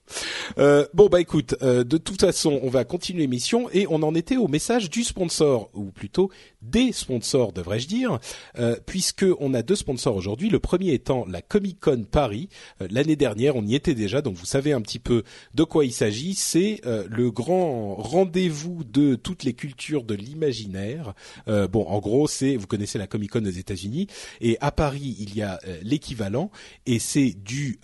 Euh, 0.57 0.85
bon 0.93 1.07
bah 1.07 1.21
écoute, 1.21 1.55
euh, 1.61 1.83
de 1.83 1.97
toute 1.97 2.21
façon, 2.21 2.59
on 2.61 2.69
va 2.69 2.83
continuer 2.83 3.21
l'émission 3.21 3.69
et 3.71 3.87
on 3.89 4.03
en 4.03 4.13
était 4.15 4.37
au 4.37 4.47
message 4.47 4.89
du 4.89 5.03
sponsor, 5.03 5.69
ou 5.73 5.91
plutôt 5.91 6.29
des 6.69 6.91
sponsors, 6.91 7.53
devrais-je 7.53 7.87
dire, 7.87 8.19
euh, 8.57 8.75
puisque 8.85 9.25
on 9.39 9.53
a 9.53 9.61
deux 9.61 9.75
sponsors 9.75 10.15
aujourd'hui. 10.15 10.49
Le 10.49 10.59
premier 10.59 10.93
étant 10.93 11.25
la 11.25 11.41
Comic 11.41 11.79
Con 11.79 12.05
Paris. 12.09 12.49
Euh, 12.81 12.87
l'année 12.89 13.15
dernière, 13.15 13.55
on 13.55 13.65
y 13.65 13.75
était 13.75 13.95
déjà, 13.95 14.21
donc 14.21 14.35
vous 14.35 14.45
savez 14.45 14.73
un 14.73 14.81
petit 14.81 14.99
peu 14.99 15.23
de 15.53 15.63
quoi 15.63 15.85
il 15.85 15.91
s'agit. 15.91 16.33
C'est 16.33 16.81
euh, 16.85 17.07
le 17.09 17.31
grand 17.31 17.95
rendez-vous 17.95 18.83
de 18.83 19.15
toutes 19.15 19.43
les 19.43 19.53
cultures 19.53 20.03
de 20.03 20.15
l'imaginaire. 20.15 21.13
bon, 21.47 21.85
en 21.87 21.99
gros, 21.99 22.27
c'est 22.27 22.55
vous 22.55 22.67
connaissez 22.67 22.97
la 22.97 23.07
Comic 23.07 23.31
Con 23.31 23.45
aux 23.45 23.49
États-Unis 23.49 24.07
et 24.41 24.57
à 24.61 24.71
Paris, 24.71 25.15
il 25.19 25.35
y 25.35 25.41
a 25.41 25.59
l'équivalent 25.81 26.51
et 26.85 26.99
c'est 26.99 27.31
du 27.31 27.79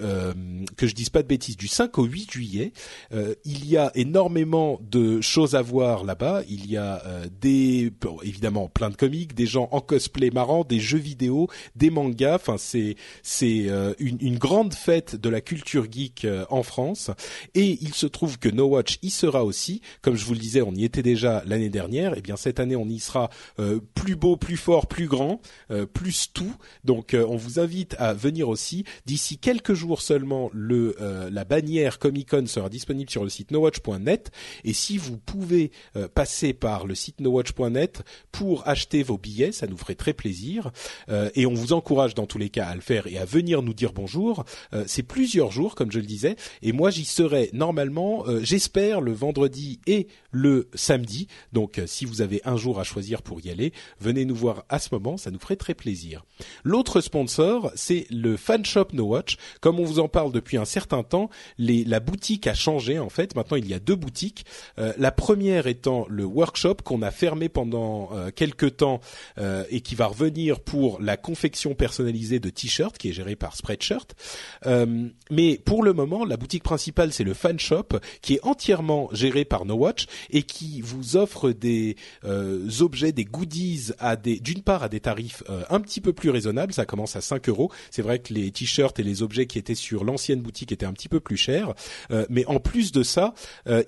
que 0.81 0.87
je 0.87 0.95
dise 0.95 1.09
pas 1.09 1.21
de 1.21 1.27
bêtises, 1.27 1.57
du 1.57 1.67
5 1.67 1.97
au 1.97 2.05
8 2.05 2.31
juillet. 2.31 2.73
il 3.45 3.69
y 3.69 3.77
a 3.77 3.91
énormément 3.95 4.79
de 4.81 5.21
choses 5.21 5.55
à 5.55 5.61
voir 5.61 6.03
là-bas. 6.03 6.41
Il 6.49 6.69
y 6.69 6.77
a 6.77 7.03
des 7.39 7.91
évidemment 8.23 8.67
plein 8.67 8.89
de 8.89 8.95
comics, 8.95 9.33
des 9.33 9.45
gens 9.45 9.69
en 9.71 9.81
cosplay 9.81 10.31
marrant, 10.31 10.63
des 10.63 10.79
jeux 10.79 10.97
vidéo, 10.97 11.47
des 11.75 11.89
mangas. 11.89 12.35
Enfin, 12.35 12.55
c'est 12.57 12.95
c'est 13.23 13.69
euh, 13.69 13.93
une, 13.99 14.17
une, 14.21 14.37
grande 14.37 14.73
fête 14.73 15.15
de 15.15 15.29
la 15.29 15.41
culture 15.41 15.85
geek 15.91 16.25
euh, 16.25 16.45
en 16.49 16.63
France. 16.63 17.11
Et 17.55 17.77
il 17.81 17.93
se 17.93 18.07
trouve 18.07 18.39
que 18.39 18.49
No 18.49 18.65
Watch 18.65 18.97
y 19.01 19.09
sera 19.09 19.43
aussi. 19.45 19.81
Comme 20.01 20.15
je 20.15 20.25
vous 20.25 20.33
le 20.33 20.39
disais, 20.39 20.61
on 20.61 20.73
y 20.73 20.83
était 20.83 21.03
déjà 21.03 21.43
l'année 21.45 21.69
dernière. 21.69 22.13
Et 22.13 22.19
eh 22.19 22.21
bien 22.21 22.35
cette 22.35 22.59
année, 22.59 22.75
on 22.75 22.87
y 22.87 22.99
sera 22.99 23.29
euh, 23.59 23.79
plus 23.95 24.15
beau, 24.15 24.37
plus 24.37 24.57
fort, 24.57 24.87
plus 24.87 25.07
grand, 25.07 25.41
plus 25.93 26.31
tout. 26.33 26.53
Donc, 26.83 27.15
on 27.15 27.35
vous 27.35 27.59
invite 27.59 27.95
à 27.97 28.13
venir 28.13 28.49
aussi. 28.49 28.83
D'ici 29.05 29.37
quelques 29.37 29.73
jours 29.73 30.01
seulement, 30.01 30.49
le 30.53 30.70
la 31.31 31.43
bannière 31.45 31.99
Comic 31.99 32.29
Con 32.29 32.45
sera 32.45 32.69
disponible 32.69 33.09
sur 33.09 33.23
le 33.23 33.29
site 33.29 33.51
nowatch.net. 33.51 34.31
Et 34.63 34.73
si 34.73 34.97
vous 34.97 35.17
pouvez 35.17 35.71
passer 36.13 36.53
par 36.53 36.85
le 36.85 36.95
site 36.95 37.21
nowatch.net 37.21 38.03
pour 38.31 38.67
acheter 38.67 39.03
vos 39.03 39.17
billets, 39.17 39.51
ça 39.51 39.67
nous 39.67 39.77
ferait 39.77 39.95
très 39.95 40.13
plaisir. 40.13 40.71
Euh, 41.09 41.29
et 41.35 41.45
on 41.45 41.53
vous 41.53 41.73
encourage 41.73 42.15
dans 42.15 42.25
tous 42.25 42.37
les 42.37 42.49
cas 42.49 42.67
à 42.67 42.75
le 42.75 42.81
faire 42.81 43.07
et 43.07 43.17
à 43.17 43.25
venir 43.25 43.61
nous 43.61 43.73
dire 43.73 43.93
bonjour. 43.93 44.43
Euh, 44.73 44.83
c'est 44.87 45.03
plusieurs 45.03 45.51
jours, 45.51 45.75
comme 45.75 45.91
je 45.91 45.99
le 45.99 46.05
disais, 46.05 46.35
et 46.61 46.71
moi 46.71 46.89
j'y 46.89 47.05
serai 47.05 47.49
normalement, 47.53 48.25
euh, 48.27 48.39
j'espère, 48.43 49.01
le 49.01 49.11
vendredi 49.11 49.79
et 49.87 50.07
le 50.31 50.69
samedi. 50.73 51.27
Donc 51.53 51.81
si 51.85 52.05
vous 52.05 52.21
avez 52.21 52.41
un 52.45 52.57
jour 52.57 52.79
à 52.79 52.83
choisir 52.83 53.21
pour 53.21 53.41
y 53.41 53.49
aller, 53.49 53.73
venez 53.99 54.25
nous 54.25 54.35
voir 54.35 54.65
à 54.69 54.79
ce 54.79 54.89
moment, 54.91 55.17
ça 55.17 55.31
nous 55.31 55.39
ferait 55.39 55.55
très 55.55 55.73
plaisir. 55.73 56.25
L'autre 56.63 57.01
sponsor, 57.01 57.71
c'est 57.75 58.05
le 58.09 58.37
fan 58.37 58.65
shop 58.65 58.87
No 58.93 59.05
Watch. 59.05 59.37
Comme 59.59 59.79
on 59.79 59.83
vous 59.83 59.99
en 59.99 60.07
parle 60.07 60.31
depuis 60.31 60.57
un 60.57 60.60
certain 60.65 61.03
temps, 61.03 61.29
la 61.57 61.99
boutique 61.99 62.47
a 62.47 62.53
changé 62.53 62.99
en 62.99 63.09
fait. 63.09 63.35
Maintenant 63.35 63.57
il 63.57 63.67
y 63.67 63.73
a 63.73 63.79
deux 63.79 63.95
boutiques. 63.95 64.45
la 64.77 65.11
première 65.11 65.67
étant 65.67 66.05
le 66.09 66.25
workshop 66.25 66.77
qu'on 66.83 67.01
a 67.01 67.11
fermé 67.11 67.49
pendant 67.49 68.09
quelques 68.35 68.51
quelques 68.51 68.77
temps 68.77 68.99
euh, 69.37 69.63
et 69.69 69.81
qui 69.81 69.95
va 69.95 70.07
revenir 70.07 70.59
pour 70.59 71.01
la 71.01 71.17
confection 71.17 71.73
personnalisée 71.73 72.39
de 72.39 72.49
t-shirts 72.49 72.97
qui 72.97 73.09
est 73.09 73.13
gérée 73.13 73.35
par 73.35 73.55
Spreadshirt. 73.55 74.15
Euh, 74.65 75.07
mais 75.29 75.57
pour 75.63 75.83
le 75.83 75.93
moment, 75.93 76.25
la 76.25 76.37
boutique 76.37 76.63
principale 76.63 77.13
c'est 77.13 77.23
le 77.23 77.33
fan 77.33 77.59
shop 77.59 77.99
qui 78.21 78.35
est 78.35 78.39
entièrement 78.43 79.09
géré 79.13 79.45
par 79.45 79.65
No 79.65 79.75
Watch 79.75 80.05
et 80.29 80.43
qui 80.43 80.81
vous 80.81 81.15
offre 81.15 81.51
des 81.51 81.95
euh, 82.25 82.69
objets, 82.81 83.11
des 83.11 83.25
goodies 83.25 83.91
à 83.99 84.15
d'une 84.15 84.61
part 84.61 84.83
à 84.83 84.89
des 84.89 84.99
tarifs 84.99 85.43
un 85.69 85.79
petit 85.79 86.01
peu 86.01 86.13
plus 86.13 86.29
raisonnables. 86.29 86.73
Ça 86.73 86.85
commence 86.85 87.15
à 87.15 87.21
5 87.21 87.49
euros. 87.49 87.71
C'est 87.89 88.01
vrai 88.01 88.19
que 88.19 88.33
les 88.33 88.51
t-shirts 88.51 88.99
et 88.99 89.03
les 89.03 89.23
objets 89.23 89.47
qui 89.47 89.57
étaient 89.57 89.75
sur 89.75 90.03
l'ancienne 90.03 90.41
boutique 90.41 90.50
étaient 90.73 90.85
un 90.85 90.93
petit 90.93 91.09
peu 91.09 91.19
plus 91.19 91.37
chers, 91.37 91.73
mais 92.29 92.45
en 92.45 92.59
plus 92.59 92.91
de 92.91 93.03
ça, 93.03 93.33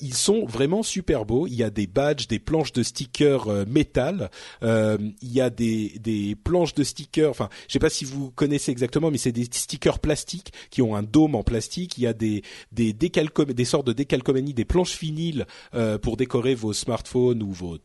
ils 0.01 0.14
sont 0.14 0.45
vraiment 0.45 0.84
super 0.84 1.26
beaux. 1.26 1.47
Il 1.47 1.55
y 1.55 1.64
a 1.64 1.70
des 1.70 1.88
badges, 1.88 2.28
des 2.28 2.39
planches 2.39 2.74
de 2.74 2.84
stickers 2.84 3.47
métal 3.68 4.30
euh, 4.64 4.97
il 5.22 5.32
y 5.32 5.41
a 5.41 5.49
des, 5.49 5.93
des 5.99 6.36
planches 6.36 6.74
de 6.74 6.84
stickers. 6.84 7.30
Enfin, 7.30 7.49
je 7.68 7.74
sais 7.74 7.80
pas 7.80 7.89
si 7.89 8.05
vous 8.05 8.32
connaissez 8.32 8.72
exactement, 8.72 9.11
mais 9.11 9.18
c'est 9.18 9.32
des 9.32 9.45
stickers 9.45 9.99
plastiques 9.99 10.53
qui 10.70 10.82
ont 10.82 10.95
un 10.95 11.03
dôme 11.03 11.36
en 11.36 11.43
plastique. 11.43 11.97
Il 11.97 12.03
y 12.03 12.07
a 12.07 12.14
des 12.14 12.43
des 12.72 12.93
des 12.93 13.66
sortes 13.66 13.88
de 13.88 13.93
décalcomanie, 13.93 14.53
des 14.53 14.66
planches 14.66 14.97
vinyles 14.99 15.45
euh, 15.74 15.97
pour 15.97 16.18
décorer 16.18 16.55
vos 16.55 16.74
smartphones 16.74 17.43
ou 17.43 17.51
vos 17.51 17.78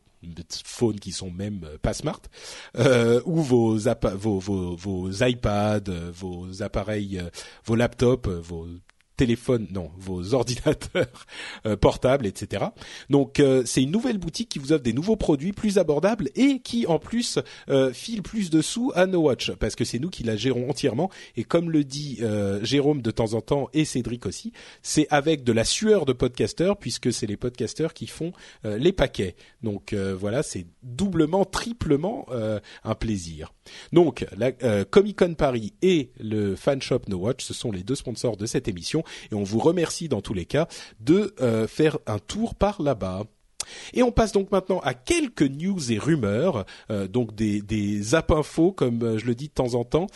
phones 0.65 0.99
qui 0.99 1.11
sont 1.11 1.31
même 1.31 1.61
euh, 1.63 1.77
pas 1.81 1.93
smart, 1.93 2.21
euh, 2.77 3.21
ou 3.25 3.41
vos, 3.41 3.77
vos, 3.77 4.39
vos, 4.39 4.75
vos 4.75 5.11
iPads, 5.11 6.11
vos 6.13 6.61
appareils, 6.61 7.21
vos 7.65 7.75
laptops, 7.75 8.27
vos 8.27 8.67
téléphones, 9.19 9.67
non, 9.71 9.91
vos 9.97 10.33
ordinateurs 10.33 11.25
euh, 11.65 11.75
portables, 11.75 12.25
etc. 12.25 12.67
Donc 13.09 13.41
euh, 13.41 13.63
c'est 13.65 13.83
une 13.83 13.91
nouvelle 13.91 14.17
boutique 14.17 14.47
qui 14.47 14.59
vous 14.59 14.71
offre 14.71 14.81
des 14.81 14.93
nouveaux 14.93 15.17
produits 15.17 15.51
plus 15.51 15.77
abordables 15.77 16.29
et 16.35 16.61
qui 16.61 16.87
en 16.87 16.99
plus 16.99 17.37
euh, 17.67 17.91
file 17.91 18.21
plus 18.21 18.49
de 18.49 18.61
sous 18.61 18.93
à 18.95 19.07
No 19.07 19.19
Watch 19.23 19.51
parce 19.59 19.75
que 19.75 19.83
c'est 19.83 19.99
nous 19.99 20.09
qui 20.09 20.23
la 20.23 20.37
gérons 20.37 20.69
entièrement 20.69 21.09
et 21.35 21.43
comme 21.43 21.69
le 21.69 21.83
dit 21.83 22.21
Jérôme 22.61 23.01
de 23.01 23.11
temps 23.11 23.33
en 23.33 23.41
temps 23.41 23.67
et 23.73 23.83
Cédric 23.83 24.25
aussi, 24.25 24.53
c'est 24.83 25.07
avec 25.09 25.43
de 25.43 25.51
la 25.51 25.65
sueur 25.65 26.05
de 26.05 26.13
podcasteurs 26.13 26.77
puisque 26.77 27.11
c'est 27.11 27.27
les 27.27 27.35
podcasteurs 27.35 27.93
qui 27.93 28.07
font 28.07 28.31
les 28.63 28.93
paquets. 28.93 29.35
Donc 29.63 29.93
voilà, 29.93 30.43
c'est 30.43 30.65
doublement, 30.83 31.43
triplement 31.43 32.27
un 32.83 32.95
plaisir. 32.95 33.53
Donc 33.93 34.25
la 34.37 34.51
Comic 34.51 35.19
Con 35.19 35.33
Paris 35.35 35.73
et 35.81 36.11
le 36.19 36.55
fan 36.55 36.81
shop 36.81 37.01
No 37.07 37.17
Watch, 37.17 37.43
ce 37.43 37.53
sont 37.53 37.71
les 37.71 37.83
deux 37.83 37.95
sponsors 37.95 38.37
de 38.37 38.45
cette 38.45 38.67
émission 38.67 39.03
et 39.31 39.35
on 39.35 39.43
vous 39.43 39.59
remercie 39.59 40.09
dans 40.09 40.21
tous 40.21 40.33
les 40.33 40.45
cas 40.45 40.67
de 40.99 41.33
euh, 41.41 41.67
faire 41.67 41.97
un 42.05 42.19
tour 42.19 42.55
par 42.55 42.81
là-bas. 42.81 43.23
Et 43.93 44.03
on 44.03 44.11
passe 44.11 44.31
donc 44.31 44.51
maintenant 44.51 44.79
à 44.79 44.93
quelques 44.93 45.43
news 45.43 45.91
et 45.91 45.97
rumeurs, 45.97 46.65
euh, 46.91 47.07
donc 47.07 47.35
des, 47.35 47.61
des 47.61 48.01
zap 48.01 48.31
infos 48.31 48.71
comme 48.71 49.03
euh, 49.03 49.17
je 49.17 49.25
le 49.25 49.35
dis 49.35 49.47
de 49.47 49.53
temps 49.53 49.75
en 49.75 49.83
temps. 49.83 50.07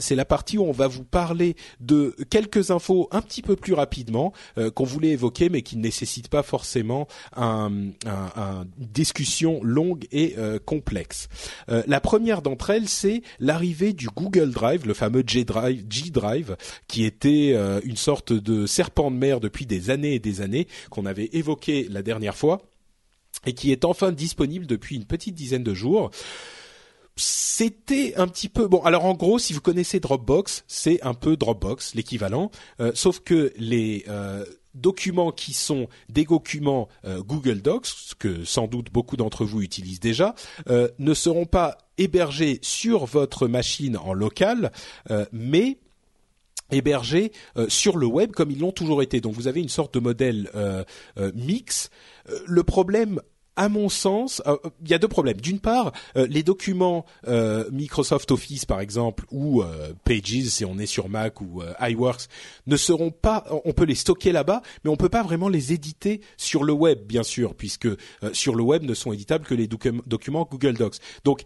c'est 0.00 0.14
la 0.14 0.24
partie 0.24 0.58
où 0.58 0.64
on 0.64 0.72
va 0.72 0.86
vous 0.86 1.04
parler 1.04 1.56
de 1.80 2.14
quelques 2.30 2.70
infos 2.70 3.08
un 3.10 3.20
petit 3.20 3.42
peu 3.42 3.56
plus 3.56 3.74
rapidement 3.74 4.32
qu'on 4.74 4.84
voulait 4.84 5.10
évoquer, 5.10 5.48
mais 5.48 5.62
qui 5.62 5.76
ne 5.76 5.82
nécessitent 5.82 6.28
pas 6.28 6.42
forcément 6.42 7.06
une 7.36 7.92
discussion 8.78 9.60
longue 9.62 10.06
et 10.12 10.36
complexe. 10.64 11.28
la 11.68 12.00
première 12.00 12.42
d'entre 12.42 12.70
elles, 12.70 12.88
c'est 12.88 13.22
l'arrivée 13.40 13.92
du 13.92 14.08
Google 14.08 14.50
Drive, 14.50 14.86
le 14.86 14.94
fameux 14.94 15.22
G 15.26 15.44
Drive, 15.44 15.84
G 15.88 16.10
Drive, 16.10 16.56
qui 16.88 17.04
était 17.04 17.56
une 17.84 17.96
sorte 17.96 18.32
de 18.32 18.66
serpent 18.66 19.10
de 19.10 19.16
mer 19.16 19.40
depuis 19.40 19.66
des 19.66 19.90
années 19.90 20.14
et 20.14 20.20
des 20.20 20.40
années 20.40 20.66
qu'on 20.90 21.06
avait 21.06 21.30
évoqué 21.32 21.86
la 21.90 22.02
dernière 22.02 22.36
fois 22.36 22.62
et 23.46 23.54
qui 23.54 23.72
est 23.72 23.84
enfin 23.84 24.12
disponible 24.12 24.66
depuis 24.66 24.96
une 24.96 25.04
petite 25.04 25.34
dizaine 25.34 25.62
de 25.64 25.74
jours 25.74 26.10
c'était 27.16 28.14
un 28.16 28.26
petit 28.26 28.48
peu 28.48 28.66
bon. 28.66 28.82
Alors 28.82 29.04
en 29.04 29.14
gros, 29.14 29.38
si 29.38 29.52
vous 29.52 29.60
connaissez 29.60 30.00
Dropbox, 30.00 30.64
c'est 30.66 31.02
un 31.02 31.14
peu 31.14 31.36
Dropbox, 31.36 31.94
l'équivalent, 31.94 32.50
euh, 32.80 32.90
sauf 32.94 33.20
que 33.20 33.52
les 33.56 34.04
euh, 34.08 34.44
documents 34.74 35.30
qui 35.30 35.52
sont 35.52 35.88
des 36.08 36.24
documents 36.24 36.88
euh, 37.04 37.22
Google 37.22 37.62
Docs, 37.62 38.14
que 38.18 38.44
sans 38.44 38.66
doute 38.66 38.90
beaucoup 38.92 39.16
d'entre 39.16 39.44
vous 39.44 39.62
utilisent 39.62 40.00
déjà, 40.00 40.34
ne 40.98 41.14
seront 41.14 41.46
pas 41.46 41.78
hébergés 41.98 42.58
sur 42.62 43.06
votre 43.06 43.46
machine 43.46 43.96
en 43.96 44.12
local, 44.12 44.72
mais 45.32 45.78
hébergés 46.70 47.30
sur 47.68 47.96
le 47.96 48.06
web 48.06 48.32
comme 48.32 48.50
ils 48.50 48.58
l'ont 48.58 48.72
toujours 48.72 49.02
été. 49.02 49.20
Donc 49.20 49.34
vous 49.34 49.46
avez 49.46 49.60
une 49.60 49.68
sorte 49.68 49.94
de 49.94 50.00
modèle 50.00 50.50
mix. 51.34 51.90
le 52.46 52.62
problème 52.64 53.20
à 53.56 53.68
mon 53.68 53.88
sens, 53.88 54.42
euh, 54.46 54.56
il 54.82 54.90
y 54.90 54.94
a 54.94 54.98
deux 54.98 55.08
problèmes. 55.08 55.40
D'une 55.40 55.60
part, 55.60 55.92
euh, 56.16 56.26
les 56.28 56.42
documents 56.42 57.04
euh, 57.28 57.68
Microsoft 57.70 58.30
Office, 58.30 58.64
par 58.64 58.80
exemple, 58.80 59.24
ou 59.30 59.62
Pages, 60.04 60.44
si 60.48 60.64
on 60.64 60.78
est 60.78 60.86
sur 60.86 61.08
Mac 61.08 61.40
ou 61.40 61.62
iWorks, 61.80 62.28
ne 62.66 62.76
seront 62.76 63.10
pas. 63.10 63.44
On 63.64 63.72
peut 63.72 63.84
les 63.84 63.94
stocker 63.94 64.32
là-bas, 64.32 64.62
mais 64.84 64.90
on 64.90 64.96
peut 64.96 65.08
pas 65.08 65.22
vraiment 65.22 65.48
les 65.48 65.72
éditer 65.72 66.20
sur 66.36 66.64
le 66.64 66.72
web, 66.72 67.06
bien 67.06 67.22
sûr, 67.22 67.54
puisque 67.54 67.88
sur 68.32 68.54
le 68.54 68.62
web 68.62 68.82
ne 68.82 68.94
sont 68.94 69.12
éditables 69.12 69.44
que 69.44 69.54
les 69.54 69.66
documents 69.66 70.48
Google 70.50 70.74
Docs. 70.74 70.96
Donc, 71.24 71.42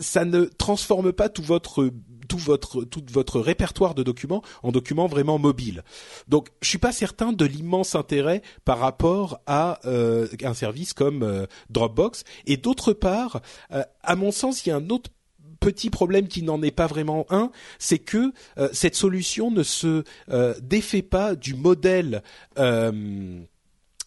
ça 0.00 0.24
ne 0.24 0.44
transforme 0.44 1.12
pas 1.12 1.28
tout 1.28 1.42
votre 1.42 1.90
tout 2.28 2.38
votre 2.38 2.84
tout 2.84 3.02
votre 3.10 3.40
répertoire 3.40 3.94
de 3.94 4.02
documents 4.02 4.42
en 4.62 4.72
documents 4.72 5.06
vraiment 5.06 5.38
mobiles. 5.38 5.82
Donc, 6.28 6.48
je 6.60 6.68
suis 6.68 6.78
pas 6.78 6.92
certain 6.92 7.32
de 7.32 7.44
l'immense 7.44 7.94
intérêt 7.94 8.42
par 8.64 8.78
rapport 8.78 9.40
à 9.46 9.80
euh, 9.86 10.28
un 10.42 10.54
service 10.54 10.92
comme 10.92 11.22
euh, 11.22 11.46
Dropbox. 11.70 12.24
Et 12.46 12.56
d'autre 12.56 12.92
part, 12.92 13.40
euh, 13.72 13.82
à 14.02 14.16
mon 14.16 14.30
sens, 14.30 14.64
il 14.64 14.70
y 14.70 14.72
a 14.72 14.76
un 14.76 14.88
autre 14.90 15.10
petit 15.60 15.90
problème 15.90 16.26
qui 16.26 16.42
n'en 16.42 16.60
est 16.62 16.72
pas 16.72 16.88
vraiment 16.88 17.24
un, 17.30 17.52
c'est 17.78 18.00
que 18.00 18.32
cette 18.72 18.96
solution 18.96 19.52
ne 19.52 19.62
se 19.62 20.02
défait 20.60 21.02
pas 21.02 21.36
du 21.36 21.54
modèle 21.54 22.24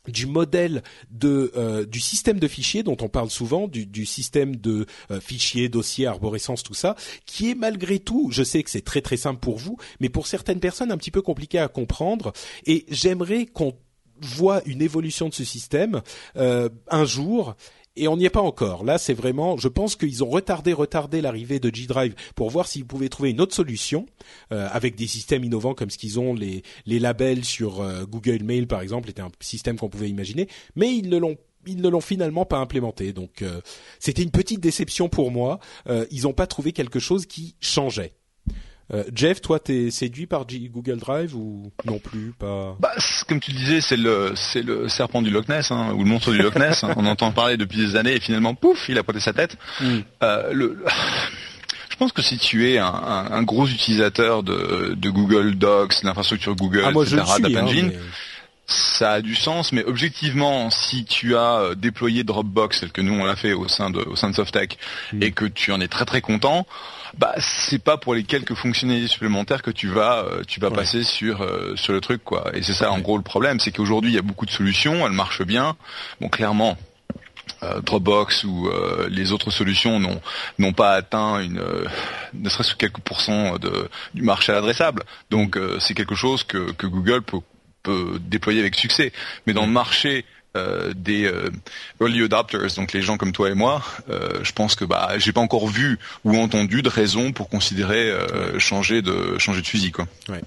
du 0.07 0.25
modèle 0.25 0.83
de 1.11 1.51
euh, 1.55 1.85
du 1.85 1.99
système 1.99 2.39
de 2.39 2.47
fichiers 2.47 2.83
dont 2.83 2.97
on 3.01 3.09
parle 3.09 3.29
souvent, 3.29 3.67
du, 3.67 3.85
du 3.85 4.05
système 4.05 4.55
de 4.55 4.85
euh, 5.11 5.19
fichiers, 5.19 5.69
dossiers, 5.69 6.07
arborescence, 6.07 6.63
tout 6.63 6.73
ça, 6.73 6.95
qui 7.25 7.51
est 7.51 7.55
malgré 7.55 7.99
tout, 7.99 8.29
je 8.31 8.43
sais 8.43 8.63
que 8.63 8.69
c'est 8.69 8.85
très 8.85 9.01
très 9.01 9.17
simple 9.17 9.39
pour 9.39 9.57
vous, 9.57 9.77
mais 9.99 10.09
pour 10.09 10.27
certaines 10.27 10.59
personnes 10.59 10.91
un 10.91 10.97
petit 10.97 11.11
peu 11.11 11.21
compliqué 11.21 11.59
à 11.59 11.67
comprendre. 11.67 12.33
Et 12.65 12.85
j'aimerais 12.89 13.45
qu'on 13.45 13.73
voit 14.21 14.61
une 14.65 14.81
évolution 14.81 15.29
de 15.29 15.33
ce 15.33 15.43
système 15.43 16.01
euh, 16.37 16.69
un 16.89 17.05
jour 17.05 17.55
et 17.95 18.07
on 18.07 18.17
n'y 18.17 18.25
est 18.25 18.29
pas 18.29 18.41
encore. 18.41 18.83
Là, 18.83 18.97
c'est 18.97 19.13
vraiment, 19.13 19.57
je 19.57 19.67
pense 19.67 19.95
qu'ils 19.95 20.23
ont 20.23 20.29
retardé, 20.29 20.73
retardé 20.73 21.21
l'arrivée 21.21 21.59
de 21.59 21.73
G-Drive 21.73 22.15
pour 22.35 22.49
voir 22.49 22.67
s'ils 22.67 22.85
pouvaient 22.85 23.09
trouver 23.09 23.31
une 23.31 23.41
autre 23.41 23.55
solution 23.55 24.05
euh, 24.51 24.67
avec 24.71 24.95
des 24.95 25.07
systèmes 25.07 25.43
innovants 25.43 25.73
comme 25.73 25.89
ce 25.89 25.97
qu'ils 25.97 26.19
ont, 26.19 26.33
les, 26.33 26.63
les 26.85 26.99
labels 26.99 27.45
sur 27.45 27.81
euh, 27.81 28.05
Google 28.05 28.43
Mail 28.43 28.67
par 28.67 28.81
exemple, 28.81 29.09
était 29.09 29.21
un 29.21 29.31
système 29.39 29.77
qu'on 29.77 29.89
pouvait 29.89 30.09
imaginer, 30.09 30.47
mais 30.75 30.95
ils 30.95 31.09
ne 31.09 31.17
l'ont 31.17 31.37
ils 31.67 31.81
ne 31.81 31.89
l'ont 31.89 32.01
finalement 32.01 32.45
pas 32.45 32.59
implémenté. 32.59 33.11
Donc 33.11 33.41
euh, 33.41 33.59
c'était 33.97 34.21
une 34.21 34.29
petite 34.29 34.59
déception 34.59 35.09
pour 35.09 35.31
moi. 35.31 35.59
ils 36.11 36.23
n'ont 36.23 36.33
pas 36.33 36.45
trouvé 36.45 36.73
quelque 36.73 36.99
chose 36.99 37.25
qui 37.25 37.55
changeait. 37.59 38.13
Euh, 38.93 39.03
Jeff, 39.13 39.41
toi, 39.41 39.59
t'es 39.59 39.89
séduit 39.89 40.27
par 40.27 40.45
Google 40.45 40.97
Drive 40.97 41.35
ou 41.35 41.71
non 41.85 41.97
plus 41.97 42.33
pas? 42.37 42.75
Bah, 42.79 42.91
Comme 43.27 43.39
tu 43.39 43.51
disais, 43.51 43.81
c'est 43.81 43.97
le 43.97 44.33
c'est 44.35 44.61
le 44.61 44.87
serpent 44.89 45.21
du 45.21 45.31
Loch 45.31 45.47
Ness 45.47 45.71
hein, 45.71 45.91
ou 45.95 46.03
le 46.03 46.09
monstre 46.09 46.31
du 46.31 46.37
Loch 46.37 46.55
Ness. 46.55 46.83
Hein. 46.83 46.93
On 46.95 47.05
entend 47.05 47.31
parler 47.31 47.57
depuis 47.57 47.77
des 47.77 47.95
années 47.95 48.13
et 48.13 48.19
finalement, 48.19 48.53
pouf, 48.53 48.87
il 48.89 48.97
a 48.97 49.03
pointé 49.03 49.19
sa 49.19 49.33
tête. 49.33 49.57
Hmm. 49.81 49.99
Euh, 50.21 50.53
le, 50.53 50.83
je 51.89 51.95
pense 51.97 52.11
que 52.11 52.21
si 52.21 52.37
tu 52.37 52.69
es 52.69 52.77
un, 52.77 52.87
un, 52.87 53.43
gros 53.43 53.67
utilisateur 53.67 54.43
de, 54.43 54.95
de 54.95 55.09
Google 55.09 55.55
Docs, 55.55 56.03
l'infrastructure 56.03 56.53
Google, 56.55 56.83
ah, 56.85 56.91
moi, 56.91 57.05
etc., 57.05 57.21
hein, 57.21 57.89
ça 58.67 59.13
a 59.13 59.21
du 59.21 59.35
sens, 59.35 59.71
mais 59.71 59.83
objectivement, 59.85 60.69
si 60.71 61.05
tu 61.05 61.35
as 61.35 61.59
euh, 61.59 61.75
déployé 61.75 62.23
Dropbox, 62.23 62.81
tel 62.81 62.91
que 62.91 63.01
nous 63.01 63.13
on 63.13 63.23
l'a 63.23 63.35
fait 63.35 63.53
au 63.53 63.67
sein 63.67 63.91
de 63.91 63.99
au 63.99 64.15
sein 64.15 64.29
de 64.29 64.35
Softtech, 64.35 64.77
hmm. 65.13 65.23
et 65.23 65.31
que 65.31 65.45
tu 65.45 65.71
en 65.71 65.79
es 65.79 65.87
très 65.87 66.05
très 66.05 66.21
content, 66.21 66.65
bah 67.17 67.33
c'est 67.37 67.81
pas 67.81 67.97
pour 67.97 68.13
les 68.13 68.23
quelques 68.23 68.55
fonctionnalités 68.55 69.07
supplémentaires 69.07 69.61
que 69.61 69.71
tu 69.71 69.87
vas 69.87 70.25
euh, 70.25 70.43
tu 70.47 70.59
vas 70.59 70.69
passer 70.69 71.03
sur 71.03 71.41
euh, 71.41 71.75
sur 71.75 71.93
le 71.93 72.01
truc 72.01 72.23
quoi. 72.23 72.51
Et 72.53 72.61
c'est 72.61 72.73
ça 72.73 72.91
en 72.91 72.99
gros 72.99 73.17
le 73.17 73.23
problème, 73.23 73.59
c'est 73.59 73.71
qu'aujourd'hui 73.71 74.11
il 74.11 74.15
y 74.15 74.19
a 74.19 74.21
beaucoup 74.21 74.45
de 74.45 74.51
solutions, 74.51 75.05
elles 75.05 75.13
marchent 75.13 75.43
bien. 75.43 75.75
Bon 76.19 76.29
clairement 76.29 76.77
Dropbox 77.83 78.43
ou 78.43 78.69
les 79.09 79.31
autres 79.31 79.49
solutions 79.49 79.99
n'ont 79.99 80.21
n'ont 80.59 80.73
pas 80.73 80.93
atteint 80.93 81.39
une 81.39 81.63
ne 82.33 82.49
serait-ce 82.49 82.73
que 82.73 82.77
quelques 82.77 82.99
pourcents 82.99 83.57
de 83.57 83.89
du 84.13 84.21
marché 84.21 84.51
adressable. 84.51 85.03
Donc 85.31 85.57
c'est 85.79 85.93
quelque 85.93 86.15
chose 86.15 86.43
que 86.43 86.71
que 86.73 86.85
Google 86.85 87.21
peut 87.21 87.39
peut 87.81 88.19
déployer 88.19 88.59
avec 88.59 88.75
succès. 88.75 89.13
Mais 89.47 89.53
dans 89.53 89.65
le 89.65 89.71
marché 89.71 90.25
euh, 90.55 90.93
des 90.95 91.25
euh, 91.25 91.49
early 91.99 92.23
adopters, 92.23 92.75
donc 92.75 92.93
les 92.93 93.01
gens 93.01 93.17
comme 93.17 93.33
toi 93.33 93.49
et 93.49 93.53
moi, 93.53 93.83
euh, 94.09 94.39
je 94.43 94.53
pense 94.53 94.75
que 94.75 94.85
bah 94.85 95.13
j'ai 95.17 95.33
pas 95.33 95.41
encore 95.41 95.67
vu 95.67 95.99
ou 96.23 96.37
entendu 96.37 96.81
de 96.81 96.87
raison 96.87 97.33
pour 97.33 97.49
considérer 97.49 98.13
changer 98.57 99.01
de 99.01 99.37
changer 99.37 99.61
de 99.61 99.67
fusil 99.67 99.91
quoi. 99.91 100.07
Ouais, 100.29 100.41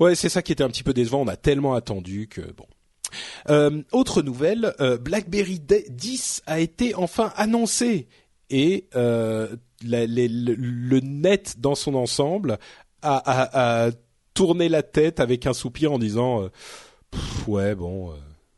ouais, 0.00 0.14
c'est 0.14 0.28
ça 0.28 0.42
qui 0.42 0.52
était 0.52 0.64
un 0.64 0.68
petit 0.68 0.82
peu 0.82 0.92
décevant. 0.92 1.20
On 1.20 1.28
a 1.28 1.36
tellement 1.36 1.74
attendu 1.74 2.28
que 2.28 2.40
bon. 2.52 3.84
autre 3.92 4.22
nouvelle, 4.22 4.74
BlackBerry 5.00 5.60
10 5.60 6.42
a 6.46 6.58
été 6.58 6.94
enfin 6.96 7.32
annoncé 7.36 8.08
et 8.48 8.88
le, 8.92 11.00
net 11.00 11.54
dans 11.58 11.76
son 11.76 11.94
ensemble 11.94 12.58
a, 13.02 13.86
a 13.86 13.90
tourner 14.34 14.68
la 14.68 14.82
tête 14.82 15.20
avec 15.20 15.46
un 15.46 15.52
soupir 15.52 15.92
en 15.92 15.98
disant 15.98 16.48
ouais 17.46 17.74
bon 17.74 18.12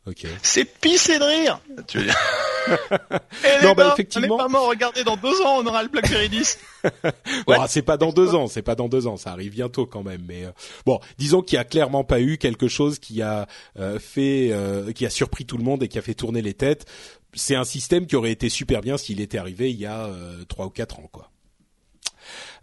euh, 0.07 0.11
ok. 0.11 0.27
C'est 0.41 0.65
pissé 0.65 1.19
de 1.19 1.23
rire. 1.23 1.59
Tu 1.87 1.99
veux 1.99 2.05
dire 2.05 2.19
non, 3.63 3.73
bah, 3.73 3.91
effectivement. 3.93 4.35
On 4.35 4.37
est 4.37 4.43
pas 4.43 4.47
mort. 4.47 4.69
Regardez, 4.69 5.03
dans 5.03 5.17
deux 5.17 5.41
ans, 5.41 5.59
on 5.59 5.65
aura 5.65 5.83
le 5.83 5.89
BlackBerry 5.89 6.29
10. 6.29 6.59
ouais. 7.47 7.57
c'est 7.67 7.81
pas 7.81 7.97
dans 7.97 8.11
deux 8.11 8.35
ans. 8.35 8.47
C'est 8.47 8.61
pas 8.61 8.75
dans 8.75 8.87
deux 8.87 9.07
ans. 9.07 9.17
Ça 9.17 9.31
arrive 9.31 9.51
bientôt 9.51 9.85
quand 9.85 10.03
même. 10.03 10.23
Mais 10.27 10.45
euh, 10.45 10.51
bon, 10.85 10.99
disons 11.17 11.41
qu'il 11.41 11.57
y 11.57 11.59
a 11.59 11.65
clairement 11.65 12.03
pas 12.03 12.21
eu 12.21 12.37
quelque 12.37 12.67
chose 12.67 12.99
qui 12.99 13.21
a 13.21 13.47
fait, 13.99 14.53
qui 14.95 15.05
a 15.05 15.09
surpris 15.09 15.45
tout 15.45 15.57
le 15.57 15.63
monde 15.63 15.83
et 15.83 15.87
qui 15.87 15.99
a 15.99 16.01
fait 16.01 16.13
tourner 16.13 16.41
les 16.41 16.53
têtes. 16.53 16.85
C'est 17.33 17.55
un 17.55 17.65
système 17.65 18.05
qui 18.05 18.15
aurait 18.15 18.31
été 18.31 18.47
super 18.49 18.81
bien 18.81 18.97
s'il 18.97 19.19
était 19.19 19.37
arrivé 19.39 19.71
il 19.71 19.79
y 19.79 19.85
a 19.85 20.09
trois 20.47 20.67
ou 20.67 20.69
quatre 20.69 20.99
ans, 20.99 21.09
quoi. 21.11 21.32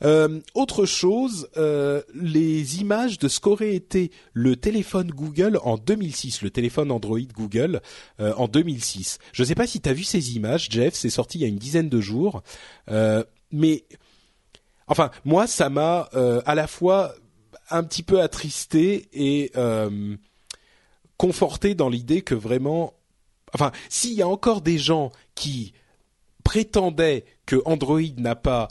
Euh, 0.03 0.41
autre 0.55 0.87
chose, 0.87 1.49
euh, 1.57 2.03
les 2.15 2.81
images 2.81 3.19
de 3.19 3.29
ce 3.29 3.41
qu'aurait 3.41 3.75
été 3.75 4.11
le 4.33 4.57
téléphone 4.57 5.11
Google 5.11 5.59
en 5.63 5.77
2006, 5.77 6.43
le 6.43 6.51
téléphone 6.51 6.91
Android 6.91 7.19
Google 7.21 7.81
euh, 8.21 8.33
en 8.37 8.49
2006. 8.49 9.19
Je 9.33 9.43
ne 9.43 9.47
sais 9.47 9.55
pas 9.55 9.67
si 9.67 9.81
tu 9.81 9.89
as 9.89 9.93
vu 9.93 10.05
ces 10.05 10.37
images, 10.37 10.69
Jeff, 10.71 10.95
c'est 10.95 11.11
sorti 11.11 11.39
il 11.39 11.43
y 11.43 11.45
a 11.45 11.49
une 11.49 11.59
dizaine 11.59 11.89
de 11.89 12.01
jours, 12.01 12.43
mais 13.53 13.85
enfin 14.87 15.11
moi 15.25 15.47
ça 15.47 15.69
m'a 15.69 16.09
à 16.45 16.55
la 16.55 16.67
fois 16.67 17.15
un 17.71 17.85
petit 17.85 18.03
peu 18.03 18.21
attristé 18.21 19.09
et 19.13 19.53
conforté 21.17 21.75
dans 21.75 21.89
l'idée 21.89 22.23
que 22.23 22.35
vraiment, 22.35 22.95
enfin 23.55 23.73
s'il 23.89 24.15
y 24.15 24.23
a 24.23 24.29
encore 24.29 24.61
des 24.61 24.79
gens 24.79 25.13
qui 25.35 25.73
prétendaient 26.45 27.25
que 27.47 27.57
Android 27.65 28.01
n'a 28.17 28.37
pas 28.37 28.69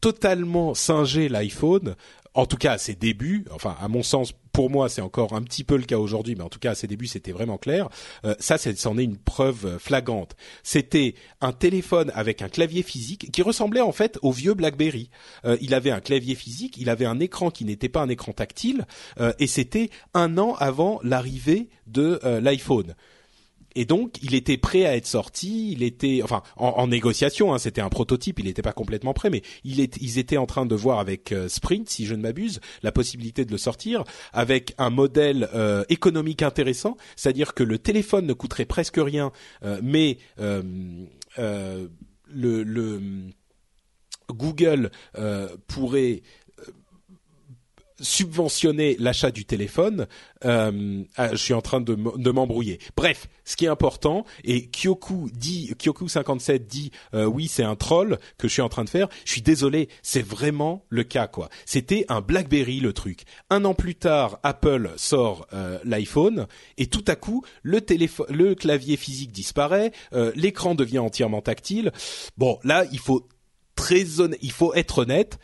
totalement 0.00 0.74
singé 0.74 1.28
l'iPhone, 1.28 1.96
en 2.34 2.46
tout 2.46 2.56
cas 2.56 2.72
à 2.72 2.78
ses 2.78 2.94
débuts, 2.94 3.44
enfin 3.50 3.76
à 3.80 3.88
mon 3.88 4.02
sens, 4.02 4.32
pour 4.52 4.70
moi 4.70 4.88
c'est 4.88 5.00
encore 5.00 5.34
un 5.34 5.42
petit 5.42 5.64
peu 5.64 5.76
le 5.76 5.82
cas 5.82 5.98
aujourd'hui, 5.98 6.34
mais 6.36 6.44
en 6.44 6.48
tout 6.48 6.58
cas 6.58 6.72
à 6.72 6.74
ses 6.74 6.86
débuts 6.86 7.06
c'était 7.06 7.32
vraiment 7.32 7.58
clair. 7.58 7.88
Euh, 8.24 8.34
ça, 8.38 8.56
c'en 8.58 8.98
est 8.98 9.04
une 9.04 9.16
preuve 9.16 9.78
flagrante. 9.78 10.36
C'était 10.62 11.14
un 11.40 11.52
téléphone 11.52 12.12
avec 12.14 12.42
un 12.42 12.48
clavier 12.48 12.82
physique 12.82 13.30
qui 13.32 13.42
ressemblait 13.42 13.80
en 13.80 13.92
fait 13.92 14.18
au 14.22 14.32
vieux 14.32 14.54
BlackBerry. 14.54 15.10
Euh, 15.44 15.56
il 15.60 15.74
avait 15.74 15.90
un 15.90 16.00
clavier 16.00 16.34
physique, 16.34 16.76
il 16.78 16.88
avait 16.88 17.06
un 17.06 17.20
écran 17.20 17.50
qui 17.50 17.64
n'était 17.64 17.88
pas 17.88 18.00
un 18.00 18.08
écran 18.08 18.32
tactile, 18.32 18.86
euh, 19.18 19.32
et 19.38 19.46
c'était 19.46 19.90
un 20.14 20.38
an 20.38 20.54
avant 20.58 21.00
l'arrivée 21.02 21.68
de 21.86 22.20
l'iPhone 22.22 22.94
et 23.74 23.84
donc 23.84 24.16
il 24.22 24.34
était 24.34 24.56
prêt 24.56 24.84
à 24.84 24.96
être 24.96 25.06
sorti, 25.06 25.72
il 25.72 25.82
était 25.82 26.20
enfin 26.22 26.42
en, 26.56 26.86
négociation, 26.86 27.54
hein, 27.54 27.58
c'était 27.58 27.80
un 27.80 27.88
prototype, 27.88 28.38
il 28.38 28.46
n'était 28.46 28.62
pas 28.62 28.72
complètement 28.72 29.14
prêt, 29.14 29.30
mais 29.30 29.42
ils 29.64 30.18
étaient 30.18 30.36
en 30.36 30.46
train 30.46 30.66
de 30.66 30.74
voir 30.74 30.98
avec 30.98 31.32
euh, 31.32 31.48
Sprint, 31.48 31.88
si 31.88 32.06
je 32.06 32.14
ne 32.14 32.22
m'abuse, 32.22 32.60
la 32.82 32.92
possibilité 32.92 33.44
de 33.44 33.52
le 33.52 33.58
sortir 33.58 34.04
avec 34.32 34.74
un 34.78 34.90
modèle 34.90 35.48
euh, 35.54 35.84
économique 35.88 36.42
intéressant, 36.42 36.96
c'est-à-dire 37.16 37.54
que 37.54 37.62
le 37.62 37.78
téléphone 37.78 38.26
ne 38.26 38.32
coûterait 38.32 38.64
presque 38.64 38.98
rien, 38.98 39.32
euh, 39.64 39.80
mais 39.82 40.18
le, 40.38 41.88
le 42.62 43.00
Google 44.30 44.90
pourrait 45.66 46.22
subventionner 48.00 48.96
l'achat 48.98 49.30
du 49.30 49.44
téléphone, 49.44 50.06
euh, 50.44 51.02
ah, 51.16 51.30
je 51.32 51.36
suis 51.36 51.54
en 51.54 51.60
train 51.60 51.80
de, 51.80 51.94
m'embrouiller. 52.30 52.78
Bref, 52.96 53.28
ce 53.44 53.56
qui 53.56 53.64
est 53.64 53.68
important, 53.68 54.24
et 54.44 54.68
Kyoku 54.70 55.30
dit, 55.32 55.72
Kyoku 55.78 56.08
57 56.08 56.66
dit, 56.66 56.90
euh, 57.14 57.24
oui, 57.24 57.48
c'est 57.48 57.62
un 57.62 57.76
troll 57.76 58.18
que 58.38 58.48
je 58.48 58.52
suis 58.52 58.62
en 58.62 58.68
train 58.68 58.84
de 58.84 58.90
faire. 58.90 59.08
Je 59.24 59.32
suis 59.32 59.42
désolé, 59.42 59.88
c'est 60.02 60.24
vraiment 60.24 60.84
le 60.88 61.04
cas, 61.04 61.26
quoi. 61.26 61.48
C'était 61.64 62.04
un 62.08 62.20
BlackBerry 62.20 62.80
le 62.80 62.92
truc. 62.92 63.24
Un 63.50 63.64
an 63.64 63.74
plus 63.74 63.94
tard, 63.94 64.38
Apple 64.42 64.90
sort 64.96 65.46
euh, 65.52 65.78
l'iPhone, 65.84 66.46
et 66.78 66.86
tout 66.86 67.04
à 67.06 67.16
coup, 67.16 67.44
le 67.62 67.80
téléphone, 67.80 68.26
le 68.30 68.54
clavier 68.54 68.96
physique 68.96 69.32
disparaît, 69.32 69.92
l'écran 70.34 70.74
devient 70.74 70.98
entièrement 70.98 71.40
tactile. 71.40 71.92
Bon, 72.36 72.58
là, 72.64 72.84
il 72.92 72.98
faut 72.98 73.28
très 73.80 74.00
il 74.42 74.52
faut 74.52 74.74
être 74.74 74.98
honnête. 74.98 75.38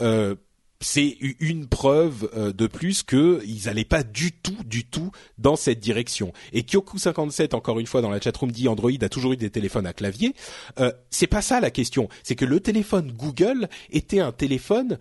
Euh, 0.00 0.34
c'est 0.80 1.16
une 1.40 1.66
preuve 1.66 2.30
euh, 2.34 2.52
de 2.52 2.66
plus 2.66 3.02
qu'ils 3.02 3.66
n'allaient 3.66 3.84
pas 3.84 4.02
du 4.02 4.32
tout, 4.32 4.56
du 4.64 4.84
tout 4.84 5.10
dans 5.38 5.56
cette 5.56 5.80
direction. 5.80 6.32
Et 6.52 6.62
Kyoku57, 6.62 7.54
encore 7.54 7.78
une 7.80 7.86
fois 7.86 8.00
dans 8.00 8.10
la 8.10 8.20
chatroom, 8.20 8.50
dit 8.50 8.66
Android 8.66 8.90
a 9.00 9.08
toujours 9.08 9.32
eu 9.32 9.36
des 9.36 9.50
téléphones 9.50 9.86
à 9.86 9.92
clavier. 9.92 10.34
Euh, 10.78 10.92
c'est 11.10 11.26
pas 11.26 11.42
ça 11.42 11.60
la 11.60 11.70
question. 11.70 12.08
C'est 12.22 12.34
que 12.34 12.44
le 12.44 12.60
téléphone 12.60 13.12
Google 13.12 13.68
était 13.90 14.20
un 14.20 14.32
téléphone 14.32 14.98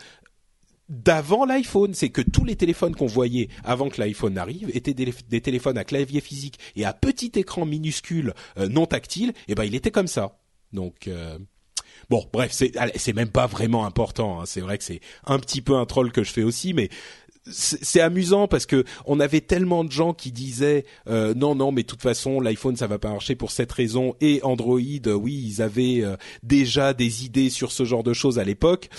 d'avant 0.89 1.45
l'iPhone. 1.45 1.93
C'est 1.93 2.10
que 2.10 2.22
tous 2.22 2.43
les 2.43 2.56
téléphones 2.56 2.95
qu'on 2.95 3.06
voyait 3.06 3.47
avant 3.64 3.89
que 3.89 4.01
l'iPhone 4.01 4.38
arrive 4.38 4.69
étaient 4.76 4.93
des, 4.93 5.41
téléphones 5.41 5.77
à 5.77 5.85
clavier 5.85 6.19
physique 6.19 6.60
et 6.76 6.85
à 6.85 6.93
petit 6.93 7.31
écran 7.35 7.65
minuscule 7.65 8.34
euh, 8.57 8.68
non 8.68 8.85
tactile. 8.85 9.34
Et 9.47 9.56
ben 9.56 9.64
il 9.64 9.76
était 9.76 9.91
comme 9.91 10.07
ça. 10.07 10.39
Donc 10.73 11.07
euh, 11.07 11.38
Bon, 12.10 12.26
bref, 12.34 12.52
c'est 12.52 13.14
même 13.14 13.30
pas 13.30 13.45
vraiment 13.45 13.86
important. 13.86 14.41
Hein. 14.41 14.45
C'est 14.45 14.61
vrai 14.61 14.77
que 14.77 14.84
c'est 14.84 15.02
un 15.26 15.40
petit 15.40 15.61
peu 15.61 15.76
un 15.76 15.86
troll 15.86 16.11
que 16.11 16.23
je 16.23 16.31
fais 16.31 16.44
aussi, 16.44 16.73
mais 16.73 16.90
c'est 17.52 18.02
amusant 18.02 18.48
parce 18.48 18.65
que 18.65 18.84
on 19.06 19.19
avait 19.19 19.41
tellement 19.41 19.84
de 19.84 19.91
gens 19.91 20.14
qui 20.14 20.31
disaient 20.31 20.86
euh, 21.07 21.34
non 21.34 21.56
non 21.56 21.72
mais 21.72 21.84
toute 21.84 22.02
façon 22.02 22.41
l'iPhone 22.41 22.76
ça 22.76 22.86
va 22.86 22.99
pas 22.99 23.10
marcher 23.10 23.34
pour 23.34 23.49
cette 23.49 23.72
raison 23.72 24.14
et 24.22 24.40
Android 24.44 24.80
euh, 25.07 25.14
oui 25.14 25.34
ils 25.34 25.61
avaient 25.64 26.02
euh, 26.03 26.15
déjà 26.44 26.94
des 26.94 27.26
idées 27.26 27.49
sur 27.49 27.72
ce 27.72 27.86
genre 27.86 28.03
de 28.03 28.14
choses 28.14 28.38
à 28.38 28.44
l'époque 28.44 28.90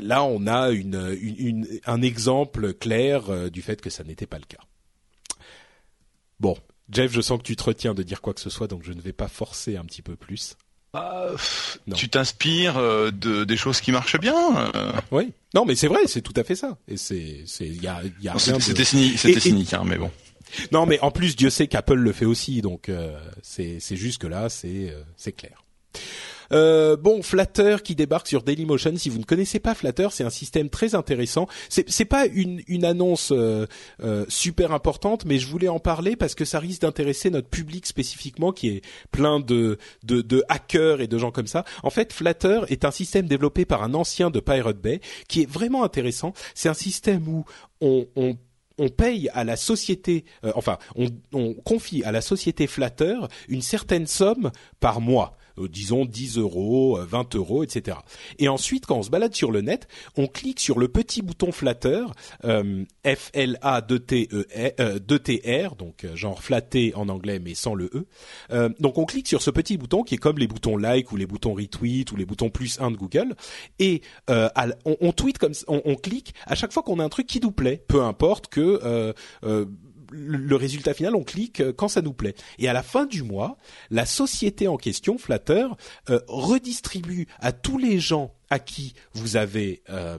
là 0.00 0.24
on 0.24 0.46
a 0.46 0.70
une, 0.70 1.18
une, 1.20 1.66
un 1.84 2.00
exemple 2.00 2.72
clair 2.72 3.50
du 3.50 3.60
fait 3.60 3.82
que 3.82 3.90
ça 3.90 4.04
n'était 4.04 4.26
pas 4.26 4.38
le 4.38 4.46
cas 4.46 4.62
Bon, 6.42 6.56
Jeff, 6.90 7.12
je 7.12 7.20
sens 7.20 7.38
que 7.38 7.44
tu 7.44 7.54
te 7.54 7.62
retiens 7.62 7.94
de 7.94 8.02
dire 8.02 8.20
quoi 8.20 8.34
que 8.34 8.40
ce 8.40 8.50
soit, 8.50 8.66
donc 8.66 8.82
je 8.82 8.92
ne 8.92 9.00
vais 9.00 9.12
pas 9.12 9.28
forcer 9.28 9.76
un 9.76 9.84
petit 9.84 10.02
peu 10.02 10.16
plus. 10.16 10.56
Ah, 10.94 11.28
tu 11.96 12.10
t'inspires 12.10 12.76
euh, 12.76 13.10
de 13.10 13.44
des 13.44 13.56
choses 13.56 13.80
qui 13.80 13.92
marchent 13.92 14.20
bien. 14.20 14.70
Euh. 14.74 14.92
Oui. 15.10 15.32
Non, 15.54 15.64
mais 15.64 15.74
c'est 15.74 15.86
vrai, 15.86 16.00
c'est 16.06 16.20
tout 16.20 16.34
à 16.36 16.44
fait 16.44 16.54
ça. 16.54 16.76
Et 16.86 16.98
c'est 16.98 17.44
c'est 17.46 17.66
il 17.66 17.82
y 17.82 17.88
a 17.88 18.02
y 18.20 18.28
a 18.28 18.38
C'était 18.38 18.84
cynique, 18.84 19.18
c'était 19.18 19.40
cynique, 19.40 19.72
hein, 19.72 19.84
mais 19.86 19.96
bon. 19.96 20.10
Non, 20.70 20.84
mais 20.84 21.00
en 21.00 21.10
plus, 21.10 21.34
Dieu 21.34 21.48
sait 21.48 21.66
qu'Apple 21.66 21.94
le 21.94 22.12
fait 22.12 22.26
aussi, 22.26 22.60
donc 22.60 22.90
euh, 22.90 23.18
c'est 23.42 23.78
c'est 23.80 23.96
juste 23.96 24.20
que 24.20 24.26
là, 24.26 24.50
c'est 24.50 24.94
c'est 25.16 25.32
clair. 25.32 25.64
Euh, 26.52 26.96
bon, 26.96 27.22
Flutter 27.22 27.76
qui 27.82 27.94
débarque 27.94 28.28
sur 28.28 28.42
Dailymotion. 28.42 28.96
Si 28.96 29.08
vous 29.08 29.18
ne 29.18 29.24
connaissez 29.24 29.60
pas 29.60 29.74
Flutter, 29.74 30.08
c'est 30.10 30.24
un 30.24 30.30
système 30.30 30.68
très 30.68 30.94
intéressant. 30.94 31.46
C'est 31.68 31.88
c'est 31.88 32.04
pas 32.04 32.26
une 32.26 32.62
une 32.66 32.84
annonce 32.84 33.32
euh, 33.32 33.66
euh, 34.02 34.24
super 34.28 34.72
importante, 34.72 35.24
mais 35.24 35.38
je 35.38 35.46
voulais 35.46 35.68
en 35.68 35.80
parler 35.80 36.16
parce 36.16 36.34
que 36.34 36.44
ça 36.44 36.58
risque 36.58 36.82
d'intéresser 36.82 37.30
notre 37.30 37.48
public 37.48 37.86
spécifiquement, 37.86 38.52
qui 38.52 38.68
est 38.68 38.82
plein 39.10 39.40
de, 39.40 39.78
de 40.04 40.20
de 40.20 40.44
hackers 40.48 41.00
et 41.00 41.06
de 41.06 41.18
gens 41.18 41.30
comme 41.30 41.46
ça. 41.46 41.64
En 41.82 41.90
fait, 41.90 42.12
Flutter 42.12 42.60
est 42.68 42.84
un 42.84 42.90
système 42.90 43.26
développé 43.26 43.64
par 43.64 43.82
un 43.82 43.94
ancien 43.94 44.30
de 44.30 44.40
Pirate 44.40 44.78
Bay 44.78 45.00
qui 45.28 45.42
est 45.42 45.50
vraiment 45.50 45.84
intéressant. 45.84 46.32
C'est 46.54 46.68
un 46.68 46.74
système 46.74 47.26
où 47.28 47.44
on, 47.80 48.06
on 48.16 48.36
on 48.78 48.88
paye 48.88 49.28
à 49.34 49.44
la 49.44 49.56
société, 49.56 50.24
enfin, 50.54 50.78
on, 50.96 51.06
on, 51.34 51.52
confie 51.52 52.02
à 52.04 52.10
la 52.10 52.22
société 52.22 52.66
Flutter 52.66 53.18
une 53.48 53.60
certaine 53.60 54.06
somme 54.06 54.50
par 54.80 55.00
mois. 55.00 55.36
Euh, 55.58 55.68
disons 55.68 56.04
10 56.04 56.38
euros, 56.38 56.98
20 57.00 57.34
euh, 57.34 57.38
euros, 57.38 57.62
etc. 57.62 57.98
Et 58.38 58.48
ensuite, 58.48 58.86
quand 58.86 58.96
on 58.96 59.02
se 59.02 59.10
balade 59.10 59.34
sur 59.34 59.50
le 59.50 59.60
net, 59.60 59.88
on 60.16 60.26
clique 60.26 60.60
sur 60.60 60.78
le 60.78 60.88
petit 60.88 61.22
bouton 61.22 61.52
flatteur, 61.52 62.12
euh, 62.44 62.84
F 63.06 63.30
L 63.34 63.58
A 63.62 63.80
D 63.80 64.00
T 64.00 64.28
E 64.32 64.46
euh, 64.80 64.98
T 64.98 65.42
R, 65.66 65.76
donc 65.76 66.06
genre 66.14 66.42
flatter 66.42 66.92
en 66.94 67.08
anglais 67.08 67.38
mais 67.38 67.54
sans 67.54 67.74
le 67.74 67.86
E. 67.94 68.06
Euh, 68.52 68.68
donc 68.80 68.98
on 68.98 69.04
clique 69.04 69.28
sur 69.28 69.42
ce 69.42 69.50
petit 69.50 69.76
bouton 69.76 70.02
qui 70.02 70.14
est 70.14 70.18
comme 70.18 70.38
les 70.38 70.46
boutons 70.46 70.76
like 70.76 71.12
ou 71.12 71.16
les 71.16 71.26
boutons 71.26 71.54
retweet 71.54 72.10
ou 72.12 72.16
les 72.16 72.24
boutons 72.24 72.50
plus 72.50 72.80
1 72.80 72.90
de 72.90 72.96
Google 72.96 73.34
et 73.78 74.02
euh, 74.30 74.48
on, 74.84 74.96
on, 75.00 75.12
tweet 75.12 75.38
comme 75.38 75.52
on, 75.68 75.82
on 75.84 75.94
clique 75.94 76.34
à 76.46 76.54
chaque 76.54 76.72
fois 76.72 76.82
qu'on 76.82 76.98
a 76.98 77.04
un 77.04 77.08
truc 77.08 77.26
qui 77.26 77.40
nous 77.40 77.52
plaît, 77.52 77.82
peu 77.88 78.02
importe 78.02 78.48
que 78.48 79.14
le 80.12 80.56
résultat 80.56 80.94
final, 80.94 81.14
on 81.14 81.24
clique 81.24 81.60
euh, 81.60 81.72
quand 81.72 81.88
ça 81.88 82.02
nous 82.02 82.12
plaît. 82.12 82.34
Et 82.58 82.68
à 82.68 82.72
la 82.72 82.82
fin 82.82 83.06
du 83.06 83.22
mois, 83.22 83.56
la 83.90 84.06
société 84.06 84.68
en 84.68 84.76
question, 84.76 85.18
Flatter, 85.18 85.66
euh, 86.10 86.20
redistribue 86.28 87.26
à 87.40 87.52
tous 87.52 87.78
les 87.78 87.98
gens 87.98 88.34
à 88.50 88.58
qui 88.58 88.94
vous 89.14 89.36
avez 89.36 89.82
euh, 89.90 90.18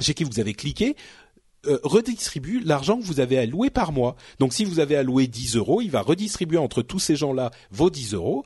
chez 0.00 0.14
qui 0.14 0.24
vous 0.24 0.40
avez 0.40 0.54
cliqué 0.54 0.96
redistribue 1.84 2.58
l'argent 2.58 2.98
que 2.98 3.04
vous 3.04 3.20
avez 3.20 3.38
alloué 3.38 3.70
par 3.70 3.92
mois. 3.92 4.16
Donc 4.40 4.52
si 4.52 4.64
vous 4.64 4.80
avez 4.80 4.96
alloué 4.96 5.28
10 5.28 5.54
euros, 5.54 5.80
il 5.80 5.92
va 5.92 6.00
redistribuer 6.02 6.58
entre 6.58 6.82
tous 6.82 6.98
ces 6.98 7.14
gens-là 7.14 7.52
vos 7.70 7.88
10 7.88 8.14
euros. 8.14 8.44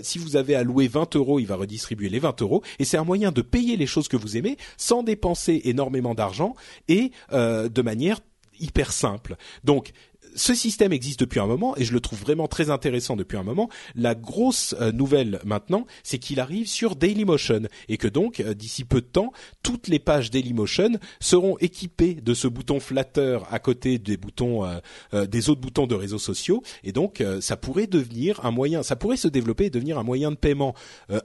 si 0.00 0.18
vous 0.18 0.36
avez 0.36 0.54
alloué 0.54 0.88
20 0.88 1.16
euros, 1.16 1.38
il 1.38 1.46
va 1.46 1.56
redistribuer 1.56 2.08
les 2.08 2.18
20 2.18 2.40
euros. 2.40 2.62
Et 2.78 2.86
c'est 2.86 2.96
un 2.96 3.04
moyen 3.04 3.30
de 3.30 3.42
payer 3.42 3.76
les 3.76 3.84
choses 3.84 4.08
que 4.08 4.16
vous 4.16 4.38
aimez 4.38 4.56
sans 4.78 5.02
dépenser 5.02 5.60
énormément 5.64 6.14
d'argent 6.14 6.54
et 6.88 7.10
de 7.30 7.82
manière 7.82 8.20
hyper 8.58 8.92
simple. 8.92 9.36
Donc 9.64 9.92
ce 10.36 10.54
système 10.54 10.92
existe 10.92 11.20
depuis 11.20 11.40
un 11.40 11.46
moment 11.46 11.76
et 11.76 11.84
je 11.84 11.92
le 11.92 12.00
trouve 12.00 12.20
vraiment 12.20 12.46
très 12.46 12.70
intéressant 12.70 13.16
depuis 13.16 13.38
un 13.38 13.42
moment. 13.42 13.68
La 13.94 14.14
grosse 14.14 14.74
euh, 14.80 14.92
nouvelle 14.92 15.40
maintenant, 15.44 15.86
c'est 16.02 16.18
qu'il 16.18 16.40
arrive 16.40 16.68
sur 16.68 16.94
Dailymotion 16.94 17.62
et 17.88 17.96
que 17.96 18.06
donc 18.06 18.40
euh, 18.40 18.54
d'ici 18.54 18.84
peu 18.84 19.00
de 19.00 19.06
temps, 19.06 19.32
toutes 19.62 19.88
les 19.88 19.98
pages 19.98 20.30
Dailymotion 20.30 20.98
seront 21.20 21.56
équipées 21.58 22.14
de 22.14 22.34
ce 22.34 22.48
bouton 22.48 22.80
flatteur 22.80 23.46
à 23.50 23.58
côté 23.58 23.98
des 23.98 24.16
boutons 24.16 24.64
euh, 24.64 25.26
des 25.26 25.48
autres 25.48 25.60
boutons 25.60 25.86
de 25.86 25.94
réseaux 25.94 26.18
sociaux 26.18 26.62
et 26.84 26.92
donc 26.92 27.24
ça 27.40 27.56
pourrait 27.56 27.86
devenir 27.86 28.44
un 28.44 28.50
moyen, 28.50 28.82
ça 28.82 28.96
pourrait 28.96 29.16
se 29.16 29.28
développer 29.28 29.66
et 29.66 29.70
devenir 29.70 29.98
un 29.98 30.02
moyen 30.02 30.30
de 30.30 30.36
paiement 30.36 30.74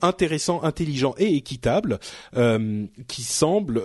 intéressant, 0.01 0.63
intelligent 0.63 1.13
et 1.17 1.35
équitable 1.35 1.99
qui 3.07 3.23
semble 3.23 3.81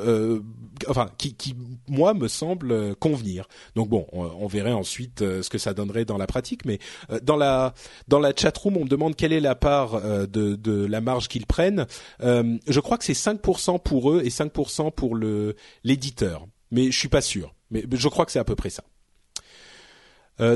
enfin 0.88 1.08
qui, 1.18 1.34
qui 1.34 1.54
moi 1.88 2.14
me 2.14 2.28
semble 2.28 2.94
convenir. 2.96 3.48
Donc 3.74 3.88
bon, 3.88 4.06
on, 4.12 4.22
on 4.22 4.46
verrait 4.46 4.72
ensuite 4.72 5.15
euh, 5.22 5.42
ce 5.42 5.50
que 5.50 5.58
ça 5.58 5.74
donnerait 5.74 6.04
dans 6.04 6.18
la 6.18 6.26
pratique, 6.26 6.64
mais 6.64 6.78
euh, 7.10 7.18
dans 7.22 7.36
la 7.36 7.74
dans 8.08 8.18
la 8.18 8.32
chatroom, 8.34 8.76
on 8.76 8.84
me 8.84 8.88
demande 8.88 9.16
quelle 9.16 9.32
est 9.32 9.40
la 9.40 9.54
part 9.54 9.94
euh, 9.94 10.26
de, 10.26 10.86
la 10.86 11.00
marge 11.00 11.28
qu'ils 11.28 11.46
prennent. 11.46 11.86
je 12.20 12.80
crois 12.80 12.98
que 12.98 13.04
c'est 13.04 13.12
5% 13.12 13.80
pour 13.80 14.12
eux 14.12 14.22
et 14.24 14.28
5% 14.28 14.92
pour 14.92 15.14
le 15.14 15.56
l'éditeur, 15.84 16.46
mais 16.70 16.90
je 16.90 16.98
suis 16.98 17.08
pas 17.08 17.20
sûr. 17.20 17.54
Mais 17.70 17.84
je 17.90 18.08
crois 18.08 18.24
que 18.26 18.32
c'est 18.32 18.38
à 18.38 18.44
peu 18.44 18.54
près 18.54 18.70
ça. 18.70 18.84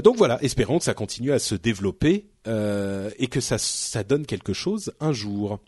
donc 0.00 0.16
voilà, 0.16 0.42
espérons 0.42 0.78
que 0.78 0.84
ça 0.84 0.94
continue 0.94 1.32
à 1.32 1.38
se 1.38 1.54
développer 1.54 2.30
et 2.46 3.26
que 3.28 3.40
ça, 3.40 3.58
ça 3.58 4.04
donne 4.04 4.26
quelque 4.26 4.52
chose 4.52 4.92
un 5.00 5.12
jour. 5.12 5.58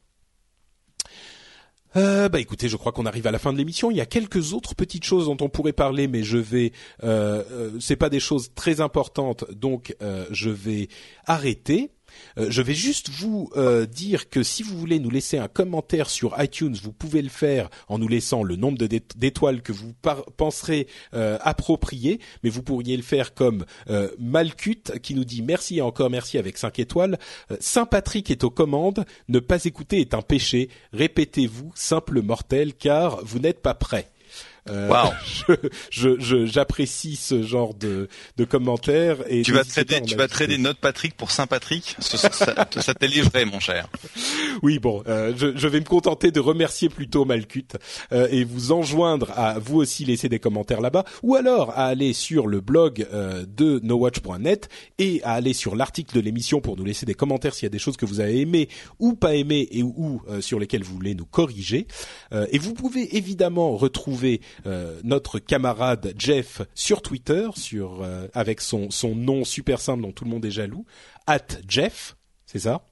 Euh, 1.96 2.28
bah 2.28 2.40
écoutez, 2.40 2.68
je 2.68 2.76
crois 2.76 2.92
qu'on 2.92 3.06
arrive 3.06 3.26
à 3.26 3.30
la 3.30 3.38
fin 3.38 3.52
de 3.52 3.58
l'émission. 3.58 3.90
Il 3.90 3.96
y 3.96 4.00
a 4.00 4.06
quelques 4.06 4.52
autres 4.52 4.74
petites 4.74 5.04
choses 5.04 5.26
dont 5.26 5.36
on 5.40 5.48
pourrait 5.48 5.72
parler, 5.72 6.08
mais 6.08 6.22
je 6.22 6.38
vais. 6.38 6.72
Euh, 7.04 7.42
euh 7.50 7.70
c'est 7.80 7.96
pas 7.96 8.08
des 8.08 8.20
choses 8.20 8.52
très 8.54 8.80
importantes, 8.80 9.50
donc 9.52 9.94
euh, 10.02 10.26
je 10.30 10.50
vais 10.50 10.88
arrêter. 11.26 11.90
Euh, 12.38 12.46
je 12.48 12.62
vais 12.62 12.74
juste 12.74 13.10
vous 13.10 13.50
euh, 13.56 13.86
dire 13.86 14.28
que 14.28 14.42
si 14.42 14.62
vous 14.62 14.78
voulez 14.78 14.98
nous 14.98 15.10
laisser 15.10 15.38
un 15.38 15.48
commentaire 15.48 16.10
sur 16.10 16.34
iTunes, 16.42 16.76
vous 16.82 16.92
pouvez 16.92 17.22
le 17.22 17.28
faire 17.28 17.68
en 17.88 17.98
nous 17.98 18.08
laissant 18.08 18.42
le 18.42 18.56
nombre 18.56 18.78
d'étoiles 18.78 19.62
que 19.62 19.72
vous 19.72 19.94
penserez 20.36 20.86
euh, 21.14 21.38
approprié, 21.40 22.20
mais 22.42 22.50
vous 22.50 22.62
pourriez 22.62 22.96
le 22.96 23.02
faire 23.02 23.34
comme 23.34 23.64
Malcut 24.18 24.82
qui 25.02 25.14
nous 25.14 25.24
dit 25.24 25.42
merci 25.42 25.78
et 25.78 25.82
encore 25.82 26.10
merci 26.10 26.38
avec 26.38 26.58
5 26.58 26.78
étoiles. 26.78 27.18
Saint 27.60 27.86
Patrick 27.86 28.30
est 28.30 28.44
aux 28.44 28.50
commandes, 28.50 29.04
ne 29.28 29.38
pas 29.38 29.64
écouter 29.64 30.00
est 30.00 30.14
un 30.14 30.22
péché, 30.22 30.68
répétez-vous, 30.92 31.72
simple 31.74 32.22
mortel, 32.22 32.74
car 32.74 33.24
vous 33.24 33.38
n'êtes 33.38 33.60
pas 33.60 33.74
prêt. 33.74 34.11
Euh, 34.68 34.88
wow. 34.88 35.56
je, 35.90 36.46
j'apprécie 36.46 37.16
ce 37.16 37.42
genre 37.42 37.74
de, 37.74 38.08
de 38.36 38.44
commentaires. 38.44 39.18
Et 39.28 39.42
tu 39.42 39.52
vas 39.52 39.64
trader, 39.64 40.02
tu 40.02 40.14
vas 40.14 40.28
trader 40.28 40.58
notre 40.58 40.78
Patrick 40.78 41.16
pour 41.16 41.30
Saint 41.30 41.46
Patrick. 41.46 41.96
Ça, 41.98 42.16
ça, 42.16 42.66
ça 42.80 42.94
t'est 42.94 43.08
livré, 43.08 43.44
mon 43.44 43.60
cher. 43.60 43.88
Oui, 44.62 44.78
bon, 44.78 45.02
euh, 45.08 45.32
je, 45.36 45.56
je, 45.56 45.66
vais 45.66 45.80
me 45.80 45.84
contenter 45.84 46.30
de 46.30 46.38
remercier 46.38 46.88
plutôt 46.88 47.24
Malcut 47.24 47.66
euh, 48.12 48.28
et 48.30 48.44
vous 48.44 48.70
enjoindre 48.70 49.32
à 49.36 49.58
vous 49.58 49.78
aussi 49.78 50.04
laisser 50.04 50.28
des 50.28 50.38
commentaires 50.38 50.80
là-bas, 50.80 51.04
ou 51.22 51.34
alors 51.34 51.70
à 51.70 51.86
aller 51.86 52.12
sur 52.12 52.46
le 52.46 52.60
blog 52.60 53.06
euh, 53.12 53.44
de 53.48 53.80
nowatch.net 53.82 54.68
et 54.98 55.20
à 55.24 55.32
aller 55.32 55.52
sur 55.52 55.74
l'article 55.74 56.14
de 56.14 56.20
l'émission 56.20 56.60
pour 56.60 56.76
nous 56.76 56.84
laisser 56.84 57.06
des 57.06 57.14
commentaires 57.14 57.54
s'il 57.54 57.64
y 57.64 57.66
a 57.66 57.70
des 57.70 57.78
choses 57.78 57.96
que 57.96 58.06
vous 58.06 58.20
avez 58.20 58.40
aimées 58.40 58.68
ou 59.00 59.14
pas 59.14 59.34
aimées 59.34 59.66
et 59.72 59.82
ou 59.82 60.22
sur 60.40 60.60
lesquelles 60.60 60.84
vous 60.84 60.94
voulez 60.94 61.14
nous 61.14 61.24
corriger. 61.24 61.86
et 62.32 62.58
vous 62.58 62.74
pouvez 62.74 63.16
évidemment 63.16 63.76
retrouver 63.76 64.40
euh, 64.66 65.00
notre 65.04 65.38
camarade 65.38 66.14
Jeff 66.18 66.62
sur 66.74 67.02
Twitter, 67.02 67.48
sur 67.56 68.02
euh, 68.02 68.28
avec 68.34 68.60
son 68.60 68.90
son 68.90 69.14
nom 69.14 69.44
super 69.44 69.80
simple 69.80 70.02
dont 70.02 70.12
tout 70.12 70.24
le 70.24 70.30
monde 70.30 70.44
est 70.44 70.50
jaloux, 70.50 70.84
at 71.26 71.46
Jeff, 71.68 72.16
c'est 72.46 72.60
ça? 72.60 72.84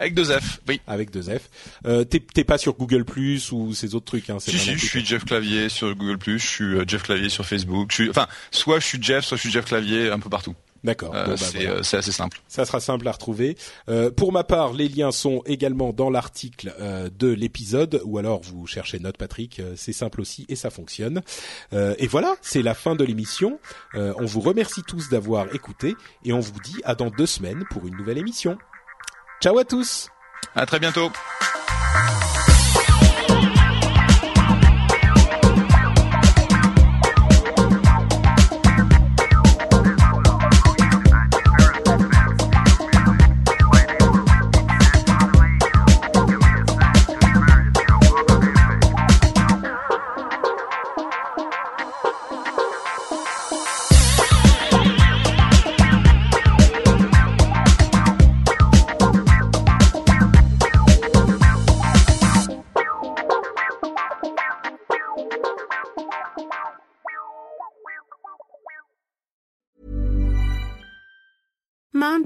Avec 0.00 0.14
deux 0.14 0.24
F, 0.24 0.60
oui. 0.68 0.80
Avec 0.86 1.10
deux 1.10 1.22
F. 1.22 1.48
Euh, 1.86 2.04
T'es 2.04 2.44
pas 2.44 2.58
sur 2.58 2.74
Google 2.74 3.04
Plus 3.04 3.52
ou 3.52 3.74
ces 3.74 3.94
autres 3.94 4.06
trucs, 4.06 4.28
hein 4.28 4.38
Si 4.40 4.58
si, 4.58 4.76
je 4.76 4.84
suis 4.84 5.04
Jeff 5.04 5.24
Clavier 5.24 5.68
sur 5.68 5.94
Google 5.94 6.18
Plus, 6.18 6.40
je 6.40 6.46
suis 6.46 6.64
euh, 6.64 6.84
Jeff 6.86 7.04
Clavier 7.04 7.28
sur 7.28 7.46
Facebook. 7.46 7.90
Je 7.90 7.94
suis, 7.94 8.10
enfin, 8.10 8.26
soit 8.50 8.80
je 8.80 8.86
suis 8.86 9.02
Jeff, 9.02 9.24
soit 9.24 9.36
je 9.36 9.42
suis 9.42 9.50
Jeff 9.50 9.66
Clavier, 9.66 10.10
un 10.10 10.18
peu 10.18 10.28
partout. 10.28 10.54
D'accord. 10.84 11.14
Euh, 11.14 11.26
bah, 11.26 11.34
euh, 11.56 11.82
c'est 11.82 11.96
assez 11.96 12.12
simple. 12.12 12.38
Ça 12.46 12.66
sera 12.66 12.78
simple 12.78 13.08
à 13.08 13.12
retrouver. 13.12 13.56
Euh, 13.88 14.10
pour 14.10 14.32
ma 14.32 14.44
part, 14.44 14.74
les 14.74 14.88
liens 14.88 15.10
sont 15.10 15.42
également 15.46 15.94
dans 15.94 16.10
l'article 16.10 16.74
euh, 16.78 17.08
de 17.18 17.28
l'épisode, 17.28 18.02
ou 18.04 18.18
alors 18.18 18.42
vous 18.42 18.66
cherchez 18.66 18.98
Note 18.98 19.16
Patrick. 19.16 19.62
c'est 19.76 19.94
simple 19.94 20.20
aussi 20.20 20.44
et 20.50 20.56
ça 20.56 20.68
fonctionne. 20.68 21.22
et 21.72 22.06
voilà, 22.06 22.36
c'est 22.42 22.60
la 22.60 22.74
fin 22.74 22.94
de 22.94 23.04
l'émission. 23.04 23.58
on 23.94 24.26
vous 24.26 24.40
remercie 24.40 24.82
tous 24.82 25.08
d'avoir 25.08 25.54
écouté 25.54 25.96
et 26.24 26.32
on 26.32 26.40
vous 26.40 26.60
dit 26.60 26.80
à 26.84 26.94
dans 26.94 27.08
deux 27.08 27.26
semaines 27.26 27.64
pour 27.70 27.86
une 27.86 27.96
nouvelle 27.96 28.18
émission. 28.18 28.58
Ciao 29.40 29.58
à 29.58 29.64
tous. 29.64 30.08
À 30.54 30.66
très 30.66 30.78
bientôt. 30.78 31.10